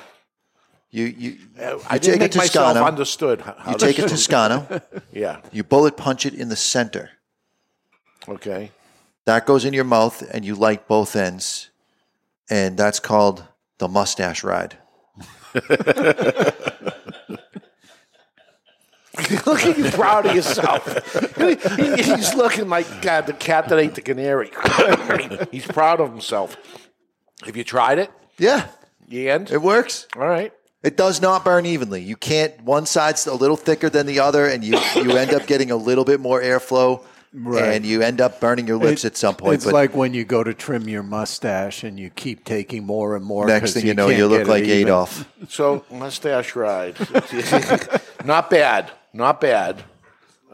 You 0.91 1.05
you, 1.05 1.37
uh, 1.59 1.79
I 1.89 1.95
you 1.95 1.99
didn't 2.01 2.19
take 2.19 2.19
make 2.19 2.35
a 2.35 2.37
myself 2.37 2.77
understood 2.77 3.41
how- 3.41 3.55
how 3.57 3.71
you 3.71 3.77
to 3.79 3.85
take 3.85 3.97
a 3.97 4.01
do 4.01 4.05
it. 4.05 4.09
Toscano. 4.09 4.81
Yeah. 5.11 5.41
You 5.51 5.63
bullet 5.63 5.97
punch 5.97 6.27
it 6.27 6.35
in 6.35 6.49
the 6.49 6.55
center. 6.55 7.09
Okay. 8.29 8.71
That 9.25 9.45
goes 9.45 9.63
in 9.65 9.73
your 9.73 9.83
mouth, 9.85 10.21
and 10.33 10.43
you 10.43 10.55
light 10.55 10.87
both 10.87 11.15
ends, 11.15 11.69
and 12.49 12.77
that's 12.77 12.99
called 12.99 13.45
the 13.77 13.87
mustache 13.87 14.43
ride. 14.43 14.77
Look 19.45 19.63
at 19.63 19.77
you 19.77 19.91
proud 19.91 20.25
of 20.25 20.35
yourself. 20.35 20.85
He- 21.37 21.55
He's 22.03 22.33
looking 22.33 22.67
like 22.67 23.01
God, 23.01 23.27
the 23.27 23.33
cat 23.33 23.69
that 23.69 23.77
ate 23.77 23.93
the 23.95 24.01
canary. 24.01 24.51
He's 25.51 25.67
proud 25.67 25.99
of 26.01 26.09
himself. 26.09 26.57
Have 27.45 27.55
you 27.55 27.63
tried 27.63 27.99
it? 27.99 28.11
Yeah. 28.39 28.67
And 29.11 29.49
it 29.51 29.61
works. 29.61 30.07
All 30.15 30.27
right. 30.27 30.51
It 30.81 30.97
does 30.97 31.21
not 31.21 31.45
burn 31.45 31.65
evenly. 31.67 32.01
You 32.01 32.15
can't. 32.15 32.59
One 32.63 32.85
side's 32.87 33.27
a 33.27 33.33
little 33.35 33.55
thicker 33.55 33.89
than 33.89 34.05
the 34.07 34.19
other, 34.19 34.47
and 34.47 34.63
you 34.63 34.79
you 34.95 35.11
end 35.11 35.33
up 35.33 35.45
getting 35.45 35.69
a 35.71 35.75
little 35.77 36.03
bit 36.03 36.19
more 36.19 36.41
airflow, 36.41 37.03
Right. 37.35 37.73
and 37.73 37.83
you 37.85 38.01
end 38.03 38.21
up 38.21 38.39
burning 38.39 38.67
your 38.67 38.77
lips 38.77 39.03
It- 39.03 39.07
at 39.07 39.17
some 39.17 39.35
point. 39.35 39.55
It's 39.55 39.65
but 39.65 39.73
like 39.73 39.95
when 39.95 40.13
you 40.13 40.23
go 40.23 40.43
to 40.43 40.53
trim 40.53 40.87
your 40.87 41.01
mustache 41.03 41.83
and 41.83 41.99
you 41.99 42.09
keep 42.11 42.45
taking 42.45 42.85
more 42.85 43.15
and 43.15 43.25
more. 43.25 43.47
Next 43.47 43.73
thing 43.73 43.87
you 43.87 43.95
know, 43.95 44.09
you 44.09 44.27
look 44.27 44.39
get 44.41 44.47
it 44.47 44.51
like 44.51 44.63
even. 44.65 44.87
Adolf. 44.87 45.27
So 45.49 45.83
mustache 45.91 46.55
ride. 46.55 46.95
not 48.25 48.49
bad. 48.49 48.91
Not 49.13 49.41
bad. 49.41 49.83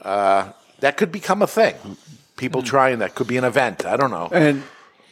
Uh, 0.02 0.52
that 0.80 0.98
could 0.98 1.12
become 1.12 1.42
a 1.42 1.48
thing. 1.48 1.76
People 2.38 2.64
trying 2.64 3.00
that 3.00 3.14
could 3.16 3.28
be 3.28 3.38
an 3.38 3.44
event. 3.44 3.86
I 3.86 3.98
don't 3.98 4.12
know. 4.12 4.30
And 4.32 4.64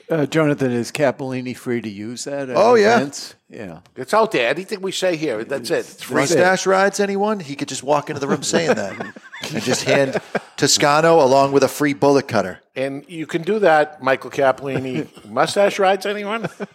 Uh, 0.09 0.25
Jonathan, 0.25 0.71
is 0.71 0.89
Capellini 0.89 1.53
free 1.55 1.81
to 1.81 1.89
use 1.89 2.23
that? 2.23 2.49
Oh, 2.55 2.75
yeah. 2.75 2.95
events? 2.95 3.35
Yeah. 3.49 3.79
It's 3.97 4.13
out 4.13 4.31
there. 4.31 4.49
Anything 4.49 4.81
we 4.81 4.93
say 4.93 5.17
here, 5.17 5.43
that's 5.43 5.69
it. 5.69 5.79
It's 5.79 6.03
free. 6.03 6.21
Mustache 6.21 6.65
rides, 6.65 7.01
anyone? 7.01 7.41
He 7.41 7.57
could 7.57 7.67
just 7.67 7.83
walk 7.83 8.09
into 8.09 8.21
the 8.21 8.27
room 8.27 8.41
saying 8.41 8.73
that 8.75 8.97
and 9.53 9.61
just 9.63 9.83
hand 9.83 10.21
Toscano 10.57 11.23
along 11.23 11.51
with 11.53 11.63
a 11.63 11.67
free 11.67 11.93
bullet 11.93 12.27
cutter. 12.27 12.59
And 12.75 13.05
you 13.07 13.25
can 13.25 13.43
do 13.43 13.59
that, 13.59 14.01
Michael 14.03 14.29
Caplini. 14.31 15.07
Mustache 15.29 15.79
rides, 15.79 16.05
anyone? 16.05 16.45
I 16.59 16.65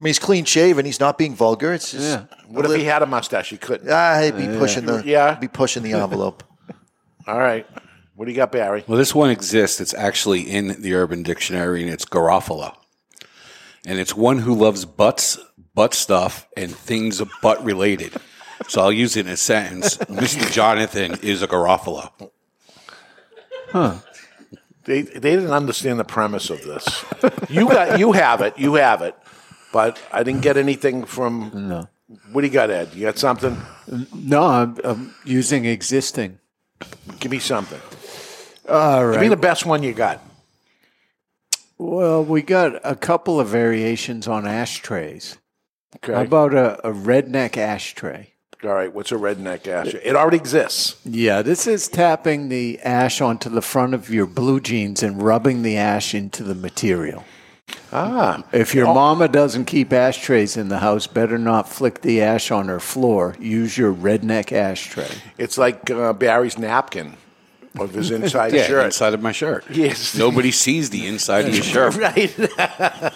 mean, 0.00 0.08
he's 0.10 0.18
clean 0.18 0.44
shaven. 0.44 0.84
He's 0.84 1.00
not 1.00 1.16
being 1.18 1.34
vulgar. 1.34 1.72
It's 1.72 1.90
just 1.92 2.20
What 2.48 2.64
if 2.66 2.74
he 2.76 2.84
had 2.84 3.02
a 3.02 3.06
mustache? 3.06 3.50
He 3.50 3.56
couldn't. 3.56 3.90
Ah, 3.90 4.20
he'd 4.22 4.36
be 4.36 4.46
pushing 4.58 4.84
the 4.86 5.02
Yeah. 5.04 5.34
be 5.34 5.48
pushing 5.48 5.82
the 5.82 5.94
envelope. 5.94 6.44
All 7.26 7.38
right. 7.38 7.66
What 8.14 8.26
do 8.26 8.30
you 8.30 8.36
got, 8.36 8.52
Barry? 8.52 8.84
Well, 8.86 8.96
this 8.98 9.14
one 9.14 9.30
exists. 9.30 9.80
It's 9.80 9.92
actually 9.94 10.42
in 10.42 10.80
the 10.80 10.94
Urban 10.94 11.22
Dictionary, 11.22 11.82
and 11.82 11.90
it's 11.92 12.04
Garofalo. 12.06 12.74
And 13.84 13.98
it's 13.98 14.14
one 14.16 14.38
who 14.38 14.54
loves 14.54 14.84
butts, 14.86 15.38
butt 15.74 15.92
stuff, 15.92 16.46
and 16.56 16.74
things 16.74 17.20
butt 17.42 17.62
related. 17.62 18.14
So 18.68 18.80
I'll 18.80 18.92
use 18.92 19.16
it 19.16 19.26
in 19.26 19.32
a 19.32 19.36
sentence. 19.36 19.96
Mr. 19.98 20.50
Jonathan 20.50 21.18
is 21.22 21.42
a 21.42 21.48
Garofalo. 21.48 22.10
Huh. 23.70 23.96
They 24.84 25.02
they 25.02 25.34
didn't 25.34 25.50
understand 25.50 25.98
the 25.98 26.04
premise 26.04 26.48
of 26.48 26.62
this. 26.62 27.04
You 27.50 27.68
got 27.68 27.98
you 27.98 28.12
have 28.12 28.40
it. 28.40 28.58
You 28.58 28.74
have 28.74 29.02
it. 29.02 29.16
But 29.72 30.00
I 30.12 30.22
didn't 30.22 30.42
get 30.42 30.56
anything 30.56 31.04
from. 31.04 31.50
No. 31.68 31.88
What 32.30 32.42
do 32.42 32.46
you 32.46 32.52
got, 32.52 32.70
Ed? 32.70 32.94
You 32.94 33.02
got 33.02 33.18
something? 33.18 33.60
No, 34.14 34.44
I'm, 34.44 34.76
I'm 34.84 35.14
using 35.24 35.64
existing. 35.64 36.38
Give 37.18 37.32
me 37.32 37.40
something. 37.40 37.80
All 38.68 39.10
Give 39.10 39.20
me 39.20 39.28
the 39.28 39.36
best 39.36 39.66
one 39.66 39.82
you 39.82 39.92
got. 39.92 40.22
Well, 41.78 42.24
we 42.24 42.42
got 42.42 42.80
a 42.84 42.94
couple 42.94 43.38
of 43.40 43.48
variations 43.48 44.28
on 44.28 44.46
ashtrays. 44.46 45.38
Okay. 45.96 46.12
How 46.12 46.22
about 46.22 46.54
a, 46.54 46.88
a 46.88 46.92
redneck 46.92 47.56
ashtray? 47.56 48.32
All 48.64 48.74
right. 48.74 48.92
What's 48.92 49.12
a 49.12 49.16
redneck 49.16 49.66
ash? 49.68 49.94
It 49.94 50.16
already 50.16 50.38
exists. 50.38 50.96
Yeah, 51.04 51.42
this 51.42 51.66
is 51.66 51.88
tapping 51.88 52.48
the 52.48 52.80
ash 52.80 53.20
onto 53.20 53.50
the 53.50 53.62
front 53.62 53.94
of 53.94 54.10
your 54.10 54.26
blue 54.26 54.60
jeans 54.60 55.02
and 55.02 55.22
rubbing 55.22 55.62
the 55.62 55.76
ash 55.76 56.14
into 56.14 56.42
the 56.42 56.54
material. 56.54 57.24
Ah. 57.92 58.44
If 58.52 58.74
your 58.74 58.86
mama 58.86 59.28
doesn't 59.28 59.64
keep 59.64 59.92
ashtrays 59.92 60.56
in 60.56 60.68
the 60.68 60.78
house, 60.78 61.06
better 61.06 61.38
not 61.38 61.68
flick 61.68 62.00
the 62.00 62.22
ash 62.22 62.50
on 62.50 62.68
her 62.68 62.80
floor. 62.80 63.36
Use 63.40 63.76
your 63.76 63.92
redneck 63.92 64.52
ashtray. 64.52 65.10
It's 65.36 65.58
like 65.58 65.90
uh, 65.90 66.12
Barry's 66.12 66.58
napkin 66.58 67.16
of 67.78 67.92
his 67.94 68.10
inside 68.10 68.52
yeah, 68.52 68.66
shirt. 68.66 68.84
inside 68.86 69.14
of 69.14 69.22
my 69.22 69.32
shirt. 69.32 69.64
Yes. 69.70 70.14
Nobody 70.16 70.50
sees 70.50 70.90
the 70.90 71.06
inside 71.06 71.46
of 71.48 71.54
your 71.54 71.62
shirt. 71.74 71.96
right. 71.96 72.34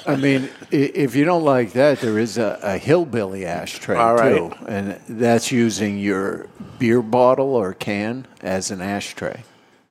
I 0.06 0.16
mean, 0.16 0.48
i- 0.72 0.76
if 0.76 1.14
you 1.14 1.24
don't 1.24 1.44
like 1.44 1.72
that, 1.72 2.00
there 2.00 2.18
is 2.18 2.38
a, 2.38 2.58
a 2.62 2.78
hillbilly 2.78 3.44
ashtray 3.46 3.96
All 3.96 4.14
right. 4.16 4.36
too, 4.36 4.52
and 4.66 5.00
that's 5.08 5.50
using 5.52 5.98
your 5.98 6.46
beer 6.78 7.02
bottle 7.02 7.54
or 7.54 7.74
can 7.74 8.26
as 8.42 8.70
an 8.70 8.80
ashtray. 8.80 9.44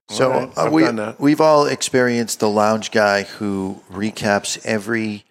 So 0.10 0.32
All 0.32 0.40
right, 0.40 0.58
uh, 0.58 0.66
I've 0.66 0.72
we 0.72 0.82
done 0.84 0.96
that. 0.96 1.20
we've 1.20 1.42
all 1.42 1.66
experienced 1.68 2.40
the 2.40 2.50
lounge 2.50 2.90
guy 2.92 3.24
who 3.24 3.84
recaps 3.92 4.60
every 4.66 5.24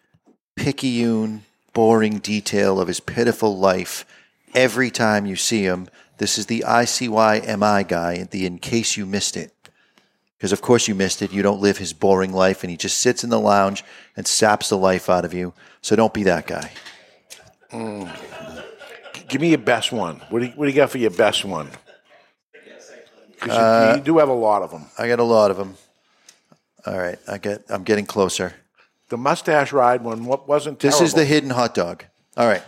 picayune, 0.56 1.42
boring 1.72 2.18
detail 2.18 2.80
of 2.80 2.88
his 2.88 3.00
pitiful 3.00 3.56
life 3.58 4.04
every 4.54 4.90
time 4.90 5.26
you 5.26 5.36
see 5.36 5.62
him. 5.62 5.88
This 6.18 6.36
is 6.38 6.46
the 6.46 6.64
ICYMI 6.66 7.86
guy, 7.88 8.24
the 8.24 8.44
in 8.46 8.58
case 8.58 8.96
you 8.96 9.06
missed 9.06 9.36
it. 9.36 9.52
Because 10.36 10.52
of 10.52 10.60
course 10.60 10.86
you 10.86 10.94
missed 10.94 11.20
it. 11.22 11.32
You 11.32 11.42
don't 11.42 11.60
live 11.60 11.78
his 11.78 11.92
boring 11.92 12.32
life, 12.32 12.62
and 12.62 12.70
he 12.70 12.76
just 12.76 12.98
sits 12.98 13.24
in 13.24 13.30
the 13.30 13.40
lounge 13.40 13.84
and 14.16 14.26
saps 14.26 14.68
the 14.68 14.76
life 14.78 15.08
out 15.10 15.24
of 15.24 15.34
you. 15.34 15.52
So 15.80 15.96
don't 15.96 16.14
be 16.14 16.22
that 16.24 16.46
guy. 16.46 16.70
Mm. 17.72 18.08
Give 19.28 19.40
me 19.40 19.48
your 19.50 19.58
best 19.58 19.90
one. 19.92 20.20
What 20.30 20.38
do 20.40 20.46
you, 20.46 20.52
what 20.52 20.66
do 20.66 20.70
you 20.70 20.76
got 20.76 20.90
for 20.90 20.98
your 20.98 21.10
best 21.10 21.44
one? 21.44 21.70
'Cause 23.40 23.52
you, 23.54 23.58
Uh, 23.60 23.94
you 23.98 24.02
do 24.02 24.18
have 24.18 24.28
a 24.28 24.32
lot 24.32 24.62
of 24.62 24.70
them. 24.72 24.86
I 24.98 25.06
got 25.06 25.20
a 25.20 25.24
lot 25.24 25.50
of 25.52 25.56
them. 25.56 25.76
All 26.86 26.98
right, 26.98 27.18
I 27.28 27.38
get. 27.38 27.62
I'm 27.68 27.84
getting 27.84 28.06
closer. 28.06 28.54
The 29.10 29.16
mustache 29.16 29.72
ride 29.72 30.02
one 30.02 30.24
wa- 30.24 30.40
wasn't 30.46 30.80
This 30.80 31.00
is 31.00 31.14
the 31.14 31.24
hidden 31.24 31.50
hot 31.50 31.74
dog. 31.74 32.04
All 32.38 32.46
right. 32.46 32.62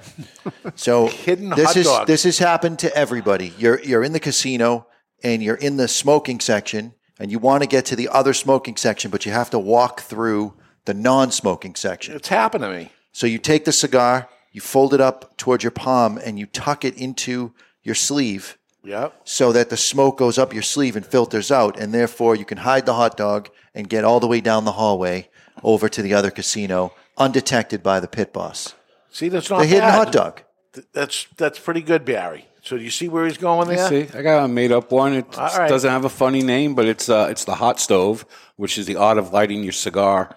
So 0.74 1.06
Hidden 1.26 1.50
this 1.50 1.66
hot 1.68 1.76
is 1.76 1.86
dog. 1.86 2.06
this 2.08 2.24
has 2.24 2.38
happened 2.38 2.80
to 2.80 2.94
everybody. 2.94 3.54
You're 3.56 3.80
you're 3.80 4.02
in 4.02 4.12
the 4.12 4.20
casino 4.20 4.86
and 5.22 5.42
you're 5.42 5.54
in 5.54 5.76
the 5.76 5.86
smoking 5.88 6.40
section 6.40 6.94
and 7.20 7.30
you 7.30 7.38
want 7.38 7.62
to 7.62 7.68
get 7.68 7.86
to 7.86 7.96
the 7.96 8.08
other 8.08 8.34
smoking 8.34 8.76
section, 8.76 9.10
but 9.10 9.24
you 9.24 9.32
have 9.32 9.50
to 9.50 9.58
walk 9.58 10.00
through 10.00 10.54
the 10.86 10.94
non-smoking 10.94 11.76
section. 11.76 12.16
It's 12.16 12.28
happened 12.28 12.64
to 12.64 12.70
me. 12.70 12.90
So 13.12 13.26
you 13.26 13.38
take 13.38 13.64
the 13.64 13.72
cigar, 13.72 14.28
you 14.52 14.60
fold 14.60 14.92
it 14.94 15.00
up 15.00 15.36
towards 15.36 15.62
your 15.62 15.70
palm, 15.70 16.18
and 16.18 16.38
you 16.38 16.46
tuck 16.46 16.84
it 16.84 16.96
into 16.96 17.52
your 17.82 17.94
sleeve 17.94 18.56
Yep. 18.82 19.20
so 19.24 19.52
that 19.52 19.68
the 19.68 19.76
smoke 19.76 20.16
goes 20.16 20.38
up 20.38 20.54
your 20.54 20.62
sleeve 20.62 20.96
and 20.96 21.04
filters 21.04 21.52
out, 21.52 21.78
and 21.78 21.92
therefore 21.92 22.34
you 22.34 22.46
can 22.46 22.58
hide 22.58 22.86
the 22.86 22.94
hot 22.94 23.16
dog 23.18 23.50
and 23.74 23.90
get 23.90 24.04
all 24.04 24.18
the 24.20 24.26
way 24.26 24.40
down 24.40 24.64
the 24.64 24.72
hallway 24.72 25.28
over 25.62 25.88
to 25.90 26.00
the 26.00 26.14
other 26.14 26.30
casino 26.30 26.94
undetected 27.18 27.82
by 27.82 28.00
the 28.00 28.08
pit 28.08 28.32
boss. 28.32 28.74
See, 29.10 29.28
that's 29.28 29.50
not 29.50 29.60
the 29.60 29.66
hidden 29.66 29.88
bad. 29.88 29.94
hot 29.94 30.12
dog. 30.12 30.42
Th- 30.72 30.86
That's 30.92 31.26
that's 31.36 31.58
pretty 31.58 31.80
good, 31.82 32.04
Barry. 32.04 32.46
So 32.62 32.76
do 32.76 32.84
you 32.84 32.90
see 32.90 33.08
where 33.08 33.24
he's 33.26 33.38
going 33.38 33.68
there? 33.68 33.88
See, 33.88 34.06
I 34.16 34.22
got 34.22 34.44
a 34.44 34.48
made 34.48 34.70
up 34.70 34.92
one. 34.92 35.14
It 35.14 35.36
All 35.38 35.56
right. 35.58 35.68
doesn't 35.68 35.90
have 35.90 36.04
a 36.04 36.08
funny 36.10 36.42
name, 36.42 36.74
but 36.74 36.86
it's 36.86 37.08
uh, 37.08 37.26
it's 37.30 37.44
the 37.44 37.54
hot 37.56 37.80
stove, 37.80 38.24
which 38.56 38.78
is 38.78 38.86
the 38.86 38.96
art 38.96 39.18
of 39.18 39.32
lighting 39.32 39.62
your 39.64 39.72
cigar 39.72 40.36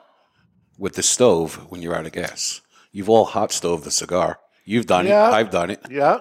with 0.80 0.94
the 0.94 1.04
stove 1.04 1.56
when 1.70 1.82
you're 1.82 1.96
out 1.96 2.06
of 2.06 2.12
gas. 2.14 2.62
You've 2.92 3.10
all 3.10 3.26
hot 3.26 3.52
stove 3.52 3.84
the 3.84 3.92
cigar. 3.92 4.40
You've 4.66 4.86
done 4.88 5.06
Yeah. 5.06 5.28
it. 5.30 5.34
I've 5.34 5.52
done 5.52 5.70
it. 5.70 5.82
Yeah. 5.90 6.20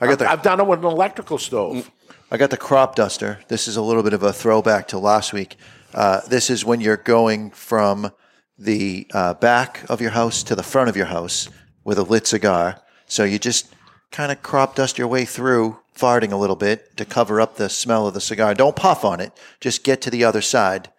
I 0.00 0.06
got 0.08 0.18
the 0.18 0.30
I've 0.30 0.42
done 0.42 0.60
it 0.60 0.66
with 0.66 0.80
an 0.80 0.84
electrical 0.86 1.38
stove. 1.38 1.90
I 2.30 2.36
got 2.36 2.50
the 2.50 2.56
crop 2.56 2.94
duster. 2.96 3.38
This 3.48 3.68
is 3.68 3.76
a 3.76 3.82
little 3.82 4.02
bit 4.02 4.12
of 4.14 4.22
a 4.22 4.32
throwback 4.32 4.88
to 4.88 4.98
last 4.98 5.32
week. 5.32 5.56
Uh, 5.94 6.20
this 6.28 6.50
is 6.50 6.64
when 6.64 6.80
you're 6.80 6.96
going 6.96 7.50
from 7.52 8.10
the 8.58 9.06
uh, 9.12 9.34
back 9.34 9.88
of 9.88 10.00
your 10.00 10.10
house 10.10 10.42
to 10.44 10.54
the 10.54 10.62
front 10.62 10.88
of 10.88 10.96
your 10.96 11.06
house 11.06 11.48
with 11.84 11.98
a 11.98 12.02
lit 12.02 12.26
cigar. 12.26 12.80
So 13.06 13.24
you 13.24 13.38
just 13.38 13.74
kind 14.10 14.30
of 14.30 14.42
crop 14.42 14.76
dust 14.76 14.98
your 14.98 15.08
way 15.08 15.24
through, 15.24 15.78
farting 15.96 16.32
a 16.32 16.36
little 16.36 16.56
bit 16.56 16.96
to 16.96 17.04
cover 17.04 17.40
up 17.40 17.56
the 17.56 17.68
smell 17.68 18.06
of 18.06 18.14
the 18.14 18.20
cigar. 18.20 18.54
Don't 18.54 18.76
puff 18.76 19.04
on 19.04 19.20
it. 19.20 19.32
Just 19.60 19.84
get 19.84 20.00
to 20.02 20.10
the 20.10 20.24
other 20.24 20.42
side. 20.42 20.90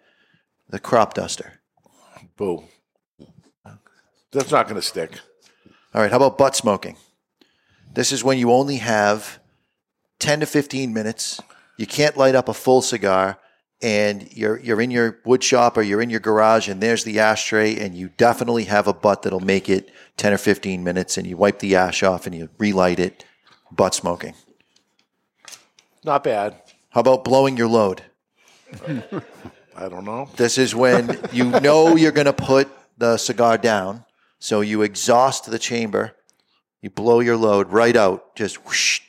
The 0.68 0.78
crop 0.78 1.14
duster. 1.14 1.60
Boo. 2.36 2.64
That's 4.32 4.50
not 4.50 4.66
going 4.66 4.80
to 4.80 4.82
stick. 4.82 5.20
All 5.94 6.02
right, 6.02 6.10
how 6.10 6.16
about 6.16 6.36
butt 6.36 6.56
smoking? 6.56 6.96
This 7.92 8.10
is 8.10 8.24
when 8.24 8.38
you 8.38 8.50
only 8.50 8.78
have 8.78 9.38
10 10.18 10.40
to 10.40 10.46
15 10.46 10.92
minutes. 10.92 11.40
You 11.76 11.86
can't 11.86 12.16
light 12.16 12.34
up 12.34 12.48
a 12.48 12.54
full 12.54 12.82
cigar 12.82 13.38
and 13.84 14.34
you're 14.34 14.58
you're 14.60 14.80
in 14.80 14.90
your 14.90 15.18
wood 15.26 15.44
shop 15.44 15.76
or 15.76 15.82
you're 15.82 16.00
in 16.00 16.08
your 16.08 16.18
garage 16.18 16.68
and 16.68 16.80
there's 16.80 17.04
the 17.04 17.20
ashtray 17.20 17.78
and 17.78 17.94
you 17.94 18.08
definitely 18.16 18.64
have 18.64 18.88
a 18.88 18.94
butt 18.94 19.22
that'll 19.22 19.40
make 19.40 19.68
it 19.68 19.90
10 20.16 20.32
or 20.32 20.38
15 20.38 20.82
minutes 20.82 21.18
and 21.18 21.26
you 21.26 21.36
wipe 21.36 21.58
the 21.58 21.76
ash 21.76 22.02
off 22.02 22.26
and 22.26 22.34
you 22.34 22.48
relight 22.56 22.98
it. 22.98 23.26
Butt 23.70 23.94
smoking. 23.94 24.32
Not 26.02 26.24
bad. 26.24 26.62
How 26.88 27.00
about 27.00 27.24
blowing 27.24 27.58
your 27.58 27.68
load? 27.68 28.00
I 29.76 29.88
don't 29.90 30.06
know. 30.06 30.30
This 30.36 30.56
is 30.56 30.74
when 30.74 31.20
you 31.32 31.50
know 31.60 31.94
you're 31.94 32.10
going 32.10 32.24
to 32.24 32.32
put 32.32 32.68
the 32.96 33.18
cigar 33.18 33.58
down. 33.58 34.06
So 34.38 34.62
you 34.62 34.80
exhaust 34.80 35.50
the 35.50 35.58
chamber, 35.58 36.16
you 36.80 36.88
blow 36.88 37.20
your 37.20 37.36
load 37.36 37.70
right 37.70 37.96
out, 37.96 38.34
just 38.34 38.64
whoosh, 38.64 39.00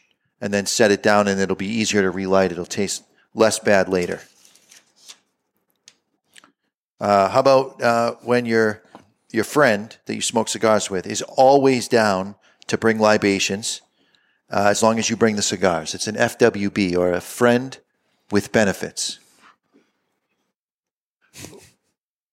and 0.42 0.54
then 0.54 0.66
set 0.66 0.92
it 0.92 1.04
down, 1.04 1.28
and 1.28 1.40
it'll 1.40 1.56
be 1.56 1.68
easier 1.68 2.02
to 2.02 2.12
relight. 2.12 2.52
It'll 2.52 2.66
taste 2.66 3.04
less 3.34 3.60
bad 3.60 3.88
later. 3.88 4.22
Uh, 7.00 7.30
how 7.30 7.40
about 7.40 7.82
uh, 7.82 8.16
when 8.24 8.46
your 8.46 8.82
your 9.32 9.44
friend 9.44 9.98
that 10.06 10.16
you 10.16 10.22
smoke 10.22 10.48
cigars 10.48 10.90
with 10.90 11.06
is 11.06 11.22
always 11.22 11.88
down 11.88 12.36
to 12.68 12.78
bring 12.78 13.00
libations, 13.00 13.82
uh, 14.50 14.68
as 14.70 14.82
long 14.82 14.98
as 14.98 15.10
you 15.10 15.18
bring 15.18 15.36
the 15.36 15.42
cigars? 15.42 15.94
It's 15.94 16.08
an 16.08 16.16
FWB 16.16 16.96
or 16.98 17.12
a 17.12 17.22
friend 17.22 17.78
with 18.32 18.52
benefits. 18.52 19.20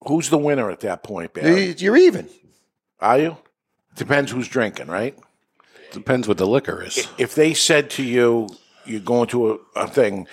Who's 0.06 0.30
the 0.30 0.38
winner 0.38 0.70
at 0.70 0.80
that 0.80 1.02
point, 1.02 1.32
Barry? 1.32 1.74
You're 1.78 1.96
even. 1.96 2.28
Are 3.00 3.18
you? 3.18 3.36
Depends 3.96 4.32
who's 4.32 4.48
drinking, 4.48 4.86
right? 4.88 5.16
Depends 5.92 6.26
what 6.26 6.38
the 6.38 6.46
liquor 6.46 6.82
is. 6.82 7.06
If 7.18 7.34
they 7.34 7.54
said 7.54 7.90
to 7.90 8.02
you, 8.02 8.48
you're 8.86 9.00
going 9.00 9.28
to 9.28 9.52
a, 9.76 9.80
a 9.82 9.88
thing, 9.88 10.26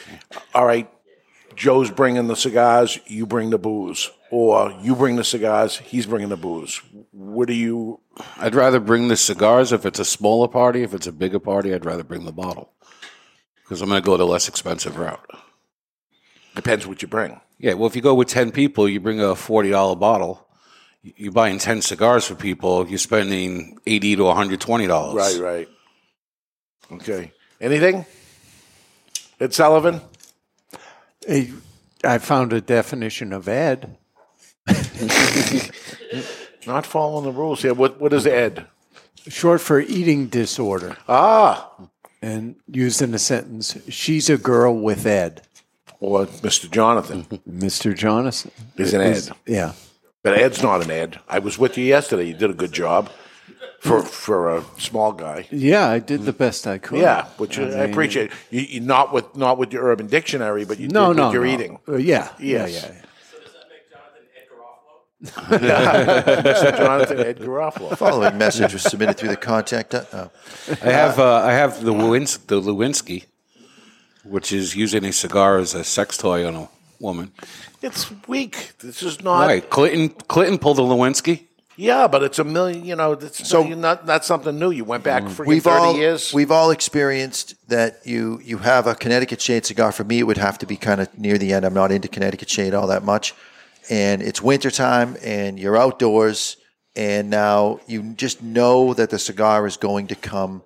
all 0.56 0.65
right, 0.65 0.89
Joe's 1.60 1.91
bringing 1.91 2.27
the 2.27 2.38
cigars, 2.38 2.98
you 3.06 3.26
bring 3.26 3.49
the 3.49 3.57
booze. 3.57 4.10
Or 4.31 4.72
you 4.81 4.95
bring 4.95 5.18
the 5.18 5.26
cigars, 5.26 5.77
he's 5.77 6.06
bringing 6.06 6.30
the 6.30 6.38
booze. 6.38 6.81
What 7.11 7.49
do 7.49 7.53
you. 7.53 7.99
I'd 8.38 8.56
rather 8.56 8.80
bring 8.80 9.10
the 9.10 9.18
cigars 9.18 9.73
if 9.73 9.86
it's 9.86 9.99
a 9.99 10.06
smaller 10.06 10.48
party. 10.48 10.84
If 10.84 10.94
it's 10.94 11.07
a 11.07 11.11
bigger 11.11 11.40
party, 11.40 11.73
I'd 11.73 11.84
rather 11.84 12.06
bring 12.06 12.23
the 12.23 12.31
bottle 12.31 12.72
because 13.61 13.81
I'm 13.81 13.90
going 13.90 14.02
to 14.02 14.06
go 14.06 14.15
the 14.15 14.26
less 14.26 14.48
expensive 14.48 14.98
route. 14.98 15.30
Depends 16.56 16.88
what 16.88 17.02
you 17.02 17.10
bring. 17.10 17.41
Yeah, 17.57 17.73
well, 17.73 17.88
if 17.88 17.95
you 17.95 18.02
go 18.02 18.15
with 18.15 18.30
10 18.30 18.52
people, 18.52 18.88
you 18.88 19.02
bring 19.02 19.19
a 19.19 19.36
$40 19.36 19.99
bottle. 19.99 20.48
You're 21.02 21.34
buying 21.34 21.60
10 21.60 21.81
cigars 21.81 22.26
for 22.26 22.36
people, 22.36 22.88
you're 22.88 22.98
spending 22.98 23.80
80 23.86 24.15
to 24.18 24.22
$120. 24.23 25.14
Right, 25.14 25.40
right. 25.40 25.69
Okay. 26.91 27.34
Anything? 27.60 28.06
Ed 29.41 29.53
Sullivan? 29.53 30.02
Hey, 31.30 31.51
I 32.03 32.18
found 32.18 32.53
a 32.53 32.60
definition 32.60 33.34
of 33.34 33.47
ed. 33.47 33.97
Not 36.65 36.88
following 36.88 37.23
the 37.23 37.31
rules 37.31 37.61
here. 37.61 37.76
What 37.76 38.01
What 38.01 38.14
is 38.14 38.26
Ed? 38.26 38.65
Short 39.27 39.61
for 39.61 39.80
eating 39.80 40.26
disorder. 40.26 40.97
Ah. 41.07 41.69
And 42.19 42.56
used 42.65 43.03
in 43.03 43.14
a 43.14 43.19
sentence, 43.19 43.77
she's 43.89 44.27
a 44.27 44.39
girl 44.39 44.76
with 44.76 45.06
Ed. 45.06 45.43
Or 45.99 46.26
Mr. 46.26 46.68
Jonathan. 46.72 47.26
Mr. 47.47 47.95
Jonathan. 47.95 48.49
Is 48.77 48.95
an 48.95 49.01
Is- 49.01 49.30
Ed. 49.30 49.35
Yeah. 49.45 49.73
But 50.23 50.34
Ed's 50.39 50.64
not 50.64 50.84
an 50.84 50.89
Ed. 50.89 51.19
I 51.30 51.38
was 51.38 51.60
with 51.60 51.77
you 51.77 51.85
yesterday. 51.85 52.23
You 52.26 52.34
did 52.34 52.49
a 52.49 52.53
good 52.56 52.72
job 52.72 53.11
for 53.80 54.01
for 54.03 54.57
a 54.57 54.64
small 54.77 55.11
guy. 55.14 55.47
Yeah, 55.51 55.88
I 55.89 55.99
did 55.99 56.23
the 56.23 56.34
best 56.34 56.68
I 56.68 56.77
could. 56.77 56.99
Yeah, 56.99 57.26
which 57.38 57.57
I, 57.60 57.65
mean, 57.65 57.80
appreciate. 57.91 58.31
You, 58.51 58.61
you 58.61 58.80
not 58.81 59.14
with 59.14 59.35
not 59.35 59.57
with 59.57 59.72
your 59.73 59.84
Urban 59.84 60.07
Dictionary, 60.07 60.65
but 60.65 60.80
you 60.80 60.88
No, 60.89 61.10
did 61.14 61.18
no, 61.18 61.26
with 61.27 61.34
your 61.34 61.45
no. 61.45 61.53
eating. 61.53 61.80
Uh, 61.88 61.95
yeah, 61.97 62.30
yeah, 62.39 62.65
Yes. 62.68 62.85
yeah. 62.91 63.01
Mr. 65.22 66.77
Jonathan 66.77 67.19
Ed 67.19 67.39
Garofalo. 67.39 67.97
Following 67.97 68.38
message 68.38 68.72
was 68.73 68.84
submitted 68.84 69.18
through 69.18 69.30
the 69.30 69.35
contact. 69.38 69.93
Uh, 69.93 70.06
oh. 70.14 70.31
I 70.81 70.91
have 70.91 71.19
uh, 71.19 71.41
I 71.43 71.51
have 71.53 71.84
the 71.84 71.91
Lewins- 71.93 72.45
the 72.47 72.61
Lewinsky, 72.61 73.26
which 74.23 74.51
is 74.53 74.76
using 74.76 75.03
a 75.06 75.11
cigar 75.11 75.57
as 75.57 75.73
a 75.73 75.84
sex 75.84 76.18
toy 76.18 76.47
on 76.47 76.56
a 76.56 76.69
woman. 76.99 77.31
It's 77.81 78.11
weak. 78.27 78.72
This 78.80 79.03
is 79.03 79.22
not. 79.23 79.47
right, 79.47 79.69
Clinton 79.69 80.10
Clinton 80.10 80.57
pulled 80.57 80.77
the 80.77 80.84
Lewinsky. 80.84 81.43
Yeah, 81.80 82.10
but 82.10 82.23
it's 82.23 82.39
a 82.39 82.43
million. 82.43 82.84
You 82.84 82.97
know, 82.97 83.14
it's 83.14 83.47
so 83.47 83.64
not 83.64 84.06
not 84.06 84.26
something 84.26 84.60
new. 84.60 84.69
You 84.69 84.84
went 84.84 85.01
back 85.01 85.30
for 85.30 85.45
we've 85.45 85.64
thirty 85.64 85.85
all 85.85 85.95
years. 85.95 86.34
we've 86.34 86.51
all 86.51 86.72
experienced 86.72 87.56
that 87.69 88.01
you 88.06 88.41
you 88.43 88.57
have 88.57 88.85
a 88.85 88.95
Connecticut 88.95 89.39
shade 89.39 89.65
cigar. 89.65 89.93
For 89.93 90.03
me, 90.03 90.19
it 90.19 90.23
would 90.23 90.38
have 90.38 90.57
to 90.57 90.65
be 90.65 90.76
kind 90.76 90.99
of 90.99 91.18
near 91.18 91.38
the 91.38 91.53
end. 91.53 91.65
I'm 91.65 91.73
not 91.73 91.93
into 91.93 92.10
Connecticut 92.10 92.49
shade 92.49 92.73
all 92.73 92.88
that 92.88 93.03
much, 93.06 93.34
and 93.89 94.22
it's 94.22 94.41
wintertime 94.41 95.15
and 95.23 95.57
you're 95.57 95.77
outdoors, 95.77 96.57
and 96.97 97.30
now 97.30 97.80
you 97.88 98.11
just 98.11 98.43
know 98.43 98.93
that 98.93 99.10
the 99.10 99.18
cigar 99.18 99.65
is 99.65 99.77
going 99.77 100.07
to 100.07 100.15
come 100.15 100.64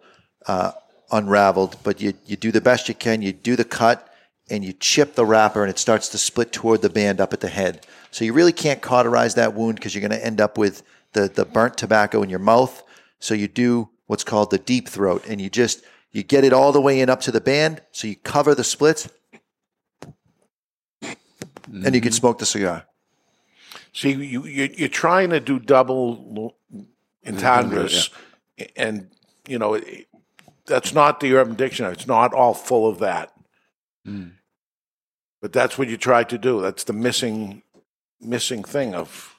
uh, 0.48 0.72
unraveled. 1.12 1.78
But 1.84 2.02
you 2.02 2.16
you 2.26 2.38
do 2.38 2.52
the 2.52 2.60
best 2.60 2.90
you 2.90 2.96
can. 2.96 3.22
You 3.22 3.34
do 3.34 3.56
the 3.56 3.66
cut 3.66 4.10
and 4.50 4.66
you 4.66 4.74
chip 4.74 5.14
the 5.14 5.26
wrapper, 5.26 5.62
and 5.62 5.70
it 5.70 5.78
starts 5.78 6.10
to 6.10 6.18
split 6.18 6.52
toward 6.52 6.82
the 6.82 6.90
band 6.90 7.22
up 7.22 7.34
at 7.34 7.40
the 7.40 7.50
head. 7.50 7.86
So 8.10 8.26
you 8.26 8.34
really 8.34 8.52
can't 8.52 8.82
cauterize 8.82 9.36
that 9.36 9.54
wound 9.54 9.76
because 9.76 9.94
you're 9.94 10.08
going 10.08 10.20
to 10.20 10.26
end 10.26 10.42
up 10.42 10.58
with 10.58 10.82
the 11.14 11.28
the 11.28 11.46
burnt 11.46 11.78
tobacco 11.78 12.22
in 12.22 12.30
your 12.30 12.40
mouth. 12.40 12.84
So 13.20 13.34
you 13.34 13.48
do 13.48 13.90
what's 14.08 14.24
called 14.24 14.52
the 14.52 14.58
deep 14.58 14.88
throat, 14.88 15.26
and 15.28 15.42
you 15.42 15.50
just 15.50 15.84
you 16.12 16.24
get 16.24 16.44
it 16.44 16.54
all 16.54 16.72
the 16.72 16.82
way 16.82 17.00
in 17.00 17.10
up 17.10 17.22
to 17.22 17.32
the 17.32 17.42
band. 17.42 17.82
So 17.92 18.08
you 18.08 18.16
cover 18.16 18.54
the 18.54 18.64
splits, 18.64 19.10
and 21.02 21.16
you 21.72 21.74
can 21.74 21.92
mm-hmm. 21.92 22.10
smoke 22.10 22.40
the 22.40 22.46
cigar. 22.46 22.86
See, 23.94 24.12
you, 24.12 24.46
you 24.46 24.70
you're 24.76 24.90
trying 24.90 25.30
to 25.30 25.40
do 25.40 25.60
double 25.60 26.56
entendres, 27.26 28.10
mm-hmm. 28.58 28.64
and 28.76 29.10
you 29.48 29.60
know 29.60 29.76
it, 29.76 30.08
that's 30.66 30.94
not 30.94 31.20
the 31.20 31.34
Urban 31.34 31.56
Dictionary. 31.56 31.94
It's 31.94 32.08
not 32.08 32.34
all 32.34 32.54
full 32.54 32.88
of 32.88 33.00
that. 33.00 33.34
Mm. 34.08 34.32
But 35.42 35.54
that's 35.54 35.78
what 35.78 35.90
you 35.90 35.98
try 35.98 36.24
to 36.24 36.38
do. 36.38 36.62
That's 36.62 36.86
the 36.86 36.94
missing 36.94 37.64
missing 38.22 38.64
thing 38.64 38.96
of 38.96 39.33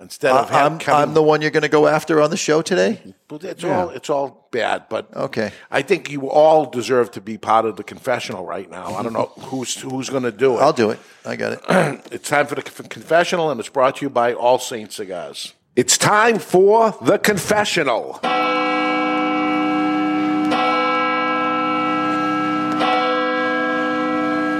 instead 0.00 0.32
of 0.32 0.50
I- 0.52 0.64
I'm, 0.64 0.78
coming, 0.78 1.02
I'm 1.02 1.14
the 1.14 1.22
one 1.22 1.42
you're 1.42 1.50
going 1.50 1.62
to 1.62 1.68
go 1.68 1.86
after 1.86 2.20
on 2.20 2.30
the 2.30 2.36
show 2.36 2.62
today. 2.62 3.00
But 3.28 3.44
it's 3.44 3.62
Yeah. 3.62 3.80
all 3.82 3.90
it's 3.90 4.10
all 4.10 4.48
bad. 4.50 4.84
But 4.88 5.14
Okay. 5.16 5.52
I 5.70 5.82
think 5.82 6.10
you 6.10 6.28
all 6.28 6.66
deserve 6.66 7.10
to 7.12 7.20
be 7.20 7.38
part 7.38 7.64
of 7.64 7.76
the 7.76 7.84
confessional 7.84 8.44
right 8.44 8.70
now. 8.70 8.94
I 8.96 9.02
don't 9.02 9.12
know 9.12 9.32
who's 9.40 9.74
who's 9.80 10.10
going 10.10 10.24
to 10.24 10.32
do 10.32 10.56
it. 10.58 10.60
I'll 10.60 10.72
do 10.72 10.90
it. 10.90 10.98
I 11.24 11.36
got 11.36 11.52
it. 11.52 11.60
it's 12.12 12.28
time 12.28 12.46
for 12.46 12.54
the 12.56 12.62
confessional, 12.62 13.50
and 13.50 13.58
it's 13.60 13.68
brought 13.70 13.96
to 13.96 14.04
you 14.04 14.10
by 14.10 14.34
All 14.34 14.58
Saints 14.58 14.96
Cigars. 14.96 15.54
It's 15.76 15.96
time 15.96 16.38
for 16.38 16.94
the 17.00 17.18
confessional. 17.18 18.20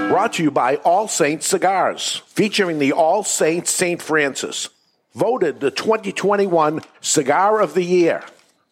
Brought 0.09 0.33
to 0.33 0.43
you 0.43 0.51
by 0.51 0.75
All 0.77 1.07
Saints 1.07 1.47
Cigars, 1.47 2.21
featuring 2.27 2.77
the 2.77 2.91
All 2.91 3.23
Saints 3.23 3.71
St. 3.71 3.99
Francis, 3.99 4.69
voted 5.13 5.59
the 5.59 5.69
2021 5.69 6.81
Cigar 7.01 7.61
of 7.61 7.73
the 7.73 7.83
Year. 7.83 8.23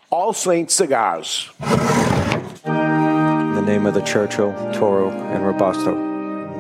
All 0.10 0.34
Saints 0.34 0.74
Cigars. 0.74 1.50
In 2.66 3.56
the 3.56 3.62
name 3.62 3.86
of 3.86 3.94
the 3.94 4.02
Churchill, 4.02 4.52
Toro, 4.74 5.12
and 5.12 5.46
Robusto. 5.46 5.94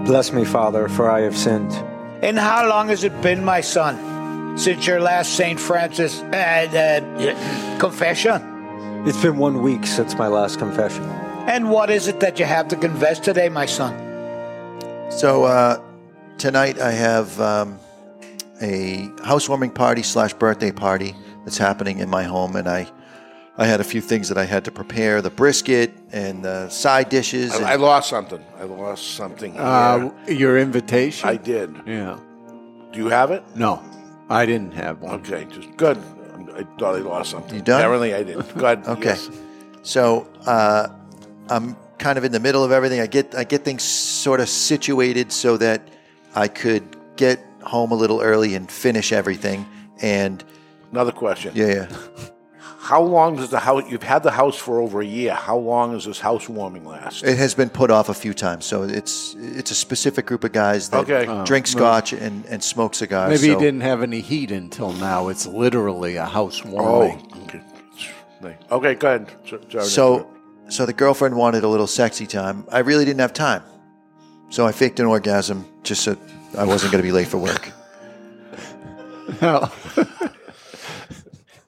Bless 0.05 0.31
me, 0.31 0.45
Father, 0.45 0.87
for 0.87 1.09
I 1.09 1.21
have 1.21 1.35
sinned. 1.35 1.71
And 2.23 2.37
how 2.37 2.67
long 2.69 2.89
has 2.89 3.03
it 3.03 3.21
been, 3.21 3.43
my 3.43 3.61
son, 3.61 4.55
since 4.57 4.85
your 4.85 5.01
last 5.01 5.33
St. 5.33 5.59
Francis 5.59 6.21
uh, 6.21 6.25
uh, 6.35 7.79
confession? 7.79 8.41
It's 9.07 9.21
been 9.21 9.37
one 9.37 9.63
week 9.63 9.87
since 9.87 10.15
my 10.15 10.27
last 10.27 10.59
confession. 10.59 11.03
And 11.47 11.71
what 11.71 11.89
is 11.89 12.07
it 12.07 12.19
that 12.19 12.37
you 12.37 12.45
have 12.45 12.67
to 12.67 12.75
confess 12.75 13.19
today, 13.19 13.49
my 13.49 13.65
son? 13.65 13.97
So 15.09 15.45
uh, 15.45 15.81
tonight 16.37 16.79
I 16.79 16.91
have 16.91 17.41
um, 17.41 17.79
a 18.61 19.09
housewarming 19.23 19.71
party 19.71 20.03
slash 20.03 20.33
birthday 20.33 20.71
party 20.71 21.15
that's 21.43 21.57
happening 21.57 21.99
in 21.99 22.09
my 22.09 22.23
home, 22.23 22.55
and 22.55 22.67
I 22.67 22.87
I 23.57 23.65
had 23.65 23.79
a 23.79 23.83
few 23.83 24.01
things 24.01 24.29
that 24.29 24.37
I 24.37 24.45
had 24.45 24.63
to 24.65 24.71
prepare: 24.71 25.21
the 25.21 25.29
brisket 25.29 25.91
and 26.11 26.43
the 26.45 26.69
side 26.69 27.09
dishes. 27.09 27.53
and- 27.55 27.65
I, 27.65 27.73
I 27.73 27.75
lost 27.75 28.09
something. 28.09 28.43
I 28.59 28.63
lost 28.63 29.15
something. 29.15 29.53
Here. 29.53 29.61
Uh, 29.61 30.09
your 30.27 30.57
invitation? 30.57 31.27
I 31.27 31.35
did. 31.37 31.75
Yeah. 31.85 32.17
Do 32.91 32.99
you 32.99 33.09
have 33.09 33.31
it? 33.31 33.43
No, 33.55 33.81
I 34.29 34.45
didn't 34.45 34.73
have 34.73 34.99
one. 35.01 35.15
Okay, 35.21 35.45
just 35.45 35.75
good. 35.77 35.97
I 36.53 36.63
thought 36.77 36.95
I 36.95 36.99
lost 36.99 37.31
something. 37.31 37.55
You 37.55 37.61
done? 37.61 37.79
Apparently, 37.79 38.13
I 38.13 38.23
did. 38.23 38.37
Good. 38.55 38.79
Okay. 38.87 39.03
yes. 39.15 39.29
So 39.83 40.27
uh, 40.45 40.89
I'm 41.49 41.75
kind 41.97 42.17
of 42.17 42.23
in 42.25 42.31
the 42.31 42.39
middle 42.39 42.63
of 42.63 42.71
everything. 42.71 42.99
I 42.99 43.07
get 43.07 43.33
I 43.35 43.43
get 43.45 43.63
things 43.63 43.83
sort 43.83 44.39
of 44.39 44.49
situated 44.49 45.31
so 45.31 45.57
that 45.57 45.87
I 46.35 46.47
could 46.47 46.83
get 47.15 47.39
home 47.63 47.91
a 47.91 47.95
little 47.95 48.21
early 48.21 48.55
and 48.55 48.69
finish 48.71 49.11
everything. 49.11 49.65
And 50.01 50.43
Another 50.91 51.11
question. 51.11 51.53
yeah, 51.55 51.67
yeah. 51.67 51.97
How 52.83 53.01
long 53.01 53.35
does 53.35 53.49
the 53.51 53.59
house? 53.59 53.83
You've 53.89 54.01
had 54.03 54.23
the 54.23 54.31
house 54.31 54.55
for 54.57 54.81
over 54.81 55.01
a 55.01 55.05
year. 55.05 55.33
How 55.35 55.55
long 55.55 55.93
does 55.93 56.05
this 56.05 56.19
housewarming 56.19 56.83
last? 56.83 57.23
It 57.23 57.37
has 57.37 57.53
been 57.53 57.69
put 57.69 57.91
off 57.91 58.09
a 58.09 58.13
few 58.13 58.33
times, 58.33 58.65
so 58.65 58.81
it's 58.83 59.35
it's 59.37 59.69
a 59.69 59.75
specific 59.75 60.25
group 60.25 60.43
of 60.43 60.51
guys 60.51 60.89
that 60.89 61.01
Okay. 61.01 61.27
Oh, 61.27 61.45
drink 61.45 61.67
Oh, 61.67 61.69
scotch 61.77 62.11
and, 62.11 62.43
and 62.47 62.61
smoke 62.63 62.95
cigars. 62.95 63.29
Maybe 63.29 63.53
so 63.53 63.53
you 63.53 63.59
didn't 63.59 63.81
have 63.81 64.01
any 64.01 64.19
heat 64.19 64.49
until 64.51 64.93
now. 64.93 65.27
It's 65.27 65.45
literally 65.45 66.15
a 66.15 66.23
Oh, 66.23 66.25
housewarming. 66.25 67.31
okay. 67.43 67.61
Okay, 68.71 68.95
go 68.95 69.07
ahead. 69.07 69.31
So- 69.47 69.59
sorry 69.69 69.69
to 69.69 69.81
So 69.83 70.27
so 70.69 70.85
the 70.87 70.93
girlfriend 70.93 71.35
wanted 71.35 71.63
a 71.63 71.67
little 71.67 71.87
sexy 71.87 72.25
time. 72.25 72.65
I 72.71 72.79
really 72.79 73.05
didn't 73.05 73.19
have 73.21 73.33
time, 73.33 73.61
so 74.49 74.65
I 74.65 74.71
faked 74.71 74.99
an 74.99 75.05
orgasm 75.05 75.65
just 75.83 76.01
so 76.01 76.17
I 76.57 76.65
wasn't 76.65 76.91
going 76.91 77.01
to 77.01 77.07
be 77.07 77.11
late 77.11 77.27
for 77.27 77.37
work. 77.37 77.71
No. 79.41 79.71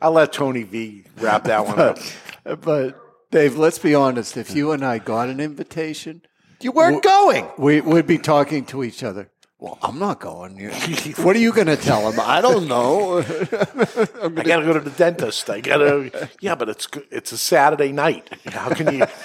I'll 0.01 0.11
let 0.11 0.34
Tony 0.34 0.64
V 0.64 1.05
wrap 1.19 1.45
that 1.45 1.65
one 1.65 1.80
up. 1.80 1.97
but, 2.43 2.61
but 2.61 3.31
Dave, 3.31 3.55
let's 3.57 3.80
be 3.80 3.95
honest. 3.95 4.35
If 4.38 4.53
you 4.53 4.72
and 4.72 4.84
I 4.84 4.97
got 4.99 5.30
an 5.30 5.39
invitation, 5.39 6.22
you 6.60 6.72
weren't 6.72 7.01
going. 7.03 7.47
We 7.57 7.81
would 7.81 8.05
be 8.05 8.18
talking 8.18 8.65
to 8.68 8.84
each 8.84 9.03
other. 9.03 9.30
Well, 9.64 9.80
I'm 9.81 9.97
not 9.97 10.19
going. 10.19 10.57
what 11.18 11.38
are 11.38 11.39
you 11.39 11.53
going 11.53 11.68
to 11.68 11.77
tell 11.77 12.11
him? 12.11 12.19
I 12.19 12.41
don't 12.41 12.68
know. 12.68 13.19
I 13.22 13.23
gotta 13.23 14.65
go 14.65 14.73
to 14.73 14.81
the 14.81 14.93
dentist. 14.97 15.49
I 15.49 15.61
gotta. 15.61 16.30
Yeah, 16.41 16.55
but 16.55 16.68
it's 16.68 16.85
it's 17.10 17.31
a 17.31 17.38
Saturday 17.38 17.93
night. 17.93 18.30
How 18.47 18.69
can 18.73 18.93
you? 18.93 19.05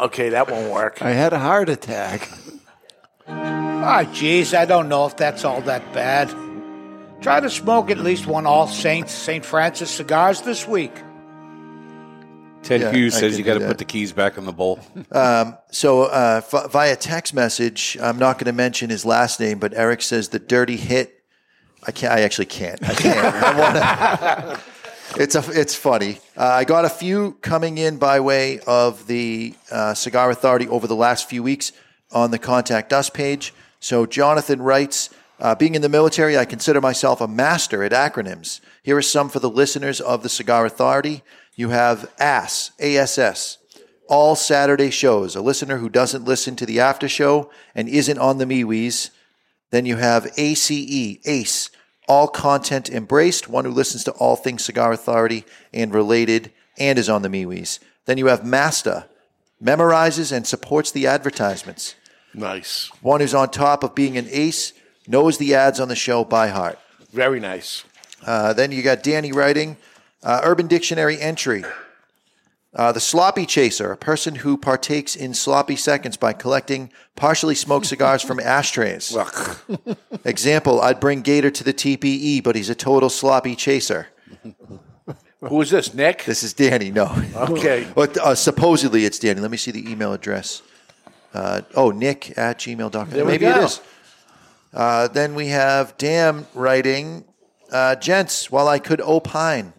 Okay, 0.00 0.30
that 0.30 0.50
won't 0.50 0.72
work. 0.72 1.00
I 1.02 1.10
had 1.10 1.32
a 1.32 1.38
heart 1.38 1.68
attack. 1.68 2.28
Ah, 3.26 4.04
jeez, 4.12 4.56
I 4.56 4.64
don't 4.64 4.88
know 4.88 5.06
if 5.06 5.16
that's 5.16 5.44
all 5.44 5.60
that 5.62 5.92
bad. 5.92 6.32
Try 7.20 7.40
to 7.40 7.48
smoke 7.48 7.90
at 7.90 7.98
least 7.98 8.26
one 8.26 8.46
All 8.46 8.66
Saints 8.66 9.12
St. 9.12 9.44
Francis 9.44 9.90
cigars 9.90 10.42
this 10.42 10.68
week. 10.68 10.92
Ted 12.62 12.80
Yeah, 12.80 12.92
Hughes 12.92 13.14
says 13.14 13.38
you 13.38 13.44
do 13.44 13.52
got 13.52 13.58
to 13.60 13.66
put 13.66 13.78
the 13.78 13.84
keys 13.84 14.12
back 14.12 14.38
in 14.38 14.46
the 14.46 14.52
bowl. 14.52 14.80
Um, 15.12 15.56
so 15.70 16.04
uh, 16.04 16.40
v- 16.50 16.68
via 16.70 16.96
text 16.96 17.34
message, 17.34 17.96
I'm 18.00 18.18
not 18.18 18.38
going 18.38 18.46
to 18.46 18.52
mention 18.52 18.90
his 18.90 19.04
last 19.04 19.38
name, 19.38 19.58
but 19.58 19.74
Eric 19.74 20.02
says 20.02 20.30
the 20.30 20.38
dirty 20.38 20.76
hit. 20.76 21.22
I 21.86 21.92
can't. 21.92 22.12
I 22.12 22.22
actually 22.22 22.46
can't. 22.46 22.82
I 22.82 22.94
can't. 22.94 23.18
I 23.18 23.58
wanna, 23.58 24.60
it's 25.22 25.34
a. 25.34 25.44
It's 25.52 25.74
funny. 25.74 26.18
Uh, 26.36 26.46
I 26.46 26.64
got 26.64 26.84
a 26.86 26.88
few 26.88 27.32
coming 27.42 27.76
in 27.78 27.98
by 27.98 28.20
way 28.20 28.60
of 28.66 29.06
the 29.06 29.54
uh, 29.70 29.92
Cigar 29.94 30.30
Authority 30.30 30.66
over 30.68 30.86
the 30.86 30.96
last 30.96 31.28
few 31.28 31.42
weeks 31.42 31.72
on 32.14 32.30
the 32.30 32.38
contact 32.38 32.92
us 32.92 33.10
page. 33.10 33.52
So 33.80 34.06
Jonathan 34.06 34.62
writes, 34.62 35.10
Uh, 35.40 35.54
being 35.54 35.74
in 35.74 35.82
the 35.82 35.88
military, 35.88 36.38
I 36.38 36.44
consider 36.44 36.80
myself 36.80 37.20
a 37.20 37.26
master 37.26 37.82
at 37.82 37.90
acronyms. 37.92 38.60
Here 38.84 38.96
are 38.96 39.02
some 39.02 39.28
for 39.28 39.40
the 39.40 39.50
listeners 39.50 40.00
of 40.00 40.22
the 40.22 40.28
Cigar 40.28 40.64
Authority. 40.64 41.24
You 41.56 41.70
have 41.70 42.08
ASS, 42.18 42.70
ASS, 42.78 43.58
all 44.08 44.36
Saturday 44.36 44.90
shows. 44.90 45.34
A 45.34 45.42
listener 45.42 45.78
who 45.78 45.88
doesn't 45.88 46.24
listen 46.24 46.54
to 46.56 46.66
the 46.66 46.78
after 46.78 47.08
show 47.08 47.50
and 47.74 47.88
isn't 47.88 48.18
on 48.18 48.38
the 48.38 48.44
MeWe's. 48.44 49.10
Then 49.70 49.86
you 49.86 49.96
have 49.96 50.32
ACE, 50.36 50.70
ACE, 50.70 51.70
all 52.06 52.28
content 52.28 52.88
embraced, 52.88 53.48
one 53.48 53.64
who 53.64 53.72
listens 53.72 54.04
to 54.04 54.12
all 54.12 54.36
things 54.36 54.64
Cigar 54.64 54.92
Authority 54.92 55.44
and 55.72 55.92
related 55.92 56.52
and 56.78 56.98
is 56.98 57.08
on 57.08 57.22
the 57.22 57.28
MeWe's. 57.28 57.80
Then 58.06 58.18
you 58.18 58.26
have 58.26 58.46
Master, 58.46 59.06
memorizes 59.62 60.30
and 60.30 60.46
supports 60.46 60.90
the 60.92 61.06
advertisements. 61.06 61.96
Nice. 62.34 62.90
One 63.00 63.20
who's 63.20 63.34
on 63.34 63.50
top 63.50 63.84
of 63.84 63.94
being 63.94 64.18
an 64.18 64.26
ace, 64.30 64.72
knows 65.06 65.38
the 65.38 65.54
ads 65.54 65.80
on 65.80 65.88
the 65.88 65.96
show 65.96 66.24
by 66.24 66.48
heart. 66.48 66.78
Very 67.12 67.40
nice. 67.40 67.84
Uh, 68.24 68.52
then 68.52 68.72
you 68.72 68.82
got 68.82 69.02
Danny 69.02 69.32
writing 69.32 69.76
uh, 70.22 70.40
Urban 70.42 70.66
Dictionary 70.66 71.20
entry. 71.20 71.64
Uh, 72.74 72.90
the 72.90 73.00
sloppy 73.00 73.46
chaser, 73.46 73.92
a 73.92 73.96
person 73.96 74.36
who 74.36 74.56
partakes 74.56 75.14
in 75.14 75.32
sloppy 75.32 75.76
seconds 75.76 76.16
by 76.16 76.32
collecting 76.32 76.90
partially 77.14 77.54
smoked 77.54 77.86
cigars 77.86 78.20
from 78.20 78.40
ashtrays. 78.40 79.16
Example: 80.24 80.80
I'd 80.80 80.98
bring 80.98 81.22
Gator 81.22 81.52
to 81.52 81.62
the 81.62 81.72
TPE, 81.72 82.42
but 82.42 82.56
he's 82.56 82.70
a 82.70 82.74
total 82.74 83.10
sloppy 83.10 83.54
chaser. 83.54 84.08
Who 85.38 85.60
is 85.60 85.70
this, 85.70 85.94
Nick? 85.94 86.24
This 86.24 86.42
is 86.42 86.52
Danny. 86.52 86.90
No. 86.90 87.14
Okay. 87.36 87.86
But 87.94 88.16
uh, 88.16 88.34
supposedly 88.34 89.04
it's 89.04 89.20
Danny. 89.20 89.40
Let 89.40 89.52
me 89.52 89.56
see 89.56 89.70
the 89.70 89.88
email 89.88 90.12
address. 90.12 90.62
Uh, 91.34 91.62
oh, 91.74 91.90
Nick 91.90 92.38
at 92.38 92.58
gmail.com. 92.58 93.10
There 93.10 93.24
Maybe 93.24 93.46
it 93.46 93.56
is. 93.56 93.80
Uh, 94.72 95.08
then 95.08 95.34
we 95.34 95.48
have 95.48 95.96
Dan 95.98 96.46
writing, 96.54 97.24
uh, 97.70 97.96
Gents, 97.96 98.50
while 98.50 98.68
I 98.68 98.78
could 98.78 99.00
opine 99.00 99.72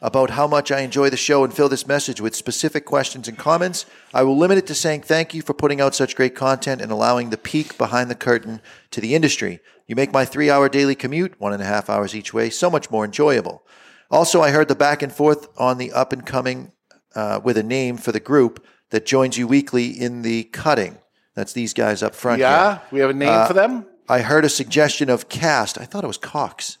about 0.00 0.30
how 0.30 0.46
much 0.46 0.70
I 0.70 0.80
enjoy 0.80 1.10
the 1.10 1.16
show 1.16 1.42
and 1.44 1.52
fill 1.52 1.68
this 1.68 1.86
message 1.86 2.20
with 2.20 2.36
specific 2.36 2.84
questions 2.84 3.26
and 3.26 3.36
comments, 3.36 3.84
I 4.14 4.22
will 4.22 4.36
limit 4.36 4.58
it 4.58 4.66
to 4.68 4.74
saying 4.74 5.02
thank 5.02 5.34
you 5.34 5.42
for 5.42 5.54
putting 5.54 5.80
out 5.80 5.94
such 5.94 6.14
great 6.14 6.34
content 6.34 6.80
and 6.80 6.92
allowing 6.92 7.30
the 7.30 7.36
peek 7.36 7.76
behind 7.76 8.10
the 8.10 8.14
curtain 8.14 8.60
to 8.92 9.00
the 9.00 9.14
industry. 9.14 9.60
You 9.86 9.96
make 9.96 10.12
my 10.12 10.24
three 10.24 10.50
hour 10.50 10.68
daily 10.68 10.94
commute, 10.94 11.40
one 11.40 11.52
and 11.52 11.62
a 11.62 11.66
half 11.66 11.90
hours 11.90 12.14
each 12.14 12.32
way, 12.32 12.50
so 12.50 12.70
much 12.70 12.90
more 12.90 13.04
enjoyable. 13.04 13.64
Also, 14.10 14.40
I 14.40 14.50
heard 14.50 14.68
the 14.68 14.74
back 14.74 15.02
and 15.02 15.12
forth 15.12 15.48
on 15.58 15.78
the 15.78 15.92
up 15.92 16.12
and 16.12 16.24
coming 16.24 16.72
uh, 17.14 17.40
with 17.42 17.58
a 17.58 17.62
name 17.62 17.96
for 17.96 18.12
the 18.12 18.20
group 18.20 18.64
that 18.90 19.06
joins 19.06 19.36
you 19.38 19.46
weekly 19.46 19.86
in 19.88 20.22
the 20.22 20.44
cutting. 20.44 20.98
That's 21.34 21.52
these 21.52 21.72
guys 21.74 22.02
up 22.02 22.14
front. 22.14 22.40
Yeah? 22.40 22.74
here. 22.76 22.82
We 22.90 23.00
have 23.00 23.10
a 23.10 23.14
name 23.14 23.28
Uh, 23.28 23.46
for 23.46 23.54
them? 23.54 23.86
I 24.08 24.20
heard 24.20 24.44
a 24.44 24.48
suggestion 24.48 25.10
of 25.10 25.28
cast. 25.28 25.78
I 25.78 25.84
thought 25.84 26.02
it 26.04 26.06
was 26.08 26.16
Cox. 26.18 26.78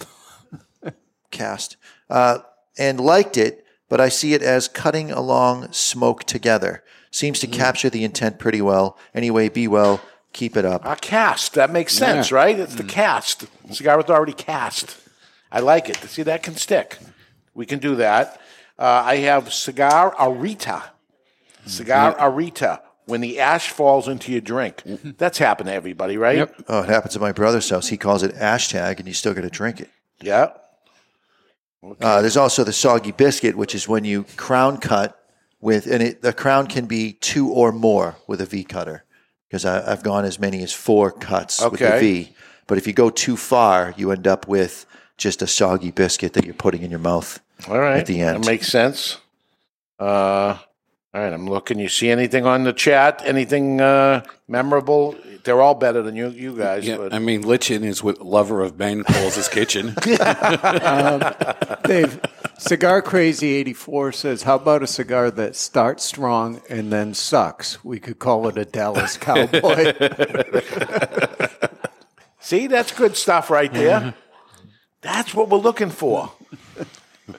cast. 1.30 1.76
Uh, 2.08 2.38
and 2.78 3.00
liked 3.00 3.36
it, 3.36 3.64
but 3.88 4.00
I 4.00 4.08
see 4.08 4.34
it 4.34 4.42
as 4.42 4.68
cutting 4.68 5.10
along 5.10 5.72
smoke 5.72 6.24
together. 6.24 6.82
Seems 7.10 7.38
to 7.40 7.46
Mm. 7.46 7.52
capture 7.52 7.90
the 7.90 8.04
intent 8.04 8.38
pretty 8.38 8.60
well. 8.62 8.96
Anyway, 9.14 9.48
be 9.48 9.66
well. 9.68 10.00
Keep 10.32 10.56
it 10.56 10.64
up. 10.64 10.82
A 10.84 10.94
cast. 10.96 11.54
That 11.54 11.70
makes 11.70 11.94
sense, 11.94 12.30
Yeah. 12.30 12.36
right? 12.36 12.58
It's 12.58 12.74
the 12.74 12.84
cast. 12.84 13.46
Cigar 13.72 14.00
already 14.02 14.34
cast. 14.34 14.96
I 15.50 15.60
like 15.60 15.88
it. 15.88 15.96
See, 16.08 16.22
that 16.22 16.42
can 16.42 16.54
stick. 16.54 16.98
We 17.54 17.64
can 17.64 17.78
do 17.78 17.96
that. 17.96 18.38
Uh, 18.78 19.02
I 19.06 19.16
have 19.16 19.52
Cigar 19.52 20.14
Arita. 20.16 20.82
Cigar 21.68 22.14
Arita. 22.16 22.80
When 23.06 23.20
the 23.22 23.40
ash 23.40 23.70
falls 23.70 24.06
into 24.06 24.32
your 24.32 24.42
drink. 24.42 24.82
That's 24.84 25.38
happened 25.38 25.68
to 25.68 25.72
everybody, 25.74 26.18
right? 26.18 26.50
Oh, 26.68 26.82
it 26.82 26.90
happens 26.90 27.16
at 27.16 27.22
my 27.22 27.32
brother's 27.32 27.70
house. 27.70 27.88
He 27.88 27.96
calls 27.96 28.22
it 28.22 28.34
hashtag, 28.34 28.98
and 28.98 29.08
you 29.08 29.14
still 29.14 29.32
got 29.32 29.40
to 29.42 29.50
drink 29.50 29.80
it. 29.80 29.88
Yeah. 30.20 30.50
Uh, 32.00 32.20
there's 32.20 32.36
also 32.36 32.64
the 32.64 32.72
soggy 32.72 33.12
biscuit, 33.12 33.56
which 33.56 33.74
is 33.74 33.88
when 33.88 34.04
you 34.04 34.24
crown 34.36 34.78
cut 34.78 35.18
with, 35.60 35.86
and 35.86 36.02
it, 36.02 36.22
the 36.22 36.32
crown 36.32 36.66
can 36.66 36.86
be 36.86 37.12
two 37.14 37.48
or 37.48 37.72
more 37.72 38.16
with 38.26 38.40
a 38.40 38.46
V 38.46 38.64
cutter, 38.64 39.04
because 39.48 39.64
I've 39.64 40.02
gone 40.02 40.24
as 40.24 40.38
many 40.38 40.62
as 40.62 40.72
four 40.72 41.10
cuts 41.10 41.62
with 41.62 41.78
the 41.80 41.86
Okay. 41.86 42.00
V. 42.00 42.36
But 42.66 42.76
if 42.78 42.86
you 42.86 42.92
go 42.92 43.08
too 43.10 43.36
far, 43.36 43.94
you 43.96 44.10
end 44.10 44.26
up 44.26 44.46
with 44.46 44.84
just 45.16 45.40
a 45.40 45.46
soggy 45.46 45.90
biscuit 45.92 46.34
that 46.34 46.44
you're 46.44 46.52
putting 46.52 46.82
in 46.82 46.90
your 46.90 47.00
mouth 47.00 47.40
All 47.68 47.78
right. 47.78 48.00
at 48.00 48.06
the 48.06 48.20
end. 48.20 48.44
That 48.44 48.50
makes 48.50 48.68
sense. 48.68 49.16
Uh, 49.98 50.58
all 51.14 51.22
right, 51.22 51.32
I'm 51.32 51.46
looking. 51.46 51.78
You 51.78 51.88
see 51.88 52.10
anything 52.10 52.44
on 52.44 52.64
the 52.64 52.72
chat? 52.74 53.22
Anything 53.24 53.80
uh, 53.80 54.24
memorable? 54.46 55.16
They're 55.42 55.62
all 55.62 55.74
better 55.74 56.02
than 56.02 56.16
you, 56.16 56.28
you 56.28 56.54
guys. 56.54 56.86
Yeah, 56.86 56.98
but 56.98 57.14
I 57.14 57.18
mean, 57.18 57.44
Lichin 57.44 57.82
is 57.82 58.02
what 58.02 58.20
lover 58.20 58.60
of 58.60 58.76
Ben 58.76 59.04
calls 59.04 59.36
his 59.36 59.48
kitchen. 59.48 59.88
um, 60.82 61.22
Dave, 61.84 62.20
Cigar 62.58 63.00
Crazy 63.00 63.54
84 63.54 64.12
says, 64.12 64.42
How 64.42 64.56
about 64.56 64.82
a 64.82 64.86
cigar 64.86 65.30
that 65.30 65.56
starts 65.56 66.04
strong 66.04 66.60
and 66.68 66.92
then 66.92 67.14
sucks? 67.14 67.82
We 67.82 68.00
could 68.00 68.18
call 68.18 68.46
it 68.48 68.58
a 68.58 68.66
Dallas 68.66 69.16
Cowboy. 69.20 69.94
See, 72.40 72.66
that's 72.66 72.92
good 72.92 73.16
stuff 73.16 73.48
right 73.48 73.72
there. 73.72 74.14
That's 75.00 75.34
what 75.34 75.48
we're 75.48 75.58
looking 75.58 75.90
for. 75.90 76.32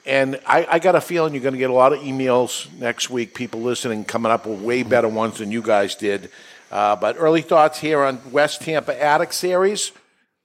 And 0.06 0.40
I, 0.46 0.68
I 0.70 0.80
got 0.80 0.96
a 0.96 1.02
feeling 1.02 1.34
you're 1.34 1.42
going 1.44 1.54
to 1.54 1.60
get 1.60 1.70
a 1.70 1.74
lot 1.74 1.94
of 1.94 2.00
emails 2.00 2.72
next 2.80 3.10
week, 3.10 3.34
people 3.34 3.62
listening, 3.62 4.06
coming 4.06 4.32
up 4.32 4.46
with 4.46 4.62
way 4.62 4.84
better 4.84 5.08
ones 5.08 5.40
than 5.40 5.52
you 5.52 5.62
guys 5.62 5.96
did. 5.96 6.30
Uh, 6.72 6.96
but 6.96 7.16
early 7.18 7.42
thoughts 7.42 7.80
here 7.80 8.04
on 8.04 8.20
West 8.32 8.62
Tampa 8.62 9.02
Attic 9.04 9.34
Series, 9.34 9.92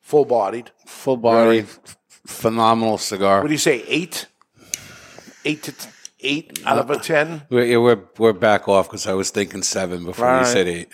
full 0.00 0.24
bodied. 0.24 0.70
Full 0.86 1.18
body, 1.18 1.66
phenomenal 2.26 2.96
cigar. 2.98 3.40
What 3.42 3.48
do 3.48 3.52
you 3.54 3.58
say, 3.58 3.84
eight? 3.86 4.26
Eight 5.44 5.62
to 5.64 5.72
t- 5.72 5.88
eight 6.20 6.60
out 6.64 6.78
of 6.78 6.88
a 6.90 6.98
ten? 6.98 7.42
We're, 7.50 7.78
we're, 7.80 8.00
we're 8.18 8.32
back 8.32 8.66
off 8.68 8.88
because 8.88 9.06
I 9.06 9.12
was 9.12 9.28
thinking 9.30 9.62
seven 9.62 10.04
before 10.06 10.24
Right. 10.26 10.40
you 10.40 10.46
said 10.46 10.66
eight. 10.68 10.88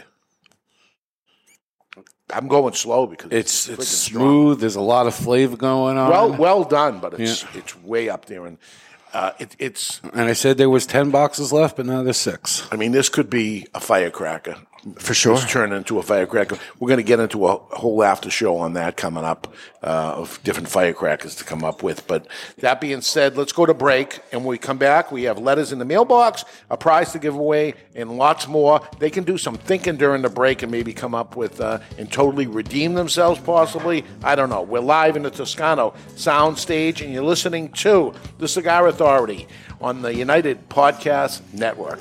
I'm 2.32 2.48
going 2.48 2.74
slow 2.74 3.06
because 3.06 3.30
It's 3.32 3.68
it's 3.68 3.88
strong. 3.88 4.22
smooth. 4.22 4.60
There's 4.60 4.76
a 4.76 4.80
lot 4.80 5.06
of 5.06 5.14
flavor 5.14 5.56
going 5.56 5.96
on. 5.98 6.10
Well, 6.10 6.32
well 6.32 6.64
done, 6.64 6.98
but 7.00 7.18
it's 7.20 7.42
Yeah. 7.42 7.48
it's 7.54 7.76
way 7.82 8.08
up 8.08 8.26
there, 8.26 8.46
and 8.46 8.58
uh, 9.12 9.32
it, 9.38 9.56
it's. 9.58 10.00
and 10.14 10.28
I 10.28 10.34
said 10.34 10.56
there 10.56 10.70
was 10.70 10.86
ten 10.86 11.10
boxes 11.10 11.52
left, 11.52 11.76
but 11.76 11.86
now 11.86 12.02
there's 12.02 12.16
six. 12.16 12.66
I 12.70 12.76
mean, 12.76 12.92
this 12.92 13.08
could 13.08 13.28
be 13.30 13.66
a 13.74 13.80
firecracker 13.80 14.56
for 14.96 15.14
sure. 15.14 15.34
It's 15.34 15.50
turn 15.50 15.72
into 15.72 15.98
a 15.98 16.02
firecracker. 16.02 16.58
We're 16.78 16.88
going 16.88 16.98
to 16.98 17.04
get 17.04 17.20
into 17.20 17.46
a 17.46 17.56
whole 17.56 18.02
after 18.02 18.30
show 18.30 18.56
on 18.56 18.74
that 18.74 18.96
coming 18.96 19.24
up 19.24 19.52
uh, 19.82 20.14
of 20.16 20.40
different 20.42 20.68
firecrackers 20.68 21.34
to 21.36 21.44
come 21.44 21.64
up 21.64 21.82
with. 21.82 22.06
But 22.06 22.26
that 22.58 22.80
being 22.80 23.00
said, 23.00 23.36
let's 23.36 23.52
go 23.52 23.66
to 23.66 23.74
break, 23.74 24.20
and 24.32 24.42
when 24.42 24.50
we 24.50 24.58
come 24.58 24.78
back, 24.78 25.12
we 25.12 25.24
have 25.24 25.38
letters 25.38 25.72
in 25.72 25.78
the 25.78 25.84
mailbox, 25.84 26.44
a 26.70 26.76
prize 26.76 27.12
to 27.12 27.18
give 27.18 27.34
away, 27.34 27.74
and 27.94 28.16
lots 28.16 28.48
more. 28.48 28.80
They 28.98 29.10
can 29.10 29.24
do 29.24 29.36
some 29.36 29.56
thinking 29.56 29.96
during 29.96 30.22
the 30.22 30.30
break 30.30 30.62
and 30.62 30.72
maybe 30.72 30.92
come 30.92 31.14
up 31.14 31.36
with 31.36 31.60
uh, 31.60 31.80
and 31.98 32.10
totally 32.10 32.46
redeem 32.46 32.94
themselves, 32.94 33.40
possibly. 33.40 34.04
I 34.22 34.34
don't 34.34 34.50
know. 34.50 34.62
We're 34.62 34.80
live 34.80 35.16
in 35.16 35.22
the 35.22 35.30
Toscano 35.30 35.94
sound 36.16 36.58
stage, 36.58 37.02
and 37.02 37.12
you're 37.12 37.22
listening 37.22 37.70
to 37.72 38.14
the 38.38 38.48
Cigar 38.48 38.88
Authority 38.88 39.46
on 39.80 40.02
the 40.02 40.14
United 40.14 40.68
Podcast 40.68 41.40
Network. 41.52 42.00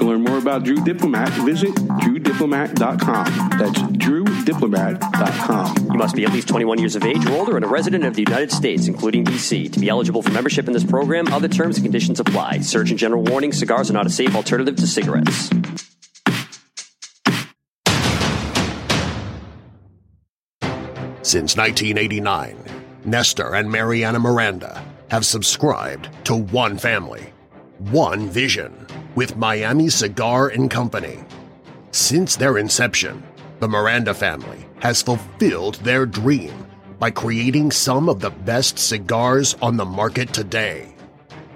To 0.00 0.06
learn 0.06 0.24
more 0.24 0.38
about 0.38 0.64
Drew 0.64 0.82
Diplomat, 0.82 1.28
visit 1.44 1.74
drewdiplomat.com. 1.74 3.50
That's 3.58 3.82
drewdiplomat.com. 3.82 5.92
You 5.92 5.98
must 5.98 6.16
be 6.16 6.24
at 6.24 6.32
least 6.32 6.48
21 6.48 6.78
years 6.78 6.96
of 6.96 7.04
age 7.04 7.26
or 7.26 7.32
older 7.32 7.56
and 7.56 7.66
a 7.66 7.68
resident 7.68 8.04
of 8.04 8.14
the 8.14 8.22
United 8.22 8.50
States, 8.50 8.86
including 8.86 9.24
D.C. 9.24 9.68
To 9.68 9.78
be 9.78 9.90
eligible 9.90 10.22
for 10.22 10.30
membership 10.30 10.68
in 10.68 10.72
this 10.72 10.84
program, 10.84 11.28
other 11.28 11.48
terms 11.48 11.76
and 11.76 11.84
conditions 11.84 12.18
apply. 12.18 12.60
Surgeon 12.60 12.96
General 12.96 13.22
warning: 13.24 13.52
cigars 13.52 13.90
are 13.90 13.92
not 13.92 14.06
a 14.06 14.10
safe 14.10 14.34
alternative 14.34 14.76
to 14.76 14.86
cigarettes. 14.86 15.50
Since 21.20 21.58
1989, 21.58 22.56
Nestor 23.04 23.54
and 23.54 23.70
Mariana 23.70 24.18
Miranda 24.18 24.82
have 25.10 25.26
subscribed 25.26 26.08
to 26.24 26.36
one 26.36 26.78
family, 26.78 27.29
one 27.88 28.28
vision 28.28 28.86
with 29.14 29.36
Miami 29.36 29.88
Cigar 29.88 30.48
and 30.48 30.70
Company. 30.70 31.24
Since 31.92 32.36
their 32.36 32.58
inception, 32.58 33.22
the 33.58 33.68
Miranda 33.68 34.12
family 34.12 34.66
has 34.80 35.02
fulfilled 35.02 35.76
their 35.76 36.04
dream 36.04 36.66
by 36.98 37.10
creating 37.10 37.70
some 37.70 38.08
of 38.10 38.20
the 38.20 38.30
best 38.30 38.78
cigars 38.78 39.56
on 39.62 39.78
the 39.78 39.84
market 39.84 40.32
today. 40.34 40.94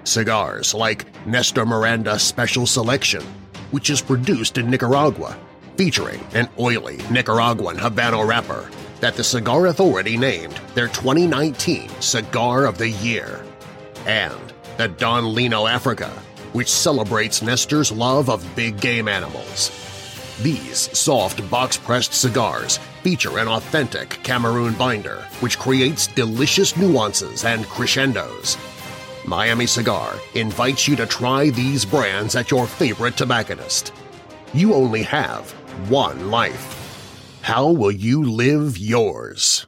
Cigars 0.03 0.73
like 0.73 1.05
Nestor 1.27 1.65
Miranda 1.65 2.17
Special 2.17 2.65
Selection, 2.65 3.23
which 3.69 3.91
is 3.91 4.01
produced 4.01 4.57
in 4.57 4.69
Nicaragua, 4.69 5.37
featuring 5.77 6.21
an 6.33 6.49
oily 6.57 6.97
Nicaraguan 7.11 7.77
Habano 7.77 8.27
wrapper 8.27 8.69
that 8.99 9.15
the 9.15 9.23
Cigar 9.23 9.67
Authority 9.67 10.17
named 10.17 10.59
their 10.73 10.87
2019 10.87 11.89
Cigar 12.01 12.65
of 12.65 12.79
the 12.79 12.89
Year, 12.89 13.45
and 14.07 14.54
the 14.77 14.87
Don 14.87 15.33
Lino 15.33 15.67
Africa, 15.67 16.09
which 16.53 16.69
celebrates 16.69 17.41
Nestor's 17.41 17.91
love 17.91 18.29
of 18.29 18.55
big 18.55 18.79
game 18.79 19.07
animals. 19.07 19.71
These 20.41 20.97
soft 20.97 21.49
box-pressed 21.49 22.13
cigars 22.13 22.77
feature 23.03 23.39
an 23.39 23.47
authentic 23.47 24.09
Cameroon 24.23 24.73
binder 24.73 25.17
which 25.39 25.57
creates 25.57 26.07
delicious 26.07 26.75
nuances 26.75 27.45
and 27.45 27.65
crescendos. 27.67 28.57
Miami 29.25 29.65
Cigar 29.65 30.15
invites 30.33 30.87
you 30.87 30.95
to 30.97 31.05
try 31.05 31.49
these 31.49 31.85
brands 31.85 32.35
at 32.35 32.51
your 32.51 32.67
favorite 32.67 33.15
tobacconist. 33.15 33.93
You 34.53 34.73
only 34.73 35.03
have 35.03 35.51
one 35.89 36.29
life. 36.29 37.39
How 37.41 37.69
will 37.69 37.91
you 37.91 38.23
live 38.23 38.77
yours? 38.77 39.67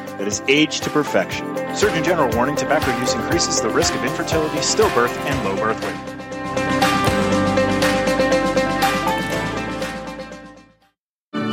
that 0.21 0.27
is 0.27 0.43
aged 0.47 0.83
to 0.83 0.89
perfection. 0.91 1.47
Surgeon 1.75 2.03
General 2.03 2.29
warning 2.35 2.55
tobacco 2.55 2.95
use 2.99 3.15
increases 3.15 3.59
the 3.59 3.69
risk 3.69 3.95
of 3.95 4.03
infertility, 4.05 4.57
stillbirth, 4.57 5.09
and 5.25 5.43
low 5.43 5.55
birth 5.55 5.83
weight. 5.83 5.95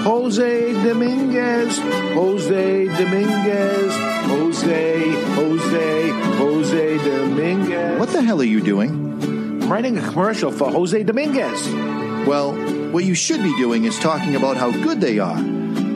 Jose 0.02 0.72
Dominguez, 0.84 1.78
Jose 1.78 2.84
Dominguez, 2.88 3.96
Jose, 4.26 5.12
Jose, 5.32 6.10
Jose 6.36 6.98
Dominguez. 6.98 7.98
What 7.98 8.10
the 8.10 8.20
hell 8.20 8.42
are 8.42 8.44
you 8.44 8.60
doing? 8.60 8.90
I'm 9.62 9.72
writing 9.72 9.96
a 9.96 10.02
commercial 10.02 10.52
for 10.52 10.70
Jose 10.70 11.02
Dominguez. 11.04 11.72
Well, 12.26 12.52
what 12.92 13.04
you 13.04 13.14
should 13.14 13.42
be 13.42 13.56
doing 13.56 13.84
is 13.84 13.98
talking 13.98 14.36
about 14.36 14.58
how 14.58 14.70
good 14.70 15.00
they 15.00 15.18
are. 15.18 15.57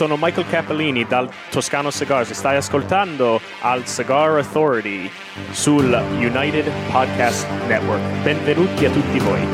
Sono 0.00 0.16
Michael 0.16 0.46
Cappellini 0.48 1.04
dal 1.04 1.30
Toscano 1.50 1.90
Cigars 1.90 2.30
e 2.30 2.32
stai 2.32 2.56
ascoltando 2.56 3.38
al 3.60 3.84
Cigar 3.84 4.38
Authority 4.38 5.10
sul 5.50 5.92
United 6.14 6.72
Podcast 6.90 7.46
Network. 7.66 8.00
Benvenuti 8.22 8.86
a 8.86 8.90
tutti 8.90 9.18
voi. 9.18 9.46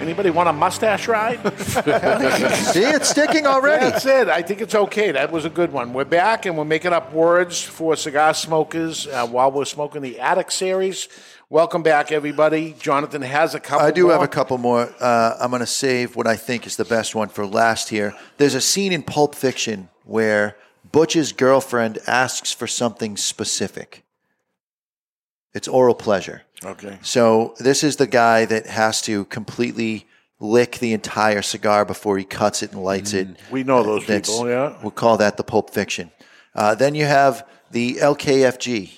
Anybody 0.00 0.28
want 0.28 0.46
a 0.46 0.52
mustache 0.52 1.08
ride? 1.08 1.40
See, 2.70 2.84
it's 2.84 3.08
sticking 3.08 3.46
already. 3.46 3.90
That's 3.90 4.04
it. 4.04 4.28
I 4.28 4.42
think 4.42 4.60
it's 4.60 4.76
okay. 4.76 5.10
That 5.10 5.32
was 5.32 5.44
a 5.44 5.50
good 5.50 5.72
one. 5.72 5.92
We're 5.92 6.04
back 6.04 6.46
and 6.46 6.56
we're 6.56 6.64
making 6.64 6.92
up 6.92 7.12
words 7.12 7.60
for 7.60 7.96
cigar 7.96 8.32
smokers 8.32 9.08
uh, 9.08 9.26
while 9.26 9.50
we're 9.50 9.64
smoking 9.64 10.02
the 10.02 10.20
Attic 10.20 10.52
series. 10.52 11.08
Welcome 11.50 11.82
back, 11.82 12.10
everybody. 12.10 12.74
Jonathan 12.80 13.22
has 13.22 13.54
a 13.54 13.60
couple. 13.60 13.86
I 13.86 13.90
do 13.90 14.04
more. 14.04 14.12
have 14.12 14.22
a 14.22 14.28
couple 14.28 14.56
more. 14.58 14.92
Uh, 14.98 15.36
I'm 15.38 15.50
going 15.50 15.60
to 15.60 15.66
save 15.66 16.16
what 16.16 16.26
I 16.26 16.36
think 16.36 16.66
is 16.66 16.76
the 16.76 16.84
best 16.86 17.14
one 17.14 17.28
for 17.28 17.46
last 17.46 17.90
here. 17.90 18.14
There's 18.38 18.54
a 18.54 18.60
scene 18.60 18.92
in 18.92 19.02
Pulp 19.02 19.34
Fiction 19.34 19.88
where 20.04 20.56
Butch's 20.90 21.32
girlfriend 21.32 21.98
asks 22.06 22.52
for 22.52 22.66
something 22.66 23.16
specific. 23.16 24.04
It's 25.52 25.68
oral 25.68 25.94
pleasure. 25.94 26.42
Okay. 26.64 26.98
So 27.02 27.54
this 27.60 27.84
is 27.84 27.96
the 27.96 28.06
guy 28.06 28.46
that 28.46 28.66
has 28.66 29.02
to 29.02 29.26
completely 29.26 30.06
lick 30.40 30.78
the 30.78 30.92
entire 30.92 31.42
cigar 31.42 31.84
before 31.84 32.16
he 32.18 32.24
cuts 32.24 32.62
it 32.62 32.72
and 32.72 32.82
lights 32.82 33.12
it. 33.12 33.28
We 33.50 33.64
know 33.64 33.82
those 33.82 34.06
That's- 34.06 34.30
people, 34.30 34.48
yeah. 34.48 34.76
We'll 34.82 34.90
call 34.90 35.18
that 35.18 35.36
the 35.36 35.44
Pulp 35.44 35.70
Fiction. 35.70 36.10
Uh, 36.54 36.74
then 36.74 36.94
you 36.94 37.04
have 37.04 37.46
the 37.70 37.96
LKFG, 37.96 38.92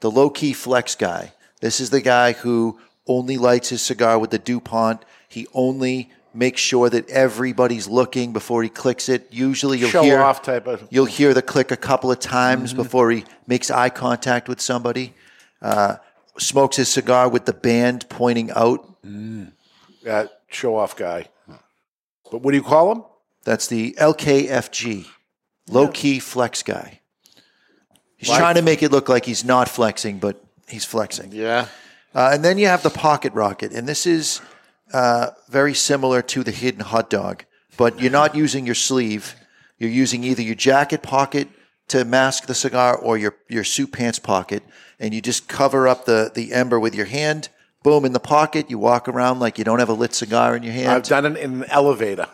the 0.00 0.10
low 0.10 0.28
key 0.28 0.52
flex 0.52 0.94
guy. 0.96 1.32
This 1.60 1.80
is 1.80 1.90
the 1.90 2.00
guy 2.00 2.32
who 2.32 2.78
only 3.06 3.36
lights 3.38 3.68
his 3.70 3.82
cigar 3.82 4.18
with 4.18 4.30
the 4.30 4.38
DuPont. 4.38 5.04
He 5.28 5.46
only 5.54 6.10
makes 6.32 6.60
sure 6.60 6.90
that 6.90 7.08
everybody's 7.10 7.86
looking 7.86 8.32
before 8.32 8.62
he 8.62 8.68
clicks 8.68 9.08
it. 9.08 9.28
Usually 9.30 9.78
you'll 9.78 9.90
Show 9.90 10.02
hear 10.02 10.20
off 10.20 10.42
type 10.42 10.66
of. 10.66 10.86
You'll 10.90 11.04
hear 11.06 11.32
the 11.32 11.42
click 11.42 11.70
a 11.70 11.76
couple 11.76 12.10
of 12.10 12.18
times 12.20 12.72
Mm-hmm. 12.72 12.82
before 12.82 13.10
he 13.10 13.24
makes 13.46 13.70
eye 13.70 13.88
contact 13.90 14.48
with 14.48 14.60
somebody. 14.60 15.14
Uh, 15.62 15.96
smokes 16.38 16.76
his 16.76 16.88
cigar 16.88 17.28
with 17.28 17.44
the 17.46 17.52
band 17.52 18.08
pointing 18.08 18.50
out. 18.52 18.90
That 20.02 20.40
show 20.48 20.76
off 20.76 20.96
guy. 20.96 21.28
But 22.30 22.42
what 22.42 22.50
do 22.50 22.56
you 22.56 22.62
call 22.64 22.92
him? 22.92 23.04
That's 23.44 23.66
the 23.68 23.92
LKFG, 24.00 25.06
low 25.68 25.88
key 25.88 26.18
flex 26.18 26.62
guy. 26.62 27.00
He's 28.16 28.34
trying 28.36 28.56
to 28.56 28.62
make 28.62 28.82
it 28.82 28.90
look 28.90 29.08
like 29.08 29.24
he's 29.26 29.44
not 29.44 29.68
flexing, 29.68 30.18
but 30.18 30.42
he's 30.68 30.84
flexing. 30.84 31.32
Yeah. 31.32 31.68
Uh, 32.14 32.30
and 32.32 32.44
then 32.44 32.58
you 32.58 32.66
have 32.66 32.82
the 32.82 32.90
pocket 32.90 33.32
rocket, 33.32 33.72
and 33.72 33.88
this 33.88 34.06
is 34.06 34.40
uh, 34.92 35.30
very 35.48 35.74
similar 35.74 36.22
to 36.22 36.44
the 36.44 36.52
hidden 36.52 36.80
hot 36.80 37.10
dog, 37.10 37.44
but 37.76 38.00
you're 38.00 38.12
not 38.12 38.34
using 38.34 38.66
your 38.66 38.74
sleeve. 38.74 39.34
You're 39.78 39.90
using 39.90 40.22
either 40.22 40.42
your 40.42 40.54
jacket 40.54 41.02
pocket 41.02 41.48
to 41.88 42.04
mask 42.04 42.46
the 42.46 42.54
cigar 42.54 42.96
or 42.96 43.18
your, 43.18 43.34
your 43.48 43.64
suit 43.64 43.92
pants 43.92 44.18
pocket, 44.18 44.62
and 45.00 45.12
you 45.12 45.20
just 45.20 45.48
cover 45.48 45.88
up 45.88 46.04
the, 46.04 46.30
the 46.34 46.52
ember 46.52 46.78
with 46.78 46.94
your 46.94 47.06
hand. 47.06 47.48
Boom, 47.82 48.04
in 48.04 48.12
the 48.12 48.20
pocket. 48.20 48.70
You 48.70 48.78
walk 48.78 49.08
around 49.08 49.40
like 49.40 49.58
you 49.58 49.64
don't 49.64 49.80
have 49.80 49.90
a 49.90 49.94
lit 49.94 50.14
cigar 50.14 50.56
in 50.56 50.62
your 50.62 50.72
hand. 50.72 50.88
I've 50.88 51.02
done 51.02 51.26
it 51.26 51.36
in 51.36 51.62
an 51.62 51.70
elevator. 51.70 52.28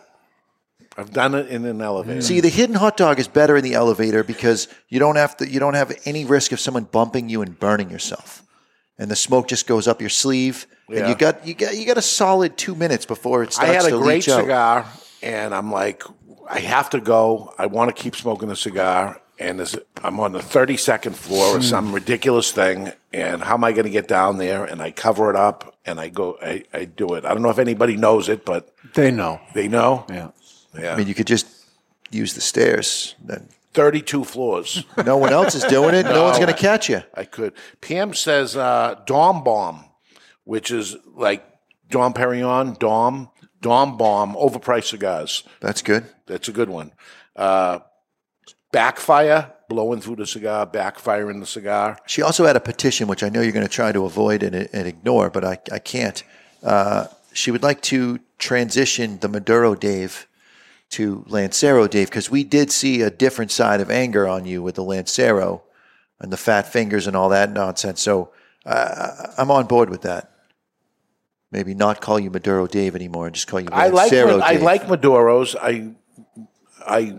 I've 1.00 1.12
done 1.12 1.34
it 1.34 1.48
in 1.48 1.64
an 1.64 1.80
elevator. 1.80 2.20
See, 2.22 2.40
the 2.40 2.48
hidden 2.48 2.76
hot 2.76 2.96
dog 2.96 3.18
is 3.18 3.26
better 3.28 3.56
in 3.56 3.64
the 3.64 3.74
elevator 3.74 4.22
because 4.22 4.68
you 4.88 4.98
don't 4.98 5.16
have 5.16 5.36
to. 5.38 5.48
You 5.48 5.58
don't 5.60 5.74
have 5.74 5.92
any 6.04 6.24
risk 6.24 6.52
of 6.52 6.60
someone 6.60 6.84
bumping 6.84 7.28
you 7.28 7.42
and 7.42 7.58
burning 7.58 7.90
yourself, 7.90 8.42
and 8.98 9.10
the 9.10 9.16
smoke 9.16 9.48
just 9.48 9.66
goes 9.66 9.88
up 9.88 10.00
your 10.00 10.10
sleeve. 10.10 10.66
And 10.88 10.98
Yeah. 10.98 11.08
you 11.08 11.14
got 11.14 11.46
you 11.46 11.54
got 11.54 11.76
you 11.76 11.86
got 11.86 11.98
a 11.98 12.02
solid 12.02 12.56
two 12.56 12.74
minutes 12.74 13.06
before 13.06 13.42
it 13.42 13.48
I 13.48 13.52
starts 13.52 13.72
had 13.72 13.84
a 13.86 13.90
to 13.96 13.98
great 14.02 14.14
leach 14.16 14.28
out. 14.28 14.40
cigar, 14.42 14.86
and 15.22 15.54
I'm 15.54 15.70
like, 15.72 16.02
I 16.48 16.60
have 16.60 16.90
to 16.90 17.00
go. 17.00 17.54
I 17.58 17.66
want 17.66 17.94
to 17.94 18.02
keep 18.02 18.14
smoking 18.16 18.48
the 18.48 18.56
cigar, 18.56 19.20
and 19.38 19.58
there's, 19.58 19.76
I'm 20.04 20.18
on 20.20 20.32
the 20.32 20.40
32nd 20.40 21.14
floor 21.14 21.56
of 21.56 21.62
Hmm. 21.62 21.68
some 21.68 21.92
ridiculous 21.94 22.52
thing. 22.52 22.92
And 23.12 23.42
how 23.42 23.54
am 23.54 23.64
I 23.64 23.72
going 23.72 23.84
to 23.86 23.90
get 23.90 24.06
down 24.06 24.38
there? 24.38 24.64
And 24.64 24.80
I 24.82 24.90
cover 24.92 25.30
it 25.30 25.36
up 25.36 25.74
and 25.84 25.98
I 25.98 26.10
go, 26.10 26.36
I, 26.40 26.62
I 26.72 26.84
do 26.84 27.14
it. 27.14 27.24
I 27.24 27.30
don't 27.30 27.42
know 27.42 27.50
if 27.50 27.58
anybody 27.58 27.96
knows 27.96 28.28
it, 28.28 28.44
but 28.44 28.72
They 28.94 29.10
know. 29.10 29.40
they 29.54 29.66
know. 29.66 30.04
Yeah. 30.08 30.28
Yeah. 30.78 30.94
I 30.94 30.96
mean, 30.96 31.06
you 31.06 31.14
could 31.14 31.26
just 31.26 31.46
use 32.10 32.34
the 32.34 32.40
stairs. 32.40 33.14
Then 33.22 33.48
32 33.74 34.24
floors. 34.24 34.84
no 35.04 35.16
one 35.16 35.32
else 35.32 35.54
is 35.54 35.64
doing 35.64 35.94
it. 35.94 36.04
No, 36.04 36.24
one's 36.24 36.38
going 36.38 36.52
to 36.52 36.60
catch 36.60 36.88
you. 36.88 37.02
I 37.14 37.24
could. 37.24 37.52
Pam 37.80 38.14
says 38.14 38.56
uh, 38.56 39.00
Dom 39.06 39.44
Bomb, 39.44 39.84
which 40.44 40.70
is 40.70 40.96
like 41.14 41.44
Dom 41.88 42.12
Perignon, 42.12 42.78
Dom, 42.78 43.30
Dom 43.60 43.96
Bomb, 43.96 44.34
overpriced 44.34 44.86
cigars. 44.86 45.44
That's 45.60 45.82
good. 45.82 46.04
That's 46.26 46.48
a 46.48 46.52
good 46.52 46.68
one. 46.68 46.92
Uh, 47.36 47.80
backfire, 48.72 49.52
blowing 49.68 50.00
through 50.00 50.16
the 50.16 50.26
cigar, 50.26 50.66
backfire 50.66 51.30
in 51.30 51.40
the 51.40 51.46
cigar. 51.46 51.98
She 52.06 52.22
also 52.22 52.46
had 52.46 52.56
a 52.56 52.60
petition, 52.60 53.06
which 53.06 53.22
I 53.22 53.28
know 53.28 53.40
you're 53.40 53.52
going 53.52 53.66
to 53.66 53.72
try 53.72 53.92
to 53.92 54.04
avoid 54.04 54.42
and, 54.42 54.54
and 54.72 54.86
ignore, 54.86 55.30
but 55.30 55.44
I, 55.44 55.58
I 55.70 55.78
can't. 55.78 56.22
Uh, 56.62 57.06
she 57.32 57.50
would 57.50 57.62
like 57.62 57.80
to 57.82 58.18
transition 58.38 59.18
the 59.20 59.28
Maduro 59.28 59.74
Dave 59.74 60.26
to 60.90 61.24
Lancero 61.28 61.86
Dave 61.86 62.08
because 62.08 62.30
we 62.30 62.44
did 62.44 62.70
see 62.70 63.02
a 63.02 63.10
different 63.10 63.50
side 63.50 63.80
of 63.80 63.90
anger 63.90 64.26
on 64.26 64.44
you 64.44 64.62
with 64.62 64.74
the 64.74 64.82
Lancero 64.84 65.62
and 66.18 66.32
the 66.32 66.36
fat 66.36 66.70
fingers 66.70 67.06
and 67.06 67.16
all 67.16 67.28
that 67.30 67.52
nonsense. 67.52 68.02
So 68.02 68.30
uh, 68.66 69.10
I'm 69.38 69.50
on 69.50 69.66
board 69.66 69.88
with 69.88 70.02
that. 70.02 70.32
Maybe 71.52 71.74
not 71.74 72.00
call 72.00 72.18
you 72.20 72.30
Maduro 72.30 72.66
Dave 72.66 72.94
anymore 72.94 73.26
and 73.26 73.34
just 73.34 73.46
call 73.48 73.60
you 73.60 73.68
I 73.72 73.88
like 73.88 74.12
Lancero 74.12 74.38
I 74.40 74.52
like 74.54 74.82
Maduros. 74.84 75.56
I 75.60 75.94
I 76.86 77.18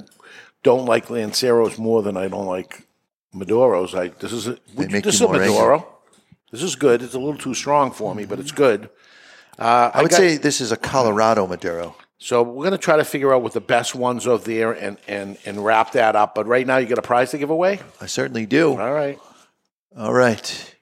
don't 0.63 0.85
like 0.85 1.07
Lanceros 1.07 1.77
more 1.77 2.01
than 2.01 2.15
I 2.15 2.27
don't 2.27 2.45
like 2.45 2.87
Maduros. 3.35 3.97
I 3.97 4.09
this 4.19 4.31
is 4.31 4.47
a, 4.47 4.57
make 4.75 5.03
this 5.03 5.15
is 5.15 5.21
a 5.21 5.27
Maduro. 5.27 5.73
angry. 5.75 5.87
This 6.51 6.63
is 6.63 6.75
good. 6.75 7.01
It's 7.01 7.13
a 7.13 7.19
little 7.19 7.37
too 7.37 7.53
strong 7.53 7.91
for 7.91 8.13
me, 8.13 8.25
but 8.25 8.39
it's 8.39 8.51
good. 8.51 8.89
Uh, 9.57 9.91
I 9.93 10.01
would 10.01 10.11
got- 10.11 10.17
say 10.17 10.37
this 10.37 10.59
is 10.61 10.71
a 10.71 10.77
Colorado 10.77 11.47
Maduro. 11.47 11.95
So 12.23 12.43
we're 12.43 12.65
going 12.65 12.71
to 12.73 12.77
try 12.77 12.97
to 12.97 13.03
figure 13.03 13.33
out 13.33 13.41
what 13.41 13.53
the 13.53 13.59
best 13.59 13.95
ones 13.95 14.27
are 14.27 14.37
there 14.37 14.73
and, 14.73 14.97
and, 15.07 15.39
and 15.43 15.65
wrap 15.65 15.93
that 15.93 16.15
up. 16.15 16.35
But 16.35 16.45
right 16.45 16.67
now, 16.67 16.77
you 16.77 16.85
got 16.85 16.99
a 16.99 17.01
prize 17.01 17.31
to 17.31 17.39
give 17.39 17.49
away. 17.49 17.79
I 17.99 18.05
certainly 18.05 18.45
do. 18.45 18.79
All 18.79 18.93
right. 18.93 19.17
All 19.97 20.13
right. 20.13 20.75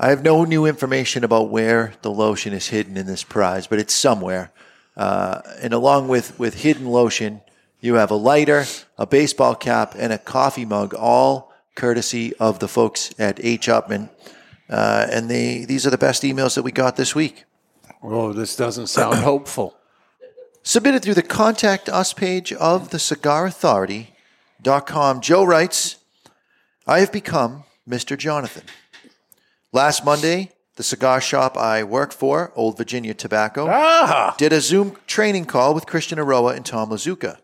I 0.00 0.08
have 0.08 0.24
no 0.24 0.42
new 0.42 0.66
information 0.66 1.22
about 1.22 1.50
where 1.50 1.92
the 2.02 2.10
lotion 2.10 2.52
is 2.54 2.66
hidden 2.66 2.96
in 2.96 3.06
this 3.06 3.22
prize, 3.22 3.68
but 3.68 3.78
it's 3.78 3.94
somewhere. 3.94 4.50
Uh, 4.96 5.42
and 5.60 5.72
along 5.72 6.08
with, 6.08 6.36
with 6.40 6.54
hidden 6.54 6.86
lotion, 6.86 7.40
you 7.80 7.94
have 7.94 8.10
a 8.10 8.16
lighter, 8.16 8.64
a 8.98 9.06
baseball 9.06 9.54
cap, 9.54 9.94
and 9.96 10.12
a 10.12 10.18
coffee 10.18 10.64
mug, 10.64 10.92
all 10.92 11.52
courtesy 11.76 12.34
of 12.40 12.58
the 12.58 12.66
folks 12.66 13.14
at 13.16 13.38
H. 13.44 13.68
Upmann. 13.68 14.10
Uh, 14.68 15.06
and 15.08 15.30
they, 15.30 15.64
these 15.66 15.86
are 15.86 15.90
the 15.90 15.98
best 15.98 16.24
emails 16.24 16.56
that 16.56 16.64
we 16.64 16.72
got 16.72 16.96
this 16.96 17.14
week. 17.14 17.44
Oh, 18.02 18.32
this 18.32 18.56
doesn't 18.56 18.88
sound 18.88 19.18
hopeful. 19.20 19.76
Submitted 20.64 21.02
through 21.02 21.14
the 21.14 21.24
Contact 21.24 21.88
Us 21.88 22.12
page 22.12 22.52
of 22.52 22.90
the 22.90 22.98
cigarauthority.com. 22.98 25.20
Joe 25.20 25.42
writes, 25.42 25.96
I 26.86 27.00
have 27.00 27.10
become 27.10 27.64
Mr. 27.88 28.16
Jonathan. 28.16 28.62
Last 29.72 30.04
Monday, 30.04 30.52
the 30.76 30.84
cigar 30.84 31.20
shop 31.20 31.56
I 31.56 31.82
work 31.82 32.12
for, 32.12 32.52
Old 32.54 32.78
Virginia 32.78 33.12
Tobacco, 33.12 33.66
ah! 33.68 34.36
did 34.38 34.52
a 34.52 34.60
Zoom 34.60 34.96
training 35.08 35.46
call 35.46 35.74
with 35.74 35.86
Christian 35.86 36.18
Eiroa 36.18 36.54
and 36.54 36.64
Tom 36.64 36.90
Lazuka. 36.90 37.38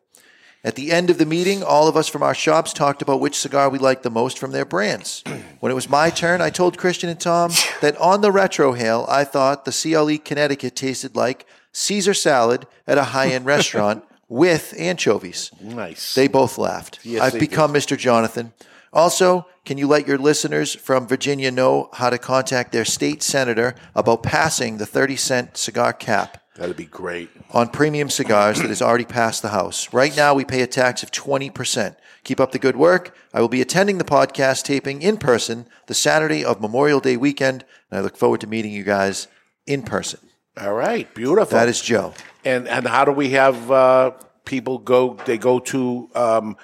At 0.62 0.76
the 0.76 0.92
end 0.92 1.10
of 1.10 1.18
the 1.18 1.26
meeting, 1.26 1.60
all 1.62 1.88
of 1.88 1.96
us 1.96 2.08
from 2.08 2.22
our 2.22 2.34
shops 2.34 2.72
talked 2.72 3.02
about 3.02 3.20
which 3.20 3.38
cigar 3.38 3.68
we 3.68 3.78
liked 3.78 4.04
the 4.04 4.10
most 4.10 4.38
from 4.38 4.52
their 4.52 4.64
brands. 4.64 5.24
When 5.60 5.72
it 5.72 5.74
was 5.74 5.88
my 5.88 6.10
turn, 6.10 6.40
I 6.40 6.50
told 6.50 6.78
Christian 6.78 7.10
and 7.10 7.18
Tom 7.18 7.50
that 7.80 7.96
on 7.96 8.20
the 8.20 8.30
retro 8.30 8.74
hail, 8.74 9.04
I 9.08 9.24
thought 9.24 9.64
the 9.64 9.72
CLE 9.72 10.18
Connecticut 10.18 10.76
tasted 10.76 11.16
like 11.16 11.46
Caesar 11.78 12.14
salad 12.14 12.66
at 12.86 12.98
a 12.98 13.04
high 13.04 13.28
end 13.28 13.46
restaurant 13.56 14.04
with 14.28 14.74
anchovies. 14.76 15.50
Nice. 15.60 16.14
They 16.14 16.28
both 16.28 16.58
laughed. 16.58 16.98
Yes, 17.02 17.22
I've 17.22 17.40
become 17.40 17.72
Mr. 17.72 17.96
Jonathan. 17.96 18.52
Also, 18.92 19.46
can 19.64 19.78
you 19.78 19.86
let 19.86 20.08
your 20.08 20.18
listeners 20.18 20.74
from 20.74 21.06
Virginia 21.06 21.50
know 21.50 21.88
how 21.94 22.10
to 22.10 22.18
contact 22.18 22.72
their 22.72 22.84
state 22.84 23.22
senator 23.22 23.74
about 23.94 24.22
passing 24.22 24.78
the 24.78 24.86
30 24.86 25.16
cent 25.16 25.56
cigar 25.56 25.92
cap? 25.92 26.42
That'd 26.56 26.76
be 26.76 26.86
great. 26.86 27.30
on 27.52 27.68
premium 27.68 28.10
cigars 28.10 28.58
that 28.60 28.68
has 28.68 28.82
already 28.82 29.04
passed 29.04 29.42
the 29.42 29.50
House. 29.50 29.92
Right 29.92 30.16
now, 30.16 30.34
we 30.34 30.44
pay 30.44 30.62
a 30.62 30.66
tax 30.66 31.04
of 31.04 31.12
20%. 31.12 31.94
Keep 32.24 32.40
up 32.40 32.50
the 32.50 32.58
good 32.58 32.74
work. 32.76 33.14
I 33.32 33.40
will 33.40 33.48
be 33.48 33.60
attending 33.62 33.98
the 33.98 34.04
podcast 34.04 34.64
taping 34.64 35.00
in 35.00 35.18
person 35.18 35.66
the 35.86 35.94
Saturday 35.94 36.44
of 36.44 36.60
Memorial 36.60 36.98
Day 36.98 37.16
weekend, 37.16 37.64
and 37.90 37.98
I 37.98 38.02
look 38.02 38.16
forward 38.16 38.40
to 38.40 38.48
meeting 38.48 38.72
you 38.72 38.82
guys 38.82 39.28
in 39.66 39.82
person. 39.82 40.18
All 40.60 40.74
right. 40.74 41.12
Beautiful. 41.14 41.56
That 41.58 41.68
is 41.68 41.80
Joe. 41.80 42.14
And 42.44 42.66
and 42.68 42.86
how 42.86 43.04
do 43.04 43.12
we 43.12 43.30
have 43.30 43.70
uh, 43.70 44.10
people 44.44 44.78
go? 44.78 45.14
They 45.24 45.38
go 45.38 45.58
to 45.60 46.08
um, 46.14 46.56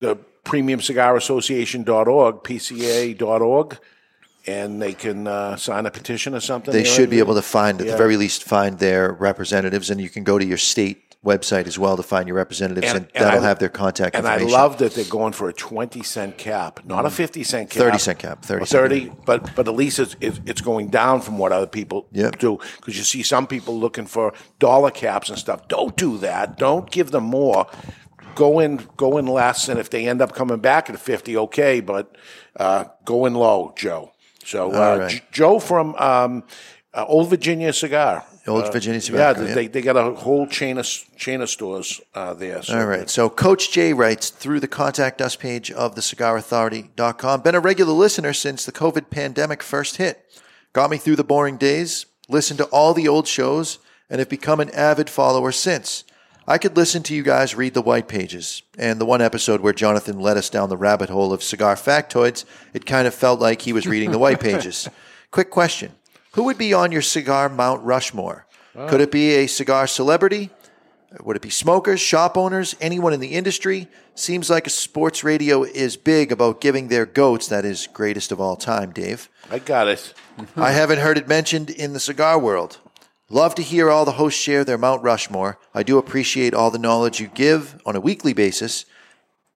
the 0.00 0.16
premiumcigarassociation.org, 0.44 2.36
pca.org, 2.42 3.78
and 4.46 4.80
they 4.80 4.92
can 4.94 5.26
uh, 5.26 5.56
sign 5.56 5.86
a 5.86 5.90
petition 5.90 6.34
or 6.34 6.40
something. 6.40 6.72
They 6.72 6.84
should 6.84 7.10
be 7.10 7.18
able 7.18 7.34
to 7.34 7.42
find, 7.42 7.80
at 7.80 7.86
Yeah. 7.86 7.92
the 7.92 7.98
very 7.98 8.16
least, 8.16 8.44
find 8.44 8.78
their 8.78 9.12
representatives, 9.12 9.90
and 9.90 10.00
you 10.00 10.08
can 10.08 10.24
go 10.24 10.38
to 10.38 10.44
your 10.44 10.56
state 10.58 11.07
website 11.24 11.66
as 11.66 11.78
well 11.78 11.96
to 11.96 12.02
find 12.02 12.28
your 12.28 12.36
representatives, 12.36 12.92
and, 12.92 13.08
that'll 13.12 13.40
I- 13.40 13.42
have 13.48 13.58
their 13.58 13.68
contact 13.68 14.14
And 14.14 14.24
information. 14.24 14.54
I 14.56 14.60
love 14.62 14.78
that 14.78 14.94
they're 14.94 15.04
going 15.04 15.32
for 15.32 15.48
a 15.48 15.52
twenty 15.52 16.02
cent 16.02 16.38
cap, 16.38 16.80
not 16.84 17.04
a 17.06 17.10
fifty 17.10 17.42
cent 17.42 17.70
cap, 17.70 17.82
30 17.82 17.98
cent 17.98 18.18
cap, 18.20 18.44
30 18.44 18.62
Or 18.62 18.66
cent. 18.66 18.80
thirty. 18.82 19.12
But 19.26 19.54
but 19.56 19.66
at 19.68 19.74
least 19.74 19.98
it's 19.98 20.16
it's, 20.20 20.40
it's 20.46 20.60
going 20.60 20.88
down 20.90 21.20
from 21.20 21.36
what 21.38 21.50
other 21.52 21.66
people 21.66 22.06
Yep. 22.12 22.38
do. 22.38 22.58
Because 22.76 22.96
you 22.96 23.04
see 23.04 23.22
some 23.22 23.46
people 23.46 23.78
looking 23.78 24.06
for 24.06 24.32
dollar 24.58 24.90
caps 24.92 25.28
and 25.28 25.38
stuff. 25.38 25.66
Don't 25.68 25.96
do 25.96 26.18
that. 26.18 26.56
Don't 26.56 26.88
give 26.90 27.10
them 27.10 27.24
more. 27.24 27.66
Go 28.36 28.60
in 28.60 28.80
go 28.96 29.18
in 29.18 29.26
less, 29.26 29.68
and 29.68 29.80
if 29.80 29.90
they 29.90 30.06
end 30.08 30.22
up 30.22 30.32
coming 30.34 30.58
back 30.60 30.88
at 30.88 30.98
fifty, 31.00 31.36
okay. 31.36 31.80
But 31.80 32.16
uh, 32.56 32.84
go 33.04 33.26
in 33.26 33.34
low, 33.34 33.72
Joe. 33.76 34.12
So 34.44 34.72
uh, 34.72 34.98
right. 35.00 35.10
J- 35.10 35.22
Joe 35.32 35.58
from 35.58 35.96
um, 35.96 36.44
uh, 36.94 37.04
Old 37.08 37.28
Virginia 37.28 37.72
Cigar. 37.72 38.24
Old 38.48 38.64
Uh, 38.64 38.70
Virginia 38.70 39.00
Yeah, 39.00 39.32
they, 39.32 39.62
yeah. 39.62 39.68
they 39.68 39.82
got 39.82 39.96
a 39.96 40.14
whole 40.14 40.46
chain 40.46 40.78
of 40.78 40.86
chain 41.16 41.40
of 41.40 41.50
stores 41.50 42.00
uh, 42.14 42.34
there. 42.34 42.62
So 42.62 42.78
All 42.78 42.86
right. 42.86 43.08
So 43.08 43.28
Coach 43.28 43.70
Jay 43.70 43.92
writes 43.92 44.30
through 44.30 44.60
the 44.60 44.68
contact 44.68 45.20
us 45.20 45.36
page 45.36 45.70
of 45.70 45.94
the 45.94 46.00
cigarauthority.com. 46.00 47.42
Been 47.42 47.54
a 47.54 47.60
regular 47.60 47.92
listener 47.92 48.32
since 48.32 48.64
the 48.64 48.72
COVID 48.72 49.10
pandemic 49.10 49.62
first 49.62 49.96
hit. 49.96 50.24
Got 50.72 50.90
me 50.90 50.96
through 50.96 51.16
the 51.16 51.24
boring 51.24 51.56
days, 51.56 52.06
listened 52.28 52.58
to 52.58 52.64
all 52.66 52.94
the 52.94 53.08
old 53.08 53.26
shows, 53.26 53.78
and 54.10 54.18
have 54.18 54.28
become 54.28 54.60
an 54.60 54.70
avid 54.70 55.08
follower 55.10 55.52
since. 55.52 56.04
I 56.46 56.56
could 56.56 56.76
listen 56.78 57.02
to 57.04 57.14
you 57.14 57.22
guys 57.22 57.54
read 57.54 57.74
the 57.74 57.82
white 57.82 58.08
pages. 58.08 58.62
And 58.78 58.98
the 58.98 59.04
one 59.04 59.20
episode 59.20 59.60
where 59.60 59.74
Jonathan 59.74 60.18
led 60.18 60.38
us 60.38 60.48
down 60.48 60.70
the 60.70 60.78
rabbit 60.78 61.10
hole 61.10 61.32
of 61.32 61.42
cigar 61.42 61.74
factoids, 61.74 62.46
it 62.72 62.86
kind 62.86 63.06
of 63.06 63.14
felt 63.14 63.38
like 63.38 63.62
he 63.62 63.74
was 63.74 63.86
reading 63.86 64.12
the 64.12 64.18
white 64.18 64.40
pages. 64.48 64.88
Quick 65.30 65.50
question 65.50 65.92
Who 66.32 66.44
would 66.44 66.58
be 66.58 66.72
on 66.74 66.92
your 66.92 67.02
cigar 67.02 67.48
Mount 67.48 67.82
Rushmore? 67.84 68.46
Could 68.88 69.00
it 69.00 69.10
be 69.10 69.34
a 69.34 69.48
cigar 69.48 69.86
celebrity? 69.88 70.50
Would 71.24 71.36
it 71.36 71.42
be 71.42 71.50
smokers, 71.50 72.00
shop 72.00 72.36
owners, 72.36 72.76
anyone 72.80 73.12
in 73.12 73.20
the 73.20 73.34
industry? 73.34 73.88
Seems 74.14 74.50
like 74.50 74.66
a 74.66 74.70
sports 74.70 75.24
radio 75.24 75.64
is 75.64 75.96
big 75.96 76.30
about 76.30 76.60
giving 76.60 76.88
their 76.88 77.06
goats 77.06 77.48
that 77.48 77.64
is 77.64 77.88
greatest 77.92 78.30
of 78.30 78.40
all 78.40 78.56
time, 78.56 78.92
Dave. 78.92 79.28
I 79.50 79.58
got 79.58 79.88
it. 79.88 80.12
I 80.56 80.72
haven't 80.72 80.98
heard 80.98 81.18
it 81.18 81.26
mentioned 81.26 81.70
in 81.70 81.92
the 81.92 82.00
cigar 82.00 82.38
world. 82.38 82.78
Love 83.30 83.54
to 83.56 83.62
hear 83.62 83.90
all 83.90 84.04
the 84.04 84.12
hosts 84.12 84.40
share 84.40 84.64
their 84.64 84.78
Mount 84.78 85.02
Rushmore. 85.02 85.58
I 85.74 85.82
do 85.82 85.98
appreciate 85.98 86.54
all 86.54 86.70
the 86.70 86.78
knowledge 86.78 87.20
you 87.20 87.26
give 87.28 87.80
on 87.84 87.96
a 87.96 88.00
weekly 88.00 88.32
basis. 88.32 88.84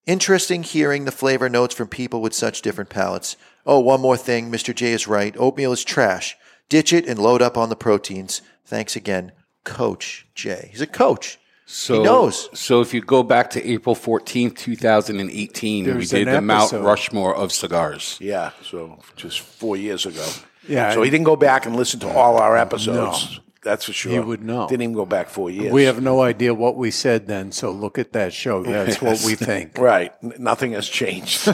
Interesting 0.06 0.62
hearing 0.62 1.04
the 1.04 1.12
flavor 1.12 1.48
notes 1.48 1.74
from 1.74 1.88
people 1.88 2.20
with 2.20 2.34
such 2.34 2.62
different 2.62 2.90
palates. 2.90 3.36
Oh, 3.64 3.78
one 3.78 4.00
more 4.00 4.16
thing. 4.16 4.50
Mr. 4.50 4.74
J 4.74 4.92
is 4.92 5.06
right. 5.06 5.34
Oatmeal 5.38 5.72
is 5.72 5.84
trash. 5.84 6.36
Ditch 6.72 6.94
it 6.94 7.06
and 7.06 7.18
load 7.18 7.42
up 7.42 7.58
on 7.58 7.68
the 7.68 7.76
proteins. 7.76 8.40
Thanks 8.64 8.96
again, 8.96 9.32
Coach 9.62 10.26
Jay. 10.34 10.70
He's 10.72 10.80
a 10.80 10.86
coach. 10.86 11.38
So, 11.66 11.96
he 11.96 12.02
knows. 12.02 12.48
So 12.58 12.80
if 12.80 12.94
you 12.94 13.02
go 13.02 13.22
back 13.22 13.50
to 13.50 13.62
April 13.70 13.94
14th, 13.94 14.56
2018, 14.56 15.84
we 15.98 16.06
did 16.06 16.28
the 16.28 16.40
Mount. 16.40 16.72
Rushmore 16.72 17.36
of 17.36 17.52
cigars. 17.52 18.16
Yeah, 18.22 18.52
so 18.62 18.98
just 19.16 19.40
four 19.40 19.76
years 19.76 20.06
ago. 20.06 20.26
Yeah, 20.66 20.94
So 20.94 21.02
he 21.02 21.10
didn't 21.10 21.26
go 21.26 21.36
back 21.36 21.66
and 21.66 21.76
listen 21.76 22.00
to 22.00 22.08
all 22.08 22.38
our 22.38 22.56
episodes. 22.56 23.36
No. 23.36 23.42
That's 23.62 23.84
for 23.84 23.92
sure. 23.92 24.12
He 24.12 24.18
would 24.18 24.42
know. 24.42 24.66
Didn't 24.66 24.80
even 24.80 24.94
go 24.94 25.04
back 25.04 25.28
four 25.28 25.50
years. 25.50 25.74
We 25.74 25.82
have 25.84 26.02
no 26.02 26.22
idea 26.22 26.54
what 26.54 26.76
we 26.78 26.90
said 26.90 27.26
then, 27.26 27.52
so 27.52 27.70
look 27.70 27.98
at 27.98 28.12
that 28.14 28.32
show. 28.32 28.62
That's 28.76 29.02
what 29.02 29.22
we 29.26 29.34
think. 29.34 29.76
Right. 29.76 30.10
Nothing 30.40 30.72
has 30.72 30.88
changed. 30.88 31.46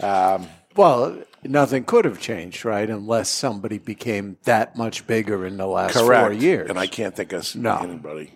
um, 0.00 0.48
Well, 0.76 1.22
nothing 1.44 1.84
could 1.84 2.04
have 2.04 2.20
changed, 2.20 2.64
right? 2.64 2.88
Unless 2.88 3.28
somebody 3.30 3.78
became 3.78 4.36
that 4.44 4.76
much 4.76 5.06
bigger 5.06 5.46
in 5.46 5.56
the 5.56 5.66
last 5.66 5.94
correct. 5.94 6.24
four 6.24 6.32
years. 6.32 6.68
And 6.70 6.78
I 6.78 6.86
can't 6.86 7.14
think 7.14 7.32
of 7.32 7.54
No. 7.54 7.76
anybody. 7.78 8.34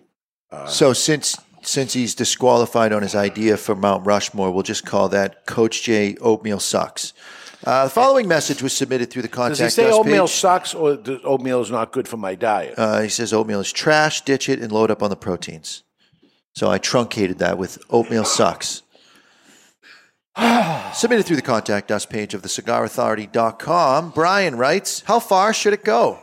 Uh, 0.50 0.66
So 0.66 0.92
since 0.92 1.36
since 1.62 1.92
he's 1.92 2.14
disqualified 2.14 2.92
on 2.92 3.02
his 3.02 3.14
idea 3.16 3.56
for 3.56 3.74
Mount 3.74 4.06
Rushmore, 4.06 4.50
we'll 4.52 4.62
just 4.62 4.86
call 4.86 5.08
that 5.10 5.44
Coach 5.44 5.82
J 5.82 6.16
oatmeal 6.20 6.60
sucks. 6.60 7.12
Uh, 7.64 7.84
the 7.84 7.90
following 7.90 8.28
message 8.28 8.62
was 8.62 8.72
submitted 8.72 9.10
through 9.10 9.22
the 9.22 9.28
contact 9.28 9.58
Does 9.58 9.74
he 9.74 9.82
say 9.82 9.88
us 9.88 9.94
oatmeal 9.94 10.26
page. 10.26 10.34
sucks 10.36 10.72
or 10.74 10.96
oatmeal 11.24 11.60
is 11.60 11.70
not 11.72 11.90
good 11.92 12.06
for 12.06 12.16
my 12.16 12.36
diet? 12.36 12.74
Uh, 12.78 13.00
he 13.02 13.08
says 13.08 13.32
oatmeal 13.32 13.58
is 13.60 13.72
trash. 13.72 14.20
Ditch 14.24 14.48
it 14.48 14.60
and 14.60 14.70
load 14.70 14.90
up 14.92 15.02
on 15.02 15.10
the 15.10 15.16
proteins. 15.16 15.82
So 16.54 16.70
I 16.70 16.78
truncated 16.78 17.38
that 17.40 17.58
with 17.58 17.78
oatmeal 17.90 18.24
sucks. 18.24 18.82
Submitted 20.94 21.26
through 21.26 21.36
the 21.36 21.42
contact 21.42 21.90
us 21.90 22.06
page 22.06 22.32
of 22.32 22.42
thecigarauthority.com. 22.42 24.10
Brian 24.10 24.56
writes, 24.56 25.02
How 25.06 25.18
far 25.18 25.52
should 25.52 25.72
it 25.72 25.84
go? 25.84 26.20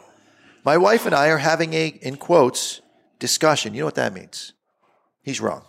My 0.64 0.78
wife 0.78 1.06
and 1.06 1.14
I 1.14 1.28
are 1.30 1.38
having 1.38 1.74
a, 1.74 1.88
in 1.88 2.16
quotes, 2.16 2.82
discussion. 3.20 3.74
You 3.74 3.82
know 3.82 3.86
what 3.86 3.96
that 3.96 4.14
means? 4.14 4.54
He's 5.22 5.42
wrong. 5.42 5.66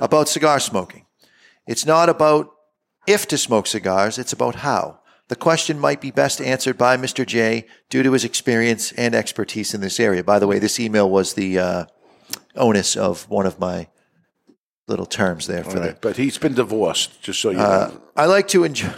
About 0.00 0.28
cigar 0.28 0.60
smoking. 0.60 1.04
It's 1.66 1.84
not 1.84 2.08
about 2.08 2.50
if 3.06 3.28
to 3.28 3.36
smoke 3.36 3.66
cigars, 3.66 4.18
it's 4.18 4.32
about 4.32 4.56
how. 4.56 5.00
The 5.28 5.36
question 5.36 5.78
might 5.78 6.00
be 6.00 6.10
best 6.10 6.40
answered 6.40 6.78
by 6.78 6.96
Mr. 6.96 7.26
J 7.26 7.66
due 7.90 8.02
to 8.02 8.12
his 8.12 8.24
experience 8.24 8.92
and 8.92 9.14
expertise 9.14 9.74
in 9.74 9.82
this 9.82 10.00
area. 10.00 10.24
By 10.24 10.38
the 10.38 10.46
way, 10.46 10.58
this 10.58 10.80
email 10.80 11.08
was 11.08 11.34
the 11.34 11.58
uh, 11.58 11.84
onus 12.56 12.96
of 12.96 13.28
one 13.28 13.46
of 13.46 13.58
my 13.58 13.88
little 14.86 15.06
terms 15.06 15.46
there 15.46 15.64
for 15.64 15.80
right, 15.80 16.00
but 16.00 16.16
he's 16.16 16.38
been 16.38 16.54
divorced, 16.54 17.22
just 17.22 17.40
so 17.40 17.50
you 17.50 17.58
uh, 17.58 17.90
know. 17.92 18.02
I 18.16 18.26
like 18.26 18.48
to 18.48 18.64
enjoy. 18.64 18.92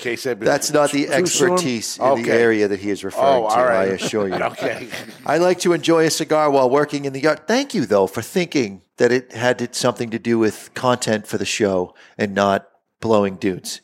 Case 0.00 0.24
That's 0.24 0.70
not 0.70 0.92
the 0.92 1.08
expertise 1.08 1.98
in 1.98 2.22
the 2.22 2.30
area 2.30 2.68
that 2.68 2.78
he 2.78 2.90
is 2.90 3.02
referring 3.04 3.44
Oh, 3.46 3.48
to. 3.48 3.56
right. 3.56 3.88
I 3.88 3.94
assure 3.94 4.28
you. 4.28 4.34
Okay. 4.52 4.86
I 5.24 5.38
like 5.38 5.60
to 5.60 5.72
enjoy 5.72 6.04
a 6.04 6.10
cigar 6.10 6.50
while 6.50 6.68
working 6.68 7.06
in 7.06 7.14
the 7.14 7.20
yard. 7.20 7.46
Thank 7.46 7.72
you, 7.72 7.86
though, 7.86 8.06
for 8.06 8.20
thinking 8.20 8.82
that 8.98 9.10
it 9.12 9.32
had 9.32 9.74
something 9.74 10.10
to 10.10 10.18
do 10.18 10.38
with 10.38 10.70
content 10.74 11.26
for 11.26 11.38
the 11.38 11.46
show 11.46 11.94
and 12.18 12.34
not 12.34 12.68
blowing 13.00 13.36
dudes. 13.36 13.80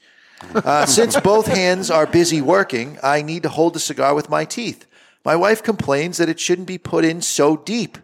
Uh, 0.55 0.85
since 0.99 1.19
both 1.21 1.47
hands 1.47 1.91
are 1.91 2.07
busy 2.07 2.43
working, 2.43 2.99
I 3.03 3.23
need 3.23 3.43
to 3.45 3.49
hold 3.49 3.73
the 3.75 3.81
cigar 3.81 4.15
with 4.15 4.29
my 4.29 4.45
teeth. 4.45 4.87
My 5.25 5.37
wife 5.37 5.63
complains 5.63 6.19
that 6.19 6.29
it 6.29 6.39
shouldn't 6.39 6.69
be 6.69 6.77
put 6.77 7.03
in 7.03 7.23
so 7.23 7.57
deep. 7.57 7.97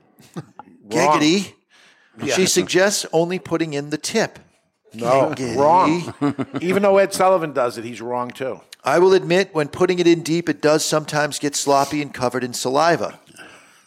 Giggity. 0.88 1.52
Yeah. 2.22 2.34
She 2.34 2.47
suggests 2.47 3.06
only 3.12 3.38
putting 3.38 3.74
in 3.74 3.90
the 3.90 3.98
tip. 3.98 4.38
No, 4.94 5.34
Giggity. 5.34 5.56
wrong. 5.56 6.47
Even 6.62 6.82
though 6.82 6.98
Ed 6.98 7.12
Sullivan 7.12 7.52
does 7.52 7.76
it, 7.76 7.84
he's 7.84 8.01
wrong 8.01 8.30
too. 8.30 8.60
I 8.82 8.98
will 8.98 9.14
admit, 9.14 9.51
when 9.52 9.68
putting 9.68 9.98
it 9.98 10.06
in 10.06 10.22
deep, 10.22 10.48
it 10.48 10.62
does 10.62 10.84
sometimes 10.84 11.38
get 11.38 11.56
sloppy 11.56 12.01
and 12.01 12.14
covered 12.14 12.44
in 12.44 12.52
saliva. 12.52 13.18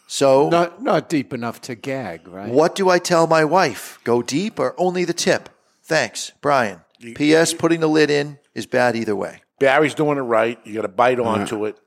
So, 0.06 0.48
Not 0.48 0.82
not 0.82 1.08
deep 1.08 1.32
enough 1.32 1.60
to 1.62 1.74
gag, 1.74 2.26
right? 2.26 2.48
what 2.48 2.74
do 2.74 2.90
I 2.90 2.98
tell 2.98 3.26
my 3.26 3.44
wife? 3.44 3.98
Go 4.04 4.22
deep 4.22 4.58
or 4.58 4.74
only 4.76 5.04
the 5.04 5.12
tip? 5.12 5.48
Thanks, 5.84 6.32
Brian. 6.40 6.80
P.S. 7.14 7.54
Putting 7.54 7.80
the 7.80 7.88
lid 7.88 8.10
in 8.10 8.38
is 8.54 8.66
bad 8.66 8.94
either 8.96 9.16
way. 9.16 9.42
Barry's 9.58 9.94
doing 9.94 10.18
it 10.18 10.22
right. 10.22 10.58
You 10.64 10.74
got 10.74 10.82
to 10.82 10.88
bite 10.88 11.18
uh-huh. 11.18 11.30
onto 11.30 11.64
it. 11.64 11.78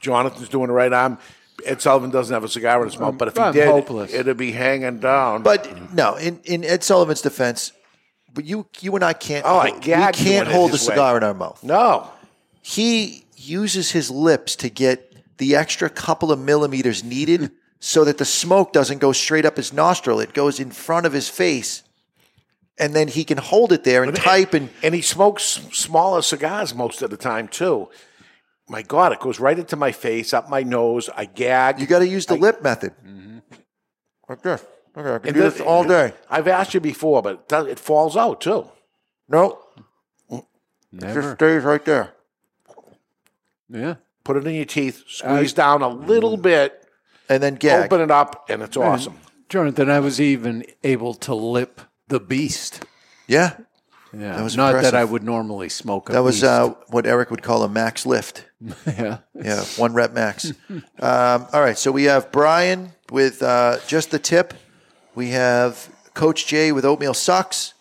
Jonathan's 0.00 0.48
doing 0.48 0.70
it 0.70 0.72
right. 0.72 0.92
I'm. 0.92 1.18
Ed 1.64 1.80
Sullivan 1.80 2.10
doesn't 2.10 2.32
have 2.34 2.44
a 2.44 2.48
cigar 2.48 2.82
in 2.82 2.88
his 2.90 2.98
mouth, 2.98 3.16
but 3.16 3.28
if 3.28 3.34
he 3.36 3.40
I'm 3.40 3.52
did, 3.52 3.66
hopeless. 3.68 4.12
it'd 4.12 4.36
be 4.36 4.52
hanging 4.52 4.98
down. 4.98 5.42
But 5.42 5.92
no, 5.94 6.16
in, 6.16 6.40
in 6.44 6.64
Ed 6.64 6.82
Sullivan's 6.82 7.22
defense, 7.22 7.72
but 8.32 8.44
you 8.44 8.66
you 8.80 8.94
and 8.96 9.04
I 9.04 9.12
can't. 9.12 9.44
Oh, 9.46 9.58
I 9.58 9.70
hold- 9.70 9.82
gagged 9.82 10.18
we 10.18 10.24
can't 10.24 10.46
doing 10.46 10.54
it 10.54 10.58
hold 10.58 10.70
the 10.70 10.76
his 10.78 10.88
way. 10.88 10.94
cigar 10.94 11.16
in 11.16 11.22
our 11.24 11.34
mouth. 11.34 11.62
no, 11.62 12.10
He 12.62 13.24
uses 13.36 13.90
his 13.92 14.10
lips 14.10 14.56
to 14.56 14.68
get 14.68 15.12
the 15.38 15.54
extra 15.56 15.88
couple 15.90 16.32
of 16.32 16.38
millimeters 16.38 17.04
needed 17.04 17.50
so 17.80 18.04
that 18.04 18.18
the 18.18 18.24
smoke 18.24 18.72
doesn't 18.72 18.98
go 18.98 19.12
straight 19.12 19.44
up 19.44 19.56
his 19.56 19.72
nostril. 19.72 20.20
It 20.20 20.32
goes 20.34 20.58
in 20.60 20.70
front 20.70 21.06
of 21.06 21.12
his 21.12 21.28
face. 21.28 21.82
And 22.76 22.92
then 22.94 23.06
he 23.06 23.22
can 23.22 23.38
hold 23.38 23.70
it 23.72 23.84
there 23.84 24.02
and 24.02 24.16
type 24.16 24.52
and 24.52 24.68
and 24.82 24.96
he 24.96 25.00
smokes 25.00 25.44
smaller 25.72 26.22
cigars 26.22 26.74
most 26.74 27.02
of 27.02 27.10
the 27.10 27.16
time 27.16 27.46
too. 27.46 27.88
My 28.68 28.82
God, 28.82 29.12
it 29.12 29.20
goes 29.20 29.38
right 29.40 29.58
into 29.58 29.76
my 29.76 29.92
face, 29.92 30.32
up 30.32 30.48
my 30.48 30.62
nose. 30.62 31.10
I 31.14 31.26
gag. 31.26 31.80
you 31.80 31.86
got 31.86 31.98
to 31.98 32.08
use 32.08 32.26
the 32.26 32.36
lip 32.36 32.62
method. 32.62 32.94
Mm-hmm. 33.04 33.38
Like 34.28 34.42
this. 34.42 34.64
Okay, 34.96 35.14
I 35.14 35.18
can 35.18 35.28
And 35.28 35.34
do 35.34 35.42
this 35.42 35.58
then- 35.58 35.66
all 35.66 35.84
day. 35.84 36.14
I've 36.30 36.48
asked 36.48 36.72
you 36.72 36.80
before, 36.80 37.20
but 37.20 37.34
it, 37.34 37.48
does, 37.48 37.66
it 37.66 37.78
falls 37.78 38.16
out 38.16 38.40
too. 38.40 38.70
No, 39.28 39.58
it 40.30 40.44
Never. 40.92 41.22
just 41.22 41.34
stays 41.36 41.62
right 41.62 41.84
there. 41.84 42.12
Yeah. 43.68 43.96
Put 44.22 44.36
it 44.36 44.46
in 44.46 44.54
your 44.54 44.64
teeth, 44.64 45.02
squeeze 45.08 45.52
down 45.52 45.82
a 45.82 45.88
little 45.88 46.34
mm-hmm. 46.34 46.42
bit, 46.42 46.86
And 47.28 47.42
then 47.42 47.56
gag. 47.56 47.86
open 47.86 48.00
it 48.00 48.10
up, 48.10 48.46
and 48.48 48.62
it's 48.62 48.76
awesome. 48.76 49.18
Jonathan, 49.48 49.90
I 49.90 50.00
was 50.00 50.20
even 50.20 50.64
able 50.82 51.14
to 51.14 51.34
lip 51.34 51.80
the 52.08 52.20
beast. 52.20 52.84
Yeah, 53.26 53.56
Yeah. 54.16 54.36
That 54.36 54.42
was 54.42 54.56
Not 54.56 54.80
that. 54.82 54.94
I 54.94 55.04
would 55.04 55.22
normally 55.22 55.68
smoke 55.68 56.08
a 56.08 56.12
that 56.12 56.22
was 56.22 56.44
uh, 56.44 56.70
what 56.88 57.06
Eric 57.06 57.30
would 57.30 57.42
call 57.42 57.62
a 57.62 57.68
max 57.68 58.06
lift. 58.06 58.44
yeah. 58.86 59.18
Yeah, 59.34 59.64
one 59.76 59.94
rep 59.94 60.12
max. 60.12 60.52
um, 60.70 61.46
all 61.52 61.60
right, 61.60 61.76
so 61.78 61.90
we 61.90 62.04
have 62.04 62.30
Brian 62.32 62.92
with 63.10 63.42
uh, 63.42 63.78
just 63.86 64.10
the 64.10 64.18
tip. 64.18 64.54
We 65.14 65.30
have 65.30 65.88
Coach 66.14 66.46
Jay 66.46 66.72
with 66.72 66.84
oatmeal 66.84 67.14
sucks, 67.14 67.74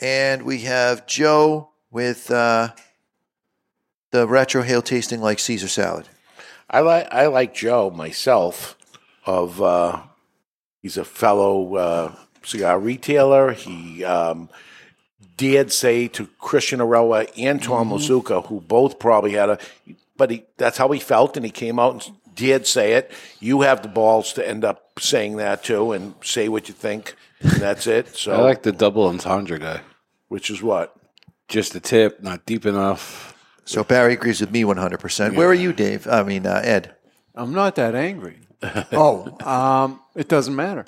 and 0.00 0.42
we 0.42 0.60
have 0.60 1.06
Joe 1.06 1.70
with 1.90 2.30
uh, 2.30 2.70
the 4.10 4.26
retro 4.28 4.62
hail 4.62 4.82
tasting 4.82 5.20
like 5.20 5.38
Caesar 5.38 5.68
salad. 5.68 6.08
I 6.70 6.80
like 6.80 7.08
I 7.10 7.26
like 7.26 7.54
Joe 7.54 7.90
myself. 7.90 8.76
Of 9.24 9.62
uh, 9.62 10.02
he's 10.80 10.96
a 10.96 11.04
fellow 11.04 11.76
uh, 11.76 12.14
cigar 12.42 12.78
retailer. 12.80 13.52
He 13.52 14.04
um, 14.04 14.48
did 15.42 15.72
say 15.72 16.06
to 16.06 16.28
Christian 16.38 16.78
Eiroa 16.78 17.28
and 17.36 17.60
Tom 17.60 17.90
Lazuka, 17.90 18.46
who 18.46 18.60
both 18.60 19.00
probably 19.00 19.32
had 19.32 19.50
a, 19.50 19.58
but 20.16 20.30
he 20.30 20.44
that's 20.56 20.78
how 20.78 20.88
he 20.92 21.00
felt, 21.00 21.36
and 21.36 21.44
he 21.44 21.50
came 21.50 21.80
out 21.80 22.06
and 22.06 22.16
did 22.36 22.64
say 22.64 22.92
it. 22.92 23.10
You 23.40 23.62
have 23.62 23.82
the 23.82 23.88
balls 23.88 24.32
to 24.34 24.48
end 24.48 24.64
up 24.64 25.00
saying 25.00 25.38
that 25.38 25.64
too, 25.64 25.90
and 25.90 26.14
say 26.22 26.48
what 26.48 26.68
you 26.68 26.74
think. 26.74 27.16
And 27.40 27.50
that's 27.54 27.88
it. 27.88 28.16
So 28.16 28.32
I 28.32 28.36
like 28.36 28.62
the 28.62 28.70
double 28.70 29.08
entendre 29.08 29.58
guy. 29.58 29.80
which 30.28 30.48
is 30.48 30.62
what 30.62 30.94
Just 31.48 31.74
a 31.74 31.80
tip, 31.80 32.22
not 32.22 32.46
deep 32.46 32.64
enough. 32.64 33.34
So 33.64 33.82
Barry 33.82 34.12
agrees 34.12 34.40
with 34.40 34.52
me 34.52 34.62
100%. 34.62 35.34
Where 35.34 35.48
are 35.48 35.54
you, 35.54 35.72
Dave? 35.72 36.06
I 36.06 36.22
mean, 36.22 36.46
uh, 36.46 36.60
Ed. 36.62 36.94
I'm 37.34 37.52
not 37.52 37.74
that 37.74 37.96
angry. 37.96 38.38
oh, 38.92 39.36
um, 39.44 40.00
it 40.14 40.28
doesn't 40.28 40.54
matter. 40.54 40.84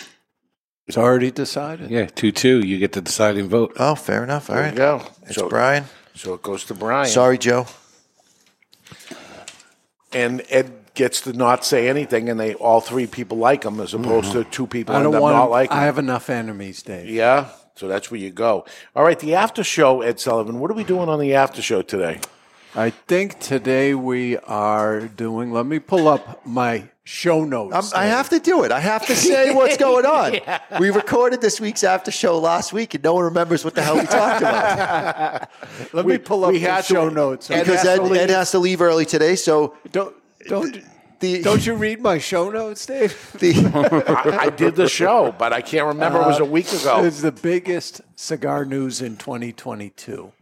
It's 0.86 0.98
already 0.98 1.30
decided. 1.30 1.90
Yeah, 1.90 2.06
2 2.06 2.32
2. 2.32 2.60
You 2.60 2.78
get 2.78 2.92
the 2.92 3.00
deciding 3.00 3.48
vote. 3.48 3.72
Oh, 3.78 3.94
fair 3.94 4.22
enough. 4.22 4.50
All 4.50 4.56
there 4.56 4.64
right. 4.64 4.72
you 4.72 4.78
go. 4.78 5.02
It's 5.22 5.36
so 5.36 5.48
Brian. 5.48 5.84
so 6.14 6.34
it 6.34 6.42
goes 6.42 6.64
to 6.66 6.74
Brian. 6.74 7.08
Sorry, 7.08 7.38
Joe. 7.38 7.66
and 10.12 10.42
Ed 10.50 10.72
gets 10.94 11.22
to 11.22 11.32
not 11.32 11.64
say 11.64 11.88
anything, 11.88 12.28
and 12.28 12.38
they 12.38 12.54
all 12.54 12.80
three 12.80 13.06
people 13.06 13.38
like 13.38 13.64
him, 13.64 13.80
as 13.80 13.94
opposed 13.94 14.32
to 14.32 14.40
mm-hmm. 14.40 14.50
two 14.50 14.66
people 14.66 14.94
I 14.94 14.98
end 14.98 15.04
don't 15.04 15.16
up 15.16 15.22
want. 15.22 15.36
not 15.36 15.46
to 15.46 15.50
liking 15.50 15.76
I 15.76 15.84
have 15.84 15.98
enough 15.98 16.30
enemies, 16.30 16.82
Dave. 16.82 17.08
Yeah, 17.08 17.48
so 17.74 17.88
that's 17.88 18.10
where 18.10 18.20
you 18.20 18.30
go. 18.30 18.64
All 18.94 19.04
right, 19.04 19.18
the 19.18 19.34
after 19.34 19.64
show, 19.64 20.02
Ed 20.02 20.20
Sullivan. 20.20 20.60
What 20.60 20.70
are 20.70 20.74
we 20.74 20.84
doing 20.84 21.08
on 21.08 21.18
the 21.18 21.34
after 21.34 21.62
show 21.62 21.82
today? 21.82 22.20
I 22.74 22.90
think 22.90 23.40
today 23.40 23.94
we 23.94 24.36
are 24.38 25.00
doing. 25.00 25.52
Let 25.52 25.66
me 25.66 25.78
pull 25.78 26.08
up 26.08 26.44
my 26.46 26.88
show 27.04 27.44
notes. 27.44 27.74
Um, 27.74 28.00
I 28.00 28.06
have 28.06 28.30
to 28.30 28.40
do 28.40 28.64
it. 28.64 28.72
I 28.72 28.80
have 28.80 29.06
to 29.06 29.14
say 29.14 29.54
what's 29.54 29.76
going 29.76 30.06
on. 30.06 30.38
We 30.80 30.90
recorded 30.90 31.40
this 31.40 31.60
week's 31.60 31.84
after 31.84 32.10
show 32.10 32.38
last 32.38 32.72
week, 32.72 32.94
and 32.94 33.04
no 33.04 33.14
one 33.14 33.24
remembers 33.24 33.64
what 33.64 33.74
the 33.74 33.82
hell 33.82 33.94
we 33.96 34.06
talked 34.06 34.40
about. 34.40 35.48
Let 35.92 36.06
me 36.06 36.18
pull 36.18 36.44
up 36.44 36.52
we 36.52 36.58
the 36.58 36.68
had 36.70 36.84
to- 36.84 36.92
show 36.94 37.08
notes. 37.08 37.50
Ed 37.50 37.60
because 37.64 37.82
has 37.82 37.98
Ed. 38.00 38.12
Ed 38.16 38.30
has 38.30 38.50
to 38.52 38.58
leave 38.58 38.80
early 38.80 39.04
today, 39.06 39.36
so 39.36 39.76
don't 39.92 40.14
don't 40.48 40.82
the 41.20 41.42
don't 41.48 41.64
you 41.64 41.74
read 41.74 42.00
my 42.00 42.18
show 42.18 42.50
notes, 42.50 42.84
Dave? 42.86 43.14
the 43.38 43.54
I, 44.26 44.46
I 44.46 44.50
did 44.50 44.74
the 44.74 44.88
show, 44.88 45.32
but 45.38 45.52
I 45.52 45.60
can't 45.60 45.86
remember. 45.86 46.20
it 46.20 46.26
was 46.26 46.40
a 46.40 46.44
week 46.44 46.72
ago. 46.72 47.04
It's 47.04 47.20
the 47.20 47.32
biggest 47.32 48.00
cigar 48.16 48.64
news 48.64 49.00
in 49.02 49.16
2022. 49.16 50.32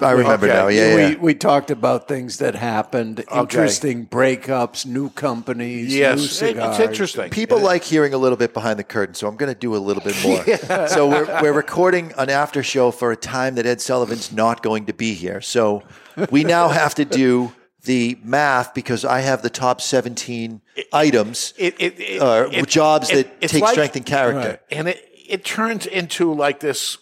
I 0.00 0.12
remember 0.12 0.46
Okay. 0.46 0.54
now. 0.54 0.68
Yeah, 0.68 0.94
we 0.94 1.02
yeah. 1.02 1.14
we 1.20 1.34
talked 1.34 1.70
about 1.70 2.08
things 2.08 2.38
that 2.38 2.54
happened, 2.54 3.24
interesting 3.34 4.06
breakups, 4.06 4.86
new 4.86 5.10
companies, 5.10 5.88
new 5.92 5.98
yes, 5.98 6.20
it- 6.20 6.28
cigars. 6.28 6.78
it's 6.78 6.88
interesting. 6.88 7.30
People 7.30 7.60
like 7.60 7.84
hearing 7.84 8.14
a 8.14 8.18
little 8.18 8.38
bit 8.38 8.54
behind 8.54 8.78
the 8.78 8.84
curtain, 8.84 9.14
so 9.14 9.28
I'm 9.28 9.36
going 9.36 9.52
to 9.52 9.58
do 9.58 9.76
a 9.76 9.78
little 9.78 10.02
bit 10.02 10.16
more. 10.24 10.42
So 10.88 11.08
we're, 11.08 11.26
we're 11.42 11.52
recording 11.52 12.12
an 12.16 12.30
after 12.30 12.62
show 12.62 12.90
for 12.90 13.12
a 13.12 13.16
time 13.16 13.54
that 13.56 13.66
Ed 13.66 13.80
Sullivan's 13.80 14.32
not 14.32 14.62
going 14.62 14.86
to 14.86 14.92
be 14.94 15.14
here. 15.14 15.40
So 15.40 15.82
we 16.30 16.42
now 16.44 16.68
have 16.68 16.94
to 16.96 17.04
do 17.04 17.52
the 17.84 18.18
math 18.24 18.74
because 18.74 19.04
I 19.04 19.20
have 19.20 19.42
the 19.42 19.50
top 19.50 19.80
17 19.80 20.60
items, 20.92 21.52
It, 21.58 21.74
it, 21.78 22.00
it, 22.00 22.22
uh, 22.22 22.48
it- 22.50 22.66
jobs 22.68 23.10
it- 23.10 23.14
that 23.14 23.36
it's 23.40 23.52
take 23.52 23.62
like- 23.62 23.72
strength 23.72 23.96
and 23.96 24.06
character. 24.06 24.60
and 24.70 24.88
it 24.88 25.08
it 25.28 25.44
turns 25.44 25.86
into 25.86 26.32
like 26.34 26.60
this 26.60 26.98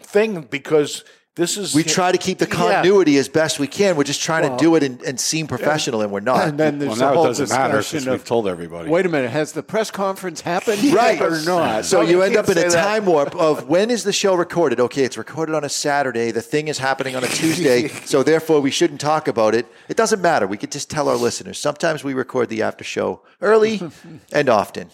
thing 0.00 0.42
because 0.42 1.04
This 1.34 1.56
is 1.56 1.74
we 1.74 1.82
try 1.82 2.12
to 2.12 2.18
keep 2.18 2.36
the 2.36 2.44
Yeah. 2.44 2.54
continuity 2.54 3.16
as 3.16 3.26
best 3.26 3.58
we 3.58 3.66
can. 3.66 3.96
We're 3.96 4.04
just 4.04 4.20
trying 4.20 4.42
Well, 4.42 4.58
to 4.58 4.62
do 4.62 4.74
it 4.76 4.82
and, 4.82 5.00
and 5.00 5.18
seem 5.18 5.46
professional, 5.46 6.02
and 6.02 6.12
we're 6.12 6.20
not. 6.20 6.46
And 6.48 6.58
then 6.60 6.78
there's 6.78 6.90
Well, 6.90 6.96
the 6.98 7.04
now 7.06 7.12
it 7.12 7.14
whole 7.16 7.24
doesn't 7.24 7.48
matter 7.48 7.78
discussion 7.78 7.98
'cause 8.00 8.06
of, 8.08 8.12
we've 8.12 8.24
told 8.26 8.46
everybody. 8.48 8.90
Wait 8.90 9.06
a 9.06 9.08
minute, 9.08 9.30
has 9.30 9.52
the 9.52 9.62
press 9.62 9.90
conference 9.90 10.42
happened 10.42 10.84
right 10.92 11.18
yet 11.18 11.22
or 11.32 11.40
not? 11.40 11.86
So 11.86 12.02
No, 12.02 12.06
you 12.06 12.16
you 12.18 12.22
end 12.22 12.36
up 12.36 12.50
in 12.50 12.58
a 12.58 12.68
that. 12.68 12.70
time 12.72 13.06
warp 13.06 13.34
of 13.34 13.66
when 13.66 13.88
is 13.90 14.04
the 14.04 14.12
show 14.12 14.34
recorded? 14.34 14.78
Okay, 14.78 15.04
it's 15.04 15.16
recorded 15.16 15.54
on 15.54 15.64
a 15.64 15.70
Saturday. 15.70 16.32
The 16.32 16.42
thing 16.42 16.68
is 16.68 16.76
happening 16.76 17.16
on 17.16 17.24
a 17.24 17.28
Tuesday, 17.28 17.88
so 18.04 18.22
therefore 18.22 18.60
we 18.60 18.70
shouldn't 18.70 19.00
talk 19.00 19.26
about 19.26 19.54
it. 19.54 19.64
It 19.88 19.96
doesn't 19.96 20.20
matter. 20.20 20.46
We 20.46 20.58
could 20.58 20.70
just 20.70 20.90
tell 20.90 21.08
our 21.08 21.16
listeners. 21.16 21.58
Sometimes 21.58 22.04
we 22.04 22.12
record 22.12 22.50
the 22.50 22.60
after 22.60 22.84
show 22.84 23.22
early 23.40 23.80
and 24.32 24.50
often. 24.50 24.90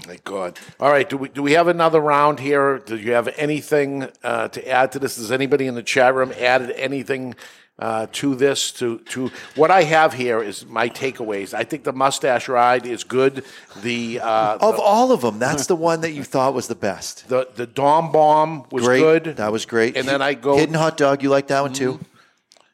Thank 0.00 0.24
God. 0.24 0.58
All 0.80 0.90
right. 0.90 1.08
Do 1.08 1.18
we 1.18 1.28
do 1.28 1.42
we 1.42 1.52
have 1.52 1.68
another 1.68 2.00
round 2.00 2.40
here? 2.40 2.78
Do 2.78 2.96
you 2.96 3.12
have 3.12 3.28
anything 3.36 4.08
uh, 4.24 4.48
to 4.48 4.66
add 4.68 4.92
to 4.92 4.98
this? 4.98 5.16
Does 5.16 5.30
anybody 5.30 5.66
in 5.66 5.74
the 5.74 5.82
chat 5.82 6.14
room 6.14 6.32
added 6.40 6.70
anything 6.70 7.34
uh, 7.78 8.06
to 8.12 8.34
this? 8.34 8.72
To 8.72 9.00
to 9.10 9.30
what 9.54 9.70
I 9.70 9.82
have 9.82 10.14
here 10.14 10.42
is 10.42 10.64
my 10.64 10.88
takeaways. 10.88 11.52
I 11.52 11.64
think 11.64 11.84
the 11.84 11.92
mustache 11.92 12.48
ride 12.48 12.86
is 12.86 13.04
good. 13.04 13.44
The 13.82 14.20
uh, 14.20 14.56
Of 14.62 14.76
the, 14.76 14.82
all 14.82 15.12
of 15.12 15.20
them, 15.20 15.38
that's 15.38 15.66
the 15.66 15.76
one 15.76 16.00
that 16.00 16.12
you 16.12 16.24
thought 16.24 16.54
was 16.54 16.68
the 16.68 16.74
best. 16.74 17.28
the 17.28 17.46
the 17.54 17.66
Dom 17.66 18.12
Bomb 18.12 18.64
was 18.70 18.84
great. 18.84 19.00
good. 19.24 19.36
That 19.36 19.52
was 19.52 19.66
great. 19.66 19.98
And 19.98 20.08
then 20.08 20.22
I 20.22 20.32
go- 20.32 20.52
Mm-hmm. 20.52 20.60
hidden 20.60 20.74
hot 20.74 20.96
dog. 20.96 21.22
You 21.22 21.28
like 21.28 21.48
that 21.48 21.60
one 21.60 21.74
too? 21.74 22.00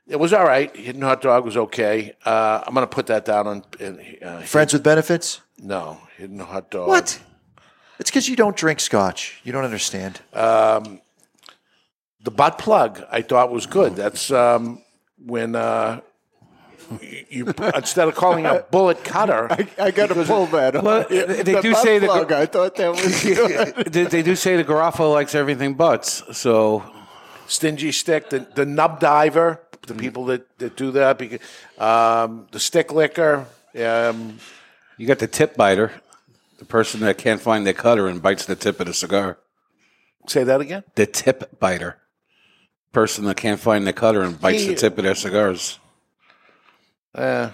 It 0.06 0.20
was 0.20 0.32
all 0.32 0.44
right. 0.44 0.74
Hidden 0.74 1.02
hot 1.02 1.20
dog 1.20 1.44
was 1.44 1.56
okay. 1.56 2.12
Uh, 2.24 2.62
I'm 2.64 2.74
going 2.74 2.86
to 2.86 2.94
put 2.94 3.06
that 3.08 3.24
down 3.24 3.46
on 3.48 3.64
uh, 4.22 4.42
Friends 4.42 4.72
with 4.72 4.84
benefits. 4.84 5.40
No, 5.60 5.98
hidden 6.18 6.38
hot 6.40 6.70
dog. 6.70 6.88
What? 6.88 7.20
It's 8.00 8.10
because 8.10 8.28
you 8.28 8.36
don't 8.36 8.56
drink 8.56 8.80
scotch. 8.80 9.40
You 9.44 9.52
don't 9.52 9.64
understand. 9.64 10.20
Um, 10.34 11.00
the 12.22 12.30
butt 12.30 12.58
plug 12.58 13.02
I 13.10 13.22
thought 13.22 13.50
was 13.50 13.66
good. 13.66 13.96
That's 13.96 14.30
um, 14.30 14.82
when 15.24 15.54
uh, 15.54 16.00
you, 17.00 17.24
you 17.30 17.54
instead 17.74 18.08
of 18.08 18.14
calling 18.14 18.46
a 18.46 18.64
bullet 18.70 19.02
cutter. 19.04 19.46
I, 19.50 19.68
I 19.78 19.90
got 19.92 20.08
to 20.08 20.14
pull 20.24 20.46
that 20.46 20.76
up. 20.76 20.84
Well, 20.84 21.06
they- 21.08 21.24
they 21.42 21.54
the 21.54 21.60
do 21.62 21.72
butt 21.72 21.82
say 21.82 21.98
the- 21.98 22.06
plug, 22.06 22.32
I 22.32 22.46
thought 22.46 22.76
that 22.76 22.90
was 22.90 23.22
good. 23.22 23.86
they, 23.92 24.04
they 24.04 24.22
do 24.22 24.34
say 24.34 24.56
the 24.56 24.64
Garofalo 24.64 25.12
likes 25.12 25.34
everything 25.34 25.74
butts. 25.74 26.22
So 26.36 26.82
stingy 27.46 27.92
stick, 27.92 28.30
the, 28.30 28.40
the 28.54 28.66
nub 28.66 29.00
diver, 29.00 29.60
the 29.86 29.94
people 29.94 30.26
that, 30.26 30.58
that 30.58 30.76
do 30.76 30.90
that, 30.92 31.18
because, 31.18 31.40
um, 31.78 32.46
the 32.52 32.60
stick 32.60 32.92
licker. 32.92 33.46
Um, 33.78 34.38
you 34.98 35.06
got 35.06 35.18
the 35.20 35.28
tip 35.28 35.56
biter, 35.56 35.92
the 36.58 36.64
person 36.64 37.00
that 37.00 37.18
can't 37.18 37.40
find 37.40 37.66
their 37.66 37.72
cutter 37.74 38.06
and 38.08 38.20
bites 38.22 38.46
the 38.46 38.56
tip 38.56 38.80
of 38.80 38.86
the 38.86 38.94
cigar. 38.94 39.38
Say 40.26 40.44
that 40.44 40.60
again. 40.60 40.84
The 40.94 41.06
tip 41.06 41.58
biter, 41.58 41.98
person 42.92 43.24
that 43.24 43.36
can't 43.36 43.60
find 43.60 43.86
their 43.86 43.92
cutter 43.94 44.22
and 44.22 44.38
bites 44.40 44.62
He- 44.62 44.68
the 44.68 44.74
tip 44.74 44.98
of 44.98 45.04
their 45.04 45.14
cigars. 45.14 45.78
uh, 47.14 47.50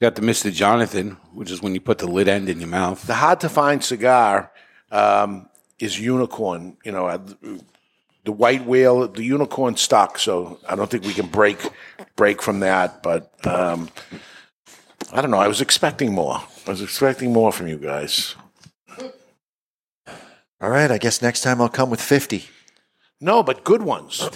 got 0.00 0.14
the 0.14 0.22
Mister 0.22 0.50
Jonathan, 0.50 1.16
which 1.32 1.50
is 1.50 1.62
when 1.62 1.74
you 1.74 1.80
put 1.80 1.98
the 1.98 2.06
lid 2.06 2.28
end 2.28 2.48
in 2.48 2.58
your 2.60 2.68
mouth. 2.68 3.06
the 3.06 3.14
hard 3.14 3.40
to 3.40 3.48
find 3.48 3.82
cigar 3.82 4.52
um, 4.90 5.48
is 5.78 5.98
unicorn. 5.98 6.76
You 6.84 6.92
know, 6.92 7.06
uh, 7.06 7.18
the 8.24 8.32
white 8.32 8.66
whale, 8.66 9.08
the 9.08 9.22
unicorn 9.24 9.76
stock. 9.76 10.18
So 10.18 10.58
I 10.68 10.74
don't 10.76 10.90
think 10.90 11.04
we 11.04 11.14
can 11.14 11.26
break 11.26 11.58
break 12.16 12.42
from 12.42 12.60
that. 12.60 13.02
But 13.02 13.32
um, 13.46 13.88
I 15.12 15.22
don't 15.22 15.30
know. 15.30 15.38
I 15.38 15.48
was 15.48 15.60
expecting 15.60 16.12
more. 16.12 16.42
I 16.70 16.72
was 16.72 16.82
expecting 16.82 17.32
more 17.32 17.50
from 17.50 17.66
you 17.66 17.78
guys. 17.78 18.36
All 20.60 20.70
right. 20.70 20.88
I 20.88 20.98
guess 20.98 21.20
next 21.20 21.40
time 21.40 21.60
I'll 21.60 21.68
come 21.68 21.90
with 21.90 22.00
fifty. 22.00 22.44
No, 23.20 23.42
but 23.42 23.64
good 23.64 23.82
ones. 23.82 24.20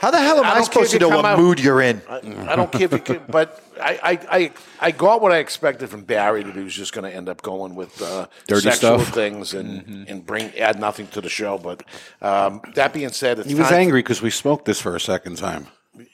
How 0.00 0.10
the 0.12 0.18
hell 0.20 0.38
am 0.38 0.44
I 0.44 0.58
I, 0.58 0.62
supposed 0.62 0.92
to 0.92 1.00
know 1.00 1.08
what 1.08 1.24
out- 1.24 1.38
mood 1.40 1.58
you're 1.58 1.82
in? 1.82 2.00
I, 2.08 2.18
I 2.52 2.54
don't 2.56 2.70
care 2.70 2.82
if 2.84 2.92
you 2.92 3.00
can, 3.00 3.20
but 3.28 3.60
I, 3.82 3.98
I, 4.02 4.38
I, 4.38 4.52
I 4.80 4.90
got 4.92 5.20
what 5.20 5.32
I 5.32 5.38
expected 5.38 5.90
from 5.90 6.04
Barry 6.04 6.44
that 6.44 6.54
he 6.54 6.62
was 6.62 6.74
just 6.74 6.92
going 6.94 7.10
to 7.10 7.14
end 7.14 7.28
up 7.28 7.42
going 7.42 7.74
with 7.74 8.00
uh, 8.00 8.28
Dirty 8.46 8.62
sexual 8.70 9.00
stuff. 9.00 9.12
things 9.12 9.52
and, 9.52 10.08
and 10.08 10.24
bring 10.24 10.56
add 10.58 10.78
nothing 10.78 11.08
to 11.08 11.20
the 11.20 11.28
show. 11.28 11.58
But 11.58 11.82
um, 12.22 12.62
that 12.76 12.92
being 12.94 13.10
said, 13.10 13.40
it's 13.40 13.48
He 13.48 13.56
was 13.56 13.72
angry 13.72 14.00
because 14.00 14.22
we 14.22 14.30
smoked 14.30 14.64
this 14.64 14.80
for 14.80 14.94
a 14.94 15.00
second 15.00 15.36
time. 15.38 15.66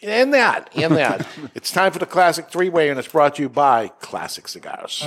And 0.03 0.33
that 0.35 0.71
and 0.75 0.97
that. 0.97 1.27
it's 1.55 1.71
time 1.71 1.93
for 1.93 1.99
the 1.99 2.07
classic 2.07 2.49
three 2.49 2.69
way, 2.69 2.89
and 2.89 2.99
it's 2.99 3.09
brought 3.09 3.37
to 3.37 3.43
you 3.43 3.49
by 3.49 3.89
Classic 4.01 4.49
Cigars. 4.49 5.03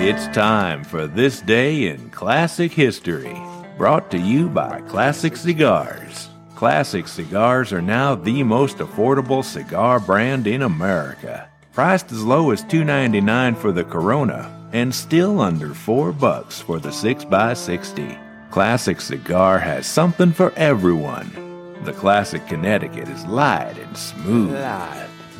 It's 0.00 0.26
time 0.28 0.84
for 0.84 1.06
This 1.06 1.40
Day 1.40 1.88
in 1.88 2.10
Classic 2.10 2.72
History, 2.72 3.40
brought 3.76 4.10
to 4.10 4.18
you 4.18 4.48
by 4.48 4.80
Classic 4.82 5.36
Cigars. 5.36 6.28
Classic 6.54 7.06
Cigars 7.06 7.72
are 7.72 7.82
now 7.82 8.14
the 8.14 8.42
most 8.42 8.78
affordable 8.78 9.44
cigar 9.44 10.00
brand 10.00 10.46
in 10.46 10.62
America. 10.62 11.48
Priced 11.72 12.10
as 12.10 12.24
low 12.24 12.50
as 12.50 12.64
$2.99 12.64 13.56
for 13.56 13.70
the 13.70 13.84
Corona 13.84 14.54
and 14.72 14.92
still 14.92 15.40
under 15.40 15.72
4 15.72 16.12
bucks 16.12 16.60
for 16.60 16.80
the 16.80 16.88
6x60. 16.88 18.50
Classic 18.50 19.00
Cigar 19.00 19.58
has 19.60 19.86
something 19.86 20.32
for 20.32 20.52
everyone. 20.56 21.47
The 21.84 21.92
Classic 21.92 22.46
Connecticut 22.46 23.08
is 23.08 23.24
light 23.26 23.78
and 23.78 23.96
smooth. 23.96 24.52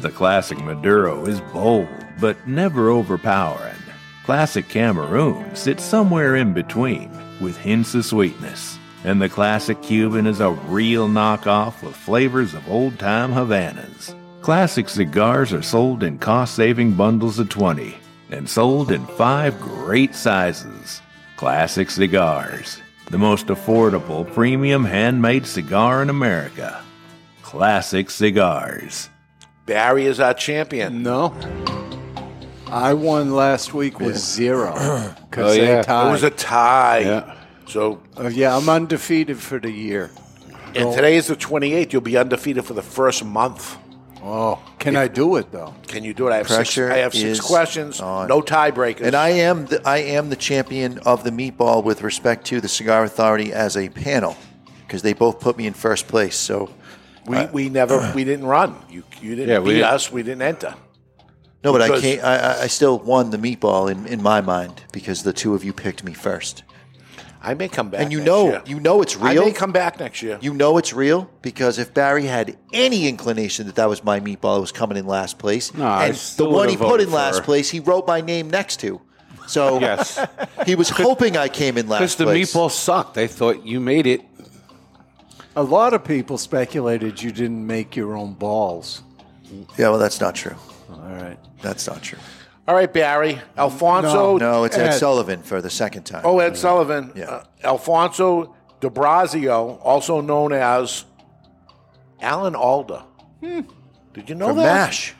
The 0.01 0.10
Classic 0.10 0.59
Maduro 0.59 1.27
is 1.27 1.40
bold, 1.52 1.89
but 2.20 2.47
never 2.47 2.89
overpowering. 2.90 3.74
Classic 4.24 4.69
Cameroon 4.69 5.55
sits 5.56 5.82
somewhere 5.82 6.36
in 6.36 6.52
between, 6.52 7.10
with 7.40 7.56
hints 7.56 7.94
of 7.94 8.05
sweetness. 8.05 8.78
And 9.05 9.20
the 9.20 9.28
Classic 9.28 9.81
Cuban 9.82 10.27
is 10.27 10.40
a 10.40 10.51
real 10.51 11.09
knockoff 11.09 11.82
with 11.82 11.97
flavors 11.97 12.55
of 12.55 12.69
old 12.69 12.98
time 12.98 13.32
Havanas. 13.32 14.15
Classic 14.40 14.89
cigars 14.89 15.52
are 15.52 15.62
sold 15.62 16.02
in 16.02 16.19
cost 16.19 16.55
saving 16.55 16.93
bundles 16.93 17.39
of 17.39 17.48
20 17.48 17.97
and 18.31 18.48
sold 18.48 18.90
in 18.93 19.05
five 19.06 19.60
great 19.60 20.15
sizes. 20.15 21.02
Classic 21.36 21.90
Cigars, 21.90 22.81
the 23.10 23.18
most 23.18 23.47
affordable 23.47 24.30
premium 24.35 24.85
handmade 24.85 25.47
cigar 25.47 26.02
in 26.02 26.10
America. 26.10 26.82
Classic 27.43 28.10
Cigars. 28.10 29.09
Barry 29.66 30.05
is 30.06 30.20
our 30.20 30.35
champion. 30.35 31.02
No. 31.02 31.35
I 32.66 32.93
won 32.93 33.32
last 33.35 33.72
week 33.72 33.98
with 34.01 34.16
zero. 34.18 34.74
Oh, 35.40 35.51
they 35.51 35.62
yeah. 35.68 35.80
It 35.80 35.85
tied. 35.85 36.09
It 36.09 36.10
was 36.10 36.22
a 36.24 36.30
tie. 36.30 36.98
Yeah. 36.98 37.35
So, 37.68 38.02
Uh, 38.18 38.26
yeah, 38.26 38.56
I'm 38.56 38.68
undefeated 38.68 39.39
for 39.39 39.60
the 39.60 39.70
year. 39.70 40.10
and 40.74 40.93
today 40.93 41.14
is 41.16 41.28
the 41.28 41.36
28th. 41.36 41.93
You'll 41.93 42.02
be 42.02 42.16
undefeated 42.16 42.64
for 42.64 42.74
the 42.74 42.82
first 42.82 43.24
month. 43.24 43.76
Oh, 44.23 44.59
can 44.78 44.97
I 44.97 45.07
do 45.09 45.36
it 45.36 45.53
though? 45.53 45.74
Can 45.86 46.03
you 46.05 46.12
do 46.12 46.28
it? 46.28 46.32
I 46.32 46.36
have 46.39 46.49
six. 46.49 46.57
Pressure 46.57 46.90
I 46.93 46.99
have 46.99 47.15
six 47.15 47.40
questions. 47.40 48.01
on. 48.01 48.28
No 48.28 48.40
tiebreakers. 48.43 49.03
And 49.03 49.15
I 49.15 49.28
am 49.31 49.66
the, 49.66 49.81
I 49.86 49.99
am 49.99 50.28
the 50.28 50.36
champion 50.36 50.99
of 51.01 51.23
the 51.24 51.31
meatball 51.31 51.85
with 51.85 52.03
respect 52.03 52.45
to 52.47 52.61
the 52.61 52.69
Cigar 52.69 53.05
Authority 53.05 53.53
as 53.53 53.77
a 53.77 53.89
panel 53.89 54.36
because 54.86 55.03
they 55.03 55.12
both 55.12 55.39
put 55.40 55.57
me 55.57 55.66
in 55.66 55.73
first 55.73 56.09
place. 56.09 56.35
So 56.36 56.69
we, 57.27 57.36
uh, 57.36 57.51
we 57.53 57.69
never 57.69 58.12
we 58.15 58.24
didn't 58.24 58.47
run. 58.47 58.74
You 58.90 59.05
you 59.20 59.36
didn't 59.36 59.51
Yeah, 59.51 59.59
we 59.61 59.70
beat 59.70 59.74
didn't- 59.77 59.93
us. 59.95 60.11
We 60.11 60.23
didn't 60.24 60.43
enter. 60.43 60.74
no, 61.62 61.73
but 61.73 61.82
I 61.82 62.01
can't. 62.01 62.23
I, 62.24 62.36
I- 62.36 62.62
I 62.62 62.66
still 62.66 62.99
won 62.99 63.31
the 63.31 63.39
meatball 63.39 63.90
in, 63.90 64.07
in 64.07 64.20
my 64.23 64.40
mind 64.40 64.82
because 64.93 65.23
the 65.23 65.32
two 65.32 65.55
of 65.55 65.62
you 65.65 65.73
picked 65.73 66.03
me 66.03 66.12
first. 66.12 66.65
I 67.40 67.55
may 67.55 67.69
come 67.69 67.90
back. 67.90 68.01
And 68.01 68.10
you 68.12 68.19
next 68.19 68.27
know, 68.27 68.48
year. 68.51 68.62
you 68.66 68.81
know 68.81 69.01
it's 69.02 69.16
real. 69.16 69.27
I 69.27 69.32
real. 69.35 69.44
may 69.44 69.52
come 69.52 69.70
back 69.73 70.01
next 70.01 70.23
year. 70.23 70.39
You 70.40 70.52
know 70.55 70.77
it's 70.78 70.93
real 70.93 71.31
because 71.43 71.78
if 71.78 71.94
Barry 71.94 72.24
had 72.24 72.56
any 72.73 73.09
inclination 73.09 73.66
that 73.66 73.77
that 73.77 73.89
was 73.89 74.02
my 74.02 74.19
meatball, 74.20 74.59
it 74.59 74.60
was 74.60 74.73
coming 74.73 74.97
in 74.98 75.06
last 75.06 75.39
place. 75.39 75.73
No, 75.74 75.86
and 75.86 76.15
the 76.15 76.48
one 76.48 76.69
he 76.69 76.77
put 76.77 77.01
in 77.01 77.10
last 77.12 77.39
for- 77.39 77.44
place, 77.44 77.70
he 77.70 77.81
wrote 77.81 78.06
my 78.06 78.20
name 78.20 78.51
next 78.51 78.81
to. 78.81 79.01
So 79.47 79.78
Yes. 79.81 80.19
he 80.66 80.74
was 80.74 80.90
hoping 80.90 81.36
I 81.36 81.48
came 81.48 81.78
in 81.78 81.89
last 81.89 82.01
Because 82.01 82.16
the 82.16 82.24
place. 82.24 82.52
meatball 82.55 82.70
sucked. 82.70 83.15
They 83.15 83.28
thought 83.28 83.65
you 83.65 83.78
made 83.81 84.06
it. 84.06 84.23
A 85.56 85.62
lot 85.62 85.94
of 85.94 86.05
people 86.05 86.39
speculated 86.39 87.23
you 87.23 87.32
didn't 87.32 87.66
make 87.66 87.97
your 87.97 88.16
own 88.16 88.35
balls. 88.35 89.02
Yeah, 89.77 89.89
well, 89.90 89.98
that's 89.98 90.20
not 90.20 90.35
true. 90.35 90.55
All 90.90 90.98
right. 90.98 91.39
That's 91.62 91.86
not 91.86 92.02
true. 92.02 92.19
All 92.69 92.74
right, 92.74 92.93
Barry. 92.93 93.40
Alfonso. 93.57 94.36
No, 94.36 94.65
it's 94.65 94.77
Ed. 94.77 94.90
Sullivan 94.93 95.43
for 95.43 95.62
the 95.62 95.70
second 95.70 96.03
time. 96.03 96.20
Oh, 96.23 96.39
Ed 96.39 96.55
Sullivan. 96.55 97.12
Yeah. 97.16 97.24
Uh, 97.24 97.45
Alfonso 97.65 98.55
D'Abruzzo, 98.81 99.78
also 99.82 100.20
known 100.20 100.53
as 100.53 101.07
Alan 102.20 102.55
Alda. 102.55 103.07
Hmm. 103.43 103.61
Did 104.12 104.28
you 104.28 104.35
know 104.35 104.49
From 104.49 104.59
that? 104.59 104.65
MASH. 104.65 105.15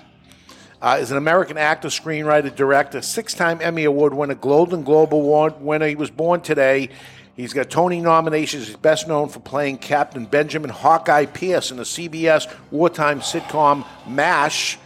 Uh, 0.83 0.99
is 1.01 1.11
an 1.11 1.16
American 1.16 1.57
actor, 1.57 1.89
screenwriter, 1.89 2.55
director, 2.55 3.01
six-time 3.01 3.61
Emmy 3.62 3.85
Award 3.85 4.12
winner, 4.12 4.35
Golden 4.35 4.83
Globe 4.83 5.15
Award 5.15 5.59
winner. 5.62 5.87
He 5.87 5.95
was 5.95 6.11
born 6.11 6.43
today. 6.43 6.91
He's 7.35 7.55
got 7.55 7.70
Tony 7.70 8.03
nominations. 8.03 8.66
He's 8.66 8.77
best 8.77 9.09
known 9.09 9.31
for 9.31 9.41
playing 9.41 9.79
Captain 9.79 10.27
Benjamin 10.27 10.69
Hawkeye 10.69 11.25
Pierce 11.25 11.70
in 11.70 11.79
the 11.79 11.85
CBS 11.85 12.55
wartime 12.70 13.20
sitcom 13.20 13.87
MASH. 14.07 14.79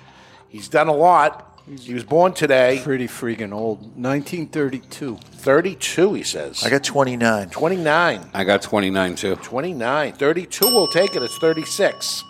He's 0.49 0.69
done 0.69 0.87
a 0.87 0.95
lot. 0.95 1.52
He 1.67 1.95
was 1.95 2.05
born 2.05 2.33
today. 2.33 2.81
Pretty 2.83 3.07
freaking 3.07 3.53
old. 3.53 3.81
1932. 3.97 5.17
32, 5.17 6.15
he 6.15 6.23
says. 6.23 6.65
I 6.65 6.71
got 6.71 6.83
29. 6.83 7.51
29. 7.51 8.31
I 8.35 8.45
got 8.45 8.63
29 8.63 9.15
too. 9.15 9.37
29. 9.37 10.13
32 10.13 10.65
will 10.67 10.89
take 10.89 11.15
it. 11.15 11.23
It's 11.23 11.39
36. 11.39 12.25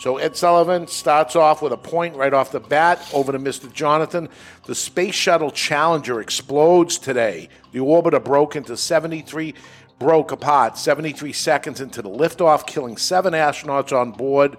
So 0.00 0.18
Ed 0.18 0.36
Sullivan 0.36 0.86
starts 0.86 1.34
off 1.34 1.60
with 1.60 1.72
a 1.72 1.76
point 1.76 2.14
right 2.14 2.32
off 2.32 2.52
the 2.52 2.60
bat 2.60 3.00
over 3.12 3.32
to 3.32 3.38
Mr. 3.38 3.72
Jonathan. 3.72 4.28
The 4.66 4.74
Space 4.74 5.14
Shuttle 5.14 5.50
Challenger 5.50 6.20
explodes 6.20 6.98
today. 6.98 7.48
The 7.72 7.80
orbiter 7.80 8.22
broke 8.22 8.54
into 8.54 8.76
73, 8.76 9.54
broke 9.98 10.30
apart 10.30 10.78
73 10.78 11.32
seconds 11.32 11.80
into 11.80 12.00
the 12.00 12.10
liftoff, 12.10 12.64
killing 12.64 12.96
seven 12.96 13.32
astronauts 13.32 13.98
on 13.98 14.12
board. 14.12 14.56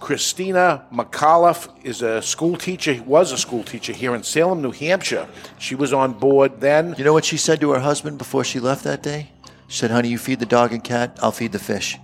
Christina 0.00 0.84
McAuliffe 0.92 1.68
is 1.84 2.02
a 2.02 2.22
school 2.22 2.56
teacher, 2.56 3.02
was 3.04 3.32
a 3.32 3.38
school 3.38 3.64
teacher 3.64 3.92
here 3.92 4.14
in 4.14 4.22
Salem, 4.22 4.62
New 4.62 4.70
Hampshire. 4.70 5.28
She 5.58 5.74
was 5.74 5.92
on 5.92 6.12
board 6.12 6.60
then. 6.60 6.94
You 6.96 7.04
know 7.04 7.12
what 7.12 7.24
she 7.24 7.36
said 7.36 7.60
to 7.60 7.70
her 7.72 7.80
husband 7.80 8.18
before 8.18 8.44
she 8.44 8.60
left 8.60 8.84
that 8.84 9.02
day? 9.02 9.32
She 9.66 9.78
said, 9.78 9.90
honey, 9.90 10.08
you 10.08 10.18
feed 10.18 10.38
the 10.38 10.46
dog 10.46 10.72
and 10.72 10.82
cat, 10.82 11.18
I'll 11.22 11.32
feed 11.32 11.52
the 11.52 11.58
fish. 11.58 11.98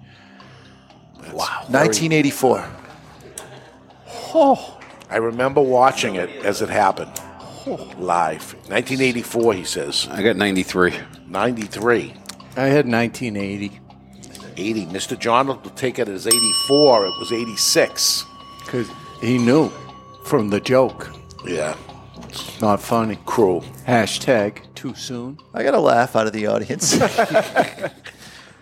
Wow. 1.33 1.65
1984. 1.69 2.69
Oh. 4.35 4.81
I 5.09 5.17
remember 5.17 5.61
watching 5.61 6.17
it 6.17 6.31
as 6.45 6.61
it 6.61 6.69
happened. 6.69 7.13
Live. 7.99 8.55
1984, 8.69 9.55
he 9.55 9.65
says. 9.65 10.09
I 10.11 10.23
got 10.23 10.37
93. 10.37 10.93
93. 11.27 12.15
I 12.57 12.65
had 12.65 12.87
1980. 12.87 13.81
80. 14.57 14.87
Mr. 14.87 15.19
John 15.19 15.47
will 15.47 15.57
take 15.57 15.99
it 15.99 16.09
as 16.09 16.27
84. 16.27 17.07
It 17.07 17.19
was 17.19 17.33
86. 17.33 18.25
Because 18.65 18.91
he 19.21 19.39
knew 19.39 19.71
from 20.25 20.51
the 20.51 20.61
joke. 20.61 21.11
Yeah. 21.47 21.77
It's 22.29 22.61
Not 22.61 22.81
funny. 22.81 23.19
Cruel. 23.27 23.63
Hashtag 23.87 24.75
too 24.75 24.95
soon. 24.95 25.39
I 25.53 25.63
got 25.63 25.75
a 25.75 25.81
laugh 25.81 26.17
out 26.17 26.27
of 26.27 26.33
the 26.33 26.47
audience. 26.47 26.99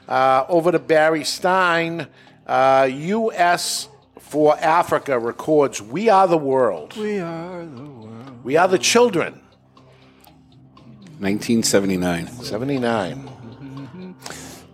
Uh, 0.08 0.44
over 0.48 0.70
to 0.72 0.78
Barry 0.78 1.24
Stein. 1.24 2.06
Uh, 2.46 2.86
U.S. 2.92 3.88
for 4.18 4.58
Africa 4.58 5.18
records 5.18 5.80
We 5.80 6.10
Are 6.10 6.26
the 6.28 6.36
World. 6.36 6.94
We 6.98 7.18
are 7.20 7.64
the 7.64 7.84
world. 7.84 8.44
We 8.44 8.56
are 8.56 8.68
the 8.68 8.78
children. 8.78 9.40
1979. 11.20 12.26
79. 12.26 13.30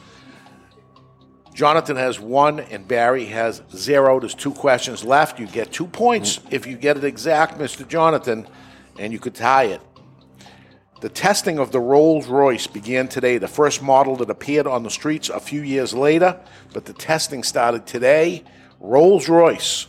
Jonathan 1.59 1.97
has 1.97 2.21
one, 2.21 2.61
and 2.61 2.87
Barry 2.87 3.25
has 3.25 3.63
zero. 3.75 4.21
There's 4.21 4.33
two 4.33 4.53
questions 4.53 5.03
left. 5.03 5.41
You 5.41 5.49
get 5.49 5.73
two 5.73 5.89
points 5.89 6.39
if 6.53 6.69
you 6.69 6.77
get 6.77 6.97
it 6.97 7.03
exact, 7.03 7.59
Mr. 7.59 7.87
Jonathan, 7.87 8.47
and 8.97 9.13
you 9.13 9.19
could 9.19 9.35
tie 9.35 9.65
it. 9.65 9.81
The 11.01 11.09
testing 11.09 11.59
of 11.59 11.73
the 11.73 11.81
Rolls 11.81 12.29
Royce 12.29 12.69
began 12.69 13.09
today, 13.09 13.39
the 13.39 13.49
first 13.49 13.83
model 13.83 14.15
that 14.19 14.31
appeared 14.31 14.69
on 14.69 14.85
the 14.85 14.89
streets 14.89 15.31
a 15.31 15.41
few 15.41 15.63
years 15.63 15.93
later, 15.93 16.39
but 16.73 16.85
the 16.85 16.93
testing 16.93 17.43
started 17.43 17.89
today. 17.89 18.45
Rolls 18.79 19.29
Royce. 19.29 19.89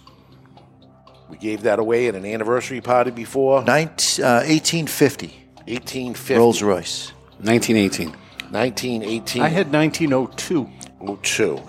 We 1.30 1.38
gave 1.38 1.62
that 1.62 1.78
away 1.78 2.08
at 2.08 2.16
an 2.16 2.26
anniversary 2.26 2.82
party 2.82 3.12
before. 3.12 3.64
Nin- 3.64 3.90
uh, 4.18 4.42
1850. 4.42 5.28
1850. 5.68 6.34
Rolls 6.34 6.64
Royce. 6.64 7.12
1918. 7.42 8.10
1918. 8.50 9.44
I 9.44 9.50
had 9.50 9.72
1902. 9.72 10.68
02. 11.06 11.60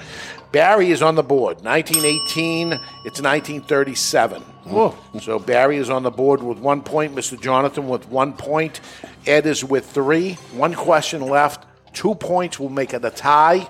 Barry 0.52 0.90
is 0.90 1.00
on 1.02 1.14
the 1.14 1.22
board. 1.22 1.62
1918. 1.64 2.72
It's 3.04 3.20
1937. 3.22 4.42
Whoa. 4.42 4.96
So 5.20 5.38
Barry 5.38 5.76
is 5.76 5.88
on 5.90 6.02
the 6.02 6.10
board 6.10 6.42
with 6.42 6.58
one 6.58 6.82
point. 6.82 7.14
Mr. 7.14 7.40
Jonathan 7.40 7.88
with 7.88 8.08
one 8.08 8.32
point. 8.32 8.80
Ed 9.26 9.46
is 9.46 9.64
with 9.64 9.86
three. 9.90 10.34
One 10.52 10.74
question 10.74 11.22
left. 11.22 11.66
Two 11.92 12.14
points 12.14 12.58
will 12.58 12.68
make 12.68 12.92
it 12.94 13.04
a 13.04 13.10
tie. 13.10 13.68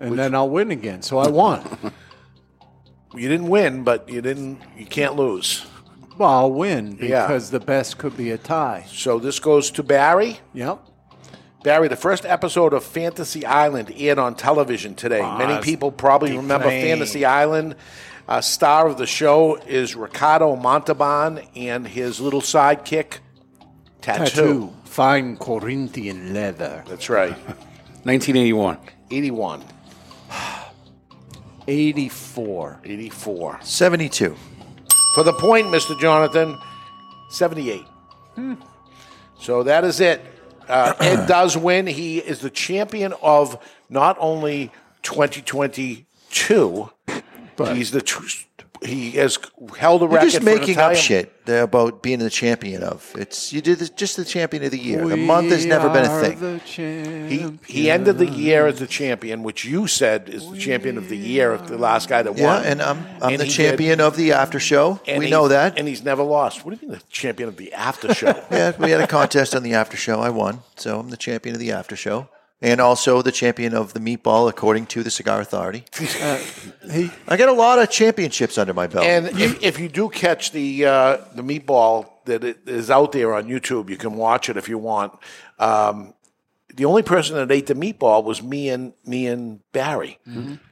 And 0.00 0.18
then 0.18 0.34
I'll 0.34 0.50
win 0.50 0.70
again. 0.70 1.02
So 1.02 1.18
I 1.18 1.28
won. 1.28 1.92
You 3.16 3.28
didn't 3.28 3.46
win, 3.48 3.84
but 3.84 4.08
you 4.08 4.20
didn't. 4.20 4.58
You 4.76 4.86
can't 4.86 5.14
lose. 5.14 5.64
well, 6.18 6.28
I'll 6.30 6.50
win 6.52 6.98
Yeah. 7.00 7.26
because 7.28 7.50
the 7.50 7.60
best 7.60 7.96
could 7.96 8.16
be 8.16 8.32
a 8.32 8.38
tie. 8.38 8.86
So 8.88 9.20
this 9.20 9.38
goes 9.38 9.70
to 9.70 9.84
Barry. 9.84 10.40
Yep. 10.52 10.80
Barry, 11.64 11.88
the 11.88 11.96
first 11.96 12.26
episode 12.26 12.74
of 12.74 12.84
Fantasy 12.84 13.46
Island 13.46 13.90
aired 13.96 14.18
on 14.18 14.34
television 14.34 14.94
today. 14.94 15.20
Ah, 15.22 15.38
Many 15.38 15.62
people 15.62 15.90
probably 15.90 16.36
remember 16.36 16.66
plane. 16.66 16.84
Fantasy 16.84 17.24
Island. 17.24 17.74
Uh, 18.28 18.42
star 18.42 18.86
of 18.86 18.98
the 18.98 19.06
show 19.06 19.56
is 19.56 19.96
Ricardo 19.96 20.56
Montalban 20.56 21.40
and 21.56 21.88
his 21.88 22.20
little 22.20 22.42
sidekick, 22.42 23.18
Tattoo. 24.02 24.24
Tattoo. 24.24 24.72
Fine 24.84 25.38
Corinthian 25.38 26.34
leather. 26.34 26.84
That's 26.86 27.08
right. 27.08 27.32
1981. 28.04 28.76
81. 29.10 29.64
84. 31.66 32.80
84. 32.84 33.58
72. 33.62 34.36
For 35.14 35.22
the 35.22 35.32
point, 35.32 35.68
Mr. 35.68 35.98
Jonathan, 35.98 36.58
78. 37.30 37.86
So 39.38 39.62
that 39.62 39.84
is 39.84 40.00
it. 40.00 40.20
Uh, 40.68 40.94
Ed 41.00 41.26
does 41.26 41.56
win. 41.56 41.86
He 41.86 42.18
is 42.18 42.40
the 42.40 42.50
champion 42.50 43.14
of 43.22 43.62
not 43.88 44.16
only 44.18 44.70
2022, 45.02 46.90
but 47.56 47.76
he's 47.76 47.90
the 47.90 48.00
he 48.84 49.12
has 49.12 49.38
held 49.78 50.02
a 50.02 50.06
record. 50.06 50.32
You're 50.32 50.40
record. 50.40 50.44
just 50.44 50.44
making 50.44 50.78
up 50.78 50.94
shit 50.94 51.32
about 51.46 52.02
being 52.02 52.18
the 52.18 52.30
champion 52.30 52.82
of. 52.82 53.12
It's 53.16 53.52
you 53.52 53.60
did 53.60 53.78
this, 53.78 53.90
just 53.90 54.16
the 54.16 54.24
champion 54.24 54.62
of 54.64 54.70
the 54.70 54.78
year. 54.78 55.06
the 55.06 55.16
month 55.16 55.50
has 55.50 55.64
never 55.66 55.88
been 55.88 56.04
a 56.04 56.20
thing. 56.20 56.60
He 57.28 57.58
he 57.66 57.90
ended 57.90 58.18
the 58.18 58.26
year 58.28 58.66
as 58.66 58.78
the 58.78 58.86
champion, 58.86 59.42
which 59.42 59.64
you 59.64 59.86
said 59.86 60.28
is 60.28 60.48
the 60.50 60.58
champion 60.58 60.98
of 60.98 61.08
the 61.08 61.16
year, 61.16 61.56
the 61.58 61.78
last 61.78 62.08
guy 62.08 62.22
that 62.22 62.36
Yeah, 62.36 62.46
won. 62.58 62.64
and 62.64 62.82
I'm 62.82 62.98
I'm 63.22 63.32
And 63.32 63.40
the 63.40 63.44
he 63.46 63.50
champion 63.50 64.00
of 64.00 64.16
the 64.16 64.32
after 64.32 64.60
show. 64.60 65.00
And 65.06 65.18
we 65.18 65.26
he- 65.26 65.30
know 65.30 65.48
that. 65.48 65.78
and 65.78 65.88
he's 65.88 66.02
never 66.04 66.22
lost. 66.22 66.64
What 66.64 66.74
do 66.74 66.80
you 66.80 66.88
mean 66.90 66.98
the 66.98 67.04
champion 67.10 67.48
of 67.48 67.56
the 67.56 67.72
after 67.72 68.12
show? 68.14 68.34
yeah, 68.50 68.72
we 68.78 68.90
had 68.90 69.00
a 69.00 69.06
contest 69.06 69.54
on 69.54 69.62
the 69.62 69.74
after 69.74 69.96
show. 69.96 70.20
I 70.20 70.30
won, 70.30 70.60
so 70.76 70.98
I'm 71.00 71.10
the 71.10 71.16
champion 71.16 71.54
of 71.54 71.60
the 71.60 71.72
after 71.72 71.96
show, 71.96 72.28
and 72.60 72.80
also 72.80 73.22
the 73.22 73.32
champion 73.32 73.74
of 73.74 73.92
the 73.92 74.00
meatball, 74.00 74.48
according 74.48 74.86
to 74.86 75.02
the 75.02 75.10
Cigar 75.10 75.40
Authority. 75.40 75.84
I 77.28 77.36
got 77.36 77.48
a 77.48 77.52
lot 77.52 77.78
of 77.78 77.90
championships 77.90 78.58
under 78.58 78.72
my 78.74 78.86
belt. 78.86 79.04
And 79.04 79.28
if, 79.38 79.62
if 79.62 79.78
you 79.78 79.88
do 79.88 80.08
catch 80.08 80.52
the 80.52 80.86
uh, 80.86 81.16
the 81.34 81.42
meatball 81.42 82.08
that 82.24 82.42
is 82.66 82.90
out 82.90 83.12
there 83.12 83.34
on 83.34 83.44
YouTube, 83.46 83.90
you 83.90 83.96
can 83.96 84.14
watch 84.14 84.48
it 84.48 84.56
if 84.56 84.68
you 84.68 84.78
want. 84.78 85.12
Um, 85.58 86.14
the 86.74 86.86
only 86.86 87.02
person 87.02 87.36
that 87.36 87.52
ate 87.52 87.66
the 87.66 87.74
meatball 87.74 88.24
was 88.24 88.42
me 88.42 88.68
and 88.68 88.94
me 89.04 89.26
and 89.28 89.60
Barry. 89.72 90.18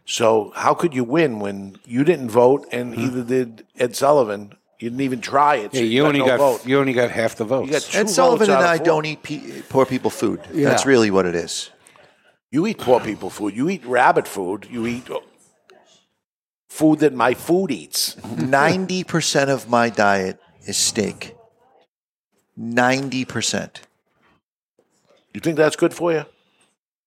So 0.04 0.52
how 0.56 0.74
could 0.74 0.94
you 0.94 1.04
win 1.04 1.38
when 1.38 1.76
you 1.84 2.02
didn't 2.02 2.28
vote 2.30 2.66
and 2.72 2.94
either 2.94 3.22
did 3.22 3.66
Ed 3.78 3.94
Sullivan? 3.94 4.54
You 4.82 4.90
didn't 4.90 5.02
even 5.02 5.20
try 5.20 5.56
it. 5.56 5.72
so 5.72 5.78
Yeah, 5.78 5.84
you 5.84 6.04
only 6.04 6.18
got, 6.18 6.26
no 6.26 6.32
ed 6.34 6.38
vote. 6.38 6.66
you 6.66 6.80
only 6.80 6.92
got 6.92 7.10
half 7.12 7.36
the 7.36 7.44
votes. 7.44 7.66
You 7.68 7.72
got 7.72 7.82
two 7.82 7.98
Ed 7.98 8.10
Sullivan 8.10 8.48
votes 8.48 8.58
and 8.58 8.66
I 8.66 8.74
of 8.74 8.82
don't 8.82 9.06
eat 9.06 9.22
pe- 9.22 9.62
poor 9.68 9.86
people 9.86 10.10
food. 10.10 10.40
Yeah. 10.52 10.70
That's 10.70 10.84
really 10.84 11.08
what 11.08 11.24
it 11.24 11.36
is. 11.36 11.70
You 12.50 12.66
eat 12.66 12.78
poor 12.78 12.98
people 12.98 13.30
food. 13.30 13.54
You 13.54 13.68
eat 13.70 13.84
rabbit 13.86 14.26
food. 14.26 14.66
You 14.68 14.84
eat 14.88 15.08
uh, 15.08 15.20
food 16.68 16.98
that 16.98 17.14
my 17.14 17.34
food 17.34 17.70
eats. 17.70 18.16
Ninety 18.36 19.04
percent 19.04 19.50
of 19.50 19.68
my 19.70 19.88
diet 19.88 20.40
is 20.66 20.76
steak. 20.76 21.36
Ninety 22.56 23.24
percent. 23.24 23.82
You 25.32 25.40
think 25.40 25.56
that's 25.56 25.76
good 25.76 25.94
for 25.94 26.12
you? 26.12 26.24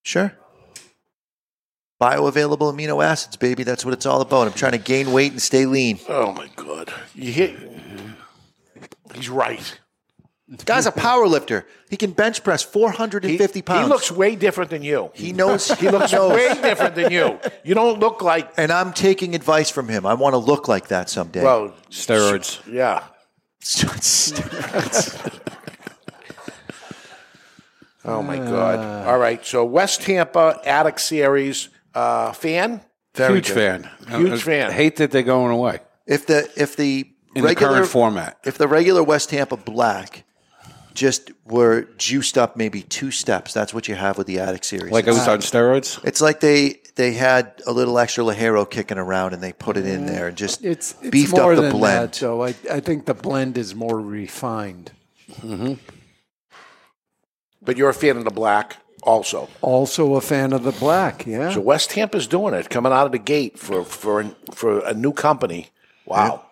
Sure. 0.02 0.32
Bioavailable 2.02 2.74
amino 2.74 3.04
acids, 3.04 3.38
baby. 3.38 3.64
That's 3.64 3.86
what 3.86 3.94
it's 3.94 4.06
all 4.06 4.22
about. 4.22 4.48
I'm 4.48 4.54
trying 4.54 4.74
to 4.74 4.78
gain 4.78 5.12
weight 5.14 5.32
and 5.32 5.42
stay 5.42 5.66
lean. 5.66 6.00
Oh 6.10 6.34
my 6.34 6.50
god, 6.56 6.94
you 7.14 7.32
hit. 7.32 7.58
He's 9.14 9.30
right. 9.30 9.80
Guy's 10.66 10.86
a 10.86 10.92
power 10.92 11.26
lifter. 11.26 11.66
He 11.90 11.98
can 11.98 12.12
bench 12.12 12.44
press 12.44 12.62
450 12.62 13.62
pounds. 13.64 13.88
He 13.88 13.90
looks 13.90 14.12
way 14.12 14.36
different 14.36 14.70
than 14.70 14.84
you. 14.84 15.10
He 15.16 15.32
knows. 15.34 15.72
He 15.80 15.90
looks 15.90 16.12
knows. 16.12 16.34
way 16.34 16.54
different 16.62 16.94
than 16.96 17.12
you. 17.12 17.40
You 17.64 17.74
don't 17.74 18.00
look 18.00 18.22
like. 18.22 18.52
And 18.58 18.72
I'm 18.72 18.94
taking 18.94 19.34
advice 19.34 19.72
from 19.72 19.88
him. 19.88 20.06
I 20.06 20.14
want 20.14 20.34
to 20.34 20.38
look 20.38 20.68
like 20.68 20.90
that 20.90 21.10
someday. 21.10 21.44
Well, 21.44 21.74
Steroids. 21.90 22.62
Yeah. 22.72 23.04
steroids. 23.62 25.32
Oh 28.08 28.22
my 28.22 28.38
God! 28.38 29.08
All 29.08 29.18
right, 29.18 29.44
so 29.44 29.66
West 29.66 30.04
Tampa 30.04 30.60
Attic 30.64 31.00
Series 31.00 31.70
uh, 31.96 32.32
fan, 32.34 32.82
Huge 33.16 33.50
fan. 33.50 33.90
huge 34.10 34.30
I- 34.32 34.36
I 34.36 34.38
fan. 34.38 34.72
hate 34.72 34.98
that 34.98 35.12
they're 35.12 35.24
going 35.24 35.52
away. 35.54 35.80
If 36.06 36.28
the 36.28 36.50
if 36.56 36.76
the 36.76 37.08
In 37.36 37.42
the 37.42 37.48
regular 37.50 37.74
current 37.78 37.88
format. 37.90 38.38
if 38.46 38.58
the 38.58 38.68
regular 38.68 39.02
West 39.04 39.30
Tampa 39.30 39.58
Black 39.58 40.24
just 40.94 41.32
were 41.46 41.88
juiced 41.98 42.38
up 42.38 42.56
maybe 42.56 42.82
two 42.82 43.12
steps, 43.12 43.54
that's 43.54 43.74
what 43.74 43.88
you 43.88 43.96
have 43.96 44.18
with 44.18 44.28
the 44.28 44.40
Attic 44.40 44.64
series. 44.64 44.92
Like 44.92 45.08
it 45.08 45.12
was 45.12 45.28
on 45.28 45.40
steroids. 45.40 46.04
It's 46.06 46.22
like 46.22 46.40
they 46.42 46.80
they 46.96 47.14
had 47.14 47.62
a 47.68 47.72
little 47.72 47.98
extra 48.00 48.24
Ligero 48.24 48.70
kicking 48.70 48.98
around 48.98 49.34
and 49.34 49.42
they 49.44 49.52
put 49.54 49.76
it 49.78 49.86
in 49.86 50.06
there 50.06 50.28
and 50.28 50.38
just 50.38 50.64
It's, 50.64 50.96
it's 51.02 51.10
beefed 51.10 51.34
more 51.34 51.52
up 51.52 51.56
the 51.58 51.62
than 51.64 51.72
blend. 51.72 52.04
That, 52.10 52.16
so 52.16 52.44
I, 52.44 52.50
I 52.72 52.80
think 52.80 53.06
the 53.06 53.14
blend 53.14 53.58
is 53.58 53.74
more 53.76 54.00
refined. 54.00 54.92
Mm-hmm. 55.42 55.74
But 57.62 57.78
you're 57.78 57.90
a 57.90 57.94
fan 57.94 58.16
of 58.18 58.24
the 58.26 58.32
black 58.32 58.78
also. 59.06 59.48
Also 59.62 60.16
a 60.16 60.22
fan 60.22 60.52
of 60.54 60.64
the 60.64 60.72
black, 60.74 61.26
yeah. 61.26 61.52
So 61.52 61.62
West 61.62 61.92
Tampa's 61.92 62.28
doing 62.28 62.54
it, 62.54 62.70
coming 62.70 62.92
out 62.92 63.06
of 63.06 63.12
the 63.12 63.20
gate 63.20 63.58
for 63.60 63.84
for 63.86 64.24
for 64.54 64.80
a 64.86 64.94
new 64.94 65.14
company. 65.14 65.70
Wow, 66.06 66.44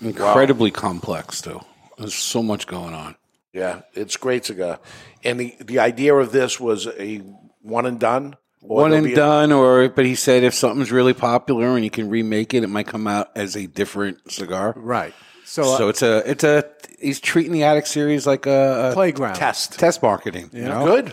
Incredibly 0.00 0.70
complex, 0.70 1.40
too. 1.42 1.60
There's 1.98 2.14
so 2.14 2.42
much 2.42 2.66
going 2.66 2.94
on. 2.94 3.14
Yeah, 3.52 3.82
it's 3.94 4.16
great 4.16 4.44
cigar. 4.46 4.78
And 5.22 5.38
the 5.38 5.54
the 5.60 5.78
idea 5.80 6.14
of 6.14 6.32
this 6.32 6.58
was 6.58 6.86
a 6.86 7.18
one 7.62 7.86
and 7.86 7.98
done. 8.00 8.36
Or 8.64 8.82
One 8.82 8.92
and 8.92 9.04
be 9.04 9.12
a- 9.12 9.16
done, 9.16 9.50
or 9.52 9.88
but 9.88 10.04
he 10.06 10.14
said 10.14 10.44
if 10.44 10.54
something's 10.54 10.92
really 10.92 11.12
popular 11.14 11.74
and 11.74 11.82
you 11.84 11.90
can 11.90 12.08
remake 12.08 12.54
it, 12.54 12.62
it 12.62 12.68
might 12.68 12.86
come 12.86 13.06
out 13.08 13.30
as 13.36 13.56
a 13.56 13.66
different 13.66 14.30
cigar. 14.32 14.72
Right. 14.76 15.12
So, 15.44 15.64
So, 15.76 15.86
uh, 15.86 15.88
it's 15.90 16.02
a 16.02 16.30
it's 16.30 16.44
a 16.44 16.64
he's 17.00 17.20
treating 17.20 17.52
the 17.52 17.64
Attic 17.64 17.86
series 17.86 18.26
like 18.26 18.46
a, 18.46 18.90
a 18.90 18.94
Playground. 18.94 19.34
test. 19.34 19.78
test 19.78 20.00
marketing. 20.02 20.48
You 20.52 20.62
know? 20.62 20.84
Good, 20.86 21.12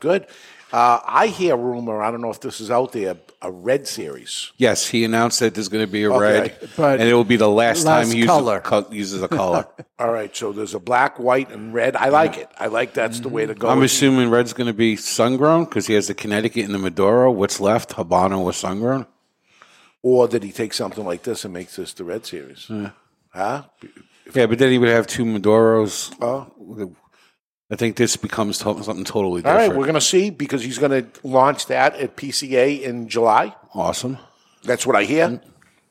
good. 0.00 0.26
Uh, 0.72 1.00
I 1.04 1.26
hear 1.26 1.56
rumor. 1.56 2.00
I 2.00 2.10
don't 2.12 2.20
know 2.20 2.30
if 2.30 2.40
this 2.40 2.60
is 2.60 2.70
out 2.70 2.92
there. 2.92 3.16
A 3.42 3.50
red 3.50 3.88
series. 3.88 4.52
Yes, 4.58 4.86
he 4.86 5.02
announced 5.04 5.40
that 5.40 5.54
there's 5.54 5.68
going 5.68 5.84
to 5.86 5.90
be 5.90 6.04
a 6.04 6.12
Okay. 6.12 6.40
red, 6.40 6.68
But 6.76 7.00
and 7.00 7.08
it 7.08 7.14
will 7.14 7.24
be 7.24 7.36
the 7.36 7.48
last, 7.48 7.84
last 7.86 8.04
time 8.08 8.12
he 8.12 8.18
uses, 8.18 8.28
color. 8.30 8.60
co- 8.60 8.86
uses 8.90 9.22
a 9.22 9.28
color. 9.28 9.66
All 9.98 10.12
right, 10.12 10.34
so 10.36 10.52
there's 10.52 10.74
a 10.74 10.78
black, 10.78 11.18
white, 11.18 11.50
and 11.50 11.72
red. 11.72 11.96
I 11.96 12.10
like 12.10 12.36
it. 12.36 12.50
I 12.58 12.66
like 12.66 12.92
that's 12.92 13.20
the 13.20 13.30
way 13.30 13.46
to 13.46 13.54
go. 13.54 13.68
I'm 13.70 13.82
assuming 13.82 14.28
red's 14.28 14.52
going 14.52 14.66
to 14.66 14.74
be 14.74 14.94
sun 14.96 15.38
grown 15.38 15.64
because 15.64 15.86
he 15.86 15.94
has 15.94 16.06
the 16.08 16.14
Connecticut 16.14 16.66
and 16.66 16.74
the 16.74 16.78
Maduro. 16.78 17.30
What's 17.32 17.60
left, 17.60 17.90
Habano 17.96 18.44
was 18.44 18.58
sun 18.58 18.80
grown. 18.80 19.06
Or 20.02 20.28
did 20.28 20.42
he 20.42 20.52
take 20.52 20.74
something 20.74 21.04
like 21.06 21.22
this 21.22 21.44
and 21.46 21.54
make 21.54 21.70
this 21.72 21.94
the 21.94 22.04
red 22.04 22.26
series? 22.26 22.70
Huh? 23.32 23.62
Yeah, 24.34 24.46
but 24.46 24.58
then 24.58 24.70
he 24.70 24.78
would 24.78 24.88
have 24.90 25.06
two 25.06 25.24
Maduros. 25.24 26.14
Oh. 26.20 26.52
I 27.70 27.76
think 27.76 27.96
this 27.96 28.16
becomes 28.16 28.58
to- 28.58 28.82
something 28.82 29.04
totally 29.04 29.42
All 29.44 29.52
different. 29.52 29.58
right, 29.70 29.78
we're 29.78 29.84
going 29.84 29.94
to 29.94 30.00
see 30.00 30.30
because 30.30 30.62
he's 30.64 30.78
going 30.78 30.90
to 31.04 31.06
launch 31.22 31.66
that 31.66 31.94
at 31.96 32.16
PCA 32.16 32.82
in 32.82 33.08
July. 33.08 33.54
awesome. 33.74 34.18
That's 34.64 34.86
what 34.86 34.96
I 34.96 35.04
hear. 35.04 35.40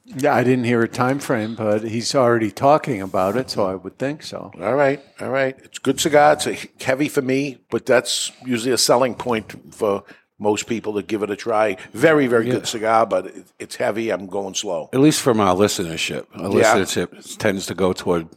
yeah, 0.05 0.35
I 0.35 0.43
didn't 0.43 0.65
hear 0.65 0.81
a 0.81 0.87
time 0.87 1.19
frame, 1.19 1.55
but 1.55 1.83
he's 1.83 2.13
already 2.13 2.51
talking 2.51 3.01
about 3.01 3.35
it, 3.37 3.49
so 3.49 3.65
I 3.65 3.75
would 3.75 3.97
think 3.97 4.23
so. 4.23 4.51
All 4.61 4.75
right, 4.75 5.01
all 5.21 5.29
right. 5.29 5.55
It's 5.63 5.77
a 5.77 5.81
good 5.81 5.99
cigar. 5.99 6.33
It's 6.33 6.47
a 6.47 6.57
heavy 6.83 7.07
for 7.07 7.21
me, 7.21 7.57
but 7.71 7.85
that's 7.85 8.31
usually 8.45 8.73
a 8.73 8.77
selling 8.77 9.15
point 9.15 9.73
for 9.73 10.03
most 10.37 10.67
people 10.67 10.93
to 10.95 11.01
give 11.03 11.21
it 11.23 11.29
a 11.31 11.35
try. 11.35 11.77
Very, 11.93 12.27
very 12.27 12.45
Yeah. 12.47 12.53
good 12.53 12.67
cigar, 12.67 13.05
but 13.05 13.27
it, 13.27 13.45
it's 13.59 13.75
heavy. 13.75 14.09
I'm 14.09 14.27
going 14.27 14.53
slow. 14.55 14.89
At 14.93 14.99
least 14.99 15.21
from 15.21 15.39
our 15.39 15.55
listenership, 15.55 16.25
our 16.35 16.49
Yeah. 16.57 16.75
listenership 16.75 17.37
tends 17.37 17.65
to 17.67 17.73
go 17.75 17.91
toward 17.93 18.27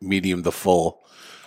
medium 0.00 0.42
to 0.42 0.50
full, 0.50 1.00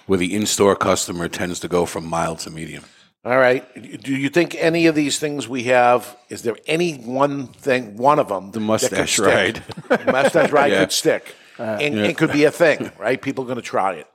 where 0.10 0.18
the 0.18 0.34
in-store 0.36 0.76
customer 0.76 1.28
tends 1.30 1.60
to 1.60 1.68
go 1.68 1.86
from 1.86 2.06
mild 2.08 2.40
to 2.40 2.50
medium. 2.50 2.84
All 3.24 3.38
right. 3.38 3.64
Do 4.02 4.16
you 4.16 4.30
think 4.30 4.56
any 4.56 4.88
of 4.88 4.96
these 4.96 5.20
things 5.20 5.48
we 5.48 5.64
have? 5.66 6.18
Is 6.30 6.42
there 6.42 6.56
any 6.66 6.96
one 6.96 7.48
thing, 7.48 7.96
one 7.98 8.18
of 8.18 8.28
them, 8.30 8.52
the 8.52 8.60
mustache 8.60 9.20
ride, 9.20 9.62
mustache 10.08 10.52
ride 10.58 10.72
Yeah. 10.72 10.80
could 10.80 10.92
stick, 10.92 11.36
uh, 11.60 11.78
and 11.82 11.96
Yeah. 11.96 12.06
it 12.06 12.18
could 12.18 12.32
be 12.32 12.46
a 12.46 12.52
thing, 12.52 12.92
right? 12.98 13.22
People 13.22 13.44
are 13.44 13.48
going 13.48 13.58
to 13.58 13.70
try 13.78 13.94
it. 13.96 14.08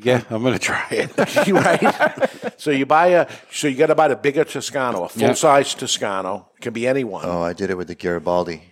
Yeah, 0.00 0.22
I'm 0.30 0.42
going 0.42 0.52
to 0.52 0.58
try 0.60 0.86
it. 0.90 1.16
right? 1.48 2.60
so 2.60 2.70
you 2.70 2.84
buy 2.86 3.06
a, 3.08 3.26
so 3.50 3.68
you 3.68 3.76
got 3.76 3.86
to 3.86 3.94
buy 3.94 4.08
the 4.08 4.16
bigger 4.16 4.44
Toscano, 4.44 4.98
a 5.04 5.10
Yeah. 5.14 5.28
full 5.28 5.34
size 5.34 5.74
Toscano. 5.74 6.50
It 6.56 6.62
can 6.62 6.72
be 6.72 6.86
anyone. 6.86 7.24
Oh, 7.24 7.42
I 7.42 7.52
did 7.52 7.70
it 7.70 7.76
with 7.76 7.88
the 7.88 7.94
Garibaldi. 7.96 8.62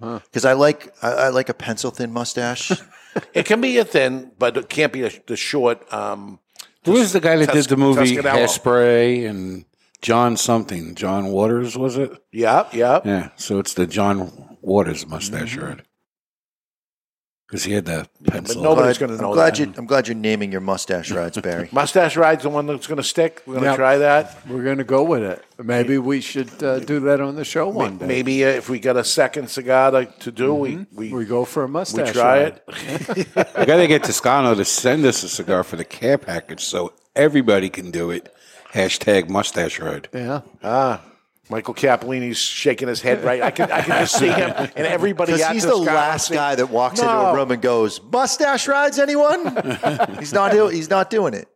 Because 0.00 0.44
I 0.46 0.52
like 0.54 0.94
I, 1.02 1.08
I 1.12 1.28
like 1.28 1.48
a 1.50 1.54
pencil 1.54 1.90
thin 1.90 2.12
mustache. 2.12 2.72
It 3.34 3.44
can 3.46 3.60
be 3.60 3.78
a 3.78 3.84
thin, 3.84 4.32
but 4.38 4.56
it 4.56 4.68
can't 4.68 4.92
be 4.92 5.02
a, 5.02 5.10
the 5.26 5.36
short. 5.36 5.92
Um, 5.92 6.38
Who 6.84 6.92
was 6.92 7.12
the 7.12 7.20
guy 7.20 7.36
that 7.36 7.46
Tus- 7.50 7.66
did 7.66 7.70
the 7.70 7.76
movie 7.76 8.16
Toscanello. 8.16 8.32
Hairspray 8.46 9.28
and 9.28 9.64
John 10.02 10.36
something? 10.36 10.94
John 10.94 11.26
Waters 11.28 11.76
was 11.76 11.96
it? 11.96 12.12
Yeah, 12.32 12.68
yeah. 12.72 13.00
Yeah. 13.04 13.28
So 13.36 13.58
it's 13.58 13.74
the 13.74 13.86
John 13.86 14.56
Waters 14.62 15.06
mustache 15.06 15.56
ride 15.56 15.82
because 17.50 17.64
he 17.64 17.72
had 17.72 17.84
the 17.84 18.06
pencil. 18.28 18.62
nobody's 18.62 18.96
gonna 18.96 19.16
know 19.16 19.30
I'm 19.30 19.34
glad 19.34 19.56
that. 19.56 19.58
you 19.58 19.74
I'm 19.76 19.86
glad 19.86 20.06
you're 20.06 20.14
naming 20.14 20.52
your 20.52 20.60
mustache 20.60 21.10
rides, 21.10 21.36
Barry. 21.42 21.68
Mustache 21.72 22.16
ride's 22.16 22.44
the 22.44 22.48
one 22.48 22.66
that's 22.66 22.86
going 22.86 22.98
to 22.98 23.02
stick. 23.02 23.42
We're 23.44 23.54
going 23.54 23.64
to 23.64 23.70
Yep. 23.70 23.76
try 23.76 23.98
that. 23.98 24.46
We're 24.48 24.62
going 24.62 24.78
to 24.78 24.84
go 24.84 25.02
with 25.02 25.22
it. 25.24 25.44
Maybe 25.62 25.98
we 25.98 26.20
should 26.20 26.62
uh, 26.62 26.78
do 26.78 27.00
that 27.00 27.20
on 27.20 27.34
the 27.34 27.44
show 27.44 27.68
one 27.68 27.98
day. 27.98 28.06
Maybe 28.06 28.44
uh, 28.44 28.48
if 28.50 28.68
we 28.68 28.78
got 28.78 28.96
a 28.96 29.02
second 29.04 29.50
cigar 29.50 29.90
to, 29.90 30.06
to 30.06 30.30
do, 30.30 30.54
we, 30.54 30.86
we 30.92 31.12
We 31.12 31.24
go 31.24 31.44
for 31.44 31.64
a 31.64 31.68
mustache. 31.68 32.06
we 32.06 32.12
try 32.12 32.42
ride. 32.44 32.60
it. 32.68 33.28
I 33.56 33.64
got 33.64 33.78
to 33.78 33.86
get 33.88 34.04
Toscano 34.04 34.54
to 34.54 34.64
send 34.64 35.04
us 35.04 35.22
a 35.24 35.28
cigar 35.28 35.64
for 35.64 35.74
the 35.76 35.84
care 35.84 36.18
package 36.18 36.64
so 36.64 36.92
everybody 37.16 37.68
can 37.68 37.90
do 37.90 38.10
it. 38.12 38.32
Hashtag 38.72 39.28
mustache 39.28 39.80
ride. 39.80 40.08
Yeah. 40.14 40.42
Ah, 40.62 41.00
Michael 41.50 41.74
Capolini's 41.74 42.38
shaking 42.38 42.86
his 42.88 43.00
head 43.02 43.24
right. 43.24 43.42
I 43.42 43.50
can 43.50 43.70
I 43.72 43.82
can 43.82 44.00
just 44.02 44.18
see 44.18 44.28
him 44.28 44.50
and 44.56 44.86
everybody. 44.86 45.32
Because 45.32 45.46
at 45.48 45.52
he's 45.52 45.64
the 45.64 45.74
last 45.76 46.28
saying, 46.28 46.38
guy 46.38 46.54
that 46.54 46.70
walks 46.70 47.00
into 47.00 47.10
a 47.12 47.34
room 47.34 47.50
and 47.50 47.60
goes, 47.60 48.00
"Mustache 48.02 48.68
rides, 48.68 48.98
anyone?" 48.98 49.44
he's 50.18 50.32
not 50.32 50.52
doing. 50.52 50.74
He's 50.74 50.88
not 50.90 51.10
doing 51.10 51.34
it. 51.34 51.48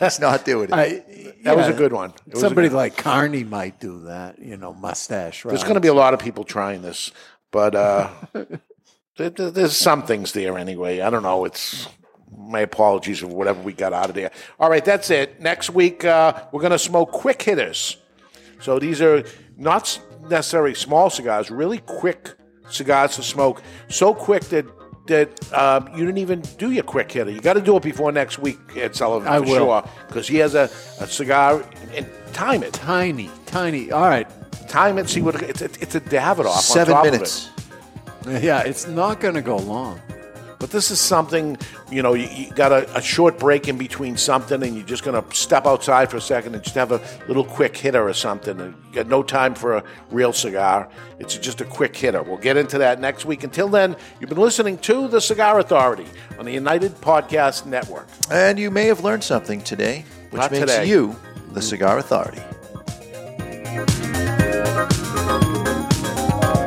he's 0.00 0.18
not 0.20 0.44
doing 0.44 0.68
it. 0.70 0.74
I, 0.74 1.02
That 1.44 1.56
was 1.56 1.68
a 1.68 1.72
good 1.72 1.92
one. 1.92 2.12
It 2.26 2.36
Somebody 2.38 2.68
good- 2.68 2.76
like 2.76 2.96
Carney 2.96 3.44
might 3.44 3.78
do 3.80 4.00
that, 4.06 4.38
you 4.40 4.56
know, 4.56 4.74
mustache. 4.74 5.44
Rides. 5.44 5.52
There's 5.52 5.62
going 5.62 5.74
to 5.76 5.80
be 5.80 5.88
a 5.88 5.94
lot 5.94 6.12
of 6.12 6.20
people 6.20 6.42
trying 6.44 6.82
this, 6.82 7.12
but 7.52 7.74
uh, 7.76 8.10
there, 9.16 9.30
there- 9.30 9.50
there's 9.50 9.76
some 9.76 10.02
things 10.02 10.32
there 10.32 10.58
anyway. 10.58 11.00
I 11.00 11.08
don't 11.10 11.22
know. 11.22 11.44
It's 11.44 11.88
my 12.36 12.60
apologies 12.60 13.20
for 13.20 13.28
whatever 13.28 13.62
we 13.62 13.72
got 13.72 13.92
out 13.92 14.08
of 14.10 14.14
there. 14.16 14.32
All 14.58 14.68
right, 14.68 14.84
that's 14.84 15.08
it. 15.10 15.40
Next 15.40 15.70
week 15.70 16.04
uh, 16.04 16.44
we're 16.52 16.60
going 16.60 16.72
to 16.72 16.78
smoke 16.78 17.12
quick 17.12 17.40
hitters. 17.40 17.96
So 18.60 18.78
these 18.78 19.00
are 19.00 19.24
not 19.56 20.00
necessarily 20.28 20.74
small 20.74 21.10
cigars, 21.10 21.50
really 21.50 21.78
quick 21.78 22.34
cigars 22.70 23.16
to 23.16 23.22
smoke. 23.22 23.62
So 23.88 24.14
quick 24.14 24.44
that 24.44 24.66
that 25.06 25.52
um, 25.54 25.88
you 25.92 26.04
didn't 26.04 26.18
even 26.18 26.42
do 26.58 26.70
your 26.70 26.82
quick 26.84 27.10
hitter. 27.10 27.30
You 27.30 27.40
got 27.40 27.54
to 27.54 27.62
do 27.62 27.74
it 27.76 27.82
before 27.82 28.12
next 28.12 28.38
week, 28.38 28.58
Ed 28.76 28.94
Sullivan, 28.94 29.26
I 29.26 29.38
for 29.38 29.44
will. 29.46 29.56
sure, 29.56 29.88
because 30.06 30.28
he 30.28 30.36
has 30.36 30.54
a, 30.54 30.64
a 31.00 31.06
cigar 31.06 31.64
and 31.94 32.06
time 32.34 32.62
it. 32.62 32.74
Tiny, 32.74 33.30
tiny. 33.46 33.90
All 33.90 34.02
right. 34.08 34.28
Time 34.68 34.98
it. 34.98 35.08
See 35.08 35.22
what 35.22 35.40
it's. 35.42 35.62
It's, 35.62 35.78
it's 35.78 35.94
a 35.94 36.00
Davidoff. 36.00 36.56
on 36.56 36.60
Seven 36.60 36.92
top 36.94 37.06
of 37.06 37.08
it. 37.08 37.12
minutes. 37.12 37.50
Yeah, 38.26 38.60
it's 38.64 38.86
not 38.86 39.20
going 39.20 39.34
to 39.34 39.40
go 39.40 39.56
long. 39.56 39.98
But 40.58 40.70
this 40.72 40.90
is 40.90 40.98
something, 41.00 41.56
you 41.90 42.02
know, 42.02 42.14
you, 42.14 42.28
you 42.28 42.50
got 42.52 42.72
a, 42.72 42.96
a 42.96 43.00
short 43.00 43.38
break 43.38 43.68
in 43.68 43.78
between 43.78 44.16
something 44.16 44.62
and 44.62 44.76
you're 44.76 44.84
just 44.86 45.04
going 45.04 45.22
to 45.22 45.36
step 45.36 45.66
outside 45.66 46.10
for 46.10 46.16
a 46.16 46.20
second 46.20 46.54
and 46.54 46.64
just 46.64 46.74
have 46.74 46.90
a 46.90 47.00
little 47.28 47.44
quick 47.44 47.76
hitter 47.76 48.06
or 48.06 48.12
something. 48.12 48.60
And 48.60 48.74
you 48.88 48.94
got 48.94 49.06
no 49.06 49.22
time 49.22 49.54
for 49.54 49.76
a 49.76 49.84
real 50.10 50.32
cigar. 50.32 50.88
It's 51.20 51.36
just 51.36 51.60
a 51.60 51.64
quick 51.64 51.94
hitter. 51.94 52.22
We'll 52.22 52.38
get 52.38 52.56
into 52.56 52.78
that 52.78 53.00
next 53.00 53.24
week. 53.24 53.44
Until 53.44 53.68
then, 53.68 53.96
you've 54.20 54.30
been 54.30 54.38
listening 54.38 54.78
to 54.78 55.06
The 55.08 55.20
Cigar 55.20 55.60
Authority 55.60 56.06
on 56.38 56.44
the 56.44 56.52
United 56.52 56.92
Podcast 56.96 57.64
Network. 57.66 58.08
And 58.30 58.58
you 58.58 58.70
may 58.70 58.86
have 58.86 59.04
learned 59.04 59.22
something 59.22 59.60
today, 59.60 60.04
which 60.30 60.40
Not 60.40 60.50
makes 60.50 60.60
today. 60.60 60.86
you 60.86 61.14
the 61.52 61.62
Cigar 61.62 61.98
Authority. 61.98 62.42